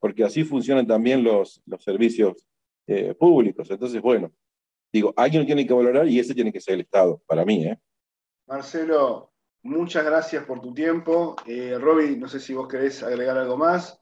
porque 0.00 0.24
así 0.24 0.42
funcionan 0.42 0.86
también 0.86 1.22
los, 1.22 1.62
los 1.66 1.84
servicios 1.84 2.46
eh, 2.88 3.14
públicos. 3.14 3.70
Entonces, 3.70 4.00
bueno, 4.02 4.32
digo, 4.92 5.12
alguien 5.16 5.42
lo 5.42 5.46
tiene 5.46 5.64
que 5.66 5.74
valorar 5.74 6.08
y 6.08 6.18
ese 6.18 6.34
tiene 6.34 6.52
que 6.52 6.60
ser 6.60 6.74
el 6.74 6.80
Estado, 6.80 7.22
para 7.26 7.44
mí. 7.44 7.64
¿eh? 7.66 7.78
Marcelo, 8.48 9.32
muchas 9.62 10.04
gracias 10.04 10.44
por 10.44 10.60
tu 10.60 10.74
tiempo. 10.74 11.36
Eh, 11.46 11.76
Roby, 11.78 12.16
no 12.16 12.26
sé 12.26 12.40
si 12.40 12.52
vos 12.52 12.66
querés 12.66 13.04
agregar 13.04 13.38
algo 13.38 13.56
más. 13.56 13.99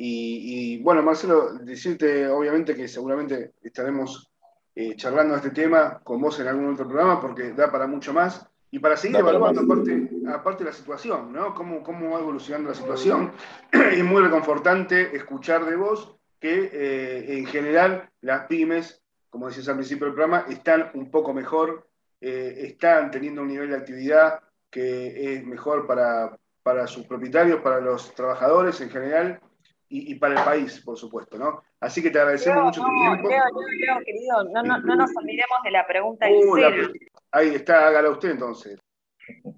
Y, 0.00 0.76
y, 0.76 0.78
bueno, 0.80 1.02
Marcelo, 1.02 1.54
decirte 1.54 2.28
obviamente 2.28 2.72
que 2.76 2.86
seguramente 2.86 3.54
estaremos 3.64 4.30
eh, 4.76 4.94
charlando 4.94 5.34
de 5.34 5.38
este 5.38 5.50
tema 5.50 5.98
con 6.04 6.20
vos 6.20 6.38
en 6.38 6.46
algún 6.46 6.72
otro 6.72 6.86
programa 6.86 7.20
porque 7.20 7.52
da 7.52 7.68
para 7.68 7.88
mucho 7.88 8.12
más. 8.12 8.46
Y 8.70 8.78
para 8.78 8.96
seguir 8.96 9.14
Da 9.14 9.20
evaluando 9.20 9.62
aparte, 9.62 10.08
aparte 10.28 10.62
la 10.62 10.72
situación, 10.72 11.32
¿no? 11.32 11.52
Cómo, 11.52 11.82
cómo 11.82 12.10
va 12.10 12.20
evolucionando 12.20 12.68
la 12.68 12.76
situación. 12.76 13.32
es 13.72 14.04
muy 14.04 14.22
reconfortante 14.22 15.16
escuchar 15.16 15.64
de 15.64 15.74
vos 15.74 16.14
que 16.38 16.70
eh, 16.72 17.38
en 17.38 17.46
general 17.46 18.08
las 18.20 18.46
pymes, 18.46 19.02
como 19.30 19.48
decías 19.48 19.68
al 19.68 19.78
principio 19.78 20.06
del 20.06 20.14
programa, 20.14 20.44
están 20.48 20.92
un 20.94 21.10
poco 21.10 21.34
mejor, 21.34 21.88
eh, 22.20 22.54
están 22.58 23.10
teniendo 23.10 23.42
un 23.42 23.48
nivel 23.48 23.70
de 23.70 23.76
actividad 23.78 24.42
que 24.70 25.34
es 25.34 25.44
mejor 25.44 25.88
para, 25.88 26.38
para 26.62 26.86
sus 26.86 27.04
propietarios, 27.04 27.62
para 27.62 27.80
los 27.80 28.14
trabajadores 28.14 28.80
en 28.80 28.90
general 28.90 29.40
y, 29.88 30.12
y 30.12 30.14
para 30.16 30.38
el 30.38 30.44
país, 30.44 30.80
por 30.84 30.96
supuesto, 30.96 31.38
¿no? 31.38 31.62
Así 31.80 32.02
que 32.02 32.10
te 32.10 32.18
agradecemos 32.18 32.56
Leo, 32.56 32.64
mucho 32.66 32.80
tu 32.82 32.86
no, 32.86 32.98
tiempo. 33.00 33.28
Leo, 33.28 33.44
Leo, 33.80 34.04
querido, 34.04 34.44
no, 34.44 34.62
no, 34.62 34.78
no 34.78 34.96
nos 34.96 35.10
olvidemos 35.16 35.62
de 35.64 35.70
la 35.70 35.86
pregunta 35.86 36.26
Uh, 36.30 36.56
la- 36.56 36.88
ahí 37.32 37.54
está, 37.54 37.86
hágala 37.86 38.10
usted 38.10 38.30
entonces. 38.30 38.78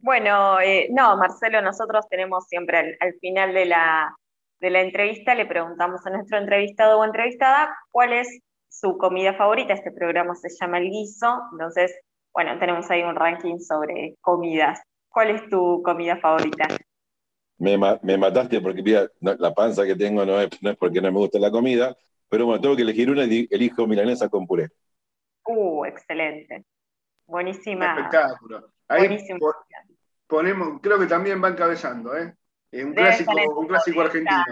Bueno, 0.03 0.61
eh, 0.61 0.89
no, 0.91 1.17
Marcelo, 1.17 1.63
nosotros 1.63 2.07
tenemos 2.09 2.47
siempre 2.49 2.79
al, 2.79 2.97
al 3.01 3.15
final 3.21 3.55
de 3.55 3.67
la, 3.67 4.15
de 4.61 4.71
la 4.71 4.81
entrevista, 4.81 5.35
le 5.35 5.47
preguntamos 5.47 6.05
a 6.07 6.11
nuestro 6.11 6.39
entrevistado 6.39 6.99
o 6.99 7.05
entrevistada 7.05 7.77
cuál 7.91 8.13
es 8.13 8.41
su 8.69 8.99
comida 8.99 9.35
favorita. 9.35 9.75
Este 9.75 9.93
programa 9.93 10.35
se 10.35 10.49
llama 10.61 10.79
El 10.79 10.91
Guiso, 10.91 11.41
entonces, 11.53 11.97
bueno, 12.33 12.59
tenemos 12.59 12.91
ahí 12.91 13.03
un 13.03 13.15
ranking 13.17 13.59
sobre 13.59 14.17
comidas. 14.21 14.81
¿Cuál 15.09 15.31
es 15.31 15.49
tu 15.49 15.83
comida 15.83 16.17
favorita? 16.19 16.69
Me, 17.61 17.77
me 18.03 18.17
mataste 18.17 18.61
porque 18.61 18.83
mira, 18.83 19.07
no, 19.21 19.35
la 19.35 19.53
panza 19.53 19.85
que 19.85 19.95
tengo 19.95 20.25
no 20.25 20.41
es, 20.41 20.49
no 20.63 20.71
es 20.71 20.77
porque 20.77 21.01
no 21.01 21.13
me 21.13 21.19
gusta 21.19 21.39
la 21.39 21.51
comida, 21.51 21.95
pero 22.29 22.47
bueno, 22.47 22.61
tengo 22.61 22.75
que 22.75 22.83
elegir 22.83 23.11
una 23.11 23.25
y 23.25 23.47
elijo 23.51 23.87
milanesa 23.87 24.29
con 24.29 24.47
puré. 24.47 24.69
Uh, 25.45 25.85
excelente. 25.85 26.65
Buenísima. 27.27 27.97
Espectáculo. 27.97 28.73
Ahí 28.89 29.07
Buenísimo. 29.07 29.39
ponemos, 30.27 30.81
creo 30.83 30.99
que 30.99 31.07
también 31.07 31.43
va 31.43 31.49
encabezando, 31.49 32.17
¿eh? 32.17 32.35
Un 32.73 32.95
Debe 32.95 33.09
clásico, 33.09 33.33
un 33.59 33.67
clásico 33.67 34.01
argentino. 34.01 34.43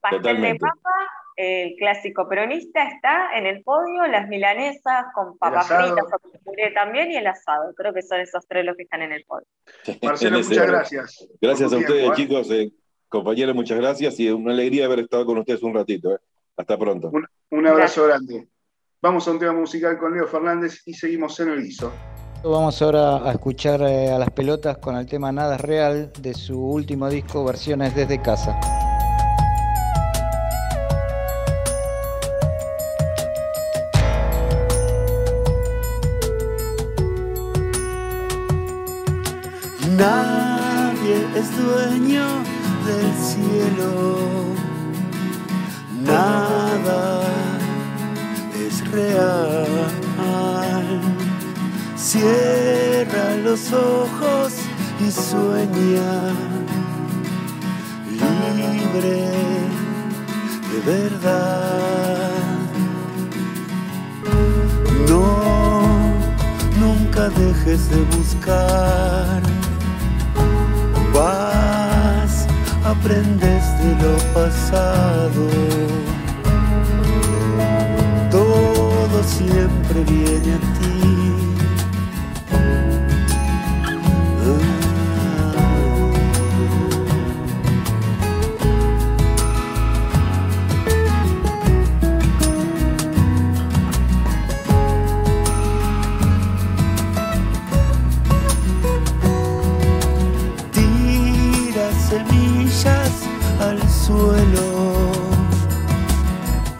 Pastel 0.00 0.20
Totalmente. 0.22 0.54
de 0.54 0.58
papa, 0.58 0.90
el 1.36 1.74
clásico 1.76 2.28
peronista 2.28 2.82
está 2.84 3.36
en 3.36 3.46
el 3.46 3.62
podio, 3.62 4.06
las 4.06 4.28
milanesas 4.28 5.06
con 5.14 5.38
papas 5.38 5.66
fritas 5.66 6.04
o 6.12 6.18
con 6.18 6.30
puré 6.44 6.70
también 6.72 7.10
y 7.10 7.16
el 7.16 7.26
asado. 7.26 7.72
Creo 7.74 7.92
que 7.92 8.02
son 8.02 8.20
esos 8.20 8.46
tres 8.46 8.64
los 8.64 8.76
que 8.76 8.82
están 8.84 9.02
en 9.02 9.12
el 9.12 9.24
podio. 9.24 9.46
Marcelo, 10.02 10.38
muchas 10.38 10.66
gracias. 10.66 11.28
Gracias 11.40 11.72
a 11.72 11.76
ustedes, 11.76 12.00
tiempo, 12.00 12.12
¿eh? 12.12 12.16
chicos, 12.16 12.50
eh, 12.50 12.72
compañeros, 13.08 13.54
muchas 13.54 13.78
gracias 13.78 14.18
y 14.20 14.30
una 14.30 14.52
alegría 14.52 14.86
haber 14.86 15.00
estado 15.00 15.24
con 15.26 15.38
ustedes 15.38 15.62
un 15.62 15.74
ratito. 15.74 16.14
eh. 16.14 16.18
Hasta 16.56 16.78
pronto. 16.78 17.10
Un, 17.10 17.26
un 17.50 17.66
abrazo 17.66 18.06
grande. 18.06 18.46
Vamos 19.00 19.26
a 19.26 19.30
un 19.30 19.38
tema 19.38 19.52
musical 19.54 19.98
con 19.98 20.14
Leo 20.14 20.26
Fernández 20.28 20.82
y 20.86 20.94
seguimos 20.94 21.40
en 21.40 21.48
el 21.48 21.62
guiso. 21.62 21.92
Vamos 22.44 22.82
ahora 22.82 23.28
a 23.28 23.32
escuchar 23.32 23.82
a 23.82 24.18
las 24.18 24.30
pelotas 24.30 24.78
con 24.78 24.96
el 24.96 25.06
tema 25.06 25.32
Nada 25.32 25.54
es 25.54 25.60
Real 25.60 26.12
de 26.20 26.34
su 26.34 26.60
último 26.60 27.08
disco, 27.08 27.44
versiones 27.44 27.94
desde 27.94 28.20
casa. 28.20 28.58
Nadie 39.96 41.26
es 41.36 41.48
dueño 41.54 42.24
del 42.86 43.12
cielo, 43.22 44.54
nada 46.02 47.24
es 48.58 48.90
real. 48.90 49.66
Cierra 51.94 53.36
los 53.44 53.70
ojos 53.72 54.54
y 54.98 55.10
sueña, 55.10 56.32
libre 58.56 59.28
de 60.70 60.80
verdad. 60.86 62.30
No, 65.06 66.14
nunca 66.80 67.28
dejes 67.28 67.90
de 67.90 68.00
buscar. 68.16 69.42
Vas, 71.12 72.46
aprendes 72.84 73.64
de 73.78 73.90
lo 74.02 74.16
pasado. 74.34 75.48
Todo 78.30 79.22
siempre 79.24 80.04
viene 80.04 80.54
a 80.54 80.58
ti. 80.78 80.91
suelo, 104.06 105.12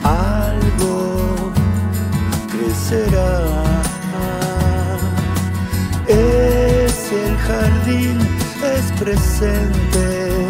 algo 0.03 1.53
crecerá. 2.51 3.33
Es 6.09 7.13
el 7.13 7.37
jardín, 7.47 8.19
es 8.77 8.87
presente, 9.01 10.47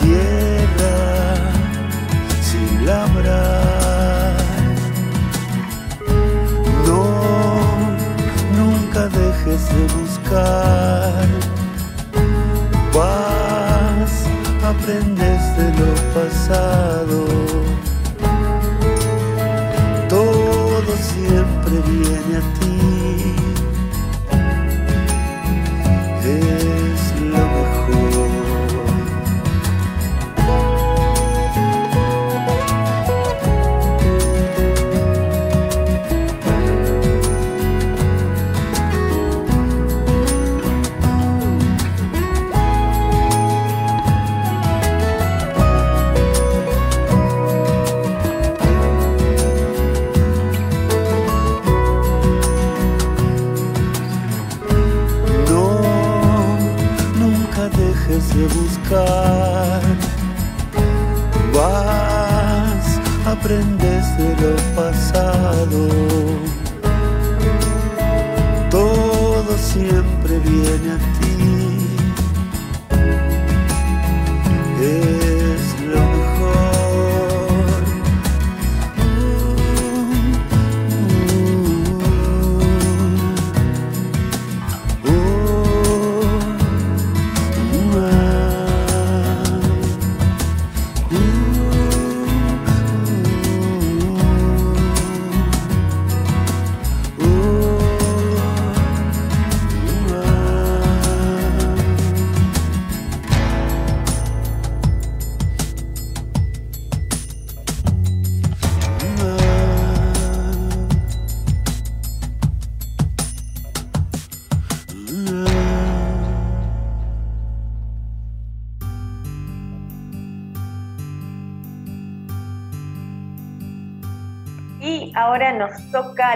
tierra 0.00 0.96
sin 2.48 2.86
labrar. 2.86 4.36
No, 6.86 7.04
nunca 8.58 9.08
dejes 9.08 9.62
de 9.74 9.82
buscar. 9.98 11.43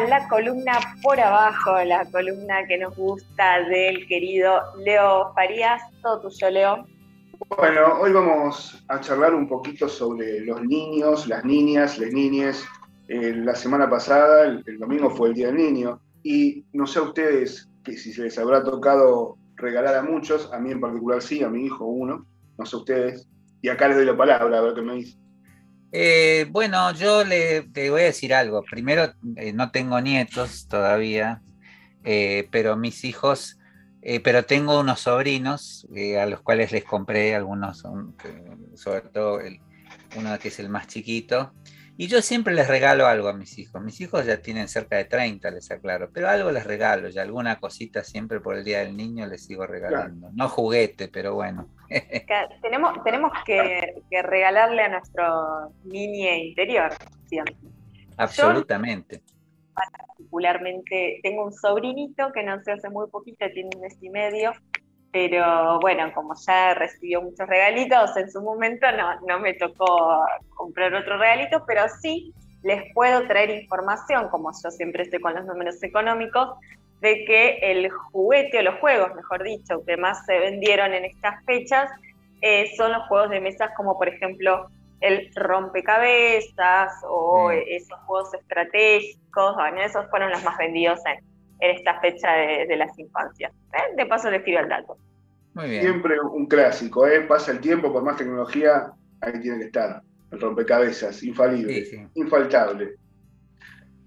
La 0.06 0.28
columna 0.28 0.78
por 1.02 1.18
abajo, 1.18 1.82
la 1.84 2.04
columna 2.10 2.66
que 2.66 2.78
nos 2.78 2.94
gusta 2.96 3.64
del 3.68 4.06
querido 4.06 4.60
Leo 4.84 5.32
Farías. 5.34 5.82
Todo 6.02 6.20
tuyo, 6.20 6.50
Leo. 6.50 6.86
Bueno, 7.56 8.00
hoy 8.00 8.12
vamos 8.12 8.84
a 8.88 9.00
charlar 9.00 9.34
un 9.34 9.48
poquito 9.48 9.88
sobre 9.88 10.40
los 10.40 10.62
niños, 10.62 11.26
las 11.26 11.44
niñas, 11.44 11.98
las 11.98 12.12
niñas. 12.12 12.64
Eh, 13.08 13.32
la 13.34 13.54
semana 13.54 13.88
pasada, 13.88 14.44
el, 14.44 14.78
domingo 14.78 15.10
fue 15.10 15.28
el 15.28 15.34
Día 15.34 15.46
del 15.46 15.56
Niño, 15.56 16.00
y 16.22 16.64
no 16.72 16.86
sé 16.86 16.98
a 16.98 17.02
ustedes 17.02 17.68
que 17.82 17.96
si 17.96 18.12
se 18.12 18.22
les 18.22 18.38
habrá 18.38 18.62
tocado 18.62 19.38
regalar 19.56 19.96
a 19.96 20.02
muchos, 20.02 20.52
a 20.52 20.58
mí 20.58 20.70
en 20.70 20.80
particular 20.80 21.22
sí, 21.22 21.42
a 21.42 21.48
mi 21.48 21.64
hijo 21.64 21.86
uno, 21.86 22.26
no 22.58 22.66
sé 22.66 22.76
ustedes, 22.76 23.26
y 23.62 23.68
acá 23.70 23.88
les 23.88 23.96
doy 23.96 24.06
la 24.06 24.16
palabra, 24.16 24.58
a 24.58 24.60
ver 24.60 24.74
qué 24.74 24.82
me 24.82 24.94
dice. 24.96 25.16
Eh, 25.90 26.46
bueno, 26.50 26.92
yo 26.92 27.24
le, 27.24 27.62
voy 27.90 28.02
a 28.02 28.04
decir 28.04 28.34
algo. 28.34 28.62
Primero, 28.62 29.12
eh, 29.36 29.52
no 29.52 29.70
tengo 29.70 30.00
nietos 30.00 30.66
todavía, 30.68 31.40
eh, 32.04 32.48
pero 32.50 32.76
mis 32.76 33.04
hijos, 33.04 33.58
eh, 34.02 34.20
pero 34.20 34.44
tengo 34.44 34.80
unos 34.80 35.00
sobrinos 35.00 35.86
a 36.20 36.26
los 36.26 36.42
cuales 36.42 36.72
les 36.72 36.84
compré 36.84 37.34
algunos, 37.34 37.82
sobre 38.74 39.02
todo 39.12 39.40
el- 39.40 39.58
uno 40.16 40.38
que 40.38 40.48
es 40.48 40.58
el 40.58 40.68
más 40.68 40.86
chiquito. 40.86 41.52
Y 42.00 42.06
yo 42.06 42.22
siempre 42.22 42.54
les 42.54 42.68
regalo 42.68 43.08
algo 43.08 43.26
a 43.26 43.32
mis 43.32 43.58
hijos. 43.58 43.82
Mis 43.82 44.00
hijos 44.00 44.24
ya 44.24 44.40
tienen 44.40 44.68
cerca 44.68 44.94
de 44.94 45.06
30, 45.06 45.50
les 45.50 45.68
aclaro, 45.68 46.08
pero 46.12 46.28
algo 46.28 46.52
les 46.52 46.64
regalo, 46.64 47.08
ya 47.08 47.22
alguna 47.22 47.58
cosita 47.58 48.04
siempre 48.04 48.38
por 48.38 48.54
el 48.54 48.62
Día 48.62 48.78
del 48.78 48.96
Niño 48.96 49.26
les 49.26 49.44
sigo 49.44 49.66
regalando. 49.66 50.30
No 50.32 50.48
juguete, 50.48 51.08
pero 51.08 51.34
bueno. 51.34 51.68
Tenemos 52.62 53.02
tenemos 53.02 53.32
que, 53.44 53.96
que 54.08 54.22
regalarle 54.22 54.82
a 54.82 54.90
nuestro 54.90 55.72
niño 55.82 56.36
interior 56.36 56.92
siempre. 57.26 57.56
Absolutamente. 58.16 59.20
particularmente 59.74 61.18
tengo 61.24 61.46
un 61.46 61.52
sobrinito 61.52 62.30
que 62.32 62.44
nació 62.44 62.74
hace 62.74 62.90
muy 62.90 63.10
poquito, 63.10 63.44
tiene 63.52 63.70
un 63.74 63.80
mes 63.80 63.98
y 64.00 64.10
medio, 64.10 64.52
pero 65.12 65.80
bueno, 65.80 66.12
como 66.14 66.34
ya 66.46 66.74
recibió 66.74 67.22
muchos 67.22 67.46
regalitos 67.48 68.16
en 68.16 68.30
su 68.30 68.42
momento, 68.42 68.86
no, 68.92 69.20
no 69.26 69.40
me 69.40 69.54
tocó 69.54 70.24
comprar 70.54 70.94
otro 70.94 71.18
regalito, 71.18 71.64
pero 71.66 71.82
sí 72.00 72.32
les 72.62 72.92
puedo 72.92 73.26
traer 73.26 73.50
información, 73.50 74.28
como 74.28 74.50
yo 74.62 74.70
siempre 74.70 75.04
estoy 75.04 75.20
con 75.20 75.34
los 75.34 75.44
números 75.46 75.82
económicos, 75.82 76.50
de 77.00 77.24
que 77.24 77.58
el 77.62 77.90
juguete 77.90 78.58
o 78.58 78.62
los 78.62 78.74
juegos, 78.80 79.14
mejor 79.14 79.44
dicho, 79.44 79.84
que 79.86 79.96
más 79.96 80.26
se 80.26 80.38
vendieron 80.38 80.92
en 80.92 81.04
estas 81.04 81.44
fechas 81.44 81.90
eh, 82.40 82.70
son 82.76 82.92
los 82.92 83.06
juegos 83.08 83.30
de 83.30 83.40
mesas 83.40 83.70
como 83.76 83.96
por 83.98 84.08
ejemplo 84.08 84.68
el 85.00 85.30
rompecabezas 85.34 86.92
o 87.08 87.50
Mm. 87.50 87.62
esos 87.68 87.98
juegos 88.00 88.34
estratégicos, 88.34 89.54
bueno, 89.54 89.80
esos 89.80 90.08
fueron 90.10 90.30
los 90.30 90.42
más 90.44 90.58
vendidos 90.58 90.98
en, 91.06 91.20
en 91.60 91.76
esta 91.76 92.00
fecha 92.00 92.32
de, 92.32 92.66
de 92.66 92.76
las 92.76 92.96
infancias. 92.98 93.52
¿eh? 93.72 93.94
De 93.96 94.06
paso 94.06 94.30
les 94.30 94.44
tiro 94.44 94.60
el 94.60 94.68
dato. 94.68 94.96
Muy 95.54 95.70
bien. 95.70 95.82
Siempre 95.82 96.20
un 96.20 96.46
clásico, 96.46 97.06
¿eh? 97.06 97.22
pasa 97.22 97.52
el 97.52 97.60
tiempo, 97.60 97.92
por 97.92 98.02
más 98.02 98.16
tecnología, 98.16 98.92
ahí 99.20 99.40
tiene 99.40 99.58
que 99.58 99.64
estar. 99.64 100.02
El 100.30 100.40
rompecabezas, 100.40 101.22
infalible, 101.22 101.72
Sí, 101.72 101.84
sí. 101.86 102.06
infaltable. 102.14 102.96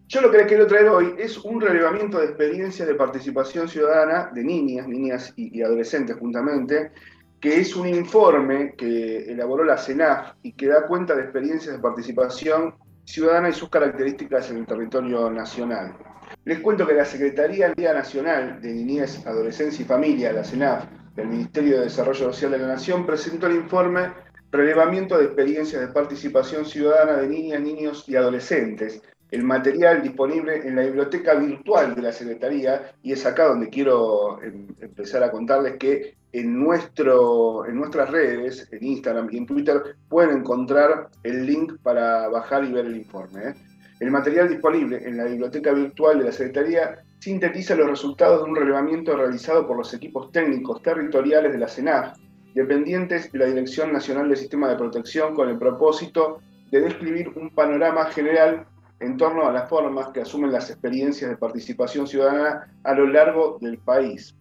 Yo 0.07 0.21
lo 0.21 0.29
que 0.29 0.37
les 0.37 0.47
quiero 0.47 0.67
traer 0.67 0.87
hoy 0.89 1.15
es 1.17 1.37
un 1.39 1.59
relevamiento 1.59 2.19
de 2.19 2.25
experiencias 2.25 2.87
de 2.87 2.95
participación 2.95 3.67
ciudadana 3.67 4.29
de 4.33 4.43
niñas, 4.43 4.87
niñas 4.87 5.33
y, 5.35 5.57
y 5.57 5.63
adolescentes 5.63 6.17
juntamente, 6.17 6.91
que 7.39 7.59
es 7.59 7.75
un 7.75 7.87
informe 7.87 8.75
que 8.77 9.31
elaboró 9.31 9.63
la 9.63 9.77
CENAF 9.77 10.33
y 10.43 10.53
que 10.53 10.67
da 10.67 10.85
cuenta 10.85 11.15
de 11.15 11.23
experiencias 11.23 11.75
de 11.75 11.81
participación 11.81 12.75
ciudadana 13.03 13.49
y 13.49 13.53
sus 13.53 13.69
características 13.69 14.51
en 14.51 14.57
el 14.57 14.65
territorio 14.67 15.31
nacional. 15.31 15.95
Les 16.43 16.59
cuento 16.59 16.87
que 16.87 16.93
la 16.93 17.05
Secretaría 17.05 17.71
Liga 17.75 17.93
Nacional 17.93 18.59
de 18.61 18.73
Niñez, 18.73 19.25
Adolescencia 19.27 19.83
y 19.83 19.87
Familia, 19.87 20.33
la 20.33 20.43
CENAF, 20.43 20.85
del 21.15 21.27
Ministerio 21.27 21.77
de 21.77 21.83
Desarrollo 21.83 22.33
Social 22.33 22.51
de 22.51 22.57
la 22.57 22.67
Nación, 22.67 23.05
presentó 23.05 23.47
el 23.47 23.57
informe 23.57 24.09
Relevamiento 24.51 25.17
de 25.17 25.25
experiencias 25.25 25.81
de 25.81 25.93
participación 25.93 26.65
ciudadana 26.65 27.21
de 27.21 27.27
niñas, 27.29 27.61
niños 27.61 28.03
y 28.09 28.17
adolescentes, 28.17 29.01
el 29.31 29.43
material 29.43 30.01
disponible 30.01 30.67
en 30.67 30.75
la 30.75 30.81
biblioteca 30.81 31.35
virtual 31.35 31.95
de 31.95 32.01
la 32.01 32.11
Secretaría, 32.11 32.91
y 33.01 33.13
es 33.13 33.25
acá 33.25 33.45
donde 33.45 33.69
quiero 33.69 34.41
em, 34.43 34.67
empezar 34.81 35.23
a 35.23 35.31
contarles 35.31 35.77
que 35.77 36.17
en, 36.33 36.59
nuestro, 36.59 37.65
en 37.65 37.75
nuestras 37.75 38.09
redes, 38.09 38.67
en 38.71 38.83
Instagram 38.83 39.29
y 39.31 39.37
en 39.37 39.45
Twitter, 39.45 39.95
pueden 40.09 40.39
encontrar 40.39 41.09
el 41.23 41.45
link 41.45 41.77
para 41.81 42.27
bajar 42.27 42.65
y 42.65 42.73
ver 42.73 42.87
el 42.87 42.97
informe. 42.97 43.49
¿eh? 43.49 43.53
El 44.01 44.09
material 44.09 44.49
disponible 44.49 45.07
en 45.07 45.15
la 45.15 45.25
biblioteca 45.25 45.71
virtual 45.73 46.17
de 46.17 46.25
la 46.25 46.31
Secretaría 46.31 47.03
sintetiza 47.19 47.75
los 47.75 47.87
resultados 47.87 48.43
de 48.43 48.49
un 48.49 48.55
relevamiento 48.55 49.15
realizado 49.15 49.67
por 49.67 49.77
los 49.77 49.93
equipos 49.93 50.31
técnicos 50.31 50.81
territoriales 50.81 51.51
de 51.51 51.59
la 51.59 51.67
CENAF, 51.67 52.17
dependientes 52.55 53.31
de 53.31 53.37
la 53.37 53.45
Dirección 53.45 53.93
Nacional 53.93 54.27
del 54.27 54.37
Sistema 54.37 54.69
de 54.69 54.75
Protección, 54.75 55.35
con 55.35 55.49
el 55.49 55.59
propósito 55.59 56.39
de 56.71 56.81
describir 56.81 57.29
un 57.35 57.51
panorama 57.51 58.05
general 58.05 58.65
en 58.99 59.17
torno 59.17 59.45
a 59.45 59.51
las 59.51 59.69
formas 59.69 60.07
que 60.07 60.21
asumen 60.21 60.51
las 60.51 60.71
experiencias 60.71 61.29
de 61.29 61.37
participación 61.37 62.07
ciudadana 62.07 62.73
a 62.83 62.95
lo 62.95 63.05
largo 63.05 63.59
del 63.61 63.77
país. 63.77 64.35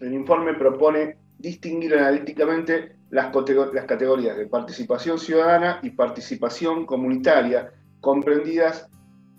el 0.00 0.12
informe 0.12 0.52
propone 0.52 1.16
distinguir 1.38 1.94
analíticamente 1.94 2.96
las, 3.08 3.34
las 3.72 3.84
categorías 3.86 4.36
de 4.36 4.46
participación 4.48 5.18
ciudadana 5.18 5.80
y 5.82 5.92
participación 5.92 6.84
comunitaria, 6.84 7.72
comprendidas 8.06 8.88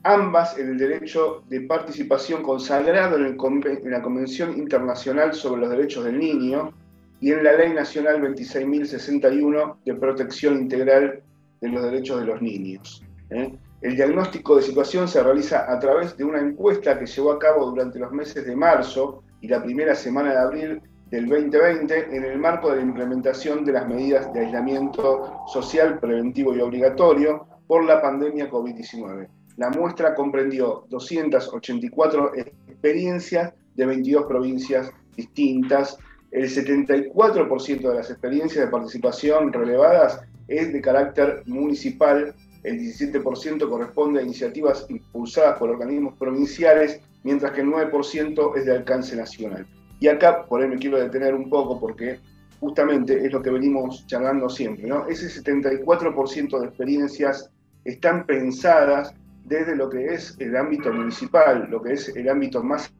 ambas 0.03 0.57
en 0.57 0.72
el 0.72 0.77
derecho 0.77 1.41
de 1.48 1.61
participación 1.61 2.44
consagrado 2.44 3.15
en, 3.15 3.38
en, 3.64 3.91
la 3.91 4.02
Convención 4.02 4.57
Internacional 4.57 5.34
sobre 5.34 5.61
los 5.61 5.69
Derechos 5.69 6.03
del 6.03 6.19
Niño 6.19 6.73
y 7.22 7.31
en 7.31 7.45
la 7.45 7.53
Ley 7.53 7.72
Nacional 7.72 8.22
26.061 8.22 9.77
de 9.85 9.94
Protección 9.95 10.57
Integral 10.57 11.23
de 11.61 11.69
los 11.69 11.81
Derechos 11.81 12.19
de 12.19 12.26
los 12.26 12.41
Niños. 12.41 13.02
¿eh? 13.30 13.57
El 13.80 13.95
diagnóstico 13.95 14.57
de 14.57 14.64
situación 14.64 15.07
se 15.07 15.23
realiza 15.23 15.72
a 15.72 15.80
través 15.80 16.18
de 16.18 16.26
una 16.26 16.41
encuesta 16.41 16.99
que 16.99 17.06
llevó 17.06 17.31
a 17.31 17.39
cabo 17.39 17.68
durante 17.68 17.99
los 17.99 18.11
meses 18.11 18.45
de 18.45 18.53
marzo 18.53 19.23
y 19.39 19.48
la 19.48 19.64
primera 19.64 19.95
semana 19.95 20.31
de 20.31 20.39
abril 20.39 20.81
del 21.10 21.30
2020 21.30 22.18
en 22.18 22.23
el 22.26 22.38
marco 22.38 22.72
de 22.72 22.77
la 22.77 22.81
implementación 22.81 23.64
de 23.64 23.72
las 23.72 23.88
medidas 23.88 24.34
de 24.34 24.41
aislamiento 24.41 25.45
social 25.48 25.99
preventivo 25.99 26.53
y 26.53 26.60
obligatorio 26.60 27.48
por 27.68 27.84
la 27.84 28.02
pandemia 28.02 28.49
COVID-19. 28.49 29.27
La 29.57 29.69
muestra 29.69 30.15
comprendió 30.15 30.85
284 30.89 32.34
experiencias 32.35 33.53
de 33.76 33.85
22 33.85 34.26
provincias 34.26 34.91
distintas. 35.15 35.98
El 36.31 36.49
74% 36.49 37.89
de 37.89 37.95
las 37.95 38.10
experiencias 38.10 38.65
de 38.65 38.72
participación 38.72 39.52
relevadas 39.52 40.22
es 40.48 40.72
de 40.72 40.81
carácter 40.81 41.44
municipal, 41.45 42.34
el 42.64 42.80
17% 42.80 43.69
corresponde 43.69 44.19
a 44.19 44.23
iniciativas 44.23 44.85
impulsadas 44.89 45.57
por 45.57 45.69
organismos 45.69 46.18
provinciales, 46.18 46.99
mientras 47.23 47.52
que 47.53 47.61
el 47.61 47.68
9% 47.68 48.57
es 48.57 48.65
de 48.65 48.76
alcance 48.76 49.15
nacional. 49.15 49.65
Y 49.99 50.07
acá, 50.07 50.45
por 50.45 50.61
ahí 50.61 50.68
me 50.68 50.77
quiero 50.77 50.99
detener 50.99 51.34
un 51.34 51.49
poco 51.49 51.80
porque 51.80 52.19
justamente 52.60 53.26
es 53.26 53.31
lo 53.31 53.41
que 53.41 53.52
venimos 53.52 54.06
charlando 54.07 54.49
siempre, 54.49 54.88
¿no? 54.88 55.07
Ese 55.07 55.27
74% 55.27 56.60
de 56.60 56.68
experiencias 56.68 57.52
están 57.88 58.26
pensadas 58.26 59.14
desde 59.45 59.76
lo 59.76 59.89
que 59.89 60.14
es 60.14 60.35
el 60.39 60.55
ámbito 60.57 60.91
municipal, 60.91 61.68
lo 61.69 61.81
que 61.81 61.93
es 61.93 62.09
el 62.09 62.30
ámbito 62.30 62.61
más 62.61 62.93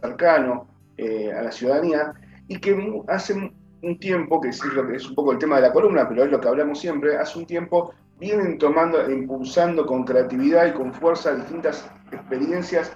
cercano 0.00 0.66
eh, 0.96 1.32
a 1.32 1.42
la 1.42 1.52
ciudadanía, 1.52 2.12
y 2.48 2.58
que 2.58 2.76
hace 3.08 3.34
un 3.82 3.98
tiempo, 3.98 4.40
que 4.40 4.48
es, 4.48 4.60
un 5.08 5.14
poco 5.14 5.32
el 5.32 5.38
tema 5.38 5.56
de 5.56 5.62
la 5.62 5.72
columna, 5.72 6.08
pero 6.08 6.24
es 6.24 6.30
lo 6.30 6.40
que 6.40 6.48
hablamos 6.48 6.80
siempre, 6.80 7.16
hace 7.16 7.38
un 7.38 7.46
tiempo 7.46 7.94
vienen 8.18 8.58
tomando 8.58 9.10
impulsando 9.10 9.86
con 9.86 10.04
creatividad 10.04 10.66
y 10.66 10.72
con 10.72 10.92
fuerza 10.92 11.34
distintas 11.34 11.88
experiencias 12.10 12.92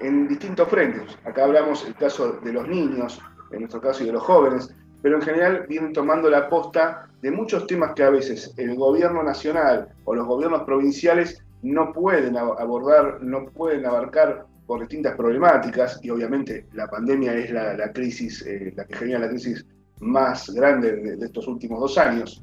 en 0.00 0.28
distintos 0.28 0.68
frentes. 0.68 1.18
Acá 1.24 1.44
hablamos 1.44 1.86
el 1.86 1.94
caso 1.94 2.32
de 2.32 2.52
los 2.52 2.68
niños, 2.68 3.20
en 3.52 3.60
nuestro 3.60 3.80
caso, 3.80 4.02
y 4.02 4.06
de 4.06 4.12
los 4.12 4.22
jóvenes, 4.22 4.74
pero 5.00 5.16
en 5.16 5.22
general 5.22 5.66
vienen 5.68 5.92
tomando 5.92 6.28
la 6.28 6.48
posta 6.48 7.07
de 7.22 7.30
muchos 7.30 7.66
temas 7.66 7.94
que 7.94 8.02
a 8.02 8.10
veces 8.10 8.54
el 8.56 8.76
gobierno 8.76 9.22
nacional 9.22 9.88
o 10.04 10.14
los 10.14 10.26
gobiernos 10.26 10.62
provinciales 10.62 11.42
no 11.62 11.92
pueden 11.92 12.36
abordar, 12.36 13.22
no 13.22 13.46
pueden 13.46 13.84
abarcar 13.86 14.46
por 14.66 14.80
distintas 14.80 15.16
problemáticas, 15.16 15.98
y 16.02 16.10
obviamente 16.10 16.66
la 16.74 16.86
pandemia 16.88 17.34
es 17.34 17.50
la, 17.50 17.92
crisis, 17.92 18.44
eh, 18.46 18.72
la 18.76 18.84
que 18.84 18.94
genera 18.94 19.20
la 19.20 19.28
crisis 19.30 19.64
más 20.00 20.50
grande 20.50 21.16
de, 21.16 21.24
estos 21.24 21.48
últimos 21.48 21.80
dos 21.80 21.98
años, 21.98 22.42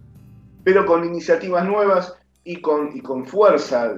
pero 0.63 0.85
con 0.85 1.05
iniciativas 1.05 1.65
nuevas 1.65 2.13
y 2.43 2.59
con, 2.61 2.95
y 2.95 3.01
con 3.01 3.25
fuerza 3.25 3.93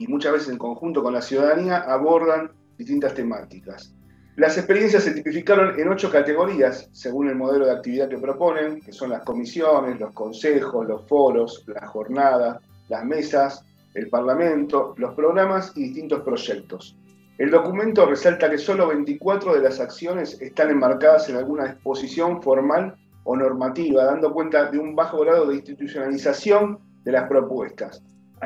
y 0.00 0.06
muchas 0.06 0.32
veces 0.32 0.48
en 0.48 0.56
conjunto 0.56 1.02
con 1.02 1.12
la 1.12 1.20
ciudadanía 1.20 1.76
abordan 1.76 2.50
distintas 2.78 3.12
temáticas. 3.12 3.94
Las 4.36 4.56
experiencias 4.56 5.02
se 5.02 5.12
tipificaron 5.12 5.78
en 5.78 5.88
ocho 5.88 6.10
categorías, 6.10 6.88
según 6.92 7.28
el 7.28 7.34
modelo 7.34 7.66
de 7.66 7.72
actividad 7.72 8.08
que 8.08 8.18
proponen, 8.18 8.80
que 8.80 8.92
son 8.92 9.10
las 9.10 9.22
comisiones, 9.22 9.98
los 9.98 10.12
consejos, 10.12 10.86
los 10.86 11.06
foros, 11.08 11.64
las 11.66 11.88
jornadas, 11.90 12.58
las 12.88 13.04
mesas, 13.04 13.64
el 13.94 14.08
parlamento, 14.08 14.94
los 14.96 15.14
programas 15.14 15.72
y 15.74 15.84
distintos 15.84 16.22
proyectos. 16.22 16.96
El 17.38 17.50
documento 17.50 18.06
resalta 18.06 18.48
que 18.50 18.58
solo 18.58 18.88
24 18.88 19.54
de 19.54 19.60
las 19.60 19.80
acciones 19.80 20.40
están 20.40 20.70
enmarcadas 20.70 21.28
en 21.28 21.36
alguna 21.36 21.66
disposición 21.66 22.42
formal 22.42 22.94
o 23.24 23.36
normativa, 23.36 24.04
dando 24.04 24.32
cuenta 24.32 24.70
de 24.70 24.78
un 24.78 24.94
bajo 24.94 25.20
grado 25.20 25.46
de 25.46 25.56
institucionalización 25.56 26.78
de 27.02 27.12
las 27.12 27.28
propuestas. 27.28 28.02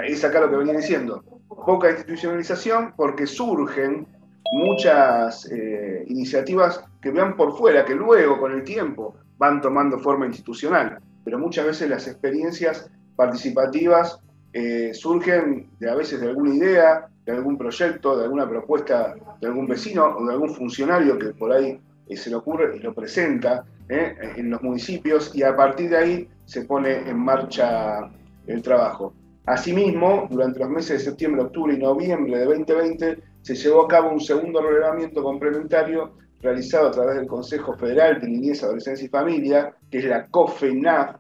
Es 0.07 0.25
acá 0.25 0.41
lo 0.41 0.51
que 0.51 0.57
venía 0.57 0.77
diciendo. 0.77 1.23
Poca 1.49 1.91
institucionalización 1.91 2.95
porque 2.97 3.27
surgen 3.27 4.07
muchas 4.53 5.51
eh, 5.51 6.05
iniciativas 6.09 6.85
que 7.01 7.11
vean 7.11 7.37
por 7.37 7.57
fuera, 7.57 7.85
que 7.85 7.95
luego 7.95 8.39
con 8.39 8.53
el 8.53 8.65
tiempo 8.65 9.15
van 9.39 9.61
tomando 9.61 9.99
forma 9.99 10.27
institucional, 10.27 10.99
pero 11.25 11.39
muchas 11.39 11.67
veces 11.67 11.91
las 11.91 12.07
experiencias 12.07 12.91
participativas 13.17 14.21
eh, 14.53 14.93
surgen 14.95 15.69
de 15.81 15.91
a 15.91 15.95
veces 15.95 16.21
de 16.21 16.29
alguna 16.29 16.55
idea, 16.55 17.09
de 17.25 17.33
algún 17.33 17.59
proyecto, 17.59 18.17
de 18.17 18.25
alguna 18.25 18.49
propuesta 18.49 19.15
de 19.41 19.47
algún 19.47 19.67
vecino 19.67 20.17
o 20.17 20.27
de 20.27 20.33
algún 20.35 20.55
funcionario 20.55 21.19
que 21.19 21.31
por 21.31 21.53
ahí 21.53 21.81
eh, 22.09 22.17
se 22.17 22.31
le 22.31 22.37
ocurre 22.37 22.77
y 22.77 22.81
lo 22.81 22.95
presenta 22.95 23.65
en 23.87 24.49
los 24.49 24.63
municipios 24.63 25.35
y 25.35 25.43
a 25.43 25.55
partir 25.55 25.91
de 25.91 25.97
ahí 25.99 26.29
se 26.47 26.65
pone 26.65 27.07
en 27.07 27.19
marcha 27.19 28.11
el 28.47 28.63
trabajo. 28.63 29.13
Asimismo, 29.45 30.27
durante 30.31 30.61
los 30.61 30.71
meses 30.71 30.99
de 31.01 31.05
septiembre, 31.11 31.43
octubre 31.43 31.75
y 31.75 31.79
noviembre 31.79 32.39
de 32.39 32.45
2020 32.47 33.23
se 33.45 33.55
llevó 33.55 33.85
a 33.85 33.89
cabo 33.89 34.11
un 34.11 34.21
segundo 34.21 34.63
relevamiento 34.63 35.23
complementario 35.23 36.17
realizado 36.41 36.89
a 36.89 36.91
través 36.91 37.17
del 37.17 37.27
Consejo 37.27 37.75
Federal 37.75 38.19
de 38.19 38.27
Niñez, 38.27 38.63
Adolescencia 38.63 39.05
y 39.05 39.11
Familia, 39.11 39.75
que 39.91 39.99
es 39.99 40.07
la 40.07 40.27
COFENAF, 40.29 41.17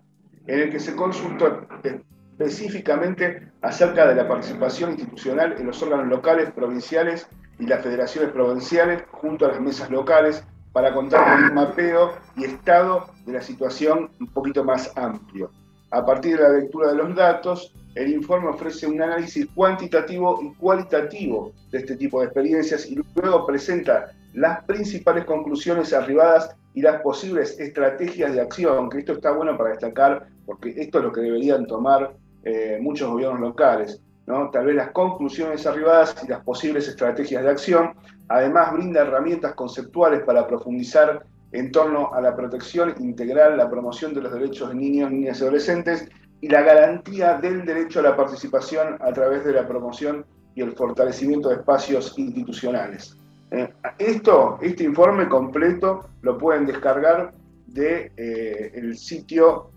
en 0.47 0.61
el 0.61 0.71
que 0.71 0.81
se 0.81 0.97
consultó 0.97 1.67
específicamente 1.83 3.53
acerca 3.61 4.07
de 4.07 4.15
la 4.15 4.27
participación 4.27 4.93
institucional 4.93 5.55
en 5.59 5.67
los 5.67 5.83
órganos 5.83 6.09
locales, 6.09 6.51
provinciales 6.53 7.29
y 7.59 7.67
las 7.67 7.83
federaciones 7.83 8.31
provinciales 8.33 9.03
junto 9.11 9.45
a 9.45 9.49
las 9.49 9.61
mesas 9.61 9.91
locales 9.91 10.43
para 10.73 10.95
contar 10.95 11.25
con 11.25 11.45
un 11.45 11.55
mapeo 11.55 12.15
y 12.37 12.45
estado 12.45 13.05
de 13.27 13.35
la 13.35 13.43
situación 13.43 14.11
un 14.19 14.29
poquito 14.29 14.65
más 14.65 14.91
amplio. 14.97 15.51
A 15.91 16.05
partir 16.07 16.39
de 16.39 16.43
la 16.43 16.59
lectura 16.59 16.89
de 16.89 16.97
los 16.97 17.15
datos, 17.15 17.75
el 17.95 18.13
informe 18.13 18.49
ofrece 18.49 18.87
un 18.87 19.01
análisis 19.01 19.47
cuantitativo 19.55 20.41
y 20.43 20.53
cualitativo 20.55 21.53
de 21.71 21.79
este 21.79 21.97
tipo 21.97 22.21
de 22.21 22.27
experiencias 22.27 22.87
y 22.91 22.99
luego 23.15 23.47
presenta 23.47 24.13
las 24.33 24.65
principales 24.65 25.25
conclusiones 25.25 25.93
arribadas 25.93 26.57
y 26.75 26.83
las 26.83 27.01
posibles 27.03 27.59
estrategias 27.61 28.35
de 28.35 28.41
acción, 28.41 28.91
que 28.91 28.99
esto 28.99 29.13
está 29.13 29.31
bueno 29.31 29.57
para 29.57 29.71
destacar 29.71 30.27
porque 30.45 30.75
esto 30.77 30.99
es 30.99 31.05
lo 31.05 31.13
que 31.13 31.21
deberían 31.21 31.67
tomar 31.67 32.15
eh, 32.43 32.79
muchos 32.81 33.11
gobiernos 33.11 33.41
locales. 33.41 34.01
¿no? 34.27 34.51
Tal 34.51 34.67
vez 34.67 34.75
las 34.75 34.91
conclusiones 34.91 35.67
arribadas 35.67 36.17
y 36.25 36.29
las 36.29 36.43
posibles 36.43 36.89
estrategias 36.89 37.45
de 37.45 37.51
acción. 37.51 37.95
Además, 38.29 38.73
brinda 38.73 39.03
herramientas 39.03 39.55
conceptuales 39.55 40.23
para 40.25 40.47
profundizar 40.47 41.25
en 41.53 41.71
torno 41.71 42.13
a 42.13 42.21
la 42.21 42.35
protección 42.35 42.95
integral, 42.99 43.57
la 43.57 43.71
promoción 43.71 44.13
de 44.13 44.23
los 44.23 44.33
derechos 44.33 44.71
de 44.71 44.75
niños, 44.75 45.13
niñas 45.13 45.39
y 45.39 45.43
adolescentes 45.43 46.09
y 46.45 46.49
la 46.49 46.61
garantía 46.61 47.39
del 47.39 47.65
derecho 47.65 48.01
a 48.01 48.03
la 48.03 48.17
participación 48.17 48.99
a 49.01 49.11
través 49.15 49.47
de 49.47 49.55
la 49.55 49.67
promoción 49.67 50.27
y 50.55 50.61
el 50.61 50.73
fortalecimiento 50.73 51.49
de 51.49 51.55
espacios 51.55 52.19
institucionales. 52.19 53.17
Eh, 53.51 53.73
esto, 53.97 54.59
este 54.61 54.85
informe 54.85 55.27
completo 55.27 56.07
lo 56.21 56.37
pueden 56.37 56.67
descargar 56.67 57.33
del 57.67 58.13
de, 58.15 58.73
eh, 58.75 58.95
sitio 58.95 59.71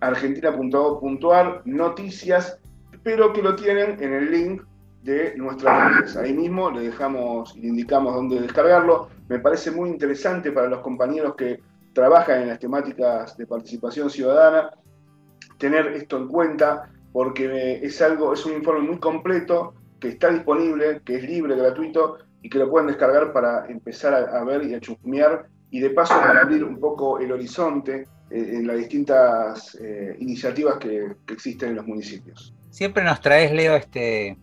argentina.gov.ar, 0.00 1.62
noticias, 1.64 2.58
pero 3.02 3.32
que 3.32 3.40
lo 3.40 3.56
tienen 3.56 3.96
en 4.02 4.12
el 4.12 4.30
link 4.30 4.62
de 5.02 5.34
nuestras 5.38 5.94
redes. 5.94 6.16
Ahí 6.18 6.34
mismo 6.34 6.70
le 6.70 6.82
dejamos 6.82 7.56
le 7.56 7.68
indicamos 7.68 8.14
dónde 8.14 8.38
descargarlo. 8.38 9.08
Me 9.30 9.38
parece 9.38 9.70
muy 9.70 9.88
interesante 9.88 10.52
para 10.52 10.68
los 10.68 10.80
compañeros 10.80 11.36
que 11.36 11.58
trabajan 11.94 12.42
en 12.42 12.48
las 12.48 12.58
temáticas 12.58 13.34
de 13.38 13.46
participación 13.46 14.10
ciudadana 14.10 14.72
tener 15.62 15.86
esto 15.92 16.16
en 16.16 16.26
cuenta 16.26 16.90
porque 17.12 17.78
es 17.84 18.02
algo, 18.02 18.34
es 18.34 18.44
un 18.44 18.54
informe 18.54 18.80
muy 18.80 18.98
completo 18.98 19.74
que 20.00 20.08
está 20.08 20.28
disponible, 20.28 21.00
que 21.04 21.14
es 21.14 21.22
libre, 21.22 21.54
gratuito 21.54 22.18
y 22.42 22.50
que 22.50 22.58
lo 22.58 22.68
pueden 22.68 22.88
descargar 22.88 23.32
para 23.32 23.66
empezar 23.68 24.12
a, 24.12 24.42
ver 24.42 24.64
y 24.64 24.74
a 24.74 24.80
chusmear 24.80 25.46
y 25.70 25.78
de 25.78 25.90
paso 25.90 26.14
para 26.14 26.40
abrir 26.40 26.64
un 26.64 26.80
poco 26.80 27.20
el 27.20 27.30
horizonte 27.30 28.08
eh, 28.28 28.50
en 28.54 28.66
las 28.66 28.76
distintas 28.76 29.78
eh, 29.80 30.16
iniciativas 30.18 30.78
que, 30.78 31.12
existen 31.28 31.68
en 31.70 31.76
los 31.76 31.86
municipios. 31.86 32.52
Siempre 32.70 33.04
nos 33.04 33.20
traes, 33.20 33.52
Leo, 33.52 33.76
este, 33.76 34.36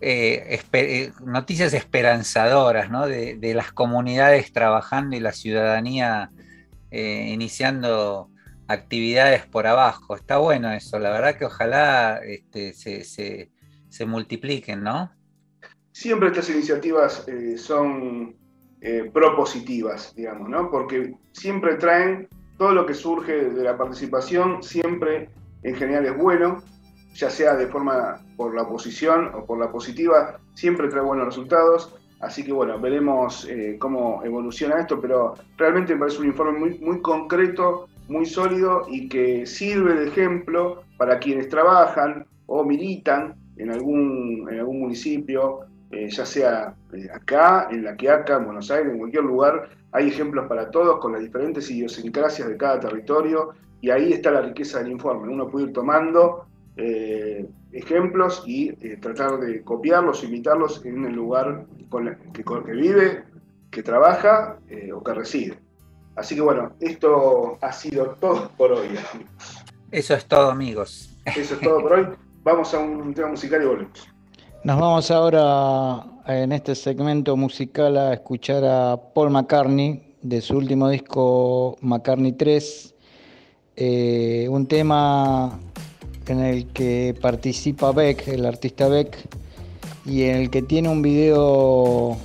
eh, 0.00 1.12
noticias 1.24 1.74
esperanzadoras 1.74 2.92
¿no? 2.92 3.08
de, 3.08 3.52
las 3.56 3.72
comunidades 3.72 4.52
trabajando 4.52 5.16
y 5.16 5.20
la 5.20 5.32
ciudadanía 5.32 6.30
iniciando 6.92 8.30
actividades 8.68 9.46
por 9.46 9.66
abajo. 9.66 10.14
Está 10.14 10.38
bueno 10.38 10.70
eso, 10.70 10.98
la 10.98 11.10
verdad 11.10 11.36
que 11.36 11.46
ojalá 11.46 12.20
este, 12.24 12.72
se, 12.72 14.06
multipliquen, 14.06 14.82
¿no? 14.82 15.10
Siempre 15.90 16.28
estas 16.28 16.50
iniciativas 16.50 17.26
son 17.56 18.36
eh, 18.80 19.10
propositivas, 19.12 20.14
digamos, 20.14 20.48
¿no? 20.48 20.70
Porque 20.70 21.14
siempre 21.32 21.74
traen 21.74 22.28
todo 22.58 22.72
lo 22.72 22.86
que 22.86 22.94
surge 22.94 23.50
de 23.50 23.64
la 23.64 23.76
participación, 23.76 24.62
siempre 24.62 25.30
en 25.64 25.74
general 25.74 26.06
es 26.06 26.16
bueno, 26.16 26.62
ya 27.14 27.28
sea 27.28 27.56
de 27.56 27.66
forma 27.66 28.24
por 28.36 28.54
la 28.54 28.62
oposición 28.62 29.32
o 29.34 29.44
por 29.44 29.58
la 29.58 29.72
positiva, 29.72 30.38
siempre 30.54 30.88
trae 30.88 31.02
buenos 31.02 31.26
resultados. 31.26 31.94
Así 32.20 32.44
que 32.44 32.52
bueno, 32.52 32.80
veremos 32.80 33.48
eh, 33.48 33.76
cómo 33.80 34.22
evoluciona 34.24 34.80
esto, 34.80 35.00
pero 35.00 35.34
realmente 35.56 35.94
me 35.94 36.00
parece 36.00 36.20
un 36.20 36.26
informe 36.26 36.58
muy, 36.58 36.78
muy 36.78 37.00
concreto, 37.00 37.87
muy 38.08 38.26
sólido 38.26 38.86
y 38.88 39.08
que 39.08 39.46
sirve 39.46 39.94
de 39.94 40.08
ejemplo 40.08 40.82
para 40.96 41.18
quienes 41.18 41.48
trabajan 41.48 42.26
o 42.46 42.64
militan 42.64 43.36
en 43.58 43.70
algún, 43.70 44.48
en 44.50 44.58
algún 44.58 44.80
municipio, 44.80 45.60
eh, 45.90 46.08
ya 46.08 46.24
sea 46.24 46.74
eh, 46.92 47.08
acá, 47.12 47.68
en 47.70 47.84
La 47.84 47.96
Quiaca, 47.96 48.36
en 48.36 48.46
Buenos 48.46 48.70
Aires, 48.70 48.92
en 48.92 48.98
cualquier 48.98 49.24
lugar. 49.24 49.68
Hay 49.92 50.08
ejemplos 50.08 50.46
para 50.48 50.70
todos 50.70 50.98
con 51.00 51.12
las 51.12 51.22
diferentes 51.22 51.70
idiosincrasias 51.70 52.48
de 52.48 52.56
cada 52.56 52.80
territorio 52.80 53.50
y 53.80 53.90
ahí 53.90 54.12
está 54.12 54.30
la 54.30 54.42
riqueza 54.42 54.78
del 54.78 54.92
informe. 54.92 55.32
Uno 55.32 55.48
puede 55.48 55.66
ir 55.66 55.72
tomando 55.72 56.46
eh, 56.76 57.46
ejemplos 57.72 58.42
y 58.46 58.72
tratar 58.96 59.38
de 59.38 59.62
copiarlos, 59.62 60.24
imitarlos 60.24 60.84
en 60.84 61.04
el 61.04 61.14
lugar 61.14 61.66
con 61.90 62.16
que, 62.32 62.44
que, 62.44 62.72
vive, 62.72 63.24
que 63.70 63.82
trabaja 63.82 64.58
o 64.94 65.02
que 65.02 65.14
reside. 65.14 65.67
Así 66.18 66.34
que 66.34 66.40
bueno, 66.40 66.72
esto 66.80 67.58
ha 67.60 67.72
sido 67.72 68.16
todo 68.20 68.50
por 68.56 68.72
hoy. 68.72 68.88
Eso 69.92 70.14
es 70.14 70.26
todo, 70.26 70.50
amigos. 70.50 71.10
Eso 71.24 71.54
es 71.54 71.60
todo 71.60 71.80
por 71.80 71.92
hoy. 71.92 72.06
Vamos 72.42 72.74
a 72.74 72.80
un 72.80 73.14
tema 73.14 73.28
musical 73.28 73.62
y 73.62 73.66
volvemos. 73.66 74.08
Nos 74.64 74.80
vamos 74.80 75.10
ahora 75.12 76.04
en 76.26 76.50
este 76.50 76.74
segmento 76.74 77.36
musical 77.36 77.96
a 77.96 78.14
escuchar 78.14 78.64
a 78.64 79.00
Paul 79.14 79.30
McCartney 79.30 80.16
de 80.20 80.40
su 80.40 80.56
último 80.56 80.88
disco 80.88 81.76
McCartney 81.82 82.32
3, 82.32 82.94
eh, 83.76 84.48
un 84.50 84.66
tema 84.66 85.60
en 86.26 86.40
el 86.40 86.66
que 86.72 87.16
participa 87.20 87.92
Beck, 87.92 88.26
el 88.26 88.44
artista 88.44 88.88
Beck, 88.88 89.16
y 90.04 90.24
en 90.24 90.36
el 90.36 90.50
que 90.50 90.62
tiene 90.62 90.88
un 90.88 91.00
video 91.00 92.18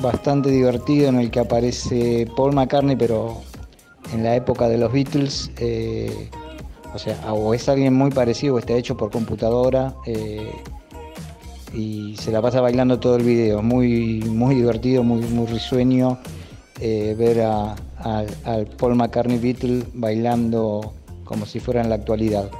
bastante 0.00 0.50
divertido 0.50 1.08
en 1.08 1.16
el 1.16 1.30
que 1.30 1.40
aparece 1.40 2.26
Paul 2.36 2.54
McCartney, 2.54 2.96
pero 2.96 3.42
en 4.12 4.22
la 4.22 4.36
época 4.36 4.68
de 4.68 4.78
los 4.78 4.92
Beatles. 4.92 5.50
Eh, 5.58 6.30
o 6.94 6.98
sea, 6.98 7.32
o 7.32 7.52
es 7.54 7.68
alguien 7.68 7.94
muy 7.94 8.10
parecido, 8.10 8.54
o 8.54 8.58
está 8.58 8.74
hecho 8.74 8.96
por 8.96 9.10
computadora. 9.10 9.94
Eh, 10.06 10.50
y 11.74 12.16
se 12.16 12.32
la 12.32 12.40
pasa 12.40 12.60
bailando 12.60 12.98
todo 12.98 13.16
el 13.16 13.24
video. 13.24 13.62
Muy, 13.62 14.22
muy 14.26 14.54
divertido, 14.54 15.02
muy, 15.02 15.20
muy 15.20 15.46
risueño 15.46 16.18
eh, 16.80 17.14
ver 17.18 17.42
a, 17.42 17.74
al 18.44 18.66
Paul 18.78 18.94
McCartney 18.94 19.38
Beatle 19.38 19.84
bailando 19.94 20.92
como 21.24 21.44
si 21.44 21.60
fuera 21.60 21.82
en 21.82 21.88
la 21.88 21.96
actualidad. 21.96 22.50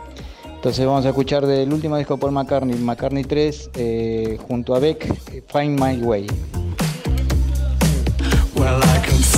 Entonces 0.45 0.85
vamos 0.85 1.07
a 1.07 1.11
escuchar 1.11 1.47
del 1.47 1.73
último 1.73 1.97
disco 1.97 2.19
Paul 2.19 2.33
McCartney, 2.33 2.77
McCartney 2.77 3.23
3, 3.23 3.71
eh, 3.77 4.39
junto 4.49 4.75
a 4.75 4.81
Beck, 4.81 5.07
Find 5.47 5.81
My 5.81 6.03
Way. 6.03 6.27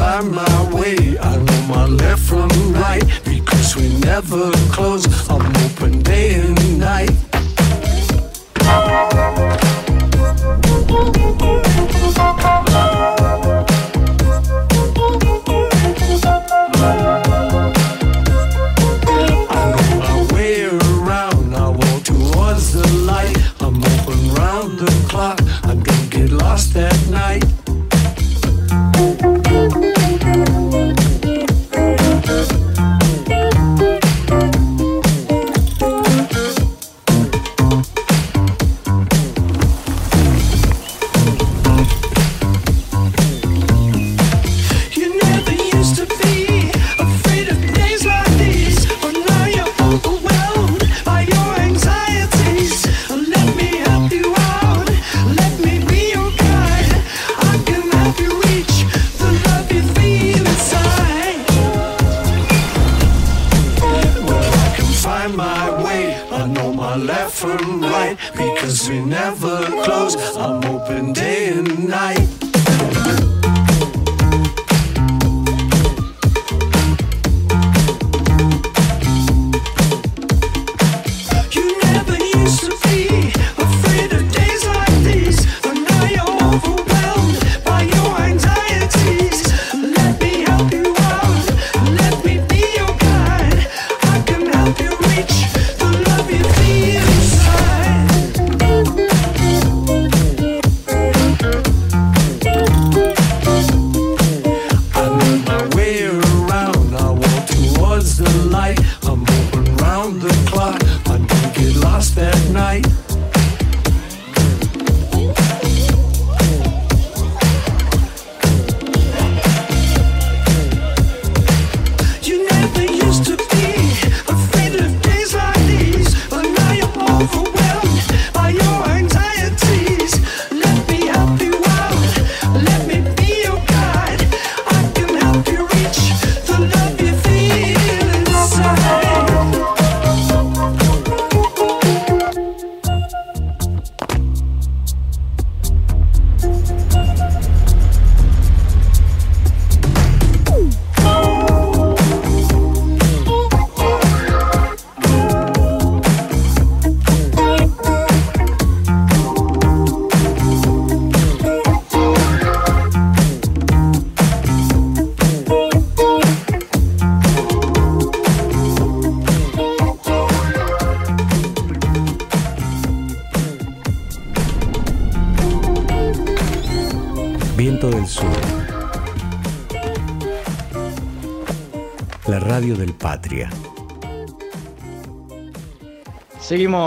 Find 0.00 0.32
my 0.32 0.74
way. 0.74 1.18
I 1.18 1.36
know 1.36 1.60
my 1.68 1.84
left 1.84 2.22
from 2.22 2.48
right 2.72 3.04
because 3.22 3.76
we 3.76 3.86
never 3.98 4.50
close. 4.72 5.04
I'm 5.28 5.44
open 5.64 6.00
day 6.00 6.40
and 6.40 6.78
night. 6.80 7.10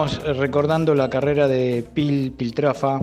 Seguimos 0.09 0.37
recordando 0.37 0.95
la 0.95 1.09
carrera 1.09 1.47
de 1.47 1.85
Pil 1.93 2.33
Piltrafa. 2.33 2.99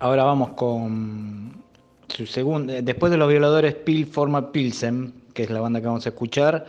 Ahora 0.00 0.24
vamos 0.24 0.50
con 0.50 1.62
su 2.08 2.26
segunda, 2.26 2.82
después 2.82 3.12
de 3.12 3.18
los 3.18 3.28
violadores, 3.28 3.74
Pil 3.76 4.06
forma 4.06 4.50
Pilsen, 4.50 5.12
que 5.32 5.44
es 5.44 5.50
la 5.50 5.60
banda 5.60 5.80
que 5.80 5.86
vamos 5.86 6.04
a 6.06 6.08
escuchar 6.08 6.66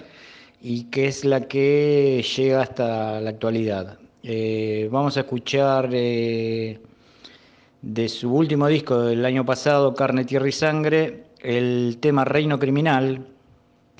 y 0.61 0.83
que 0.91 1.07
es 1.07 1.25
la 1.25 1.47
que 1.47 2.23
llega 2.37 2.61
hasta 2.61 3.19
la 3.21 3.31
actualidad. 3.31 3.97
Eh, 4.21 4.87
vamos 4.91 5.17
a 5.17 5.21
escuchar 5.21 5.89
eh, 5.93 6.79
de 7.81 8.09
su 8.09 8.31
último 8.31 8.67
disco 8.67 8.99
del 8.99 9.25
año 9.25 9.43
pasado, 9.43 9.95
Carne, 9.95 10.25
Tierra 10.25 10.47
y 10.47 10.51
Sangre, 10.51 11.23
el 11.39 11.97
tema 11.99 12.23
Reino 12.23 12.59
Criminal, 12.59 13.25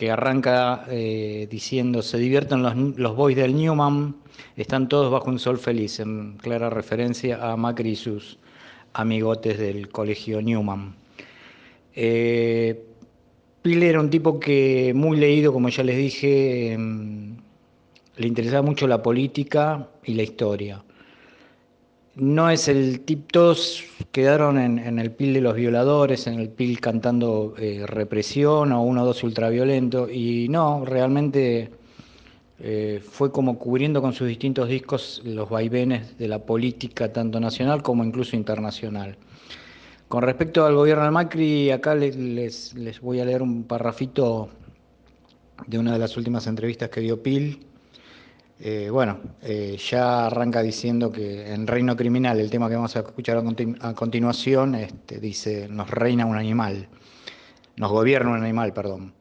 que 0.01 0.09
arranca 0.09 0.83
eh, 0.89 1.47
diciendo 1.51 2.01
se 2.01 2.17
divierten 2.17 2.63
los, 2.63 2.75
los 2.97 3.15
boys 3.15 3.35
del 3.35 3.55
Newman, 3.55 4.15
están 4.57 4.89
todos 4.89 5.11
bajo 5.11 5.29
un 5.29 5.37
sol 5.37 5.59
feliz, 5.59 5.99
en 5.99 6.37
clara 6.37 6.71
referencia 6.71 7.51
a 7.51 7.55
Macri 7.55 7.91
y 7.91 7.95
sus 7.95 8.39
amigotes 8.93 9.59
del 9.59 9.89
colegio 9.89 10.41
Newman. 10.41 10.95
Eh, 11.93 12.83
Pile 13.61 13.89
era 13.89 13.99
un 13.99 14.09
tipo 14.09 14.39
que 14.39 14.91
muy 14.95 15.17
leído, 15.17 15.53
como 15.53 15.69
ya 15.69 15.83
les 15.83 15.97
dije, 15.97 16.71
em, 16.71 17.37
le 18.17 18.27
interesaba 18.27 18.63
mucho 18.63 18.87
la 18.87 19.03
política 19.03 19.87
y 20.03 20.15
la 20.15 20.23
historia. 20.23 20.83
No 22.15 22.49
es 22.49 22.67
el 22.67 23.01
tipo, 23.01 23.27
todos 23.31 23.85
quedaron 24.11 24.59
en, 24.59 24.79
en 24.79 24.99
el 24.99 25.11
pil 25.11 25.33
de 25.33 25.41
los 25.41 25.55
violadores, 25.55 26.27
en 26.27 26.39
el 26.39 26.49
pil 26.49 26.81
cantando 26.81 27.53
eh, 27.57 27.85
represión 27.87 28.73
o 28.73 28.83
uno 28.83 29.03
o 29.03 29.05
dos 29.05 29.23
ultraviolento, 29.23 30.09
y 30.09 30.49
no, 30.49 30.83
realmente 30.83 31.71
eh, 32.59 33.01
fue 33.01 33.31
como 33.31 33.57
cubriendo 33.57 34.01
con 34.01 34.13
sus 34.13 34.27
distintos 34.27 34.67
discos 34.67 35.21
los 35.23 35.49
vaivenes 35.49 36.17
de 36.17 36.27
la 36.27 36.39
política, 36.39 37.13
tanto 37.13 37.39
nacional 37.39 37.81
como 37.81 38.03
incluso 38.03 38.35
internacional. 38.35 39.17
Con 40.09 40.23
respecto 40.23 40.65
al 40.65 40.75
gobierno 40.75 41.05
de 41.05 41.11
Macri, 41.11 41.71
acá 41.71 41.95
les, 41.95 42.17
les, 42.17 42.73
les 42.73 42.99
voy 42.99 43.21
a 43.21 43.25
leer 43.25 43.41
un 43.41 43.63
parrafito 43.63 44.49
de 45.65 45.79
una 45.79 45.93
de 45.93 45.99
las 45.99 46.17
últimas 46.17 46.45
entrevistas 46.47 46.89
que 46.89 46.99
dio 46.99 47.23
Pil. 47.23 47.65
Eh, 48.63 48.91
bueno, 48.91 49.17
eh, 49.41 49.75
ya 49.89 50.27
arranca 50.27 50.61
diciendo 50.61 51.11
que 51.11 51.51
en 51.51 51.65
Reino 51.65 51.95
Criminal, 51.95 52.39
el 52.39 52.51
tema 52.51 52.69
que 52.69 52.75
vamos 52.75 52.95
a 52.95 52.99
escuchar 52.99 53.37
a, 53.37 53.43
continu 53.43 53.75
a 53.81 53.95
continuación, 53.95 54.75
este, 54.75 55.19
dice, 55.19 55.67
nos 55.67 55.89
reina 55.89 56.27
un 56.27 56.37
animal, 56.37 56.87
nos 57.77 57.91
gobierna 57.91 58.29
un 58.29 58.43
animal, 58.43 58.71
perdón. 58.71 59.15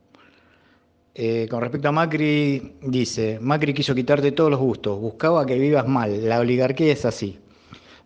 Eh, 1.15 1.49
con 1.51 1.63
respecto 1.63 1.89
a 1.89 1.93
Macri, 1.93 2.75
dice, 2.83 3.39
Macri 3.41 3.73
quiso 3.73 3.95
quitarte 3.95 4.33
todos 4.33 4.51
los 4.51 4.61
gustos, 4.61 5.01
buscaba 5.01 5.47
que 5.47 5.59
vivas 5.59 5.89
mal, 5.89 6.29
la 6.29 6.39
oligarquía 6.41 6.93
es 6.93 7.07
así. 7.07 7.39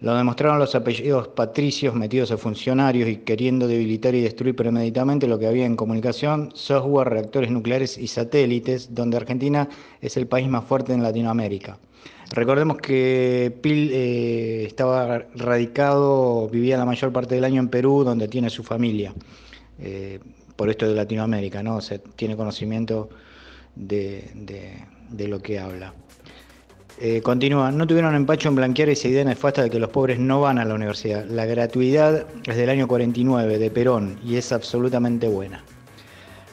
Lo 0.05 0.15
demostraron 0.15 0.59
los 0.59 0.75
apellidos 0.75 1.29
patricios 1.29 1.95
metidos 1.95 2.31
a 2.31 2.37
funcionarios 2.37 3.09
y 3.09 3.17
queriendo 3.17 3.67
debilitar 3.67 4.15
y 4.15 4.21
destruir 4.21 4.55
premeditamente 4.55 5.27
lo 5.27 5.39
que 5.39 5.47
había 5.47 5.65
en 5.65 5.77
comunicación, 5.77 6.51
software, 6.53 7.09
reactores 7.09 7.51
nucleares 7.51 7.97
y 7.97 8.07
satélites, 8.07 8.95
donde 8.95 9.17
Argentina 9.17 9.67
es 10.03 10.19
el 10.19 10.27
país 10.27 10.47
más 10.47 10.65
fuerte 10.67 10.93
en 10.93 11.03
Latinoamérica. 11.03 11.79
Recordemos 12.33 12.77
que 12.77 13.51
Pil 13.63 13.93
eh, 13.95 14.67
estaba 14.67 15.21
radicado, 15.37 16.51
vivía 16.51 16.77
la 16.77 16.85
mayor 16.85 17.11
parte 17.11 17.37
del 17.37 17.45
año 17.45 17.63
en 17.63 17.69
Perú, 17.69 18.05
donde 18.05 18.29
tiene 18.29 18.51
su 18.51 18.63
familia. 18.63 19.15
Eh, 19.79 20.21
por 20.55 20.69
esto 20.69 20.87
de 20.87 20.95
Latinoamérica, 20.95 21.63
¿no? 21.63 21.77
O 21.77 21.81
sea, 21.81 21.97
tiene 22.15 22.37
conocimiento 22.37 23.09
de, 23.75 24.85
lo 25.17 25.41
que 25.41 25.59
habla. 25.59 25.95
Eh, 27.01 27.23
continúa, 27.23 27.73
no 27.73 27.87
tuvieron 27.87 28.15
empacho 28.15 28.49
en 28.49 28.55
blanquear 28.55 28.89
esa 28.89 29.09
idea 29.09 29.25
nefasta 29.25 29.63
de 29.63 29.71
que 29.71 29.81
los 29.81 29.91
pobres 29.91 30.19
no 30.19 30.41
van 30.41 30.59
a 30.59 30.65
la 30.65 30.75
universidad. 30.75 31.25
La 31.27 31.45
gratuidad 31.45 32.25
es 32.47 32.57
del 32.57 32.71
año 32.71 32.87
49, 32.87 33.59
de 33.59 33.71
Perón, 33.71 34.19
y 34.25 34.37
es 34.37 34.53
absolutamente 34.53 35.27
buena. 35.29 35.65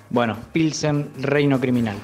Bueno, 0.09 0.35
Pilsen, 0.51 1.09
Reino 1.19 1.59
Criminal. 1.59 1.95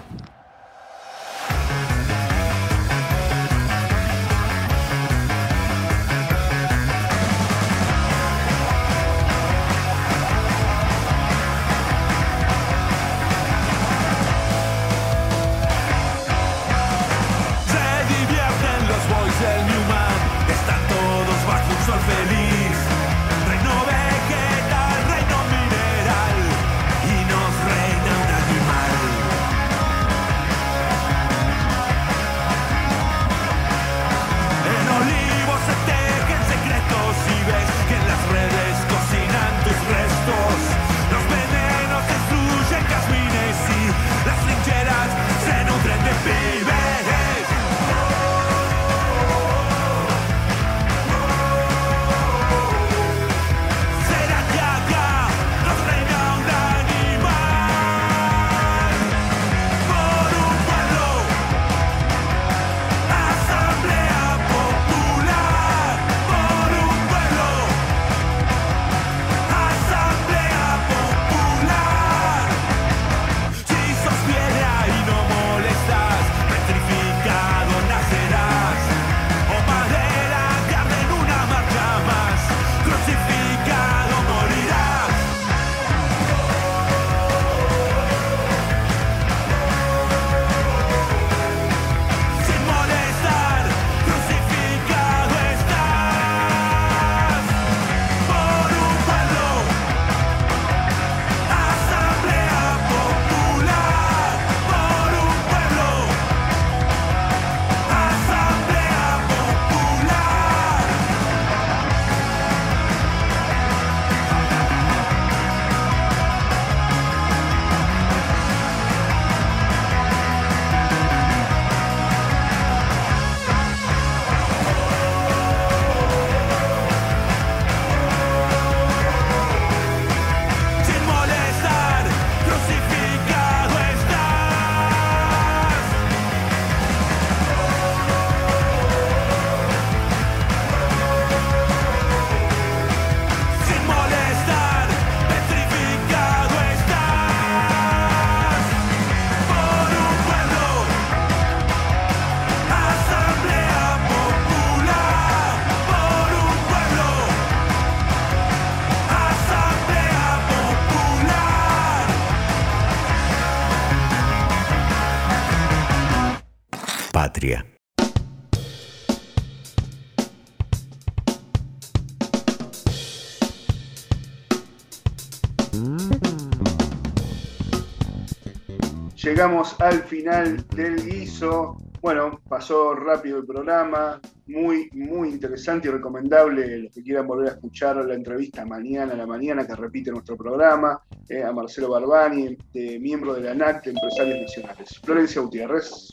Llegamos 179.37 179.79
al 179.81 180.01
final 180.01 180.67
del 180.69 180.95
guiso. 180.95 181.77
Bueno, 182.01 182.41
pasó 182.49 182.95
rápido 182.95 183.37
el 183.37 183.45
programa, 183.45 184.19
muy, 184.47 184.89
muy 184.93 185.29
interesante 185.29 185.87
y 185.87 185.91
recomendable 185.91 186.79
los 186.79 186.91
que 186.91 187.03
quieran 187.03 187.27
volver 187.27 187.49
a 187.49 187.51
escuchar 187.53 187.97
la 187.97 188.15
entrevista 188.15 188.65
mañana 188.65 189.13
a 189.13 189.15
la 189.15 189.27
mañana 189.27 189.67
que 189.67 189.75
repite 189.75 190.09
nuestro 190.09 190.35
programa, 190.37 191.03
eh, 191.29 191.43
a 191.43 191.51
Marcelo 191.51 191.91
Barbani, 191.91 192.57
de, 192.73 192.97
miembro 192.99 193.35
de 193.35 193.41
la 193.41 193.51
ANAC 193.51 193.83
de 193.83 193.91
Empresarios 193.91 194.41
Nacionales. 194.41 194.99
Florencia 195.03 195.39
Gutiérrez. 195.43 196.09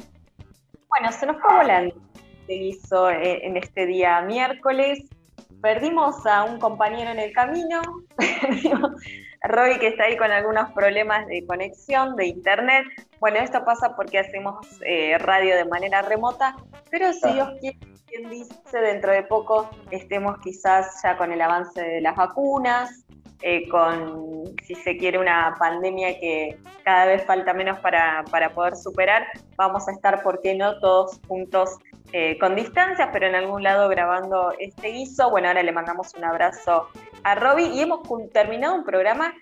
Bueno, 0.90 1.10
se 1.10 1.24
nos 1.24 1.40
fue 1.40 1.56
volando 1.56 1.94
el 2.46 2.58
guiso 2.60 3.08
eh, 3.08 3.46
en 3.46 3.56
este 3.56 3.86
día 3.86 4.20
miércoles. 4.20 5.02
Perdimos 5.62 6.26
a 6.26 6.44
un 6.44 6.58
compañero 6.58 7.10
en 7.12 7.20
el 7.20 7.32
camino, 7.32 7.80
Roy 9.44 9.78
que 9.78 9.88
está 9.88 10.04
ahí 10.04 10.16
con 10.18 10.30
algunos 10.30 10.70
problemas 10.72 11.26
de 11.26 11.46
conexión, 11.46 12.16
de 12.16 12.26
internet. 12.26 12.84
Bueno, 13.24 13.38
esto 13.38 13.64
pasa 13.64 13.96
porque 13.96 14.18
hacemos 14.18 14.66
eh, 14.84 15.16
radio 15.16 15.56
de 15.56 15.64
manera 15.64 16.02
remota, 16.02 16.54
pero 16.90 17.10
si 17.14 17.32
Dios 17.32 17.48
quiere, 17.58 17.78
quien 18.06 18.28
dice, 18.28 18.78
dentro 18.78 19.12
de 19.12 19.22
poco 19.22 19.70
estemos 19.90 20.36
quizás 20.42 21.00
ya 21.02 21.16
con 21.16 21.32
el 21.32 21.40
avance 21.40 21.80
de 21.80 22.02
las 22.02 22.16
vacunas, 22.16 23.06
eh, 23.40 23.66
con, 23.70 24.54
si 24.66 24.74
se 24.74 24.98
quiere, 24.98 25.18
una 25.18 25.56
pandemia 25.58 26.20
que 26.20 26.58
cada 26.84 27.06
vez 27.06 27.24
falta 27.24 27.54
menos 27.54 27.78
para, 27.78 28.26
para 28.30 28.52
poder 28.52 28.76
superar, 28.76 29.26
vamos 29.56 29.88
a 29.88 29.92
estar, 29.92 30.22
¿por 30.22 30.42
qué 30.42 30.54
no?, 30.54 30.78
todos 30.80 31.18
juntos 31.26 31.78
eh, 32.12 32.36
con 32.38 32.54
distancias, 32.54 33.08
pero 33.10 33.26
en 33.26 33.36
algún 33.36 33.62
lado 33.62 33.88
grabando 33.88 34.52
este 34.58 34.88
guiso. 34.88 35.30
Bueno, 35.30 35.48
ahora 35.48 35.62
le 35.62 35.72
mandamos 35.72 36.12
un 36.14 36.24
abrazo 36.24 36.88
a 37.22 37.34
Robbie 37.36 37.68
y 37.68 37.80
hemos 37.80 38.00
terminado 38.34 38.74
un 38.74 38.84
programa 38.84 39.32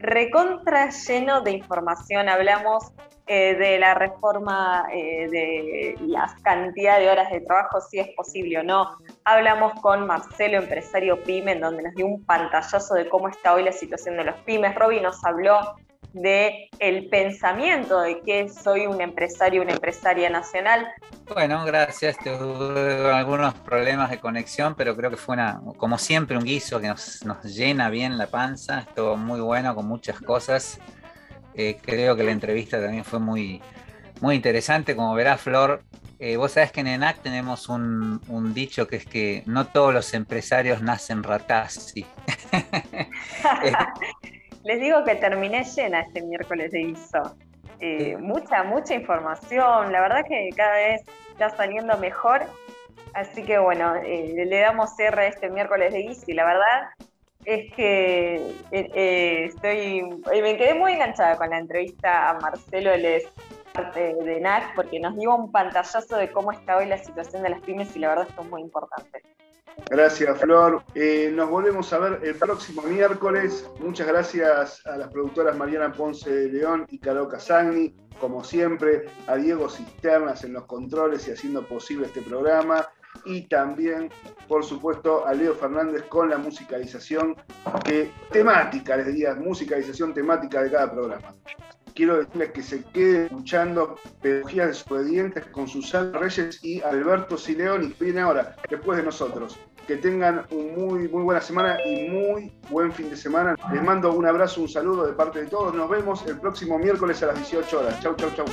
recontra 0.00 0.90
lleno 0.90 1.40
de 1.40 1.52
información. 1.52 2.28
Hablamos 2.28 2.92
eh, 3.28 3.56
de 3.56 3.78
la 3.78 3.94
reforma 3.94 4.86
eh, 4.90 5.28
de 5.30 5.96
la 6.06 6.34
cantidad 6.42 6.98
de 6.98 7.10
horas 7.10 7.30
de 7.30 7.42
trabajo, 7.42 7.78
si 7.80 7.98
es 7.98 8.08
posible 8.16 8.58
o 8.58 8.62
no. 8.62 8.96
Hablamos 9.24 9.74
con 9.82 10.06
Marcelo, 10.06 10.56
empresario 10.56 11.22
PYME, 11.22 11.52
en 11.52 11.60
donde 11.60 11.82
nos 11.82 11.94
dio 11.94 12.06
un 12.06 12.24
pantallazo 12.24 12.94
de 12.94 13.08
cómo 13.08 13.28
está 13.28 13.52
hoy 13.52 13.64
la 13.64 13.72
situación 13.72 14.16
de 14.16 14.24
los 14.24 14.34
pymes. 14.46 14.74
Robbie 14.74 15.02
nos 15.02 15.22
habló 15.26 15.76
de 16.12 16.70
el 16.78 17.08
pensamiento 17.08 18.00
de 18.00 18.20
que 18.22 18.48
soy 18.48 18.86
un 18.86 19.00
empresario, 19.00 19.62
una 19.62 19.72
empresaria 19.72 20.30
nacional. 20.30 20.88
Bueno, 21.32 21.64
gracias. 21.64 22.16
Tuve 22.18 23.12
algunos 23.12 23.54
problemas 23.54 24.10
de 24.10 24.18
conexión, 24.18 24.74
pero 24.74 24.96
creo 24.96 25.10
que 25.10 25.16
fue 25.16 25.34
una, 25.34 25.60
como 25.76 25.98
siempre, 25.98 26.36
un 26.36 26.44
guiso 26.44 26.80
que 26.80 26.88
nos 26.88 27.44
llena 27.44 27.90
bien 27.90 28.16
la 28.16 28.28
panza. 28.28 28.80
Estuvo 28.80 29.16
muy 29.16 29.40
bueno 29.40 29.74
con 29.74 29.86
muchas 29.86 30.18
cosas. 30.20 30.80
Eh, 31.58 31.76
creo 31.82 32.14
que 32.14 32.22
la 32.22 32.30
entrevista 32.30 32.80
también 32.80 33.04
fue 33.04 33.18
muy, 33.18 33.60
muy 34.20 34.36
interesante. 34.36 34.94
Como 34.94 35.12
verá 35.14 35.36
Flor, 35.36 35.82
eh, 36.20 36.36
vos 36.36 36.52
sabés 36.52 36.70
que 36.70 36.80
en 36.80 36.86
ENAC 36.86 37.20
tenemos 37.20 37.68
un, 37.68 38.20
un, 38.28 38.54
dicho 38.54 38.86
que 38.86 38.96
es 38.96 39.04
que 39.04 39.42
no 39.44 39.66
todos 39.66 39.92
los 39.92 40.14
empresarios 40.14 40.82
nacen 40.82 41.24
ratazzi. 41.24 42.06
Les 44.64 44.80
digo 44.80 45.04
que 45.04 45.16
terminé 45.16 45.64
llena 45.64 46.00
este 46.00 46.22
miércoles 46.22 46.70
de 46.70 46.82
ISO. 46.82 47.36
Eh, 47.80 48.16
mucha, 48.18 48.62
mucha 48.62 48.94
información. 48.94 49.92
La 49.92 50.00
verdad 50.00 50.22
que 50.28 50.50
cada 50.56 50.74
vez 50.74 51.02
está 51.30 51.50
saliendo 51.50 51.98
mejor. 51.98 52.42
Así 53.14 53.42
que 53.42 53.58
bueno, 53.58 53.96
eh, 53.96 54.44
le 54.46 54.60
damos 54.60 54.94
cierre 54.94 55.22
a 55.22 55.28
este 55.28 55.50
miércoles 55.50 55.92
de 55.92 56.02
ISO 56.02 56.24
y 56.28 56.34
la 56.34 56.44
verdad 56.44 56.90
es 57.48 57.72
que 57.72 58.36
eh, 58.72 58.90
eh 58.94 59.44
estoy, 59.46 60.02
me 60.02 60.58
quedé 60.58 60.74
muy 60.74 60.92
enganchada 60.92 61.38
con 61.38 61.48
la 61.48 61.58
entrevista 61.58 62.28
a 62.28 62.38
Marcelo, 62.40 62.92
él 62.92 63.06
es 63.06 63.24
parte 63.72 64.14
de 64.14 64.38
NAC, 64.38 64.74
porque 64.74 65.00
nos 65.00 65.16
dio 65.16 65.34
un 65.34 65.50
pantallazo 65.50 66.16
de 66.16 66.30
cómo 66.30 66.52
está 66.52 66.76
hoy 66.76 66.84
la 66.84 66.98
situación 66.98 67.42
de 67.42 67.48
las 67.48 67.62
pymes 67.62 67.96
y 67.96 68.00
la 68.00 68.10
verdad 68.10 68.26
esto 68.28 68.42
es 68.42 68.50
muy 68.50 68.60
importante. 68.60 69.22
Gracias, 69.88 70.38
Flor. 70.38 70.82
Eh, 70.94 71.30
nos 71.32 71.48
volvemos 71.48 71.90
a 71.94 71.98
ver 71.98 72.20
el 72.22 72.34
próximo 72.34 72.82
miércoles. 72.82 73.66
Muchas 73.80 74.06
gracias 74.06 74.84
a 74.86 74.98
las 74.98 75.08
productoras 75.08 75.56
Mariana 75.56 75.90
Ponce 75.92 76.30
de 76.30 76.48
León 76.50 76.84
y 76.90 76.98
Caro 76.98 77.28
Casagni, 77.28 77.94
como 78.20 78.44
siempre, 78.44 79.06
a 79.26 79.36
Diego 79.36 79.70
Cisternas 79.70 80.44
en 80.44 80.52
los 80.52 80.66
controles 80.66 81.26
y 81.28 81.30
haciendo 81.30 81.66
posible 81.66 82.08
este 82.08 82.20
programa. 82.20 82.86
Y 83.24 83.42
también, 83.42 84.10
por 84.46 84.64
supuesto, 84.64 85.26
a 85.26 85.34
Leo 85.34 85.54
Fernández 85.54 86.04
con 86.08 86.30
la 86.30 86.38
musicalización 86.38 87.36
que, 87.84 88.10
temática, 88.30 88.96
les 88.96 89.06
diría, 89.06 89.34
musicalización 89.34 90.14
temática 90.14 90.62
de 90.62 90.70
cada 90.70 90.90
programa 90.90 91.34
quiero 91.98 92.18
decirles 92.18 92.52
que 92.52 92.62
se 92.62 92.84
queden 92.84 93.24
escuchando 93.24 93.96
Pedagogías 94.22 94.68
Desobedientes 94.68 95.44
con 95.46 95.66
Susana 95.66 96.16
Reyes 96.16 96.62
y 96.62 96.80
Alberto 96.80 97.36
Sileón 97.36 97.82
y 97.82 98.04
viene 98.04 98.20
ahora, 98.20 98.54
después 98.70 98.98
de 98.98 99.04
nosotros. 99.04 99.58
Que 99.88 99.96
tengan 99.96 100.46
un 100.52 100.76
muy, 100.76 101.08
muy 101.08 101.24
buena 101.24 101.40
semana 101.40 101.76
y 101.84 102.08
muy 102.08 102.52
buen 102.70 102.92
fin 102.92 103.10
de 103.10 103.16
semana. 103.16 103.56
Les 103.72 103.82
mando 103.82 104.12
un 104.12 104.26
abrazo, 104.26 104.60
un 104.60 104.68
saludo 104.68 105.06
de 105.06 105.12
parte 105.12 105.40
de 105.40 105.46
todos. 105.46 105.74
Nos 105.74 105.90
vemos 105.90 106.24
el 106.26 106.38
próximo 106.38 106.78
miércoles 106.78 107.20
a 107.24 107.26
las 107.26 107.36
18 107.36 107.80
horas. 107.80 108.00
Chau, 108.00 108.14
chau, 108.14 108.30
chau. 108.36 108.46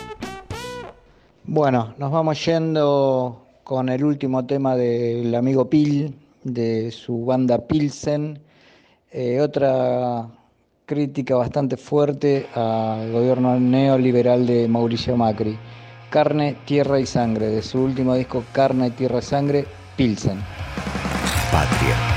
Bueno, 1.44 1.94
nos 2.00 2.12
vamos 2.12 2.44
yendo 2.44 3.45
con 3.66 3.90
el 3.90 4.04
último 4.04 4.46
tema 4.46 4.76
del 4.76 5.34
amigo 5.34 5.68
Pil, 5.68 6.16
de 6.44 6.92
su 6.92 7.26
banda 7.26 7.58
Pilsen. 7.58 8.40
Eh, 9.12 9.42
otra 9.42 10.28
crítica 10.86 11.36
bastante 11.36 11.76
fuerte 11.76 12.46
al 12.54 13.12
gobierno 13.12 13.60
neoliberal 13.60 14.46
de 14.46 14.68
Mauricio 14.68 15.18
Macri. 15.18 15.58
Carne, 16.12 16.58
Tierra 16.66 17.00
y 17.00 17.08
Sangre, 17.08 17.48
de 17.48 17.64
su 17.64 17.82
último 17.82 18.14
disco 18.14 18.44
Carne, 18.52 18.92
Tierra 18.92 19.18
y 19.18 19.24
Sangre, 19.24 19.66
Pilsen. 19.98 20.38
Patria. 21.52 22.15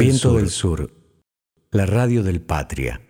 Viento 0.00 0.32
del 0.32 0.48
Sur, 0.48 0.90
la 1.72 1.84
radio 1.84 2.22
del 2.22 2.40
Patria. 2.40 3.09